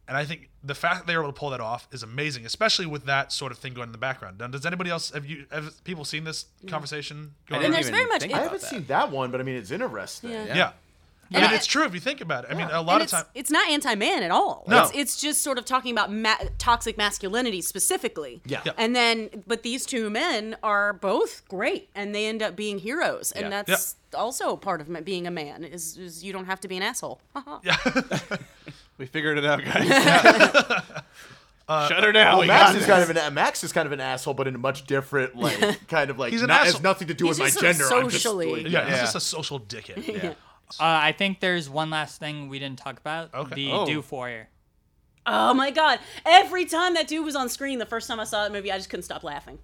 And 0.08 0.18
I 0.18 0.26
think 0.26 0.50
the 0.64 0.76
fact 0.76 1.02
that 1.02 1.08
they 1.08 1.16
were 1.16 1.24
able 1.24 1.32
to 1.34 1.40
pull 1.40 1.52
that 1.52 1.62
off 1.62 1.88
is 1.92 2.04
amazing, 2.04 2.46
especially 2.46 2.86
with 2.86 3.06
that 3.06 3.32
sort 3.32 3.52
of 3.52 3.58
thing 3.58 3.74
going 3.74 3.90
in 3.90 3.92
the 3.92 3.98
background. 3.98 4.40
Now, 4.40 4.48
does 4.48 4.66
anybody 4.66 4.90
else 4.90 5.12
have 5.12 5.26
you 5.26 5.46
have 5.52 5.82
people 5.84 6.04
seen 6.04 6.24
this 6.24 6.46
mm. 6.66 6.70
conversation? 6.70 7.36
I 7.48 7.50
Going 7.50 7.62
didn't 7.62 7.66
on? 7.66 7.72
there's 7.74 7.88
even 7.88 7.98
very 7.98 8.10
much- 8.10 8.24
I 8.24 8.38
I 8.38 8.44
haven't 8.44 8.62
that. 8.62 8.70
seen 8.70 8.86
that 8.88 9.12
one, 9.12 9.32
but 9.32 9.40
I 9.40 9.44
mean, 9.44 9.56
it's 9.56 9.72
interesting. 9.72 10.32
Yeah. 10.32 10.56
Yeah. 10.56 10.72
I 11.34 11.42
mean, 11.42 11.54
it's 11.54 11.66
true 11.66 11.84
if 11.86 11.94
you 11.94 12.00
think 12.00 12.22
about 12.22 12.44
it. 12.44 12.52
I 12.52 12.56
mean, 12.56 12.68
a 12.72 12.82
lot 12.82 12.96
And 12.96 13.04
of 13.04 13.10
times 13.10 13.26
it's 13.34 13.50
not 13.52 13.70
anti-man 13.70 14.24
at 14.24 14.32
all. 14.32 14.64
No. 14.68 14.84
It's, 14.84 14.92
it's 14.94 15.22
just 15.22 15.42
sort 15.42 15.58
of 15.58 15.66
talking 15.66 15.92
about 15.92 16.12
ma- 16.12 16.36
toxic 16.58 16.98
masculinity 16.98 17.62
specifically. 17.62 18.42
Yeah. 18.46 18.62
Yeah. 18.66 18.74
And 18.78 18.96
then, 18.96 19.44
but 19.48 19.64
these 19.64 19.86
two 19.86 20.10
men 20.10 20.58
are 20.64 20.94
both 20.94 21.48
great, 21.48 21.90
and 21.96 22.14
they 22.14 22.28
end 22.28 22.42
up 22.42 22.56
being 22.56 22.80
heroes, 22.80 23.32
and 23.32 23.46
Yeah. 23.52 23.64
that's 23.64 23.96
also 24.14 24.56
part 24.58 24.82
of 24.82 25.06
being 25.06 25.26
a 25.28 25.32
man. 25.32 25.64
Is, 25.64 25.98
is 25.98 26.24
you 26.24 26.34
don't 26.34 26.46
have 26.46 26.60
to 26.62 26.68
be 26.68 26.78
an 26.78 26.84
asshole. 26.84 27.22
yeah. 27.64 27.78
We 28.98 29.08
figured 29.08 29.40
it 29.40 29.46
out, 29.46 29.64
guys. 29.66 30.84
Uh, 31.68 31.88
Shut 31.88 32.04
her 32.04 32.12
down. 32.12 32.40
Well, 32.40 32.48
Max 32.48 32.72
is 32.72 32.78
this. 32.80 32.86
kind 32.86 33.02
of 33.02 33.16
an 33.16 33.34
Max 33.34 33.64
is 33.64 33.72
kind 33.72 33.86
of 33.86 33.94
an 33.94 34.02
asshole, 34.02 34.34
but 34.34 34.46
in 34.46 34.56
a 34.56 34.58
much 34.58 34.86
different, 34.88 35.38
like, 35.38 35.88
kind 35.88 36.10
of 36.10 36.20
like 36.20 36.34
He's 36.34 36.42
an 36.42 36.48
not, 36.50 36.62
asshole. 36.62 36.74
has 36.74 36.84
nothing 36.84 37.08
to 37.08 37.14
do 37.14 37.26
He's 37.28 37.40
with 37.40 37.40
my 37.40 37.46
just 37.46 37.60
sort 37.60 37.72
of 37.72 37.78
gender. 37.78 37.96
I'm 37.96 38.10
just, 38.10 38.24
socially- 38.24 38.64
like- 38.64 38.72
yeah, 38.74 38.90
he's 38.90 39.00
just 39.00 39.16
a 39.16 39.20
social 39.22 39.58
dickhead. 39.60 40.06
Yeah. 40.22 40.34
Uh, 40.80 40.84
I 40.84 41.12
think 41.12 41.40
there's 41.40 41.70
one 41.70 41.90
last 41.90 42.20
thing 42.20 42.50
we 42.50 42.60
didn't 42.60 42.80
talk 42.80 43.00
about. 43.00 43.34
Okay. 43.34 43.56
The 43.56 43.72
Oh. 43.72 43.86
Doof 43.86 44.12
Warrior. 44.12 44.48
oh 45.26 45.54
my 45.54 45.72
god! 45.72 46.00
Every 46.26 46.66
time 46.66 46.94
that 46.96 47.08
dude 47.08 47.26
was 47.26 47.36
on 47.36 47.50
screen, 47.50 47.80
the 47.80 47.86
first 47.86 48.08
time 48.08 48.20
I 48.20 48.24
saw 48.24 48.44
that 48.44 48.52
movie, 48.52 48.72
I 48.72 48.78
just 48.78 48.90
couldn't 48.90 49.04
stop 49.04 49.24
laughing. 49.24 49.60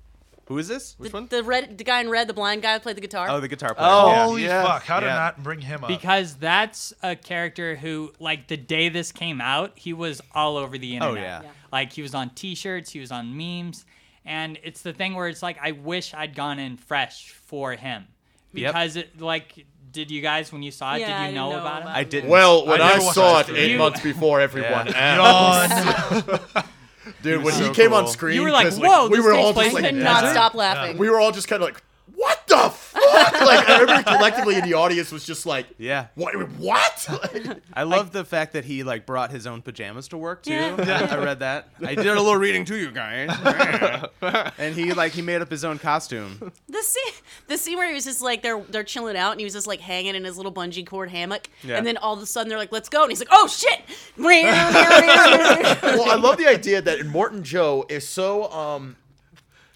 Who 0.45 0.57
is 0.59 0.67
this? 0.69 0.95
Which 0.97 1.11
the, 1.11 1.17
one? 1.17 1.27
The 1.27 1.43
red, 1.43 1.77
the 1.77 1.83
guy 1.83 1.99
in 1.99 2.09
red, 2.09 2.29
the 2.29 2.33
blind 2.33 2.61
guy 2.61 2.73
who 2.75 2.79
played 2.79 2.95
the 2.95 3.01
guitar. 3.01 3.27
Oh, 3.29 3.41
the 3.41 3.49
guitar 3.49 3.73
player. 3.75 3.89
Oh, 3.91 4.07
Yeah. 4.09 4.23
Holy 4.25 4.43
yeah. 4.45 4.63
fuck! 4.63 4.83
How 4.83 4.99
did 5.01 5.07
Yeah. 5.07 5.15
not 5.15 5.43
bring 5.43 5.59
him 5.59 5.83
up? 5.83 5.89
Because 5.89 6.35
that's 6.35 6.93
a 7.03 7.15
character 7.17 7.75
who, 7.75 8.13
like, 8.19 8.47
the 8.47 8.55
day 8.55 8.87
this 8.87 9.11
came 9.11 9.41
out, 9.41 9.73
he 9.77 9.91
was 9.91 10.21
all 10.33 10.55
over 10.55 10.77
the 10.77 10.93
internet. 10.95 11.17
Oh, 11.17 11.27
yeah. 11.27 11.41
Yeah. 11.43 11.49
Like, 11.71 11.91
he 11.91 12.01
was 12.01 12.15
on 12.15 12.29
t 12.29 12.55
shirts, 12.55 12.91
he 12.91 12.99
was 13.01 13.11
on 13.11 13.35
memes. 13.35 13.85
And 14.23 14.57
it's 14.63 14.81
the 14.83 14.93
thing 14.93 15.15
where 15.15 15.27
it's 15.27 15.41
like, 15.43 15.57
I 15.61 15.71
wish 15.71 16.13
I'd 16.13 16.33
gone 16.35 16.59
in 16.59 16.77
fresh 16.77 17.31
for 17.31 17.73
him. 17.73 18.07
Yep. 18.53 18.73
Because, 18.73 18.95
it, 18.95 19.19
like, 19.19 19.65
did 19.91 20.11
you 20.11 20.21
guys, 20.21 20.51
when 20.51 20.63
you 20.63 20.71
saw 20.71 20.95
it, 20.95 21.01
Yeah, 21.01 21.23
did 21.23 21.29
you 21.29 21.35
know, 21.35 21.51
know 21.51 21.59
about 21.59 21.77
him? 21.81 21.87
about 21.87 21.97
I 21.97 22.03
didn't. 22.03 22.29
Well, 22.29 22.65
when 22.65 22.81
I 22.81 22.93
I, 22.93 22.99
saw 22.99 23.39
it 23.39 23.49
eight 23.49 23.71
You- 23.71 23.77
months 23.77 24.01
before 24.01 24.41
everyone 24.41 24.87
Yawn. 24.87 24.95
else, 24.95 26.41
dude, 27.21 27.37
when 27.37 27.43
was 27.45 27.57
he 27.57 27.65
so 27.65 27.73
came 27.73 27.93
on 27.93 28.07
screen, 28.07 28.35
You 28.35 28.43
were 28.43 28.51
like, 28.51 28.67
'cause, 28.67 28.79
"Whoa, 28.79 29.07
we 29.07 29.17
this 29.17 29.25
were 29.25 29.33
all 29.33 29.53
place 29.53 29.67
just 29.71 29.77
I 29.77 29.81
like, 29.81 29.93
could 29.93 30.03
not 30.03 30.21
desert? 30.21 30.33
stop 30.33 30.53
laughing. 30.55 30.97
we 30.97 31.09
were 31.09 31.19
all 31.19 31.31
just 31.31 31.47
kind 31.47 31.61
of 31.63 31.69
like, 31.69 31.81
what 32.17 32.47
the 32.47 32.69
fuck? 32.71 33.31
like 33.41 33.69
everybody 33.69 34.03
collectively 34.03 34.55
in 34.55 34.63
the 34.63 34.73
audience 34.73 35.11
was 35.11 35.23
just 35.23 35.45
like, 35.45 35.67
Yeah. 35.77 36.07
what? 36.15 36.33
What? 36.57 37.59
I 37.73 37.83
love 37.83 38.11
the 38.11 38.25
fact 38.25 38.53
that 38.53 38.65
he 38.65 38.83
like 38.83 39.05
brought 39.05 39.29
his 39.31 39.45
own 39.45 39.61
pajamas 39.61 40.07
to 40.09 40.17
work 40.17 40.41
too. 40.43 40.51
Yeah. 40.53 41.07
I 41.11 41.17
read 41.23 41.39
that. 41.39 41.69
I 41.85 41.93
did 41.95 42.07
a 42.07 42.15
little 42.15 42.35
reading 42.37 42.65
to 42.65 42.75
you 42.75 42.89
guys. 42.91 43.29
and 44.57 44.73
he 44.75 44.93
like 44.93 45.11
he 45.11 45.21
made 45.21 45.41
up 45.41 45.51
his 45.51 45.63
own 45.63 45.77
costume. 45.79 46.51
The 46.67 46.81
scene, 46.81 47.13
the 47.47 47.57
scene 47.57 47.77
where 47.77 47.87
he 47.87 47.93
was 47.93 48.03
just 48.05 48.21
like 48.21 48.41
they're 48.41 48.61
they're 48.69 48.83
chilling 48.83 49.15
out 49.15 49.31
and 49.31 49.39
he 49.39 49.43
was 49.43 49.53
just 49.53 49.67
like 49.67 49.79
hanging 49.79 50.15
in 50.15 50.23
his 50.23 50.37
little 50.37 50.51
bungee 50.51 50.85
cord 50.87 51.09
hammock, 51.09 51.49
Yeah. 51.63 51.77
and 51.77 51.85
then 51.85 51.97
all 51.97 52.15
of 52.15 52.21
a 52.21 52.25
sudden 52.25 52.49
they're 52.49 52.57
like, 52.57 52.71
"Let's 52.71 52.89
go!" 52.89 53.03
and 53.03 53.11
he's 53.11 53.19
like, 53.19 53.29
"Oh 53.31 53.47
shit!" 53.47 53.81
well, 54.17 56.09
I 56.11 56.15
love 56.19 56.37
the 56.37 56.47
idea 56.47 56.81
that 56.81 57.05
Morton 57.05 57.43
Joe 57.43 57.85
is 57.89 58.07
so 58.07 58.51
um 58.51 58.95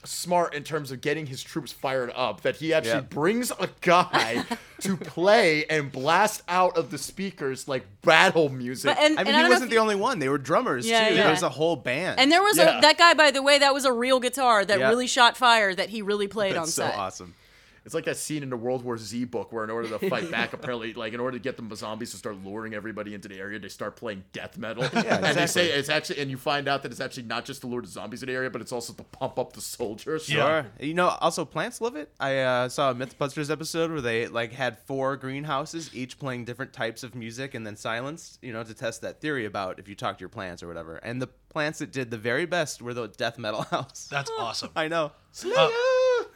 smart 0.04 0.54
in 0.54 0.64
terms 0.64 0.92
of 0.92 1.02
getting 1.02 1.26
his 1.28 1.44
troops 1.44 1.72
fired 1.72 2.12
up 2.16 2.42
that 2.42 2.56
he 2.58 2.74
actually 2.74 2.92
Yeah. 2.94 3.00
brings 3.02 3.52
a 3.52 3.70
guy 3.82 4.44
to 4.82 4.98
play 4.98 5.66
and 5.66 5.92
blast 5.92 6.42
out 6.48 6.76
of 6.78 6.90
the 6.92 6.98
speakers 6.98 7.68
like 7.68 7.86
battle 8.02 8.50
music. 8.50 8.96
But- 8.96 9.04
and- 9.04 9.20
I 9.20 9.24
mean, 9.24 9.34
I 9.36 9.38
he 9.38 9.42
don't 9.44 9.50
wasn't 9.52 9.70
the 9.70 9.76
you- 9.76 9.82
only 9.82 9.96
one. 9.96 10.20
They 10.20 10.30
were 10.30 10.38
drummers 10.38 10.88
Yeah, 10.88 11.10
too. 11.10 11.16
yeah. 11.16 11.22
There 11.24 11.32
was 11.32 11.44
a 11.44 11.50
whole 11.50 11.76
band. 11.76 12.20
and 12.20 12.32
there 12.32 12.42
was 12.42 12.58
Yeah. 12.58 12.80
a 12.80 12.82
that 12.82 12.98
guy, 12.98 13.14
by 13.14 13.32
the 13.32 13.42
way, 13.44 13.60
that 13.60 13.74
was 13.74 13.86
a 13.86 13.94
real 13.94 14.20
guitar 14.20 14.66
that 14.66 14.80
Yeah. 14.80 14.90
really 14.90 15.08
shot 15.08 15.38
fire 15.38 15.74
that 15.76 15.90
he 15.90 16.02
really 16.02 16.28
played 16.28 16.56
on 16.56 16.64
That's 16.64 16.74
so 16.74 16.84
set. 16.88 16.96
awesome. 16.96 17.36
It's 17.84 17.96
like 17.96 18.06
that 18.06 18.18
scene 18.18 18.44
in 18.44 18.50
the 18.52 18.58
World 18.58 18.84
War 18.84 18.98
Z 18.98 19.26
book 19.26 19.52
where, 19.52 19.64
in 19.64 19.70
order 19.72 19.90
to 19.98 20.10
fight 20.10 20.30
back, 20.30 20.54
apparently, 20.54 20.94
like 20.94 21.14
in 21.14 21.20
order 21.20 21.38
to 21.38 21.42
get 21.42 21.58
the 21.58 21.76
zombies 21.76 22.12
to 22.12 22.18
start 22.18 22.38
luring 22.44 22.74
everybody 22.76 23.16
into 23.16 23.28
the 23.28 23.38
area, 23.40 23.58
they 23.58 23.70
start 23.70 23.96
playing 23.96 24.24
death 24.34 24.58
metal. 24.58 24.84
and 24.94 25.36
they 25.38 25.48
say 25.48 25.70
it's 25.72 25.90
actually, 25.90 26.20
and 26.22 26.30
you 26.30 26.38
find 26.38 26.68
out 26.68 26.84
that 26.84 26.92
it's 26.92 27.02
actually 27.02 27.24
not 27.24 27.44
just 27.44 27.62
to 27.62 27.68
lure 27.68 27.82
the 27.82 27.88
zombies 27.88 28.22
in 28.22 28.28
the 28.28 28.34
area, 28.34 28.52
but 28.52 28.62
it's 28.62 28.72
also 28.72 28.94
to 28.94 29.04
pump 29.04 29.40
up 29.40 29.54
the 29.54 29.62
soldiers. 29.62 30.28
So- 30.28 30.34
Yeah. 30.34 30.42
Sure. 30.64 30.72
You 30.80 30.94
know, 30.94 31.08
also 31.22 31.44
plants 31.44 31.82
love 31.82 31.96
it. 31.96 32.12
I 32.20 32.38
uh, 32.40 32.70
saw 32.70 32.92
a 32.92 32.96
MythBusters 32.96 33.50
episode 33.50 33.92
where 33.92 34.02
they 34.02 34.28
like 34.28 34.52
had 34.54 34.78
four 34.80 35.18
greenhouses, 35.18 35.90
each 35.96 36.20
playing 36.20 36.46
different 36.46 36.74
types 36.74 37.02
of 37.04 37.16
music 37.16 37.56
and 37.56 37.66
then 37.66 37.76
silenced, 37.76 38.38
you 38.44 38.54
know, 38.54 38.64
to 38.64 38.74
test 38.76 39.02
that 39.02 39.22
theory 39.22 39.46
about 39.46 39.80
if 39.80 39.88
you 39.88 39.96
talk 39.96 40.18
to 40.18 40.22
your 40.22 40.30
plants 40.30 40.62
or 40.62 40.68
whatever. 40.68 40.98
And 40.98 41.20
the 41.22 41.28
plants 41.50 41.80
that 41.80 41.92
did 41.92 42.12
the 42.12 42.18
very 42.18 42.46
best 42.46 42.82
were 42.82 42.94
the 42.94 43.08
death 43.08 43.40
metal 43.40 43.62
house. 43.72 44.08
That's 44.12 44.30
awesome. 44.38 44.70
I 44.76 44.88
know. 44.88 45.12
Uh, 45.44 45.70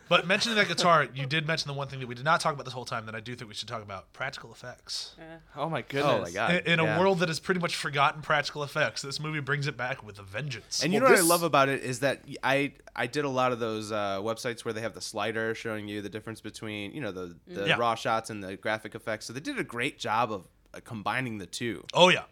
but 0.09 0.27
mentioning 0.27 0.55
that 0.57 0.67
guitar, 0.67 1.07
you 1.13 1.25
did 1.25 1.47
mention 1.47 1.67
the 1.67 1.73
one 1.73 1.87
thing 1.87 1.99
that 1.99 2.07
we 2.07 2.15
did 2.15 2.25
not 2.25 2.39
talk 2.39 2.53
about 2.53 2.63
this 2.65 2.73
whole 2.73 2.85
time 2.85 3.05
that 3.07 3.15
I 3.15 3.19
do 3.19 3.35
think 3.35 3.47
we 3.47 3.53
should 3.55 3.67
talk 3.67 3.81
about: 3.81 4.13
practical 4.13 4.51
effects. 4.51 5.15
Oh 5.55 5.69
my 5.69 5.81
goodness. 5.81 6.05
Oh 6.05 6.21
my 6.21 6.31
god. 6.31 6.51
In, 6.65 6.73
in 6.73 6.79
Yeah. 6.79 6.95
a 6.95 6.99
world 6.99 7.19
that 7.19 7.29
has 7.29 7.39
pretty 7.39 7.59
much 7.59 7.75
forgotten 7.75 8.21
practical 8.21 8.63
effects, 8.63 9.01
this 9.01 9.19
movie 9.19 9.39
brings 9.39 9.67
it 9.67 9.75
back 9.77 10.03
with 10.05 10.19
a 10.19 10.23
vengeance. 10.23 10.83
And 10.83 10.93
you 10.93 10.99
Well, 10.99 11.09
know 11.09 11.15
what 11.15 11.23
I 11.23 11.27
love 11.27 11.43
about 11.43 11.69
it 11.69 11.83
is 11.83 11.99
that 12.01 12.21
I 12.43 12.73
I 12.95 13.07
did 13.07 13.25
a 13.25 13.29
lot 13.29 13.51
of 13.51 13.59
those 13.59 13.91
uh, 13.91 14.19
websites 14.21 14.63
where 14.63 14.73
they 14.73 14.81
have 14.81 14.93
the 14.93 15.01
slider 15.01 15.55
showing 15.55 15.87
you 15.87 16.01
the 16.01 16.09
difference 16.09 16.41
between 16.41 16.91
you 16.93 17.01
know 17.01 17.11
the 17.11 17.35
the 17.47 17.67
Yeah. 17.67 17.77
raw 17.77 17.95
shots 17.95 18.29
and 18.29 18.43
the 18.43 18.55
graphic 18.57 18.95
effects. 18.95 19.25
So 19.25 19.33
they 19.33 19.39
did 19.39 19.57
a 19.59 19.63
great 19.63 19.97
job 19.97 20.31
of 20.31 20.47
uh, 20.73 20.79
combining 20.83 21.37
the 21.39 21.45
two. 21.47 21.85
oh 21.93 22.09
yeah, 22.09 22.23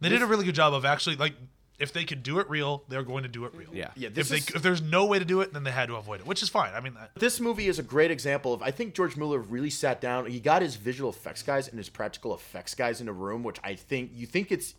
they 0.00 0.08
did 0.08 0.22
a 0.22 0.26
really 0.26 0.44
good 0.44 0.54
job 0.54 0.74
of 0.74 0.84
actually 0.84 1.16
like 1.16 1.34
if 1.78 1.92
they 1.92 2.04
could 2.04 2.22
do 2.22 2.38
it 2.38 2.48
real, 2.48 2.84
they're 2.88 3.02
going 3.02 3.24
to 3.24 3.28
do 3.28 3.44
it 3.46 3.54
real. 3.54 3.68
Yeah. 3.72 3.90
Yeah, 3.96 4.10
If 4.14 4.28
they 4.28 4.36
is- 4.36 4.48
if 4.50 4.62
there's 4.62 4.80
no 4.82 5.06
way 5.06 5.18
to 5.18 5.24
do 5.24 5.40
it, 5.40 5.52
then 5.52 5.64
they 5.64 5.72
had 5.72 5.86
to 5.88 5.96
avoid 5.96 6.20
it, 6.20 6.26
which 6.26 6.42
is 6.42 6.48
fine. 6.48 6.72
I 6.74 6.80
mean, 6.80 6.94
that- 6.94 7.10
This 7.16 7.40
movie 7.40 7.66
is 7.66 7.78
a 7.78 7.82
great 7.82 8.10
example 8.10 8.52
of. 8.54 8.62
I 8.62 8.70
think 8.70 8.94
George 8.94 9.16
Miller 9.16 9.38
really 9.40 9.70
sat 9.70 10.00
down. 10.00 10.26
He 10.26 10.38
got 10.40 10.62
his 10.62 10.76
visual 10.76 11.10
effects 11.10 11.42
guys 11.42 11.66
and 11.68 11.76
his 11.78 11.88
practical 11.88 12.32
effects 12.34 12.74
guys 12.74 13.00
in 13.00 13.08
a 13.08 13.12
room, 13.12 13.42
which 13.42 13.58
I 13.64 13.74
think 13.74 14.10
you 14.14 14.26
think 14.26 14.52
it's 14.52 14.74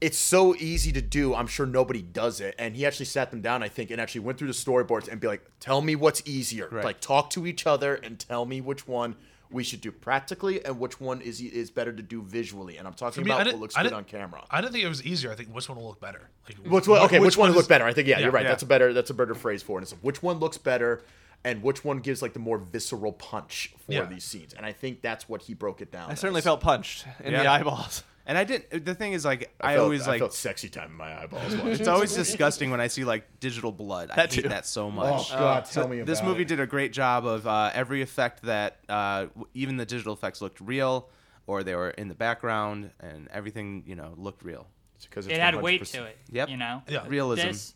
it's 0.00 0.18
so 0.18 0.52
easy 0.56 0.90
to 0.90 1.00
do. 1.00 1.32
I'm 1.32 1.46
sure 1.46 1.64
nobody 1.64 2.02
does 2.02 2.40
it. 2.40 2.56
And 2.58 2.74
he 2.74 2.84
actually 2.84 3.06
sat 3.06 3.30
them 3.30 3.40
down, 3.40 3.62
I 3.62 3.68
think, 3.68 3.92
and 3.92 4.00
actually 4.00 4.22
went 4.22 4.36
through 4.36 4.48
the 4.48 4.52
storyboards 4.52 5.06
and 5.06 5.20
be 5.20 5.28
like, 5.28 5.42
"Tell 5.60 5.80
me 5.80 5.94
what's 5.94 6.22
easier. 6.26 6.68
Right. 6.72 6.84
Like 6.84 7.00
talk 7.00 7.30
to 7.30 7.46
each 7.46 7.68
other 7.68 7.94
and 7.94 8.18
tell 8.18 8.44
me 8.44 8.60
which 8.60 8.88
one." 8.88 9.14
We 9.52 9.62
should 9.64 9.80
do 9.80 9.92
practically, 9.92 10.64
and 10.64 10.78
which 10.80 11.00
one 11.00 11.20
is 11.20 11.40
is 11.40 11.70
better 11.70 11.92
to 11.92 12.02
do 12.02 12.22
visually. 12.22 12.78
And 12.78 12.88
I'm 12.88 12.94
talking 12.94 13.24
me, 13.24 13.30
about 13.30 13.46
what 13.46 13.58
looks 13.58 13.76
I 13.76 13.82
good 13.82 13.90
didn't- 13.90 13.96
on 13.98 14.04
camera. 14.04 14.44
I 14.50 14.60
didn't 14.60 14.72
think 14.72 14.84
it 14.84 14.88
was 14.88 15.04
easier. 15.04 15.30
I 15.30 15.34
think 15.34 15.50
which 15.54 15.68
one 15.68 15.78
will 15.78 15.88
look 15.88 16.00
better. 16.00 16.30
Like, 16.48 16.58
Which 16.58 16.88
one? 16.88 17.02
Okay, 17.02 17.18
which, 17.20 17.36
one, 17.36 17.50
is- 17.50 17.56
look 17.56 17.68
better? 17.68 17.84
I 17.84 17.92
think 17.92 18.08
yeah, 18.08 18.16
Yeah, 18.18 18.24
you're 18.24 18.32
right. 18.32 18.42
yeah. 18.44 18.48
That's 18.50 18.62
a 18.62 18.66
better 18.66 18.92
that's 18.92 19.10
a 19.10 19.14
better 19.14 19.34
phrase 19.34 19.62
for 19.62 19.78
it. 19.78 19.82
It's 19.82 19.92
which 20.02 20.22
one 20.22 20.38
looks 20.38 20.58
better, 20.58 21.02
and 21.44 21.62
which 21.62 21.84
one 21.84 21.98
gives 21.98 22.22
like 22.22 22.32
the 22.32 22.38
more 22.38 22.58
visceral 22.58 23.12
punch 23.12 23.74
for 23.86 23.92
Yeah. 23.92 24.04
these 24.06 24.24
scenes. 24.24 24.54
And 24.54 24.64
I 24.64 24.72
think 24.72 25.02
that's 25.02 25.28
what 25.28 25.42
he 25.42 25.54
broke 25.54 25.80
it 25.80 25.92
down. 25.92 26.10
I 26.10 26.14
certainly 26.14 26.40
felt 26.40 26.60
punched 26.60 27.04
in 27.22 27.32
the 27.32 27.46
eyeballs. 27.46 28.02
And 28.24 28.38
I 28.38 28.44
didn't. 28.44 28.84
The 28.84 28.94
thing 28.94 29.14
is, 29.14 29.24
like, 29.24 29.52
I, 29.60 29.74
felt- 29.74 29.82
always 29.84 30.06
I 30.06 30.12
like. 30.12 30.18
felt 30.20 30.32
sexy 30.34 30.68
time 30.68 30.90
in 30.92 30.96
my 30.96 31.20
eyeballs. 31.22 31.54
watching 31.56 31.68
It's 31.72 31.88
always 31.88 32.14
disgusting 32.14 32.70
when 32.70 32.80
I 32.80 32.86
see 32.86 33.04
like 33.04 33.24
digital 33.40 33.72
blood. 33.72 34.10
I 34.12 34.16
That 34.16 34.32
hate 34.32 34.42
too. 34.44 34.48
that 34.48 34.64
so 34.66 34.90
much. 34.90 35.06
Oh 35.06 35.16
much. 35.16 35.30
God, 35.32 35.64
tell 35.64 35.88
me 35.88 35.98
about 35.98 36.06
this 36.06 36.22
movie 36.22 36.42
it. 36.42 36.48
did 36.48 36.60
a 36.60 36.66
great 36.66 36.92
job 36.92 37.26
of 37.26 37.46
uh, 37.48 37.70
every 37.74 38.00
effect 38.00 38.42
that 38.42 38.76
uh, 38.88 39.26
even 39.54 39.76
the 39.76 39.84
digital 39.86 40.12
effects 40.14 40.40
looked 40.40 40.60
real, 40.60 41.08
or 41.48 41.64
they 41.64 41.74
were 41.74 41.90
in 41.90 42.06
the 42.06 42.14
background, 42.14 42.90
and 43.00 43.26
everything 43.32 43.82
you 43.86 43.96
know 43.96 44.14
looked 44.16 44.44
real. 44.44 44.68
It's 44.94 45.06
because 45.06 45.26
it's 45.26 45.34
It 45.34 45.40
had 45.40 45.60
weight 45.60 45.84
to 45.86 46.04
it. 46.04 46.16
Yep. 46.30 46.48
You 46.48 46.56
know? 46.58 46.82
Yeah. 46.88 47.04
Realism. 47.08 47.48
This, 47.48 47.74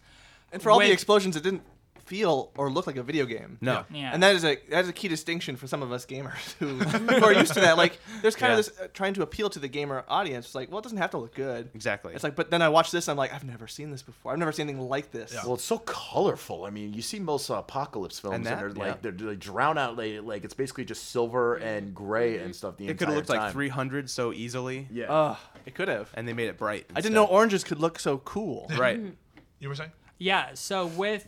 And 0.53 0.62
for 0.62 0.70
all 0.70 0.78
the 0.78 0.92
explosions, 0.92 1.34
it 1.34 1.42
didn't 1.42 1.62
feel 2.07 2.52
or 2.57 2.70
look 2.70 2.86
like 2.86 2.96
a 2.96 3.02
video 3.02 3.26
game. 3.26 3.59
No. 3.61 3.84
yeah. 3.92 4.11
And 4.12 4.22
that 4.22 4.34
is 4.34 4.44
a 4.44 4.57
that 4.70 4.84
is 4.84 4.88
a 4.88 4.92
key 4.92 5.09
distinction 5.09 5.57
for 5.57 5.66
some 5.66 5.82
of 5.82 5.92
us 5.92 6.07
gamers 6.07 6.54
who, 6.59 6.68
who 6.68 7.24
are 7.24 7.32
used 7.32 7.52
to 7.54 7.61
that. 7.61 7.76
Like, 7.76 7.98
there's 8.22 8.36
kind 8.36 8.52
Yeah. 8.52 8.59
of 8.59 8.64
this 8.64 8.80
uh, 8.80 8.86
trying 8.94 9.14
to 9.14 9.22
appeal 9.22 9.50
to 9.50 9.59
the 9.59 9.68
gamer 9.68 10.04
audience. 10.09 10.46
It's 10.46 10.54
like, 10.54 10.70
well, 10.70 10.78
it 10.78 10.82
doesn't 10.82 10.98
have 10.98 11.11
to 11.11 11.18
look 11.18 11.34
good. 11.34 11.68
Exactly. 11.74 12.14
It's 12.14 12.24
like, 12.24 12.36
but 12.36 12.50
then 12.50 12.62
I 12.62 12.68
watch 12.68 12.90
this, 12.92 13.09
I'm 13.09 13.16
like, 13.16 13.34
I've 13.34 13.44
never 13.44 13.66
seen 13.66 13.90
this 13.90 14.02
before. 14.02 14.32
I've 14.32 14.38
never 14.38 14.52
seen 14.52 14.68
anything 14.68 14.88
like 14.88 15.11
this. 15.11 15.32
Yeah. 15.34 15.44
Well, 15.44 15.54
it's 15.54 15.64
so 15.64 15.78
colorful. 15.78 16.64
I 16.64 16.70
mean, 16.70 16.94
you 16.94 17.02
see 17.02 17.18
most 17.18 17.50
uh, 17.50 17.54
apocalypse 17.57 18.18
films, 18.20 18.36
and, 18.36 18.46
that, 18.46 18.59
they're 18.59 18.68
yeah. 18.68 18.92
like 18.92 19.02
they're, 19.02 19.12
they 19.12 19.34
drown 19.34 19.76
out 19.76 19.96
like, 19.96 20.22
like 20.22 20.44
it's 20.44 20.54
basically 20.54 20.84
just 20.84 21.11
silver 21.11 21.57
and 21.57 21.94
gray 21.94 22.38
and 22.38 22.54
stuff. 22.54 22.76
The 22.76 22.88
it 22.88 22.98
could 22.98 23.09
have 23.09 23.16
looked 23.16 23.28
like 23.28 23.52
300 23.52 24.09
so 24.09 24.32
easily. 24.32 24.86
Yeah. 24.90 25.07
Ugh, 25.12 25.36
it 25.64 25.74
could 25.74 25.88
have. 25.88 26.11
And 26.14 26.28
they 26.28 26.32
made 26.32 26.48
it 26.48 26.57
bright. 26.57 26.86
I 26.94 27.00
didn't 27.00 27.14
know 27.14 27.24
oranges 27.26 27.64
could 27.64 27.80
look 27.80 27.98
so 27.98 28.18
cool. 28.18 28.70
Right. 28.76 29.00
You 29.59 29.70
were 29.70 29.74
saying? 29.74 29.92
Yeah, 30.18 30.50
so 30.52 30.86
with 30.86 31.26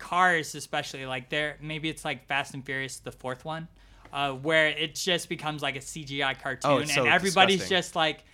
cars 0.00 0.56
especially, 0.56 1.06
like 1.06 1.28
there 1.28 1.56
maybe 1.60 1.88
it's 1.88 2.04
like 2.04 2.26
Fast 2.26 2.54
and 2.54 2.64
Furious 2.66 2.98
the 2.98 3.12
fourth 3.12 3.44
one, 3.44 3.68
uh, 4.12 4.32
where 4.32 4.66
it 4.68 4.96
just 4.96 5.28
becomes 5.28 5.62
like 5.62 5.76
a 5.76 5.80
CGI 5.80 6.40
cartoon 6.42 6.70
Oh, 6.70 6.78
it's 6.78 6.92
so 6.94 7.02
and 7.04 7.12
everybody's 7.12 7.60
disgusting. 7.60 7.76
just 7.76 7.94
like 7.96 8.24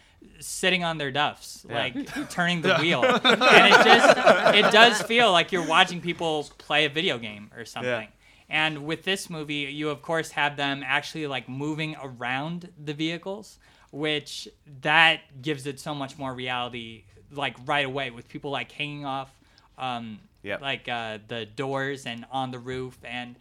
sitting 0.40 0.82
on 0.82 0.96
their 0.98 1.10
duffs, 1.10 1.66
Yeah. 1.68 1.74
like 1.78 2.30
turning 2.30 2.62
the 2.62 2.76
wheel. 2.80 3.04
and 3.04 3.14
it 3.22 3.84
just 3.84 4.18
it 4.56 4.72
does 4.72 5.02
feel 5.02 5.30
like 5.30 5.52
you're 5.52 5.66
watching 5.66 6.00
people 6.00 6.48
play 6.58 6.86
a 6.86 6.88
video 6.88 7.18
game 7.18 7.50
or 7.56 7.64
something. 7.66 8.08
And 8.48 8.86
with 8.86 9.02
this 9.02 9.28
movie, 9.28 9.66
you 9.72 9.90
of 9.90 10.02
course 10.02 10.30
have 10.30 10.56
them 10.56 10.82
actually 10.86 11.26
like 11.26 11.48
moving 11.48 11.96
around 12.02 12.72
the 12.82 12.94
vehicles, 12.94 13.58
which 13.90 14.48
that 14.82 15.20
gives 15.42 15.66
it 15.66 15.80
so 15.80 15.94
much 15.94 16.16
more 16.16 16.32
reality 16.32 17.04
like 17.32 17.56
right 17.66 17.84
away 17.84 18.10
with 18.10 18.28
people 18.28 18.52
like 18.52 18.70
hanging 18.70 19.04
off 19.04 19.30
um 19.78 20.20
Yep. 20.46 20.60
like 20.60 20.88
uh, 20.88 21.18
the 21.28 21.44
doors 21.46 22.06
and 22.06 22.24
on 22.30 22.50
the 22.50 22.58
roof 22.58 22.96
and 23.04 23.36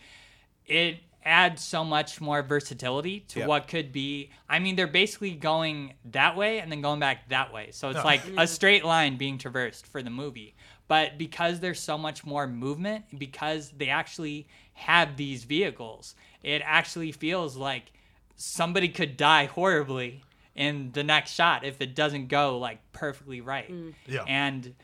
it 0.65 0.97
adds 1.23 1.63
so 1.63 1.83
much 1.83 2.21
more 2.21 2.43
versatility 2.43 3.21
to 3.21 3.39
Yeah. 3.39 3.47
what 3.47 3.67
could 3.67 3.91
be. 3.91 4.29
I 4.47 4.59
mean, 4.59 4.75
they're 4.75 4.85
basically 4.85 5.31
going 5.31 5.93
that 6.11 6.35
way 6.35 6.59
and 6.59 6.71
then 6.71 6.81
going 6.81 6.99
back 6.99 7.29
that 7.29 7.51
way. 7.51 7.69
So 7.71 7.89
it's 7.89 7.97
No. 7.97 8.03
like 8.03 8.21
a 8.37 8.45
straight 8.45 8.85
line 8.85 9.17
being 9.17 9.37
traversed 9.39 9.87
for 9.87 10.03
the 10.03 10.11
movie. 10.11 10.53
But 10.87 11.17
because 11.17 11.59
there's 11.61 11.79
so 11.79 11.97
much 11.97 12.23
more 12.25 12.45
movement, 12.45 13.05
because 13.17 13.71
they 13.71 13.89
actually 13.89 14.47
have 14.73 15.17
these 15.17 15.45
vehicles, 15.45 16.13
it 16.43 16.61
actually 16.63 17.11
feels 17.11 17.55
like 17.55 17.91
somebody 18.35 18.89
could 18.89 19.17
die 19.17 19.45
horribly 19.45 20.23
in 20.55 20.91
the 20.91 21.03
next 21.03 21.31
shot 21.33 21.63
if 21.65 21.81
it 21.81 21.95
doesn't 21.95 22.27
go 22.27 22.57
like 22.59 22.79
perfectly 22.91 23.41
right. 23.41 23.71
Yeah. 24.05 24.23
And 24.27 24.75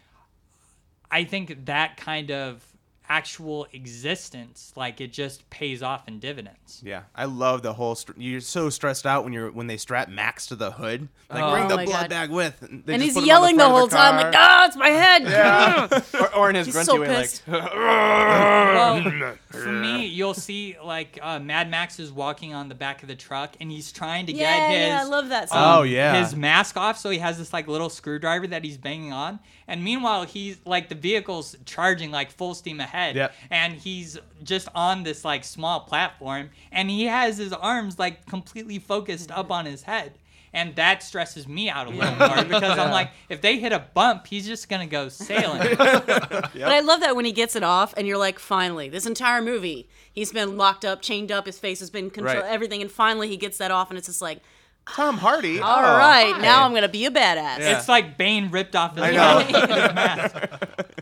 I 1.11 1.25
think 1.25 1.65
that 1.65 1.97
kind 1.97 2.31
of 2.31 2.65
actual 3.11 3.67
existence, 3.73 4.71
like 4.77 5.01
it 5.01 5.11
just 5.11 5.47
pays 5.49 5.83
off 5.83 6.07
in 6.07 6.17
dividends. 6.19 6.81
Yeah, 6.81 7.01
I 7.13 7.25
love 7.25 7.61
the 7.61 7.73
whole. 7.73 7.93
Str- 7.95 8.13
you're 8.15 8.39
so 8.39 8.69
stressed 8.69 9.05
out 9.05 9.25
when 9.25 9.33
you're 9.33 9.51
when 9.51 9.67
they 9.67 9.75
strap 9.75 10.07
Max 10.07 10.45
to 10.47 10.55
the 10.55 10.71
hood. 10.71 11.09
Like 11.29 11.43
Oh. 11.43 11.51
bring 11.51 11.65
Oh 11.65 11.67
the 11.75 11.83
blood 11.83 11.87
God. 11.87 12.09
bag 12.09 12.29
with. 12.29 12.59
they 12.85 12.93
and 12.93 13.03
he's 13.03 13.13
put 13.13 13.19
him 13.19 13.23
on 13.23 13.27
yelling 13.27 13.57
the, 13.57 13.63
front 13.63 13.73
of 13.73 13.79
whole 13.79 13.87
time, 13.89 14.15
like, 14.15 14.33
"Ah, 14.37 14.65
it's 14.65 14.77
my 14.77 14.89
head!" 14.89 16.03
or, 16.21 16.35
or 16.35 16.49
in 16.49 16.55
his 16.55 16.67
He's 16.67 16.73
grunty 16.75 16.85
so 16.91 17.01
way, 17.01 17.07
pissed. 17.07 17.45
like 17.47 17.73
Well, 17.73 19.35
for 19.49 19.71
me, 19.71 20.05
you'll 20.05 20.33
see 20.33 20.77
like 20.81 21.19
uh, 21.21 21.39
Mad 21.39 21.69
Max 21.69 21.99
is 21.99 22.11
walking 22.13 22.53
on 22.53 22.69
the 22.69 22.75
back 22.75 23.01
of 23.01 23.09
the 23.09 23.15
truck 23.15 23.55
and 23.59 23.69
he's 23.69 23.91
trying 23.91 24.25
to 24.27 24.31
yeah, 24.33 24.57
get 24.69 24.71
his 24.71 24.87
yeah, 24.87 25.01
I 25.01 25.03
love 25.03 25.29
that 25.29 25.43
um, 25.43 25.47
song. 25.49 25.79
Oh, 25.79 25.83
yeah. 25.83 26.23
his 26.23 26.33
mask 26.35 26.77
off 26.77 26.97
so 26.97 27.09
he 27.09 27.17
has 27.19 27.37
this 27.37 27.51
like 27.51 27.67
little 27.67 27.89
screwdriver 27.89 28.47
that 28.47 28.63
he's 28.63 28.77
banging 28.77 29.11
on 29.11 29.39
and 29.67 29.83
meanwhile 29.83 30.23
he's 30.23 30.57
like 30.65 30.87
the 30.89 30.95
vehicle's 30.95 31.55
charging 31.65 32.11
like 32.11 32.31
full 32.31 32.53
steam 32.53 32.79
ahead 32.79 33.00
Yep. 33.09 33.33
and 33.49 33.73
he's 33.73 34.17
just 34.43 34.67
on 34.75 35.03
this 35.03 35.23
like 35.25 35.43
small 35.43 35.81
platform 35.81 36.49
and 36.71 36.89
he 36.89 37.05
has 37.05 37.37
his 37.37 37.53
arms 37.53 37.97
like 37.99 38.25
completely 38.25 38.79
focused 38.79 39.31
up 39.31 39.51
on 39.51 39.65
his 39.65 39.83
head 39.83 40.13
and 40.53 40.75
that 40.75 41.01
stresses 41.01 41.47
me 41.47 41.69
out 41.69 41.87
a 41.87 41.89
little 41.89 42.15
more 42.15 42.43
because 42.43 42.77
I'm 42.77 42.91
like, 42.99 43.09
if 43.29 43.39
they 43.39 43.57
hit 43.57 43.71
a 43.71 43.79
bump, 43.93 44.27
he's 44.27 44.45
just 44.45 44.67
gonna 44.67 44.85
go 44.85 45.07
sailing. 45.07 45.61
But 45.77 46.55
I 46.55 46.81
love 46.81 46.99
that 46.99 47.15
when 47.15 47.23
he 47.23 47.31
gets 47.31 47.55
it 47.55 47.63
off, 47.63 47.93
and 47.95 48.05
you're 48.05 48.17
like, 48.17 48.37
finally, 48.37 48.89
this 48.89 49.05
entire 49.05 49.41
movie, 49.41 49.87
he's 50.11 50.33
been 50.33 50.57
locked 50.57 50.83
up, 50.83 51.01
chained 51.01 51.31
up, 51.31 51.45
his 51.45 51.57
face 51.57 51.79
has 51.79 51.89
been 51.89 52.09
controlled, 52.09 52.39
Right. 52.43 52.51
everything, 52.51 52.81
and 52.81 52.91
finally 52.91 53.29
he 53.29 53.37
gets 53.37 53.57
that 53.59 53.71
off, 53.71 53.89
and 53.91 53.97
it's 53.97 54.07
just 54.07 54.21
like, 54.21 54.41
Tom 54.87 55.17
Hardy. 55.17 55.59
all 55.59 55.79
Oh, 55.79 55.81
right, 55.97 56.33
hi. 56.33 56.41
now 56.41 56.65
I'm 56.65 56.73
gonna 56.73 56.89
be 56.89 57.05
a 57.05 57.11
badass. 57.11 57.59
Yeah. 57.59 57.77
It's 57.77 57.87
like 57.87 58.17
Bane 58.17 58.49
ripped 58.51 58.75
off 58.75 58.95
his, 58.95 59.03
I 59.03 59.11
know. 59.11 59.39
his 59.39 59.93
mask. 59.95 60.35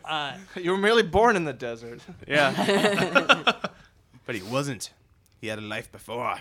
Uh, 0.10 0.36
you 0.56 0.72
were 0.72 0.78
merely 0.78 1.04
born 1.04 1.36
in 1.36 1.44
the 1.44 1.54
desert. 1.54 2.02
Yeah. 2.28 2.52
but 4.26 4.34
he 4.36 4.42
wasn't. 4.42 4.92
He 5.40 5.46
had 5.48 5.60
a 5.60 5.62
life 5.62 5.92
before. 5.92 6.40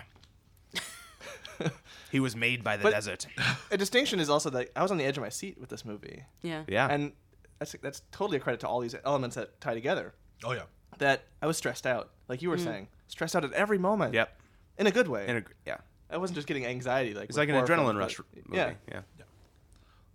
he 2.11 2.19
was 2.19 2.35
made 2.35 2.63
by 2.63 2.77
the 2.77 2.83
But- 2.83 2.93
desert. 2.93 3.27
A 3.69 3.77
distinction 3.77 4.19
is 4.19 4.27
also 4.27 4.49
that 4.49 4.69
I 4.75 4.81
was 4.81 4.89
on 4.89 4.97
the 4.97 5.05
edge 5.05 5.17
of 5.17 5.23
my 5.23 5.29
seat 5.29 5.59
with 5.59 5.69
this 5.69 5.85
movie, 5.85 6.23
Yeah. 6.41 6.63
Yeah. 6.67 6.87
and 6.89 7.11
that's 7.59 7.75
that's 7.83 8.01
totally 8.11 8.37
a 8.37 8.39
credit 8.39 8.59
to 8.61 8.67
all 8.67 8.79
these 8.79 8.95
elements 9.05 9.35
that 9.35 9.61
tie 9.61 9.75
together. 9.75 10.13
Oh 10.43 10.53
yeah. 10.53 10.63
That 10.97 11.25
I 11.41 11.45
was 11.45 11.55
stressed 11.57 11.85
out, 11.85 12.09
like 12.27 12.41
you 12.41 12.49
were 12.49 12.57
mm. 12.57 12.63
saying, 12.63 12.87
stressed 13.07 13.35
out 13.35 13.45
at 13.45 13.53
every 13.53 13.77
moment. 13.77 14.15
yep. 14.15 14.35
in 14.79 14.87
a 14.87 14.91
good 14.91 15.07
way. 15.07 15.27
In 15.27 15.37
a, 15.37 15.43
yeah. 15.67 15.77
I 16.09 16.17
wasn't 16.17 16.35
just 16.35 16.47
getting 16.47 16.65
anxiety. 16.65 17.13
Like 17.13 17.29
It's 17.29 17.37
like 17.37 17.49
an 17.49 17.55
adrenaline 17.55 17.97
rush 17.97 18.17
movie. 18.19 18.57
Yeah, 18.57 18.73
Yeah. 18.91 19.01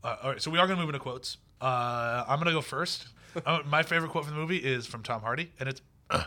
Uh, 0.03 0.16
all 0.22 0.30
right, 0.32 0.42
so 0.42 0.51
we 0.51 0.59
are 0.59 0.66
gonna 0.66 0.80
move 0.80 0.88
into 0.90 0.99
quotes. 0.99 1.38
Uh, 1.61 2.24
I'm 2.28 2.38
gonna 2.38 2.53
go 2.53 2.61
first. 2.61 3.07
uh, 3.47 3.61
my 3.66 3.82
favorite 3.82 4.11
quote 4.11 4.24
from 4.26 4.34
the 4.34 4.40
movie 4.40 4.59
is 4.59 4.86
from 4.86 5.03
Tom 5.03 5.22
Hardy, 5.22 5.51
and 5.59 5.68
it's 5.68 5.80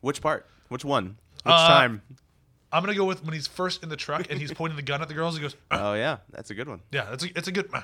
Which 0.00 0.20
part? 0.22 0.46
Which 0.68 0.84
one? 0.84 1.16
Which 1.44 1.54
Uh, 1.54 1.68
time? 1.68 2.02
I'm 2.72 2.82
gonna 2.82 2.94
go 2.96 3.04
with 3.04 3.24
when 3.24 3.34
he's 3.34 3.46
first 3.46 3.82
in 3.82 3.88
the 3.88 3.96
truck 3.96 4.26
and 4.30 4.40
he's 4.40 4.52
pointing 4.60 4.76
the 4.76 4.82
gun 4.82 5.02
at 5.02 5.08
the 5.08 5.14
girls. 5.14 5.36
He 5.36 5.42
goes. 5.42 5.54
Oh 5.70 5.94
yeah, 5.94 6.18
that's 6.30 6.50
a 6.50 6.54
good 6.54 6.68
one. 6.68 6.80
"Yeah, 6.92 7.04
that's 7.10 7.24
a, 7.24 7.28
it's 7.38 7.48
a 7.48 7.52
good." 7.52 7.70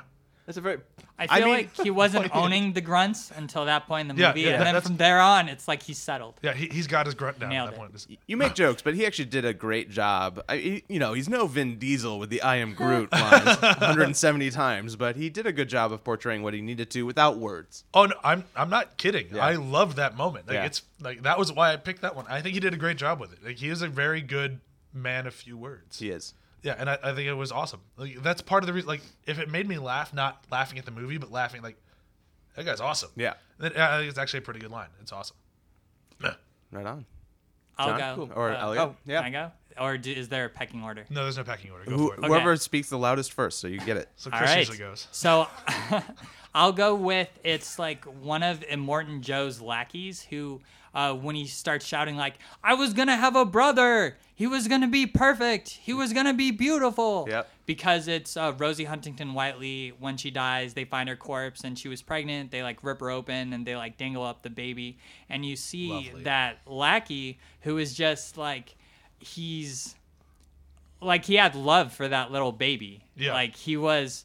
uh." 0.57 0.59
it's 0.59 0.59
a 0.59 0.61
very 0.61 0.79
I 1.19 1.27
I 1.31 1.39
feel 1.39 1.47
mean- 1.47 1.55
like 1.57 1.77
he 1.83 1.91
wasn't 2.03 2.35
owning 2.35 2.73
the 2.73 2.81
grunts 2.81 3.31
until 3.37 3.65
that 3.67 3.87
point 3.87 4.11
in 4.11 4.17
the 4.17 4.23
Yeah, 4.23 4.29
movie, 4.29 4.41
yeah, 4.43 4.63
and 4.63 4.67
then 4.77 4.81
from 4.83 4.97
there 4.97 5.21
on, 5.21 5.49
it's 5.49 5.69
like 5.69 5.83
he's 5.83 5.99
settled. 5.99 6.35
Yeah, 6.43 6.53
he, 6.55 6.67
he's 6.67 6.87
got 6.87 7.07
his 7.07 7.15
grunt 7.15 7.39
down 7.39 7.51
Nailed 7.51 7.69
at 7.69 7.75
that 7.77 7.85
it. 7.85 7.93
point. 8.09 8.19
You 8.27 8.37
make 8.37 8.55
jokes, 8.55 8.83
but 8.83 8.95
he 8.95 9.07
actually 9.07 9.27
did 9.27 9.45
a 9.45 9.55
great 9.55 9.91
job. 9.91 10.43
I, 10.49 10.57
he- 10.57 10.85
you 10.89 10.99
know, 10.99 11.13
he's 11.13 11.29
no 11.29 11.47
Vin 11.47 11.79
Diesel 11.79 12.19
with 12.19 12.31
the 12.31 12.43
"I 12.43 12.57
am 12.57 12.75
Groot" 12.75 13.13
lines 13.13 13.61
170 13.61 14.51
times, 14.51 14.97
but 14.97 15.17
he 15.17 15.29
did 15.31 15.47
a 15.47 15.53
good 15.53 15.69
job 15.69 15.93
of 15.93 16.03
portraying 16.05 16.43
what 16.43 16.55
he 16.55 16.61
needed 16.61 16.91
to 16.91 17.03
without 17.05 17.39
words. 17.39 17.85
Oh 17.95 18.07
no, 18.07 18.15
I'm 18.25 18.45
I'm 18.57 18.71
not 18.71 18.97
kidding. 18.97 19.29
Yeah. 19.33 19.45
I 19.45 19.55
love 19.57 19.97
that 19.97 20.17
moment. 20.17 20.47
Like 20.49 20.55
Yeah. 20.55 20.65
it's 20.67 20.83
like 21.01 21.23
that 21.23 21.39
was 21.39 21.53
why 21.53 21.73
I 21.73 21.77
picked 21.77 22.03
that 22.03 22.17
one. 22.17 22.27
I 22.29 22.41
think 22.41 22.55
he 22.55 22.61
did 22.61 22.75
a 22.75 22.79
great 22.79 22.97
job 22.97 23.21
with 23.21 23.33
it. 23.33 23.45
Like 23.45 23.57
he 23.59 23.69
is 23.69 23.83
a 23.83 23.89
very 23.89 24.23
good 24.23 24.61
man 24.95 25.27
of 25.27 25.35
few 25.35 25.57
words. 25.57 25.99
He 25.99 26.11
is. 26.11 26.35
Yeah, 26.63 26.77
and 26.79 26.89
I, 26.89 26.99
I 27.03 27.13
think 27.15 27.27
it 27.29 27.35
was 27.35 27.51
awesome. 27.53 27.81
Like 27.97 28.23
that's 28.23 28.41
part 28.43 28.63
of 28.63 28.67
the 28.69 28.73
reason. 28.73 28.89
Like 28.89 29.03
if 29.27 29.39
it 29.39 29.49
made 29.51 29.67
me 29.67 29.79
laugh, 29.79 30.15
not 30.15 30.45
laughing 30.51 30.79
at 30.79 30.85
the 30.85 30.91
movie, 30.93 31.19
but 31.19 31.33
laughing 31.33 31.61
like 31.63 31.77
that 32.57 32.65
guy's 32.65 32.81
awesome. 32.81 33.11
Yeah. 33.17 33.35
Then, 33.59 33.73
I 33.77 33.99
think 33.99 34.11
it's 34.11 34.19
actually 34.19 34.39
a 34.41 34.43
pretty 34.43 34.61
good 34.61 34.71
line. 34.71 34.89
It's 35.01 35.13
awesome. 35.13 35.37
Yeah. 36.23 36.35
Right 36.71 36.87
on. 36.87 37.05
I'll 37.77 37.99
John? 37.99 38.17
go. 38.19 38.27
Cool. 38.27 38.33
Or 38.37 38.51
Uh, 38.51 38.61
Elliot. 38.63 38.83
oh 38.83 38.97
yeah. 39.05 39.23
Can 39.23 39.27
I 39.27 39.31
go? 39.31 39.53
Or 39.83 39.99
do, 39.99 40.11
is 40.11 40.29
there 40.31 40.45
a 40.47 40.49
pecking 40.49 40.83
order? 40.83 41.05
No, 41.11 41.23
there's 41.25 41.37
no 41.37 41.45
pecking 41.45 41.71
order. 41.71 41.85
Go 41.85 41.97
Who, 41.97 42.09
for 42.09 42.15
it. 42.15 42.25
Whoever 42.27 42.51
Okay. 42.53 42.59
speaks 42.61 42.89
the 42.91 42.97
loudest 42.99 43.33
first, 43.33 43.59
so 43.61 43.69
you 43.69 43.79
get 43.81 43.97
it. 43.99 44.09
So 44.17 44.31
All 44.31 44.39
Chris 44.39 44.51
right. 44.51 44.59
usually 44.59 44.79
goes. 44.79 45.07
So 45.13 45.49
I'll 46.55 46.73
go 46.73 46.95
with 46.95 47.29
it's 47.45 47.79
like 47.79 48.05
one 48.05 48.43
of 48.43 48.61
Immortan 48.61 49.21
Joe's 49.21 49.61
lackeys 49.61 50.23
who, 50.23 50.61
uh, 50.95 51.15
when 51.15 51.35
he 51.35 51.47
starts 51.47 51.87
shouting 51.87 52.17
like, 52.17 52.35
"I 52.63 52.75
was 52.75 52.93
gonna 52.93 53.17
have 53.17 53.37
a 53.37 53.45
brother. 53.45 54.19
He 54.35 54.47
was 54.47 54.69
gonna 54.69 54.89
be 54.89 55.07
perfect. 55.07 55.69
He 55.69 55.93
was 55.93 56.13
gonna 56.13 56.35
be 56.35 56.51
beautiful." 56.51 57.27
Yep. 57.29 57.49
Because 57.65 58.09
it's 58.09 58.37
uh, 58.37 58.53
Rosie 58.59 58.85
Huntington 58.85 59.35
Whiteley. 59.35 59.93
When 59.99 60.17
she 60.17 60.31
dies, 60.31 60.75
they 60.75 60.85
find 60.85 61.09
her 61.09 61.17
corpse 61.17 61.63
and 61.65 61.79
she 61.79 61.89
was 61.89 62.03
pregnant. 62.03 62.51
They 62.51 62.63
like 62.63 62.83
rip 62.83 63.01
her 63.01 63.11
open 63.11 63.53
and 63.53 63.65
they 63.65 63.77
like 63.77 63.97
dangle 63.97 64.25
up 64.25 64.43
the 64.43 64.51
baby, 64.51 64.99
and 65.29 65.45
you 65.47 65.57
see 65.57 65.91
Lovely. 65.91 66.23
that 66.25 66.59
lackey 66.67 67.39
who 67.63 67.79
is 67.79 67.95
just 67.95 68.37
like 68.37 68.77
he's 69.19 69.95
like 71.01 71.25
he 71.25 71.37
had 71.37 71.55
love 71.55 71.93
for 71.93 72.09
that 72.09 72.31
little 72.31 72.53
baby. 72.53 73.05
Yeah. 73.17 73.33
Like 73.33 73.57
he 73.57 73.77
was 73.77 74.25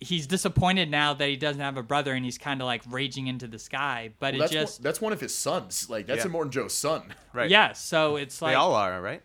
he's 0.00 0.26
disappointed 0.26 0.90
now 0.90 1.12
that 1.14 1.28
he 1.28 1.36
doesn't 1.36 1.60
have 1.60 1.76
a 1.76 1.82
brother 1.82 2.12
and 2.14 2.24
he's 2.24 2.38
kind 2.38 2.60
of 2.60 2.66
like 2.66 2.82
raging 2.88 3.26
into 3.26 3.46
the 3.48 3.58
sky, 3.58 4.10
but 4.20 4.34
Well, 4.34 4.36
it 4.36 4.38
that's 4.40 4.52
just 4.52 4.78
one, 4.80 4.84
that's 4.84 5.00
one 5.00 5.12
of 5.12 5.20
his 5.20 5.34
sons. 5.34 5.88
Like 5.90 6.06
that's 6.06 6.24
Yeah. 6.24 6.30
Immortan 6.30 6.50
Joe's 6.50 6.74
son. 6.74 7.14
Right. 7.32 7.50
yeah, 7.50 7.72
so 7.72 8.16
it's 8.16 8.38
They 8.38 8.46
like 8.46 8.56
all 8.56 8.74
are, 8.74 9.00
right? 9.00 9.22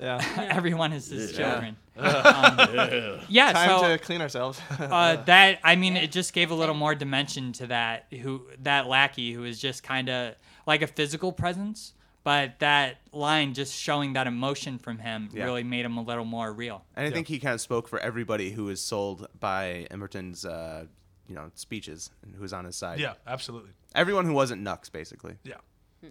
Yeah. 0.00 0.20
everyone 0.50 0.92
is 0.92 1.08
his 1.08 1.32
Yeah. 1.32 1.50
children. 1.52 1.76
Um, 1.96 3.20
yeah, 3.28 3.52
Time 3.52 3.68
so 3.80 3.88
to 3.88 3.98
clean 3.98 4.20
ourselves. 4.22 4.60
uh, 4.78 5.16
that 5.24 5.58
I 5.62 5.76
mean, 5.76 5.96
it 5.96 6.10
just 6.10 6.32
gave 6.32 6.50
a 6.50 6.54
little 6.54 6.74
more 6.74 6.94
dimension 6.94 7.52
to 7.54 7.66
that. 7.68 8.06
Who 8.22 8.42
that 8.62 8.86
lackey 8.86 9.32
who 9.32 9.44
is 9.44 9.60
just 9.60 9.82
kind 9.82 10.08
of 10.08 10.34
like 10.66 10.80
a 10.82 10.86
physical 10.86 11.30
presence, 11.32 11.92
but 12.22 12.58
that 12.60 12.98
line 13.12 13.54
just 13.54 13.74
showing 13.74 14.12
that 14.14 14.26
emotion 14.26 14.78
from 14.78 14.98
him 14.98 15.30
Yeah. 15.32 15.44
really 15.44 15.62
made 15.64 15.84
him 15.84 15.96
a 15.96 16.02
little 16.02 16.24
more 16.24 16.52
real. 16.52 16.84
And 16.96 17.06
I 17.06 17.10
think 17.10 17.28
he 17.28 17.38
kind 17.38 17.54
of 17.54 17.60
spoke 17.60 17.88
for 17.88 17.98
everybody 17.98 18.50
who 18.50 18.64
was 18.64 18.80
sold 18.82 19.26
by 19.38 19.86
Immortan's, 19.90 20.44
uh, 20.44 20.86
you 21.28 21.34
know, 21.34 21.50
speeches 21.54 22.10
and 22.22 22.34
who 22.34 22.42
was 22.42 22.52
on 22.52 22.64
his 22.64 22.76
side. 22.76 22.98
Yeah, 23.00 23.14
absolutely. 23.26 23.70
Everyone 23.94 24.24
who 24.26 24.32
wasn't 24.32 24.62
Nux, 24.62 24.78
basically. 24.92 25.36
Yeah, 25.44 25.54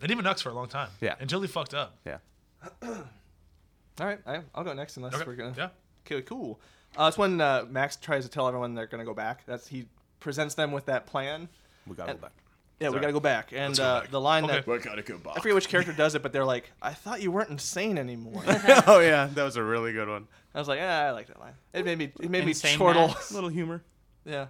and 0.01 0.09
even 0.11 0.23
Nux 0.23 0.35
for 0.41 0.49
a 0.49 0.53
long 0.53 0.67
time. 0.67 0.89
Yeah. 1.01 1.15
until 1.19 1.41
he 1.41 1.47
fucked 1.47 1.73
up. 1.73 1.97
Yeah. 2.05 2.17
All 2.81 4.05
right, 4.05 4.19
I, 4.25 4.41
I'll 4.55 4.63
go 4.63 4.73
next 4.73 4.97
unless 4.97 5.13
Okay. 5.15 5.23
we're 5.25 5.35
gonna. 5.35 5.53
Yeah. 5.57 5.69
Okay, 6.05 6.21
cool. 6.21 6.59
Uh, 6.97 7.05
it's 7.07 7.17
when 7.17 7.39
uh, 7.41 7.65
Max 7.69 7.95
tries 7.97 8.23
to 8.23 8.29
tell 8.31 8.47
everyone 8.47 8.73
they're 8.73 8.87
gonna 8.87 9.05
go 9.05 9.13
back. 9.13 9.45
That's 9.45 9.67
he 9.67 9.87
presents 10.19 10.55
them 10.55 10.71
with 10.71 10.85
that 10.85 11.05
plan. 11.05 11.49
We 11.85 11.95
got 11.95 12.05
to 12.05 12.11
And- 12.11 12.21
go 12.21 12.27
back. 12.27 12.33
Yeah, 12.79 12.87
we 12.87 12.93
Sorry. 12.93 13.01
gotta 13.01 13.13
go 13.13 13.19
back. 13.19 13.51
And 13.53 13.75
go 13.75 13.83
uh, 13.83 14.01
back. 14.01 14.11
the 14.11 14.21
line 14.21 14.45
Okay. 14.45 14.53
that 14.53 14.67
We're 14.67 14.79
gonna 14.79 15.01
go 15.01 15.17
back. 15.17 15.37
I 15.37 15.41
forget 15.41 15.55
which 15.55 15.67
character 15.67 15.91
does 15.91 16.15
it, 16.15 16.23
but 16.23 16.31
they're 16.31 16.45
like, 16.45 16.71
"I 16.81 16.93
thought 16.93 17.21
you 17.21 17.29
weren't 17.31 17.49
insane 17.49 17.97
anymore." 17.97 18.41
oh, 18.87 18.99
yeah. 19.01 19.27
That 19.33 19.43
was 19.43 19.57
a 19.57 19.63
really 19.63 19.91
good 19.91 20.07
one. 20.07 20.27
I 20.55 20.59
was 20.59 20.67
like, 20.69 20.79
"Yeah, 20.79 21.07
I 21.07 21.11
like 21.11 21.27
that 21.27 21.39
line." 21.39 21.53
It 21.73 21.83
made 21.83 21.97
me 21.97 22.11
it 22.21 22.29
made 22.29 22.45
me 22.45 22.53
chortle. 22.53 23.09
Max. 23.09 23.31
A 23.31 23.33
little 23.35 23.49
humor. 23.49 23.83
yeah. 24.25 24.47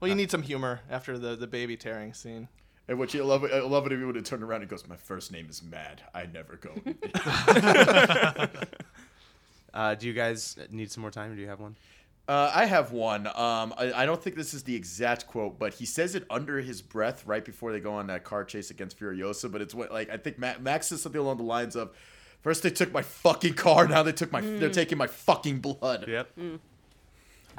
Well, 0.00 0.08
you 0.08 0.14
need 0.14 0.30
some 0.30 0.42
humor 0.42 0.80
after 0.90 1.18
the 1.18 1.36
the 1.36 1.46
baby 1.46 1.76
tearing 1.76 2.14
scene. 2.14 2.48
And 2.88 2.98
what 2.98 3.12
you 3.14 3.22
love, 3.24 3.44
I 3.44 3.60
love 3.60 3.86
it 3.86 3.92
if 3.92 4.00
you 4.00 4.06
would 4.06 4.16
have 4.16 4.24
turned 4.24 4.42
around 4.42 4.62
and 4.62 4.70
goes, 4.70 4.88
"My 4.88 4.96
first 4.96 5.30
name 5.30 5.48
is 5.50 5.62
Mad. 5.62 6.00
I 6.14 6.24
never 6.26 6.56
go." 6.56 6.72
Uh, 9.72 9.94
do 9.94 10.08
you 10.08 10.12
guys 10.12 10.58
need 10.70 10.90
some 10.90 11.00
more 11.02 11.10
time? 11.12 11.30
Or 11.30 11.34
do 11.36 11.40
you 11.40 11.46
have 11.48 11.60
one? 11.60 11.76
Uh, 12.30 12.48
I 12.54 12.66
have 12.66 12.92
one. 12.92 13.26
Um, 13.26 13.74
I, 13.76 13.92
I 13.92 14.06
don't 14.06 14.22
think 14.22 14.36
this 14.36 14.54
is 14.54 14.62
the 14.62 14.76
exact 14.76 15.26
quote, 15.26 15.58
but 15.58 15.74
he 15.74 15.84
says 15.84 16.14
it 16.14 16.24
under 16.30 16.60
his 16.60 16.80
breath 16.80 17.26
right 17.26 17.44
before 17.44 17.72
they 17.72 17.80
go 17.80 17.94
on 17.94 18.06
that 18.06 18.22
car 18.22 18.44
chase 18.44 18.70
against 18.70 19.00
Furiosa. 19.00 19.50
But 19.50 19.62
it's 19.62 19.74
what 19.74 19.90
like 19.90 20.10
I 20.10 20.16
think 20.16 20.38
Ma- 20.38 20.54
Max 20.60 20.86
says 20.86 21.02
something 21.02 21.20
along 21.20 21.38
the 21.38 21.42
lines 21.42 21.74
of, 21.74 21.90
First 22.40 22.62
they 22.62 22.70
took 22.70 22.92
my 22.92 23.02
fucking 23.02 23.54
car, 23.54 23.88
now 23.88 24.04
they 24.04 24.12
took 24.12 24.30
my 24.30 24.40
they're 24.40 24.70
taking 24.70 24.96
my 24.96 25.08
fucking 25.08 25.58
blood." 25.58 26.06
Yep. 26.06 26.30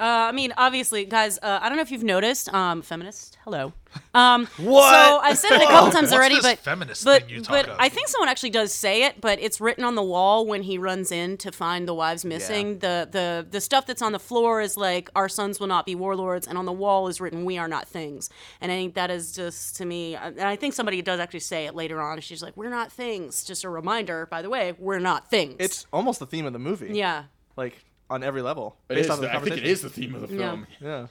Uh, 0.02 0.26
I 0.28 0.32
mean, 0.32 0.52
obviously, 0.56 1.04
guys. 1.04 1.38
Uh, 1.40 1.60
I 1.62 1.68
don't 1.68 1.76
know 1.76 1.82
if 1.82 1.92
you've 1.92 2.02
noticed. 2.02 2.52
Um, 2.52 2.82
feminist. 2.82 3.38
Hello. 3.44 3.72
Um, 4.14 4.46
what? 4.56 4.90
So 4.90 5.18
I've 5.18 5.36
said 5.38 5.52
it 5.52 5.62
a 5.62 5.66
couple 5.66 5.90
times 5.90 6.04
What's 6.04 6.12
already, 6.14 6.36
this 6.36 6.44
but 6.44 6.58
feminist 6.60 7.04
but 7.04 7.22
thing 7.22 7.30
you 7.30 7.40
talk 7.42 7.50
but 7.50 7.68
of? 7.68 7.76
I 7.78 7.90
think 7.90 8.08
someone 8.08 8.28
actually 8.30 8.48
does 8.50 8.72
say 8.72 9.04
it, 9.04 9.20
but 9.20 9.38
it's 9.38 9.60
written 9.60 9.84
on 9.84 9.96
the 9.96 10.02
wall 10.02 10.46
when 10.46 10.62
he 10.62 10.78
runs 10.78 11.12
in 11.12 11.36
to 11.38 11.52
find 11.52 11.86
the 11.86 11.92
wives 11.92 12.24
missing. 12.24 12.78
The 12.78 13.06
the 13.10 13.46
the 13.50 13.60
stuff 13.60 13.84
that's 13.86 14.00
on 14.00 14.12
the 14.12 14.18
floor 14.18 14.62
is 14.62 14.78
like 14.78 15.10
our 15.14 15.28
sons 15.28 15.60
will 15.60 15.66
not 15.66 15.84
be 15.84 15.94
warlords, 15.94 16.46
and 16.46 16.56
on 16.56 16.64
the 16.64 16.72
wall 16.72 17.08
is 17.08 17.20
written 17.20 17.44
we 17.44 17.58
are 17.58 17.68
not 17.68 17.86
things. 17.86 18.30
And 18.62 18.72
I 18.72 18.76
think 18.76 18.94
that 18.94 19.10
is 19.10 19.32
just 19.32 19.76
to 19.76 19.84
me. 19.84 20.14
And 20.14 20.40
I 20.40 20.56
think 20.56 20.72
somebody 20.72 21.02
does 21.02 21.20
actually 21.20 21.40
say 21.40 21.66
it 21.66 21.74
later 21.74 22.00
on. 22.00 22.18
She's 22.20 22.42
like, 22.42 22.56
"We're 22.56 22.70
not 22.70 22.90
things." 22.90 23.44
Just 23.44 23.62
a 23.62 23.68
reminder, 23.68 24.24
by 24.24 24.40
the 24.40 24.48
way, 24.48 24.74
we're 24.78 25.00
not 25.00 25.28
things. 25.28 25.56
It's 25.58 25.86
almost 25.92 26.18
the 26.18 26.26
theme 26.26 26.46
of 26.46 26.54
the 26.54 26.58
movie. 26.58 26.92
yeah. 26.94 27.24
Like 27.56 27.84
on 28.12 28.22
every 28.22 28.42
level. 28.42 28.76
It 28.88 28.94
based 28.94 29.06
is 29.06 29.10
off 29.10 29.16
of 29.16 29.20
the- 29.22 29.26
the 29.28 29.36
I 29.36 29.40
think 29.40 29.56
it 29.56 29.64
is 29.66 29.80
the 29.82 29.90
theme 29.90 30.14
of 30.14 30.28
the 30.28 30.34
Yeah. 30.34 30.50
film. 30.50 30.66
Yeah. 30.80 31.06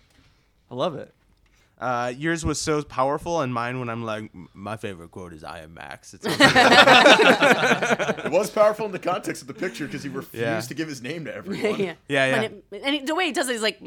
I 0.69 0.75
love 0.75 0.95
it. 0.95 1.13
Uh, 1.81 2.13
yours 2.15 2.45
was 2.45 2.61
so 2.61 2.83
powerful, 2.83 3.41
and 3.41 3.51
mine 3.53 3.79
when 3.79 3.89
I'm 3.89 4.03
like, 4.03 4.31
my 4.53 4.77
favorite 4.77 5.09
quote 5.11 5.33
is 5.33 5.43
"I 5.43 5.59
am 5.61 5.73
Max." 5.73 6.13
It's 6.13 6.25
It 8.25 8.31
was 8.31 8.49
powerful 8.51 8.85
in 8.85 8.91
the 8.91 8.99
context 8.99 9.41
of 9.41 9.47
the 9.47 9.53
picture 9.53 9.85
because 9.85 10.03
he 10.03 10.09
refused 10.09 10.41
Yeah. 10.43 10.59
to 10.61 10.73
give 10.73 10.87
his 10.87 11.01
name 11.01 11.25
to 11.25 11.35
everyone. 11.35 11.79
yeah. 11.79 11.93
Yeah, 12.07 12.25
yeah. 12.25 12.31
My 12.31 12.39
name- 12.39 12.61
and 12.83 12.95
he- 12.95 13.01
the 13.01 13.15
way 13.15 13.25
he 13.25 13.31
does 13.31 13.49
it 13.49 13.55
is 13.55 13.61
like 13.61 13.79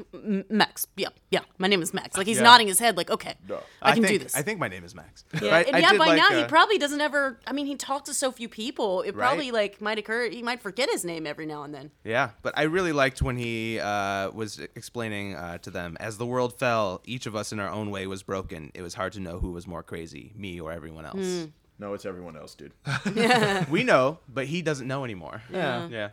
Max. 0.50 0.86
Yeah, 0.96 1.08
yeah. 1.30 1.40
My 1.58 1.68
name 1.68 1.82
is 1.82 1.94
Max. 1.94 2.16
Like 2.16 2.26
he's 2.26 2.38
Yeah. 2.38 2.42
nodding 2.44 2.66
his 2.66 2.78
head, 2.78 2.96
like 2.96 3.10
okay, 3.10 3.34
No. 3.48 3.60
I 3.82 3.92
can 3.92 4.02
think, 4.02 4.18
do 4.18 4.24
this. 4.24 4.34
I 4.36 4.42
think 4.42 4.58
my 4.58 4.68
name 4.68 4.84
is 4.84 4.94
Max. 4.94 5.24
yeah, 5.40 5.54
I- 5.56 5.60
and 5.62 5.76
I 5.76 5.78
yeah. 5.80 5.90
did 5.90 5.98
By 5.98 6.06
like, 6.08 6.16
now, 6.16 6.30
he 6.30 6.42
uh, 6.42 6.48
probably 6.48 6.78
doesn't 6.78 7.00
ever. 7.00 7.38
I 7.46 7.52
mean, 7.52 7.66
he 7.66 7.76
talks 7.76 8.08
to 8.08 8.14
so 8.14 8.32
few 8.32 8.48
people. 8.48 9.02
It 9.02 9.14
probably 9.14 9.50
Right. 9.50 9.72
like 9.72 9.80
might 9.80 9.98
occur. 9.98 10.28
He 10.30 10.42
might 10.42 10.60
forget 10.60 10.90
his 10.90 11.04
name 11.04 11.26
every 11.26 11.46
now 11.46 11.62
and 11.62 11.74
then. 11.74 11.90
Yeah, 12.04 12.30
but 12.42 12.54
I 12.56 12.62
really 12.62 12.92
liked 12.92 13.22
when 13.22 13.36
he 13.36 13.78
uh, 13.80 14.30
was 14.32 14.58
explaining 14.74 15.34
uh, 15.36 15.58
to 15.58 15.70
them 15.70 15.96
as 16.00 16.18
the 16.18 16.26
world 16.26 16.58
fell, 16.58 17.00
each 17.04 17.26
of 17.26 17.36
us 17.36 17.52
in 17.52 17.60
our 17.60 17.68
own 17.68 17.83
way 17.90 18.06
was 18.06 18.22
broken. 18.22 18.70
It 18.74 18.82
was 18.82 18.94
hard 18.94 19.12
to 19.14 19.20
know 19.20 19.38
who 19.38 19.52
was 19.52 19.66
more 19.66 19.82
crazy, 19.82 20.32
me 20.36 20.60
or 20.60 20.72
everyone 20.72 21.06
else. 21.06 21.18
Hmm. 21.18 21.44
No, 21.78 21.94
it's 21.94 22.04
everyone 22.04 22.36
else, 22.36 22.54
dude. 22.54 22.72
We 23.70 23.82
know, 23.82 24.18
but 24.28 24.46
he 24.46 24.62
doesn't 24.62 24.86
know 24.86 25.04
anymore. 25.04 25.42
Yeah. 25.52 25.88
Yeah, 25.88 26.08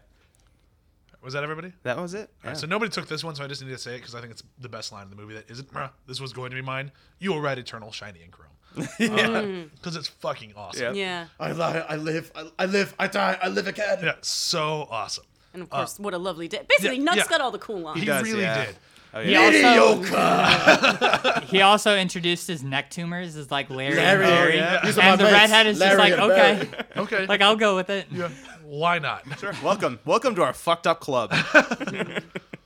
Was 1.22 1.34
that 1.34 1.44
everybody? 1.44 1.74
that 1.84 1.98
was 1.98 2.14
it. 2.14 2.20
All 2.44 2.50
right, 2.50 2.50
Yeah. 2.52 2.54
so 2.54 2.68
nobody 2.68 2.90
took 2.90 3.08
this 3.08 3.24
one, 3.24 3.36
so 3.36 3.44
I 3.44 3.48
just 3.48 3.64
need 3.64 3.70
to 3.70 3.78
say 3.78 3.96
it 3.96 4.00
because 4.00 4.16
I 4.16 4.22
think 4.22 4.32
it's 4.32 4.44
the 4.60 4.70
best 4.70 4.92
line 4.92 5.04
in 5.04 5.10
the 5.10 5.16
movie 5.16 5.36
that 5.36 5.50
isn't, 5.50 5.70
this 6.08 6.20
was 6.20 6.34
going 6.34 6.50
to 6.50 6.56
be 6.56 6.62
mine. 6.62 6.92
You 7.20 7.34
will 7.34 7.42
write 7.42 7.60
Eternal, 7.60 7.92
Shiny, 7.92 8.22
and 8.24 8.32
Chrome. 8.32 8.48
Uh, 8.78 9.66
because 9.76 9.94
hmm. 9.94 10.00
it's 10.00 10.08
fucking 10.08 10.54
awesome. 10.56 10.96
Yeah. 10.96 11.02
Yeah, 11.02 11.26
I 11.40 11.52
lie, 11.52 11.86
I 11.90 11.98
live, 11.98 12.32
I, 12.34 12.50
I 12.58 12.66
live, 12.66 12.96
I 12.98 13.08
die, 13.08 13.38
I 13.42 13.50
live 13.50 13.68
again. 13.68 14.00
Yeah, 14.02 14.14
so 14.22 14.88
awesome. 14.90 15.26
and 15.54 15.62
of 15.62 15.70
course, 15.70 16.00
uh, 16.00 16.04
what 16.04 16.14
a 16.14 16.18
lovely 16.18 16.48
day. 16.48 16.62
Basically, 16.70 16.98
yeah, 16.98 17.04
Nux 17.04 17.18
yeah. 17.18 17.28
got 17.28 17.42
all 17.42 17.52
the 17.52 17.60
cool 17.60 17.80
lines. 17.80 18.00
He 18.00 18.06
does, 18.06 18.24
really 18.24 18.42
yeah. 18.42 18.68
did. 18.68 18.76
Oh, 19.14 19.20
He 19.22 19.32
yeah. 19.34 19.78
also 19.78 21.42
he 21.48 21.62
also 21.62 21.98
introduced 21.98 22.48
his 22.48 22.64
neck 22.64 22.90
tumors 22.90 23.36
as 23.36 23.52
like 23.52 23.70
Larry, 23.70 23.96
Larry, 23.96 24.24
and 24.26 24.34
Barry. 24.34 24.56
yeah. 24.56 24.80
These 24.86 24.98
and 24.98 25.20
the 25.20 25.26
mates, 25.26 25.34
redhead 25.34 25.68
is 25.68 25.80
just 25.80 25.98
like 25.98 26.14
okay, 26.14 26.70
Okay. 26.96 27.26
like 27.26 27.42
I'll 27.42 27.58
go 27.58 27.76
with 27.76 27.90
it. 27.90 28.08
yeah. 28.12 28.30
Why 28.64 29.00
not? 29.00 29.24
Sure. 29.38 29.52
welcome, 29.62 30.00
welcome 30.06 30.34
to 30.36 30.44
our 30.44 30.54
fucked 30.54 30.88
up 30.88 31.00
club. 31.02 31.34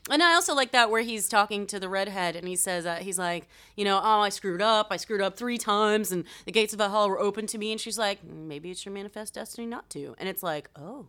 And 0.07 0.21
I 0.21 0.35
also 0.35 0.53
like 0.53 0.71
that 0.73 0.91
where 0.91 1.01
he's 1.01 1.27
talking 1.27 1.65
to 1.65 1.79
the 1.79 1.89
redhead 1.89 2.35
and 2.35 2.47
he 2.47 2.55
says, 2.55 2.85
uh, 2.85 2.97
he's 2.97 3.17
like, 3.17 3.47
you 3.75 3.83
know, 3.83 3.97
oh, 4.03 4.19
I 4.19 4.29
screwed 4.29 4.61
up. 4.61 4.89
I 4.91 4.97
screwed 4.97 5.19
up 5.19 5.35
three 5.35 5.57
times 5.57 6.11
and 6.11 6.25
the 6.45 6.51
gates 6.51 6.73
of 6.73 6.77
Valhalla 6.77 7.07
were 7.09 7.19
open 7.19 7.47
to 7.47 7.57
me. 7.57 7.71
And 7.71 7.81
she's 7.81 7.97
like, 7.97 8.23
maybe 8.23 8.69
it's 8.69 8.85
your 8.85 8.93
manifest 8.93 9.33
destiny 9.33 9.65
not 9.65 9.89
to. 9.89 10.13
And 10.19 10.29
it's 10.29 10.43
like, 10.43 10.69
oh, 10.75 11.07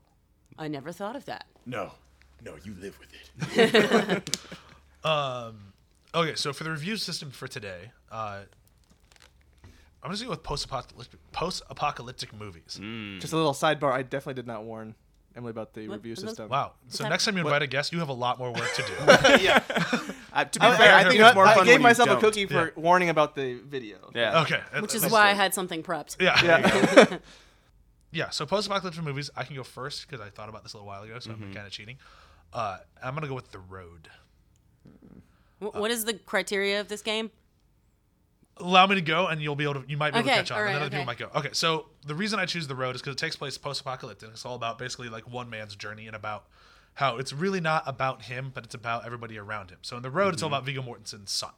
I 0.58 0.68
never 0.68 0.92
thought 0.92 1.14
of 1.14 1.26
that. 1.26 1.44
No, 1.66 1.92
no, 2.42 2.54
you 2.64 2.74
live 2.80 2.98
with 2.98 3.10
it. 3.58 4.30
Okay, 5.06 6.34
so 6.34 6.52
for 6.52 6.64
the 6.64 6.70
review 6.70 6.96
system 6.96 7.30
for 7.30 7.46
today, 7.46 7.90
uh, 8.10 8.40
I'm 10.02 10.10
just 10.10 10.22
going 10.22 10.24
to 10.24 10.24
go 10.26 10.30
with 10.30 10.42
post-apocalyptic, 10.42 11.20
post-apocalyptic 11.32 12.32
movies. 12.38 12.80
Just 13.20 13.32
a 13.32 13.36
little 13.36 13.52
sidebar. 13.52 13.92
I 13.92 14.02
definitely 14.02 14.34
did 14.34 14.46
not 14.46 14.64
warn 14.64 14.94
Emily 15.36 15.50
about 15.50 15.74
the 15.74 15.88
What- 15.88 15.96
review 15.96 16.12
what 16.12 16.18
is- 16.18 16.24
system. 16.30 16.48
Wow. 16.48 16.72
So 16.88 17.02
that? 17.04 17.10
next 17.10 17.24
time 17.26 17.36
you 17.36 17.42
invite 17.44 17.62
a 17.62 17.66
guest, 17.66 17.92
you 17.92 17.98
have 17.98 18.08
a 18.08 18.12
lot 18.14 18.38
more 18.38 18.52
work 18.52 18.72
to 18.74 18.82
do. 18.82 18.92
Uh, 20.36 20.44
to 20.44 20.60
be 20.60 20.66
I, 20.66 20.76
fair, 20.76 20.94
I, 20.94 21.00
I- 21.00 21.08
think 21.08 21.20
it's 21.20 21.34
more 21.34 21.44
what? 21.46 21.56
fun 21.56 21.64
gave 21.64 21.72
when 21.74 21.80
you 21.80 21.84
myself 21.84 22.08
a 22.08 22.12
don't. 22.12 22.20
cookie 22.20 22.46
for 22.46 22.66
Yeah. 22.66 22.70
warning 22.76 23.08
about 23.08 23.34
the 23.34 23.54
video. 23.54 23.96
Yeah. 24.14 24.42
okay. 24.42 24.60
Which 24.80 24.94
is 24.94 25.06
why 25.10 25.30
I 25.30 25.32
had 25.32 25.54
something 25.54 25.82
prepped. 25.82 26.16
Yeah. 26.20 26.42
Yeah. 26.44 27.18
Yeah, 28.12 28.30
so 28.30 28.46
post-apocalyptic 28.46 29.02
movies, 29.04 29.30
I 29.36 29.44
can 29.44 29.56
go 29.56 29.62
first 29.62 30.06
because 30.08 30.24
I 30.24 30.30
thought 30.30 30.48
about 30.48 30.62
this 30.62 30.72
a 30.72 30.76
little 30.78 30.86
while 30.86 31.02
ago, 31.02 31.18
so 31.18 31.32
I'm 31.32 31.52
kind 31.52 31.66
of 31.66 31.70
cheating. 31.72 31.98
Uh, 32.50 32.78
I'm 33.02 33.12
gonna 33.14 33.26
go 33.28 33.34
with 33.34 33.50
The 33.50 33.58
Road. 33.58 34.08
Wh- 35.60 35.66
uh, 35.66 35.80
what 35.80 35.90
is 35.90 36.04
the 36.04 36.14
criteria 36.14 36.80
of 36.80 36.88
this 36.88 37.02
game? 37.02 37.30
Allow 38.58 38.86
me 38.86 38.94
to 38.94 39.02
go, 39.02 39.26
and 39.26 39.42
you'll 39.42 39.54
be 39.54 39.64
able 39.64 39.82
to. 39.82 39.84
You 39.86 39.98
might 39.98 40.12
be 40.12 40.20
able 40.20 40.30
Okay, 40.30 40.38
to 40.38 40.42
catch 40.44 40.50
on, 40.50 40.58
all 40.58 40.64
and 40.64 40.74
then 40.74 40.82
other 40.82 40.90
people 40.90 41.04
might 41.04 41.18
go. 41.18 41.28
Okay, 41.34 41.50
so 41.52 41.86
the 42.06 42.14
reason 42.14 42.38
I 42.38 42.46
choose 42.46 42.66
The 42.66 42.74
Road 42.74 42.94
is 42.94 43.02
because 43.02 43.14
it 43.14 43.18
takes 43.18 43.36
place 43.36 43.58
post-apocalyptic. 43.58 44.30
It's 44.30 44.46
all 44.46 44.54
about 44.54 44.78
basically 44.78 45.10
like 45.10 45.30
one 45.30 45.50
man's 45.50 45.76
journey 45.76 46.06
and 46.06 46.16
about 46.16 46.46
how 46.94 47.18
it's 47.18 47.34
really 47.34 47.60
not 47.60 47.82
about 47.86 48.22
him, 48.22 48.50
but 48.54 48.64
it's 48.64 48.74
about 48.74 49.04
everybody 49.04 49.38
around 49.38 49.70
him. 49.70 49.78
So 49.82 49.98
in 49.98 50.02
The 50.02 50.10
Road, 50.10 50.32
it's 50.32 50.42
all 50.42 50.48
mm-hmm. 50.48 50.54
about 50.54 50.64
Viggo 50.64 50.82
Mortensen's 50.82 51.30
son. 51.30 51.50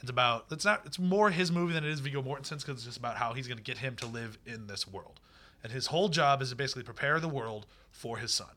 It's 0.00 0.10
about 0.10 0.46
it's 0.50 0.64
not 0.64 0.82
it's 0.86 0.98
more 0.98 1.30
his 1.30 1.52
movie 1.52 1.72
than 1.74 1.84
it 1.84 1.90
is 1.90 2.00
Viggo 2.00 2.22
Mortensen's 2.22 2.64
because 2.64 2.78
it's 2.78 2.84
just 2.84 2.98
about 2.98 3.16
how 3.16 3.32
he's 3.32 3.46
going 3.46 3.58
to 3.58 3.64
get 3.64 3.78
him 3.78 3.94
to 3.96 4.06
live 4.06 4.38
in 4.46 4.66
this 4.66 4.88
world, 4.88 5.20
and 5.62 5.72
his 5.72 5.86
whole 5.86 6.08
job 6.08 6.42
is 6.42 6.50
to 6.50 6.56
basically 6.56 6.82
prepare 6.82 7.20
the 7.20 7.28
world 7.28 7.66
for 7.90 8.18
his 8.18 8.32
son. 8.32 8.48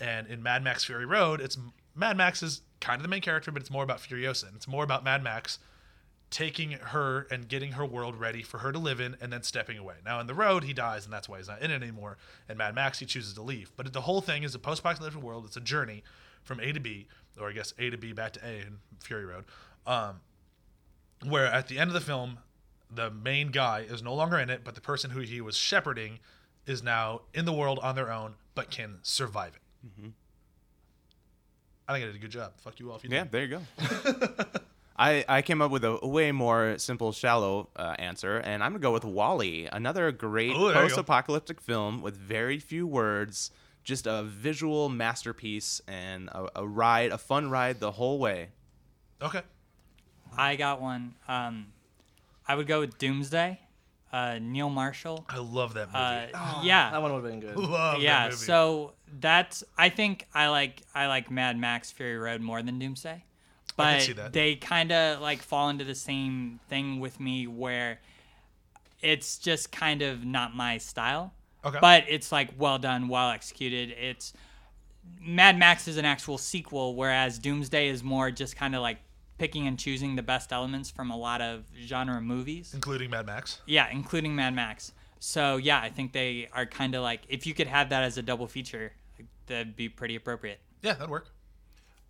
And 0.00 0.26
in 0.26 0.42
Mad 0.42 0.64
Max 0.64 0.84
Fury 0.84 1.06
Road, 1.06 1.40
it's 1.40 1.58
Mad 1.98 2.16
Max 2.16 2.42
is 2.42 2.62
kind 2.80 2.96
of 2.96 3.02
the 3.02 3.08
main 3.08 3.20
character, 3.20 3.50
but 3.50 3.60
it's 3.60 3.70
more 3.70 3.82
about 3.82 3.98
Furiosa. 3.98 4.46
And 4.46 4.56
it's 4.56 4.68
more 4.68 4.84
about 4.84 5.02
Mad 5.04 5.22
Max 5.22 5.58
taking 6.30 6.72
her 6.72 7.26
and 7.30 7.48
getting 7.48 7.72
her 7.72 7.84
world 7.84 8.14
ready 8.14 8.42
for 8.42 8.58
her 8.58 8.70
to 8.70 8.78
live 8.78 9.00
in 9.00 9.16
and 9.20 9.32
then 9.32 9.42
stepping 9.42 9.78
away. 9.78 9.94
Now, 10.04 10.20
in 10.20 10.26
the 10.26 10.34
road, 10.34 10.64
he 10.64 10.72
dies, 10.72 11.04
and 11.04 11.12
that's 11.12 11.28
why 11.28 11.38
he's 11.38 11.48
not 11.48 11.62
in 11.62 11.70
it 11.70 11.82
anymore. 11.82 12.18
And 12.48 12.58
Mad 12.58 12.74
Max, 12.74 12.98
he 12.98 13.06
chooses 13.06 13.34
to 13.34 13.42
leave. 13.42 13.72
But 13.76 13.92
the 13.92 14.02
whole 14.02 14.20
thing 14.20 14.42
is 14.42 14.54
a 14.54 14.58
post 14.58 14.80
apocalyptic 14.80 15.22
world. 15.22 15.44
It's 15.46 15.56
a 15.56 15.60
journey 15.60 16.04
from 16.42 16.60
A 16.60 16.72
to 16.72 16.80
B, 16.80 17.08
or 17.40 17.48
I 17.48 17.52
guess 17.52 17.74
A 17.78 17.90
to 17.90 17.96
B 17.96 18.12
back 18.12 18.32
to 18.34 18.46
A 18.46 18.60
in 18.60 18.78
Fury 19.00 19.24
Road. 19.24 19.44
Um, 19.86 20.20
where 21.26 21.46
at 21.46 21.68
the 21.68 21.78
end 21.78 21.90
of 21.90 21.94
the 21.94 22.00
film, 22.00 22.38
the 22.90 23.10
main 23.10 23.50
guy 23.50 23.80
is 23.80 24.02
no 24.02 24.14
longer 24.14 24.38
in 24.38 24.50
it, 24.50 24.62
but 24.64 24.74
the 24.74 24.80
person 24.80 25.10
who 25.10 25.20
he 25.20 25.40
was 25.40 25.56
shepherding 25.56 26.20
is 26.66 26.82
now 26.82 27.22
in 27.34 27.44
the 27.44 27.52
world 27.52 27.78
on 27.82 27.96
their 27.96 28.12
own, 28.12 28.34
but 28.54 28.70
can 28.70 28.98
survive 29.02 29.54
it. 29.56 29.62
I 31.88 31.92
think 31.94 32.02
I 32.04 32.06
did 32.08 32.16
a 32.16 32.18
good 32.18 32.30
job. 32.30 32.52
Fuck 32.58 32.78
you 32.80 32.92
off. 32.92 33.02
you 33.02 33.10
Yeah, 33.10 33.20
didn't. 33.24 33.32
there 33.32 33.42
you 33.44 33.48
go. 33.48 33.62
I, 35.00 35.24
I 35.28 35.42
came 35.42 35.62
up 35.62 35.70
with 35.70 35.84
a 35.84 36.04
way 36.06 36.32
more 36.32 36.76
simple, 36.78 37.12
shallow 37.12 37.68
uh, 37.76 37.94
answer, 37.98 38.38
and 38.38 38.62
I'm 38.64 38.72
gonna 38.72 38.80
go 38.82 38.92
with 38.92 39.04
WALL-E, 39.04 39.68
another 39.72 40.10
great 40.10 40.52
Oh, 40.54 40.58
there 40.68 40.68
you 40.68 40.74
go. 40.74 40.80
post-apocalyptic 40.88 41.60
film 41.60 42.02
with 42.02 42.16
very 42.16 42.58
few 42.58 42.84
words, 42.86 43.52
just 43.84 44.06
a 44.08 44.24
visual 44.24 44.88
masterpiece 44.88 45.80
and 45.86 46.28
a, 46.30 46.48
a 46.56 46.66
ride, 46.66 47.12
a 47.12 47.18
fun 47.18 47.48
ride 47.48 47.78
the 47.78 47.92
whole 47.92 48.18
way. 48.18 48.48
Okay. 49.22 49.42
I 50.36 50.56
got 50.56 50.80
one. 50.82 51.14
Um, 51.28 51.68
I 52.46 52.56
would 52.56 52.66
go 52.66 52.80
with 52.80 52.98
Doomsday. 52.98 53.60
Uh, 54.12 54.38
Neil 54.40 54.70
Marshall. 54.70 55.26
I 55.28 55.38
love 55.38 55.74
that 55.74 55.88
movie. 55.88 56.32
Uh, 56.34 56.62
yeah, 56.62 56.90
That 56.90 57.02
one 57.02 57.12
would 57.12 57.22
have 57.22 57.30
been 57.30 57.40
good. 57.40 57.56
love 57.56 58.00
yeah. 58.00 58.20
that 58.24 58.30
movie. 58.32 58.44
So 58.46 58.94
that's 59.20 59.64
I 59.76 59.88
think 59.88 60.26
I 60.34 60.48
like 60.48 60.82
I 60.94 61.06
like 61.06 61.30
Mad 61.30 61.58
Max 61.58 61.90
Fury 61.90 62.18
Road 62.18 62.40
more 62.40 62.62
than 62.62 62.78
Doomsday, 62.78 63.24
but 63.76 64.32
they 64.32 64.56
kind 64.56 64.92
of 64.92 65.20
like 65.20 65.42
fall 65.42 65.68
into 65.68 65.84
the 65.84 65.94
same 65.94 66.60
thing 66.68 67.00
with 67.00 67.20
me 67.20 67.46
where 67.46 68.00
it's 69.00 69.38
just 69.38 69.72
kind 69.72 70.02
of 70.02 70.24
not 70.24 70.54
my 70.54 70.78
style. 70.78 71.32
Okay. 71.64 71.78
But 71.80 72.04
it's 72.08 72.32
like 72.32 72.50
well 72.58 72.78
done, 72.78 73.08
well 73.08 73.30
executed. 73.30 73.94
It's 73.98 74.32
Mad 75.20 75.58
Max 75.58 75.88
is 75.88 75.96
an 75.96 76.04
actual 76.04 76.38
sequel, 76.38 76.94
whereas 76.94 77.38
Doomsday 77.38 77.88
is 77.88 78.02
more 78.02 78.30
just 78.30 78.56
kind 78.56 78.74
of 78.74 78.82
like 78.82 78.98
picking 79.38 79.66
and 79.66 79.78
choosing 79.78 80.16
the 80.16 80.22
best 80.22 80.52
elements 80.52 80.90
from 80.90 81.10
a 81.10 81.16
lot 81.16 81.40
of 81.40 81.64
genre 81.80 82.20
movies. 82.20 82.74
including 82.74 83.10
Mad 83.10 83.26
Max. 83.26 83.60
Yeah, 83.66 83.88
including 83.90 84.34
Mad 84.34 84.54
Max. 84.54 84.92
So 85.20 85.56
yeah, 85.56 85.80
I 85.80 85.88
think 85.88 86.12
they 86.12 86.48
are 86.52 86.66
kind 86.66 86.94
of 86.94 87.02
like 87.02 87.22
if 87.28 87.46
you 87.46 87.54
could 87.54 87.66
have 87.66 87.88
that 87.90 88.02
as 88.02 88.18
a 88.18 88.22
double 88.22 88.46
feature, 88.46 88.92
that'd 89.48 89.76
be 89.76 89.88
pretty 89.88 90.14
appropriate. 90.16 90.60
Yeah, 90.82 90.92
that'd 90.94 91.10
work. 91.10 91.28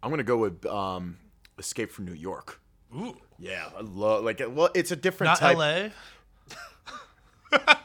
I'm 0.02 0.10
gonna 0.10 0.22
go 0.22 0.36
with 0.36 0.64
um, 0.66 1.16
Escape 1.58 1.90
from 1.90 2.04
New 2.04 2.12
York. 2.14 2.60
Ooh, 2.94 3.16
Yeah, 3.38 3.68
I 3.76 3.80
love 3.82 4.24
like 4.24 4.40
well, 4.48 4.70
it's 4.74 4.90
a 4.92 4.96
different 4.96 5.30
not 5.32 5.38
type. 5.38 5.56
L.A. 5.56 5.92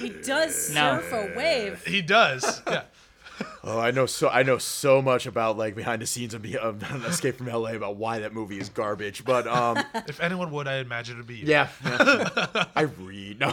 He 0.00 0.10
does 0.10 0.72
No. 0.72 1.00
surf 1.00 1.12
a 1.12 1.36
wave. 1.36 1.84
He 1.84 2.02
does. 2.02 2.62
Yeah. 2.66 2.82
Oh, 3.62 3.78
I 3.78 3.90
know 3.92 4.06
so 4.06 4.28
I 4.28 4.42
know 4.44 4.58
so 4.58 5.00
much 5.02 5.26
about 5.26 5.56
like 5.58 5.74
behind 5.76 6.00
the 6.02 6.06
scenes 6.06 6.32
of, 6.34 6.42
the- 6.42 6.58
of 6.58 6.82
Escape 7.04 7.36
from 7.38 7.46
LA 7.46 7.72
about 7.74 7.96
why 7.96 8.18
that 8.20 8.32
movie 8.32 8.58
is 8.58 8.68
garbage. 8.68 9.24
But 9.24 9.46
um, 9.46 9.78
if 10.08 10.20
anyone 10.20 10.50
would, 10.52 10.66
I 10.66 10.76
imagine 10.78 11.16
it'd 11.16 11.26
be 11.26 11.36
you. 11.36 11.46
yeah, 11.46 11.68
yeah. 11.84 12.64
I 12.74 12.82
read 12.82 13.38
no. 13.38 13.52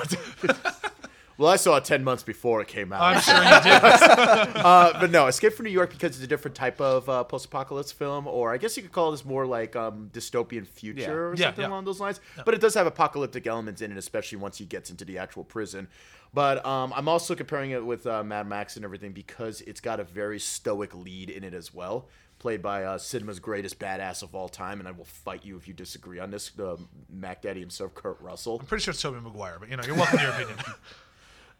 Well, 1.38 1.52
I 1.52 1.58
saw 1.58 1.76
it 1.78 1.86
ten 1.86 2.04
months 2.04 2.24
before 2.24 2.62
it 2.62 2.68
came 2.68 2.94
out. 2.94 3.02
I'm 3.02 3.22
sure 3.22 3.36
you 3.36 3.42
did. 4.54 4.58
uh, 4.58 4.98
but 5.00 5.12
no, 5.12 5.28
Escape 5.28 5.54
from 5.54 5.66
New 5.66 5.72
York 5.72 5.92
because 5.92 6.16
it's 6.16 6.24
a 6.24 6.28
different 6.28 6.56
type 6.56 6.80
of 6.80 7.10
uh, 7.10 7.24
post-apocalypse 7.26 7.92
film, 7.92 8.26
or 8.28 8.54
I 8.54 8.58
guess 8.58 8.78
you 8.78 8.84
could 8.84 8.92
call 8.94 9.12
this 9.12 9.26
more 9.26 9.46
like 9.46 9.76
um, 9.76 10.10
dystopian 10.14 10.66
future 10.66 11.02
Yeah. 11.02 11.10
or 11.12 11.36
Yeah, 11.36 11.46
something 11.48 11.64
yeah. 11.64 11.68
along 11.70 11.86
those 11.86 12.00
lines. 12.00 12.22
But 12.46 12.54
it 12.54 12.62
does 12.62 12.74
have 12.76 12.88
apocalyptic 12.88 13.48
elements 13.48 13.82
in 13.82 13.92
it, 13.92 13.98
especially 13.98 14.38
once 14.38 14.58
he 14.58 14.66
gets 14.66 14.90
into 14.90 15.04
the 15.04 15.18
actual 15.18 15.44
prison. 15.44 15.88
But 16.34 16.66
um, 16.66 16.94
I'm 16.96 17.08
also 17.08 17.36
comparing 17.36 17.72
it 17.72 17.86
with 17.86 18.06
uh, 18.08 18.24
Mad 18.24 18.48
Max 18.48 18.76
and 18.76 18.84
everything 18.86 19.12
because 19.14 19.62
it's 19.62 19.80
got 19.82 20.00
a 20.00 20.04
very 20.04 20.40
stoic 20.40 20.94
lead 20.96 21.30
in 21.30 21.44
it 21.44 21.54
as 21.54 21.74
well. 21.74 22.08
Played 22.40 22.62
by 22.62 22.84
uh, 22.84 22.98
cinema's 22.98 23.40
greatest 23.40 23.80
badass 23.80 24.22
of 24.22 24.36
all 24.36 24.50
time, 24.50 24.80
and 24.80 24.88
I 24.90 24.92
will 24.92 25.06
fight 25.06 25.46
you 25.46 25.56
if 25.56 25.68
you 25.70 25.74
disagree 25.74 26.20
on 26.20 26.32
this. 26.32 26.50
The 26.50 26.78
Mac 27.10 27.42
Daddy 27.42 27.62
himself, 27.62 27.94
Kurt 27.94 28.20
Russell. 28.20 28.60
I'm 28.60 28.66
pretty 28.66 28.84
sure 28.84 28.92
it's 28.92 29.02
Tobey 29.02 29.22
Maguire, 29.22 29.56
but 29.60 29.70
you 29.70 29.78
know, 29.78 29.84
you're 29.86 29.96
welcome 29.96 30.18
to 30.20 30.24
your 30.24 30.34
opinion. 30.34 30.58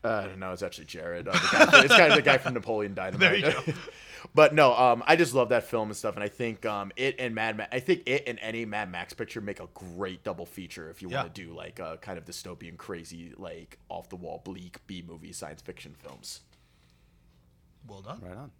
Uh, 0.06 0.30
no, 0.38 0.52
it's 0.52 0.62
actually 0.64 0.86
Jared. 0.86 1.28
Uh, 1.28 1.32
the 1.34 1.38
guy, 1.72 1.84
it's 1.84 1.96
kind 1.96 2.12
of 2.12 2.16
the 2.16 2.22
guy 2.22 2.38
from 2.38 2.54
Napoleon 2.54 2.94
Dynamite. 2.94 3.20
There 3.20 3.36
you 3.36 3.42
go. 3.66 3.74
but 4.36 4.54
no, 4.54 4.74
um, 4.76 5.04
I 5.08 5.16
just 5.16 5.34
love 5.34 5.50
that 5.50 5.64
film 5.66 5.90
and 5.90 5.98
stuff, 5.98 6.16
and 6.16 6.24
I 6.24 6.28
think 6.28 6.66
um, 6.66 6.92
it 6.96 7.16
and 7.20 7.34
Mad 7.36 7.58
Max. 7.58 7.70
I 7.74 7.80
think 7.80 8.04
it 8.06 8.24
and 8.28 8.40
any 8.42 8.66
Mad 8.66 8.92
Max 8.92 9.14
picture 9.14 9.42
make 9.42 9.60
a 9.60 9.68
great 9.74 10.24
double 10.24 10.46
feature 10.46 10.90
if 10.90 11.02
you 11.02 11.10
Yeah. 11.10 11.22
want 11.24 11.34
to 11.36 11.42
do 11.46 11.54
like 11.54 11.80
a 11.80 11.98
kind 12.02 12.18
of 12.18 12.26
dystopian, 12.26 12.78
crazy, 12.78 13.34
like 13.38 13.78
off 13.90 14.10
the 14.10 14.16
wall, 14.16 14.42
bleak 14.44 14.80
B 14.88 15.04
movie 15.06 15.32
science 15.34 15.62
fiction 15.62 15.96
films. 15.98 16.42
Well 17.88 18.02
done. 18.02 18.20
Right 18.22 18.36
on. 18.38 18.52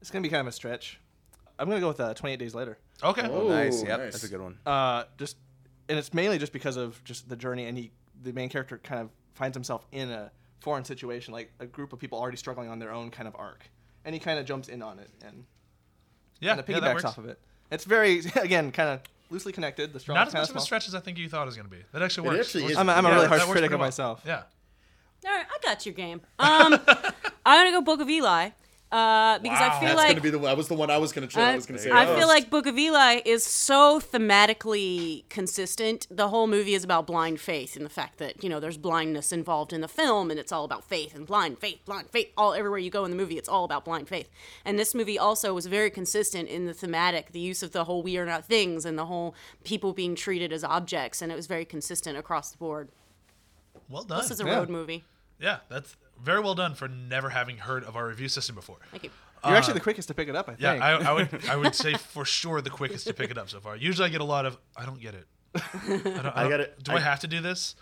It's 0.00 0.10
gonna 0.10 0.22
be 0.22 0.28
kind 0.28 0.40
of 0.42 0.46
a 0.46 0.52
stretch. 0.52 1.00
I'm 1.58 1.68
gonna 1.68 1.80
go 1.80 1.88
with 1.88 2.00
uh, 2.00 2.14
28 2.14 2.36
Days 2.38 2.54
Later. 2.54 2.78
Okay. 3.02 3.28
Oh, 3.28 3.48
nice. 3.48 3.82
Yep, 3.82 3.98
nice. 3.98 4.12
that's 4.12 4.24
a 4.24 4.28
good 4.28 4.40
one. 4.40 4.58
Uh, 4.66 5.04
just 5.18 5.36
and 5.88 5.98
it's 5.98 6.12
mainly 6.14 6.38
just 6.38 6.52
because 6.52 6.76
of 6.76 7.02
just 7.04 7.28
the 7.28 7.36
journey, 7.36 7.66
and 7.66 7.76
he, 7.78 7.90
the 8.22 8.32
main 8.32 8.48
character, 8.48 8.78
kind 8.78 9.00
of 9.00 9.10
finds 9.34 9.56
himself 9.56 9.86
in 9.92 10.10
a 10.10 10.30
foreign 10.60 10.84
situation, 10.84 11.32
like 11.34 11.52
a 11.60 11.66
group 11.66 11.92
of 11.92 11.98
people 11.98 12.18
already 12.18 12.36
struggling 12.36 12.68
on 12.68 12.78
their 12.78 12.92
own 12.92 13.10
kind 13.10 13.28
of 13.28 13.34
arc, 13.36 13.68
and 14.04 14.14
he 14.14 14.18
kind 14.18 14.38
of 14.38 14.46
jumps 14.46 14.68
in 14.68 14.82
on 14.82 14.98
it 14.98 15.10
and 15.26 15.44
Yeah, 16.40 16.56
kind 16.56 16.60
of 16.60 16.66
piggybacks 16.66 16.94
works. 16.94 17.04
off 17.04 17.18
of 17.18 17.26
it. 17.26 17.38
It's 17.70 17.84
very 17.84 18.18
again 18.36 18.70
kind 18.72 18.88
of 18.90 19.00
loosely 19.30 19.52
connected. 19.52 19.92
The 19.92 20.00
strong 20.00 20.14
Not 20.16 20.28
as 20.28 20.34
much 20.34 20.44
of 20.44 20.50
of 20.50 20.56
a 20.56 20.60
stretch 20.60 20.86
as 20.88 20.94
I 20.94 21.00
think 21.00 21.18
you 21.18 21.28
thought 21.28 21.42
it 21.42 21.46
was 21.46 21.56
going 21.56 21.68
to 21.68 21.74
be. 21.76 21.82
That 21.92 22.02
actually 22.02 22.28
It 22.28 22.30
works. 22.32 22.46
actually 22.48 22.72
is. 22.72 22.76
I'm, 22.78 22.88
a- 22.88 22.92
I'm 22.92 23.04
a 23.06 23.10
really 23.10 23.26
harsh 23.26 23.42
critic 23.44 23.72
of 23.72 23.80
well. 23.80 23.86
myself. 23.88 24.22
Yeah. 24.26 24.42
All 25.26 25.32
right, 25.32 25.46
I 25.50 25.58
got 25.66 25.84
your 25.86 25.94
game. 25.94 26.20
Um, 26.38 26.78
I'm 27.46 27.58
gonna 27.64 27.70
go 27.72 27.80
Book 27.80 28.00
of 28.00 28.08
Eli 28.10 28.50
uh, 28.94 29.40
because 29.40 29.60
I 29.60 29.80
feel 29.80 29.88
That's 29.88 29.96
like 29.96 30.08
gonna 30.10 30.20
be 30.20 30.30
the. 30.30 30.38
That 30.38 30.56
was 30.56 30.68
the 30.68 30.74
one 30.74 30.88
I 30.88 30.98
was 30.98 31.12
gonna. 31.12 31.26
I, 31.34 31.54
I 31.54 32.06
feel 32.16 32.28
like 32.28 32.48
Book 32.48 32.66
of 32.66 32.78
Eli 32.78 33.22
is 33.24 33.44
so 33.44 33.98
thematically 33.98 35.28
consistent. 35.28 36.06
The 36.12 36.28
whole 36.28 36.46
movie 36.46 36.74
is 36.74 36.84
about 36.84 37.04
blind 37.04 37.40
faith 37.40 37.74
and 37.74 37.84
the 37.84 37.90
fact 37.90 38.18
that 38.18 38.44
you 38.44 38.48
know 38.48 38.60
there's 38.60 38.76
blindness 38.76 39.32
involved 39.32 39.72
in 39.72 39.80
the 39.80 39.88
film, 39.88 40.30
and 40.30 40.38
it's 40.38 40.52
all 40.52 40.64
about 40.64 40.84
faith 40.84 41.12
and 41.16 41.26
blind 41.26 41.58
faith, 41.58 41.80
blind 41.84 42.10
faith. 42.10 42.28
All 42.36 42.54
everywhere 42.54 42.78
you 42.78 42.90
go 42.90 43.04
in 43.04 43.10
the 43.10 43.16
movie, 43.16 43.36
it's 43.36 43.48
all 43.48 43.64
about 43.64 43.84
blind 43.84 44.08
faith. 44.08 44.30
And 44.64 44.78
this 44.78 44.94
movie 44.94 45.18
also 45.18 45.52
was 45.54 45.66
very 45.66 45.90
consistent 45.90 46.48
in 46.48 46.66
the 46.66 46.74
thematic, 46.74 47.32
the 47.32 47.40
use 47.40 47.64
of 47.64 47.72
the 47.72 47.84
whole 47.84 48.00
"we 48.00 48.16
are 48.16 48.26
not 48.26 48.44
things" 48.44 48.84
and 48.84 48.96
the 48.96 49.06
whole 49.06 49.34
people 49.64 49.92
being 49.92 50.14
treated 50.14 50.52
as 50.52 50.62
objects, 50.62 51.20
and 51.20 51.32
it 51.32 51.34
was 51.34 51.48
very 51.48 51.64
consistent 51.64 52.16
across 52.16 52.52
the 52.52 52.58
board. 52.58 52.90
Well 53.88 54.04
done. 54.04 54.20
This 54.20 54.30
is 54.30 54.40
a 54.40 54.44
Yeah. 54.44 54.58
road 54.58 54.68
movie. 54.68 55.02
Yeah, 55.40 55.58
that's 55.68 55.96
very 56.22 56.40
well 56.40 56.54
done 56.54 56.74
for 56.74 56.88
never 56.88 57.30
having 57.30 57.58
heard 57.58 57.84
of 57.84 57.96
our 57.96 58.06
review 58.06 58.28
system 58.28 58.54
before. 58.54 58.78
Thank 58.90 59.04
you. 59.04 59.10
Uh, 59.42 59.48
You're 59.48 59.58
actually 59.58 59.74
the 59.74 59.80
quickest 59.80 60.08
to 60.08 60.14
pick 60.14 60.28
it 60.28 60.36
up, 60.36 60.48
I 60.48 60.52
think. 60.52 60.62
Yeah, 60.62 60.72
I, 60.74 61.10
I 61.10 61.12
would 61.12 61.28
I 61.50 61.56
would 61.56 61.74
say 61.74 61.94
for 61.94 62.24
sure 62.24 62.60
the 62.62 62.70
quickest 62.70 63.06
to 63.08 63.14
pick 63.14 63.30
it 63.30 63.36
up 63.38 63.50
so 63.50 63.60
far. 63.60 63.76
Usually 63.76 64.06
I 64.08 64.10
get 64.10 64.20
a 64.20 64.24
lot 64.24 64.46
of 64.46 64.56
I 64.76 64.86
don't 64.86 65.00
get 65.00 65.14
it. 65.14 65.26
I, 65.54 65.60
don't, 65.88 66.06
I, 66.06 66.32
I 66.36 66.40
don't- 66.42 66.50
got 66.50 66.60
it. 66.60 66.82
Do 66.82 66.92
I, 66.92 66.96
I- 66.96 67.00
have 67.00 67.20
to 67.20 67.26
do 67.28 67.40
this? 67.40 67.74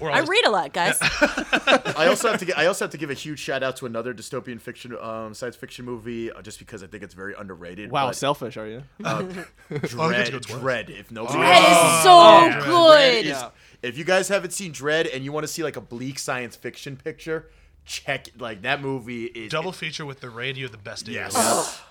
Or 0.00 0.10
I 0.10 0.18
I'll 0.18 0.26
read 0.26 0.44
a 0.46 0.50
lot, 0.50 0.72
guys. 0.72 0.96
I 1.00 2.06
also 2.08 2.28
have 2.30 2.38
to. 2.40 2.44
Get, 2.44 2.58
I 2.58 2.66
also 2.66 2.84
have 2.84 2.92
to 2.92 2.98
give 2.98 3.10
a 3.10 3.14
huge 3.14 3.38
shout 3.38 3.62
out 3.62 3.76
to 3.76 3.86
another 3.86 4.14
dystopian 4.14 4.60
fiction, 4.60 4.96
um, 5.00 5.34
science 5.34 5.56
fiction 5.56 5.84
movie, 5.84 6.30
uh, 6.30 6.40
just 6.42 6.58
because 6.58 6.82
I 6.82 6.86
think 6.86 7.02
it's 7.02 7.14
very 7.14 7.34
underrated. 7.36 7.90
wow, 7.90 8.06
but, 8.08 8.16
selfish 8.16 8.56
are 8.56 8.66
you? 8.66 8.82
uh, 9.04 9.22
Oh, 9.70 9.70
we 9.70 9.78
get 9.78 9.88
to 9.88 9.88
Dredd. 9.88 10.32
go 10.32 10.38
twice. 10.38 10.60
Dredd. 10.62 10.90
If 11.00 11.10
nobody. 11.10 11.38
That 11.38 11.62
is 11.62 12.02
so 12.04 12.62
Oh, 12.70 12.92
good. 12.96 13.24
is- 13.24 13.30
Yeah. 13.30 13.50
If 13.82 13.96
you 13.96 14.04
guys 14.04 14.28
haven't 14.28 14.52
seen 14.52 14.72
Dredd 14.72 15.14
and 15.14 15.24
you 15.24 15.30
want 15.32 15.44
to 15.44 15.48
see 15.52 15.62
like 15.62 15.76
a 15.76 15.80
bleak 15.80 16.18
science 16.18 16.56
fiction 16.56 16.96
picture, 16.96 17.48
check 17.88 18.28
like 18.38 18.62
that 18.62 18.80
movie 18.82 19.24
is 19.24 19.50
Double 19.50 19.72
feature 19.72 20.04
with 20.06 20.20
The 20.20 20.28
Raid, 20.30 20.56
the 20.56 20.76
best 20.76 21.06
day. 21.06 21.12
Yes. 21.12 21.34
of 21.34 21.42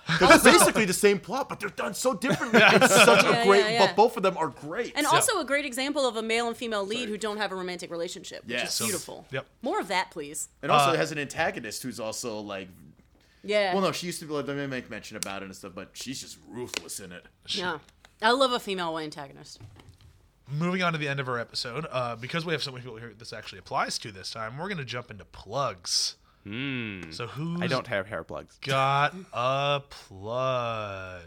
your. 0.06 0.18
Because 0.18 0.34
it's 0.46 0.58
basically 0.58 0.84
the 0.84 0.92
same 0.92 1.18
plot, 1.18 1.48
but 1.48 1.58
they're 1.60 1.68
done 1.68 1.92
so 1.92 2.14
differently. 2.14 2.60
It's 2.62 2.94
such 2.94 3.24
Yeah, 3.24 3.42
a 3.42 3.44
great, 3.44 3.60
yeah, 3.64 3.68
yeah. 3.70 3.86
but 3.86 3.96
both 3.96 4.16
of 4.16 4.22
them 4.22 4.36
are 4.38 4.48
great. 4.48 4.92
And 4.96 5.06
So- 5.06 5.14
also 5.14 5.40
a 5.40 5.44
great 5.44 5.64
example 5.66 6.06
of 6.06 6.16
a 6.16 6.22
male 6.22 6.46
and 6.48 6.56
female 6.56 6.86
lead 6.86 7.08
who 7.08 7.18
don't 7.18 7.36
have 7.38 7.52
a 7.52 7.56
romantic 7.56 7.90
relationship, 7.90 8.44
which 8.44 8.52
Yes. 8.54 8.80
is 8.80 8.86
beautiful. 8.86 9.26
Yep. 9.32 9.46
More 9.60 9.80
of 9.80 9.88
that, 9.88 10.10
please. 10.12 10.48
And 10.62 10.70
also 10.72 10.90
Uh, 10.90 10.94
it 10.94 10.98
has 10.98 11.12
an 11.12 11.18
antagonist 11.18 11.82
who's 11.82 11.98
also 12.00 12.38
like, 12.40 12.68
Yeah. 13.42 13.72
well, 13.74 13.82
no, 13.82 13.92
she 13.92 14.06
used 14.06 14.20
to 14.20 14.26
be 14.26 14.32
like, 14.32 14.46
let 14.46 14.56
me 14.56 14.66
make 14.66 14.88
mention 14.88 15.16
about 15.16 15.42
it 15.42 15.46
and 15.46 15.56
stuff, 15.56 15.72
but 15.74 15.90
she's 15.94 16.20
just 16.20 16.38
ruthless 16.48 17.00
in 17.00 17.12
it. 17.12 17.26
Yeah. 17.48 17.78
I 18.22 18.30
love 18.30 18.52
a 18.52 18.60
female 18.60 18.98
antagonist. 18.98 19.58
Moving 20.50 20.82
on 20.82 20.92
to 20.92 20.98
the 20.98 21.08
end 21.08 21.20
of 21.20 21.28
our 21.28 21.38
episode, 21.38 21.86
uh, 21.90 22.16
because 22.16 22.44
we 22.46 22.52
have 22.52 22.62
so 22.62 22.70
many 22.70 22.82
people 22.82 22.96
here 22.96 23.12
this 23.16 23.32
actually 23.32 23.58
applies 23.58 23.98
to 23.98 24.10
this 24.10 24.30
time, 24.30 24.56
we're 24.56 24.68
gonna 24.68 24.84
jump 24.84 25.10
into 25.10 25.24
plugs. 25.24 26.16
Hmm. 26.44 27.10
So 27.10 27.26
who? 27.26 27.62
I 27.62 27.66
don't 27.66 27.86
have 27.88 28.06
hair 28.06 28.24
plugs. 28.24 28.56
got 28.62 29.14
a 29.32 29.82
plug? 29.90 31.22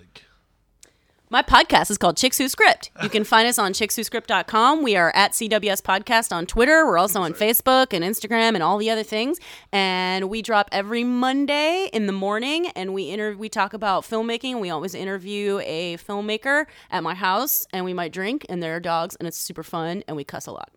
My 1.32 1.42
podcast 1.42 1.90
is 1.90 1.98
called 1.98 2.18
Chicks 2.18 2.38
Who 2.40 2.50
Script. 2.50 2.92
You 3.02 3.08
can 3.08 3.24
find 3.24 3.48
us 3.48 3.58
on 3.58 3.72
chickswhoscript.com. 3.72 4.84
We 4.84 4.98
are 4.98 5.14
at 5.16 5.32
CWS 5.32 5.82
Podcast 5.82 6.34
on 6.34 6.46
Twitter. 6.46 6.86
We're 6.86 6.98
also 6.98 7.22
on 7.22 7.34
Facebook 7.34 7.94
and 7.94 8.04
Instagram 8.04 8.54
and 8.54 8.62
all 8.62 8.78
the 8.78 8.90
other 8.90 9.04
things. 9.04 9.40
And 9.72 10.30
we 10.30 10.42
drop 10.42 10.68
every 10.74 11.06
Monday 11.06 11.90
in 11.94 12.06
the 12.06 12.12
morning 12.12 12.68
and 12.76 12.94
we 12.94 13.12
inter- 13.12 13.36
we 13.36 13.48
talk 13.48 13.74
about 13.74 14.04
filmmaking. 14.04 14.60
We 14.60 14.72
always 14.72 14.94
interview 14.94 15.62
a 15.64 15.96
filmmaker 16.00 16.66
at 16.92 17.02
my 17.02 17.14
house 17.14 17.66
and 17.72 17.86
we 17.86 17.94
might 17.94 18.12
drink 18.12 18.46
and 18.50 18.62
there 18.62 18.76
are 18.76 18.82
dogs 18.82 19.16
and 19.16 19.26
it's 19.26 19.38
super 19.38 19.64
fun 19.64 20.04
and 20.10 20.18
we 20.18 20.26
cuss 20.26 20.48
a 20.48 20.52
lot. 20.52 20.70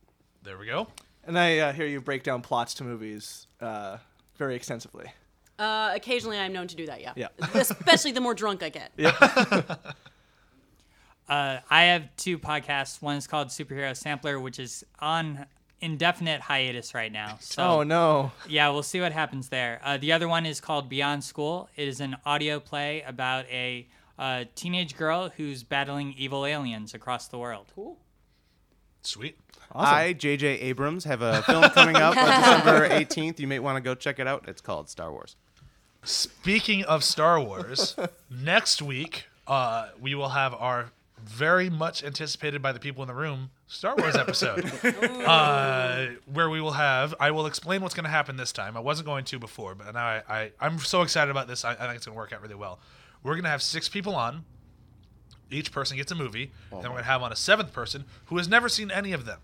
There 0.44 0.56
we 0.56 0.66
go. 0.66 0.86
And 1.24 1.36
I 1.36 1.58
uh, 1.58 1.72
hear 1.72 1.86
you 1.86 2.00
break 2.00 2.22
down 2.22 2.42
plots 2.42 2.74
to 2.74 2.84
movies 2.84 3.48
uh, 3.60 3.96
very 4.36 4.54
extensively. 4.54 5.12
Uh, 5.58 5.90
occasionally 5.96 6.38
I'm 6.38 6.52
known 6.52 6.68
to 6.68 6.76
do 6.76 6.86
that, 6.86 7.00
yeah. 7.00 7.14
Yeah. 7.16 7.28
Especially 7.54 8.12
the 8.12 8.20
more 8.20 8.34
drunk 8.34 8.62
I 8.62 8.68
get. 8.68 8.92
Uh, 11.28 11.58
I 11.70 11.84
have 11.84 12.14
two 12.16 12.38
podcasts. 12.38 13.00
One 13.00 13.16
is 13.16 13.26
called 13.26 13.48
Superhero 13.48 13.96
Sampler, 13.96 14.38
which 14.38 14.58
is 14.58 14.84
on 15.00 15.46
indefinite 15.80 16.40
hiatus 16.40 16.94
right 16.94 17.10
now. 17.12 17.36
So 17.40 17.62
Oh 17.62 17.82
no! 17.82 18.32
yeah, 18.48 18.68
we'll 18.70 18.82
see 18.82 19.00
what 19.00 19.12
happens 19.12 19.48
there. 19.48 19.80
Uh, 19.84 19.96
the 19.96 20.12
other 20.12 20.28
one 20.28 20.46
is 20.46 20.60
called 20.60 20.88
Beyond 20.88 21.24
School. 21.24 21.68
It 21.76 21.88
is 21.88 22.00
an 22.00 22.16
audio 22.24 22.60
play 22.60 23.02
about 23.02 23.46
a 23.46 23.86
uh, 24.18 24.44
teenage 24.54 24.96
girl 24.96 25.30
who's 25.36 25.62
battling 25.62 26.14
evil 26.16 26.46
aliens 26.46 26.94
across 26.94 27.28
the 27.28 27.38
world. 27.38 27.66
Cool. 27.74 27.98
Sweet. 29.02 29.36
I, 29.76 30.12
J.J. 30.12 30.46
Abrams, 30.60 31.04
have 31.04 31.20
a 31.20 31.42
film 31.42 31.64
coming 31.70 31.96
up 31.96 32.16
on 32.16 32.26
December 32.26 32.88
18th. 32.90 33.40
You 33.40 33.48
may 33.48 33.58
want 33.58 33.76
to 33.76 33.80
go 33.80 33.94
check 33.94 34.18
it 34.20 34.26
out. 34.26 34.44
It's 34.46 34.60
called 34.60 34.88
Star 34.88 35.10
Wars. 35.10 35.34
Speaking 36.04 36.84
of 36.84 37.02
Star 37.02 37.40
Wars, 37.40 37.96
next 38.30 38.80
week 38.80 39.24
uh, 39.46 39.88
we 40.00 40.14
will 40.14 40.28
have 40.30 40.54
our 40.54 40.90
very 41.24 41.70
much 41.70 42.04
anticipated 42.04 42.60
by 42.60 42.72
the 42.72 42.78
people 42.78 43.02
in 43.02 43.08
the 43.08 43.14
room 43.14 43.50
Star 43.66 43.96
Wars 43.96 44.14
episode, 44.14 44.70
uh, 45.26 46.06
where 46.32 46.50
we 46.50 46.60
will 46.60 46.72
have. 46.72 47.14
I 47.18 47.30
will 47.30 47.46
explain 47.46 47.80
what's 47.80 47.94
going 47.94 48.04
to 48.04 48.10
happen 48.10 48.36
this 48.36 48.52
time. 48.52 48.76
I 48.76 48.80
wasn't 48.80 49.06
going 49.06 49.24
to 49.26 49.38
before, 49.38 49.74
but 49.74 49.92
now 49.92 50.04
I, 50.04 50.22
I 50.28 50.50
I'm 50.60 50.78
so 50.78 51.02
excited 51.02 51.30
about 51.30 51.48
this. 51.48 51.64
I, 51.64 51.72
I 51.72 51.74
think 51.74 51.96
it's 51.96 52.06
going 52.06 52.14
to 52.14 52.18
work 52.18 52.32
out 52.32 52.42
really 52.42 52.54
well. 52.54 52.78
We're 53.22 53.34
going 53.34 53.44
to 53.44 53.50
have 53.50 53.62
six 53.62 53.88
people 53.88 54.14
on. 54.14 54.44
Each 55.50 55.72
person 55.72 55.96
gets 55.96 56.12
a 56.12 56.14
movie. 56.14 56.52
Then 56.70 56.82
we're 56.82 56.88
going 56.88 56.98
to 56.98 57.04
have 57.04 57.22
on 57.22 57.32
a 57.32 57.36
seventh 57.36 57.72
person 57.72 58.04
who 58.26 58.36
has 58.36 58.48
never 58.48 58.68
seen 58.68 58.90
any 58.90 59.12
of 59.12 59.24
them, 59.24 59.40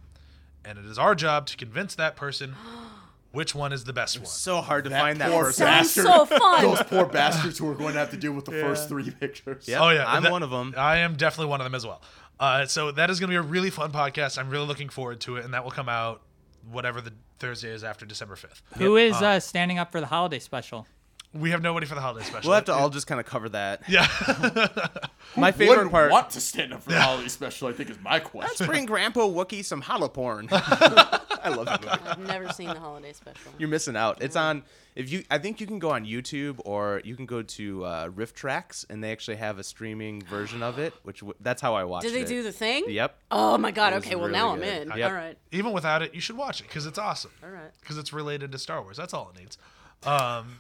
and 0.64 0.78
it 0.78 0.84
is 0.84 0.98
our 0.98 1.14
job 1.14 1.46
to 1.46 1.56
convince 1.56 1.94
that 1.94 2.16
person 2.16 2.54
which 3.32 3.54
one 3.54 3.72
is 3.72 3.84
the 3.84 3.92
best 3.92 4.18
one. 4.18 4.26
So 4.26 4.60
hard 4.60 4.84
to 4.84 4.90
find 4.90 5.20
that 5.20 5.30
poor 5.30 5.44
person. 5.44 5.66
Sounds 5.66 5.94
Bastard. 5.94 6.04
so 6.04 6.26
fun. 6.26 6.62
Those 6.62 6.82
poor 6.82 7.06
bastards 7.06 7.58
who 7.58 7.68
are 7.70 7.74
going 7.74 7.92
to 7.94 7.98
have 8.00 8.10
to 8.10 8.16
deal 8.16 8.32
with 8.32 8.44
the 8.44 8.52
first 8.52 8.88
three 8.88 9.10
pictures. 9.10 9.66
Yep, 9.68 9.80
Oh 9.80 9.90
yeah, 9.90 10.04
I'm 10.06 10.22
that- 10.24 10.32
one 10.32 10.42
of 10.42 10.50
them. 10.50 10.74
I 10.76 10.98
am 10.98 11.16
definitely 11.16 11.50
one 11.50 11.60
of 11.60 11.64
them 11.64 11.74
as 11.74 11.86
well. 11.86 12.02
Uh, 12.38 12.64
so 12.66 12.90
that 12.92 13.10
is 13.10 13.20
going 13.20 13.28
to 13.28 13.32
be 13.32 13.36
a 13.36 13.42
really 13.42 13.68
fun 13.70 13.92
podcast. 13.92 14.38
I'm 14.38 14.48
really 14.50 14.66
looking 14.66 14.88
forward 14.88 15.20
to 15.20 15.36
it, 15.36 15.44
and 15.44 15.52
that 15.54 15.62
will 15.62 15.70
come 15.70 15.88
out 15.88 16.22
whatever 16.70 17.00
the 17.00 17.12
Thursday 17.38 17.68
is 17.70 17.84
after 17.84 18.04
December 18.06 18.34
5th. 18.34 18.62
Who 18.78 18.96
is 18.96 19.14
uh, 19.14 19.40
standing 19.40 19.78
up 19.78 19.92
for 19.92 20.00
the 20.00 20.06
holiday 20.06 20.38
special? 20.38 20.86
We 21.32 21.50
have 21.52 21.62
nobody 21.62 21.86
for 21.86 21.94
the 21.94 22.00
holiday 22.00 22.24
special. 22.24 22.48
We'll 22.48 22.56
have 22.56 22.64
to 22.64 22.72
all 22.72 22.90
just 22.90 23.06
kind 23.06 23.20
of 23.20 23.26
cover 23.26 23.48
that. 23.50 23.82
Yeah. 23.88 24.06
My 25.36 25.52
favorite 25.52 25.90
part. 25.90 26.10
want 26.10 26.30
to 26.30 26.40
stand 26.40 26.72
up 26.72 26.82
for 26.82 26.90
the 26.90 27.00
holiday 27.00 27.28
special? 27.28 27.68
I 27.68 27.72
think 27.72 27.88
is 27.88 27.98
my 28.02 28.18
question. 28.18 28.48
Let's 28.58 28.68
bring 28.68 28.84
Grandpa 28.84 29.20
Wookie 29.20 29.64
some 29.64 29.80
hollow 29.80 30.08
porn. 30.08 30.48
I 30.52 31.48
love 31.54 31.66
that 31.66 31.82
movie. 31.82 32.08
I've 32.08 32.18
never 32.18 32.48
seen 32.52 32.66
the 32.68 32.80
holiday 32.80 33.12
special. 33.12 33.52
You're 33.58 33.68
missing 33.68 33.94
out. 33.96 34.22
It's 34.22 34.34
on. 34.34 34.64
If 34.96 35.10
you, 35.12 35.22
I 35.30 35.38
think 35.38 35.60
you 35.60 35.68
can 35.68 35.78
go 35.78 35.90
on 35.90 36.04
YouTube 36.04 36.60
or 36.64 37.00
you 37.04 37.14
can 37.14 37.26
go 37.26 37.42
to 37.42 37.84
uh, 37.84 38.08
RiffTrax, 38.08 38.86
and 38.90 39.04
they 39.04 39.12
actually 39.12 39.36
have 39.36 39.60
a 39.60 39.62
streaming 39.64 40.20
version 40.22 40.64
of 40.64 40.80
it. 40.80 40.92
Which 41.04 41.20
w- 41.20 41.36
that's 41.40 41.62
how 41.62 41.74
I 41.76 41.84
watched 41.84 42.06
it. 42.06 42.08
Did 42.08 42.16
they 42.16 42.22
it. 42.22 42.28
do 42.28 42.42
the 42.42 42.52
thing? 42.52 42.84
Yep. 42.88 43.16
Oh 43.30 43.56
my 43.56 43.70
god. 43.70 43.92
It 43.92 43.96
was 43.96 44.04
Okay. 44.06 44.16
Well, 44.16 44.26
really 44.26 44.38
now 44.38 44.50
I'm 44.50 44.58
good. 44.58 44.88
in. 44.90 44.98
Yep. 44.98 45.08
All 45.10 45.16
right. 45.16 45.38
Even 45.52 45.70
without 45.72 46.02
it, 46.02 46.12
you 46.12 46.20
should 46.20 46.36
watch 46.36 46.60
it 46.60 46.64
because 46.64 46.86
it's 46.86 46.98
awesome. 46.98 47.30
All 47.44 47.50
right. 47.50 47.70
Because 47.80 47.98
it's 47.98 48.12
related 48.12 48.50
to 48.50 48.58
Star 48.58 48.82
Wars. 48.82 48.96
That's 48.96 49.14
all 49.14 49.30
it 49.34 49.38
needs. 49.40 49.58
Um, 50.04 50.56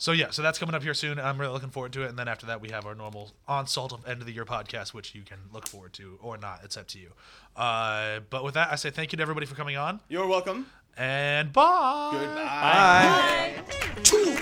so 0.00 0.12
yeah, 0.12 0.30
so 0.30 0.40
that's 0.40 0.58
coming 0.58 0.74
up 0.74 0.82
here 0.82 0.94
soon. 0.94 1.20
I'm 1.20 1.38
really 1.38 1.52
looking 1.52 1.68
forward 1.68 1.92
to 1.92 2.04
it. 2.04 2.08
And 2.08 2.18
then 2.18 2.26
after 2.26 2.46
that, 2.46 2.62
we 2.62 2.70
have 2.70 2.86
our 2.86 2.94
normal 2.94 3.32
onslaught 3.46 3.92
of 3.92 4.08
end 4.08 4.22
of 4.22 4.26
the 4.26 4.32
year 4.32 4.46
podcast, 4.46 4.94
which 4.94 5.14
you 5.14 5.20
can 5.20 5.36
look 5.52 5.68
forward 5.68 5.92
to 5.92 6.18
or 6.22 6.38
not. 6.38 6.60
It's 6.64 6.78
up 6.78 6.86
to 6.88 6.98
you. 6.98 7.10
Uh, 7.54 8.20
but 8.30 8.42
with 8.42 8.54
that, 8.54 8.72
I 8.72 8.76
say 8.76 8.88
thank 8.88 9.12
you 9.12 9.18
to 9.18 9.22
everybody 9.22 9.44
for 9.44 9.56
coming 9.56 9.76
on. 9.76 10.00
You're 10.08 10.26
welcome. 10.26 10.64
And 10.96 11.52
bye. 11.52 12.12
Goodbye. 12.12 12.34
Bye. 12.34 13.62
Bye. 13.66 14.02
Two, 14.02 14.36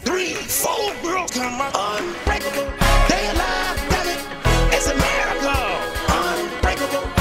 three, 0.00 0.32
four 0.32 0.78
come 1.26 1.60
unbreakable. 1.60 2.72
They 3.10 3.28
alive, 3.28 3.78
it. 4.06 4.74
It's 4.74 4.86
America. 4.86 5.54
Unbreakable. 6.08 7.17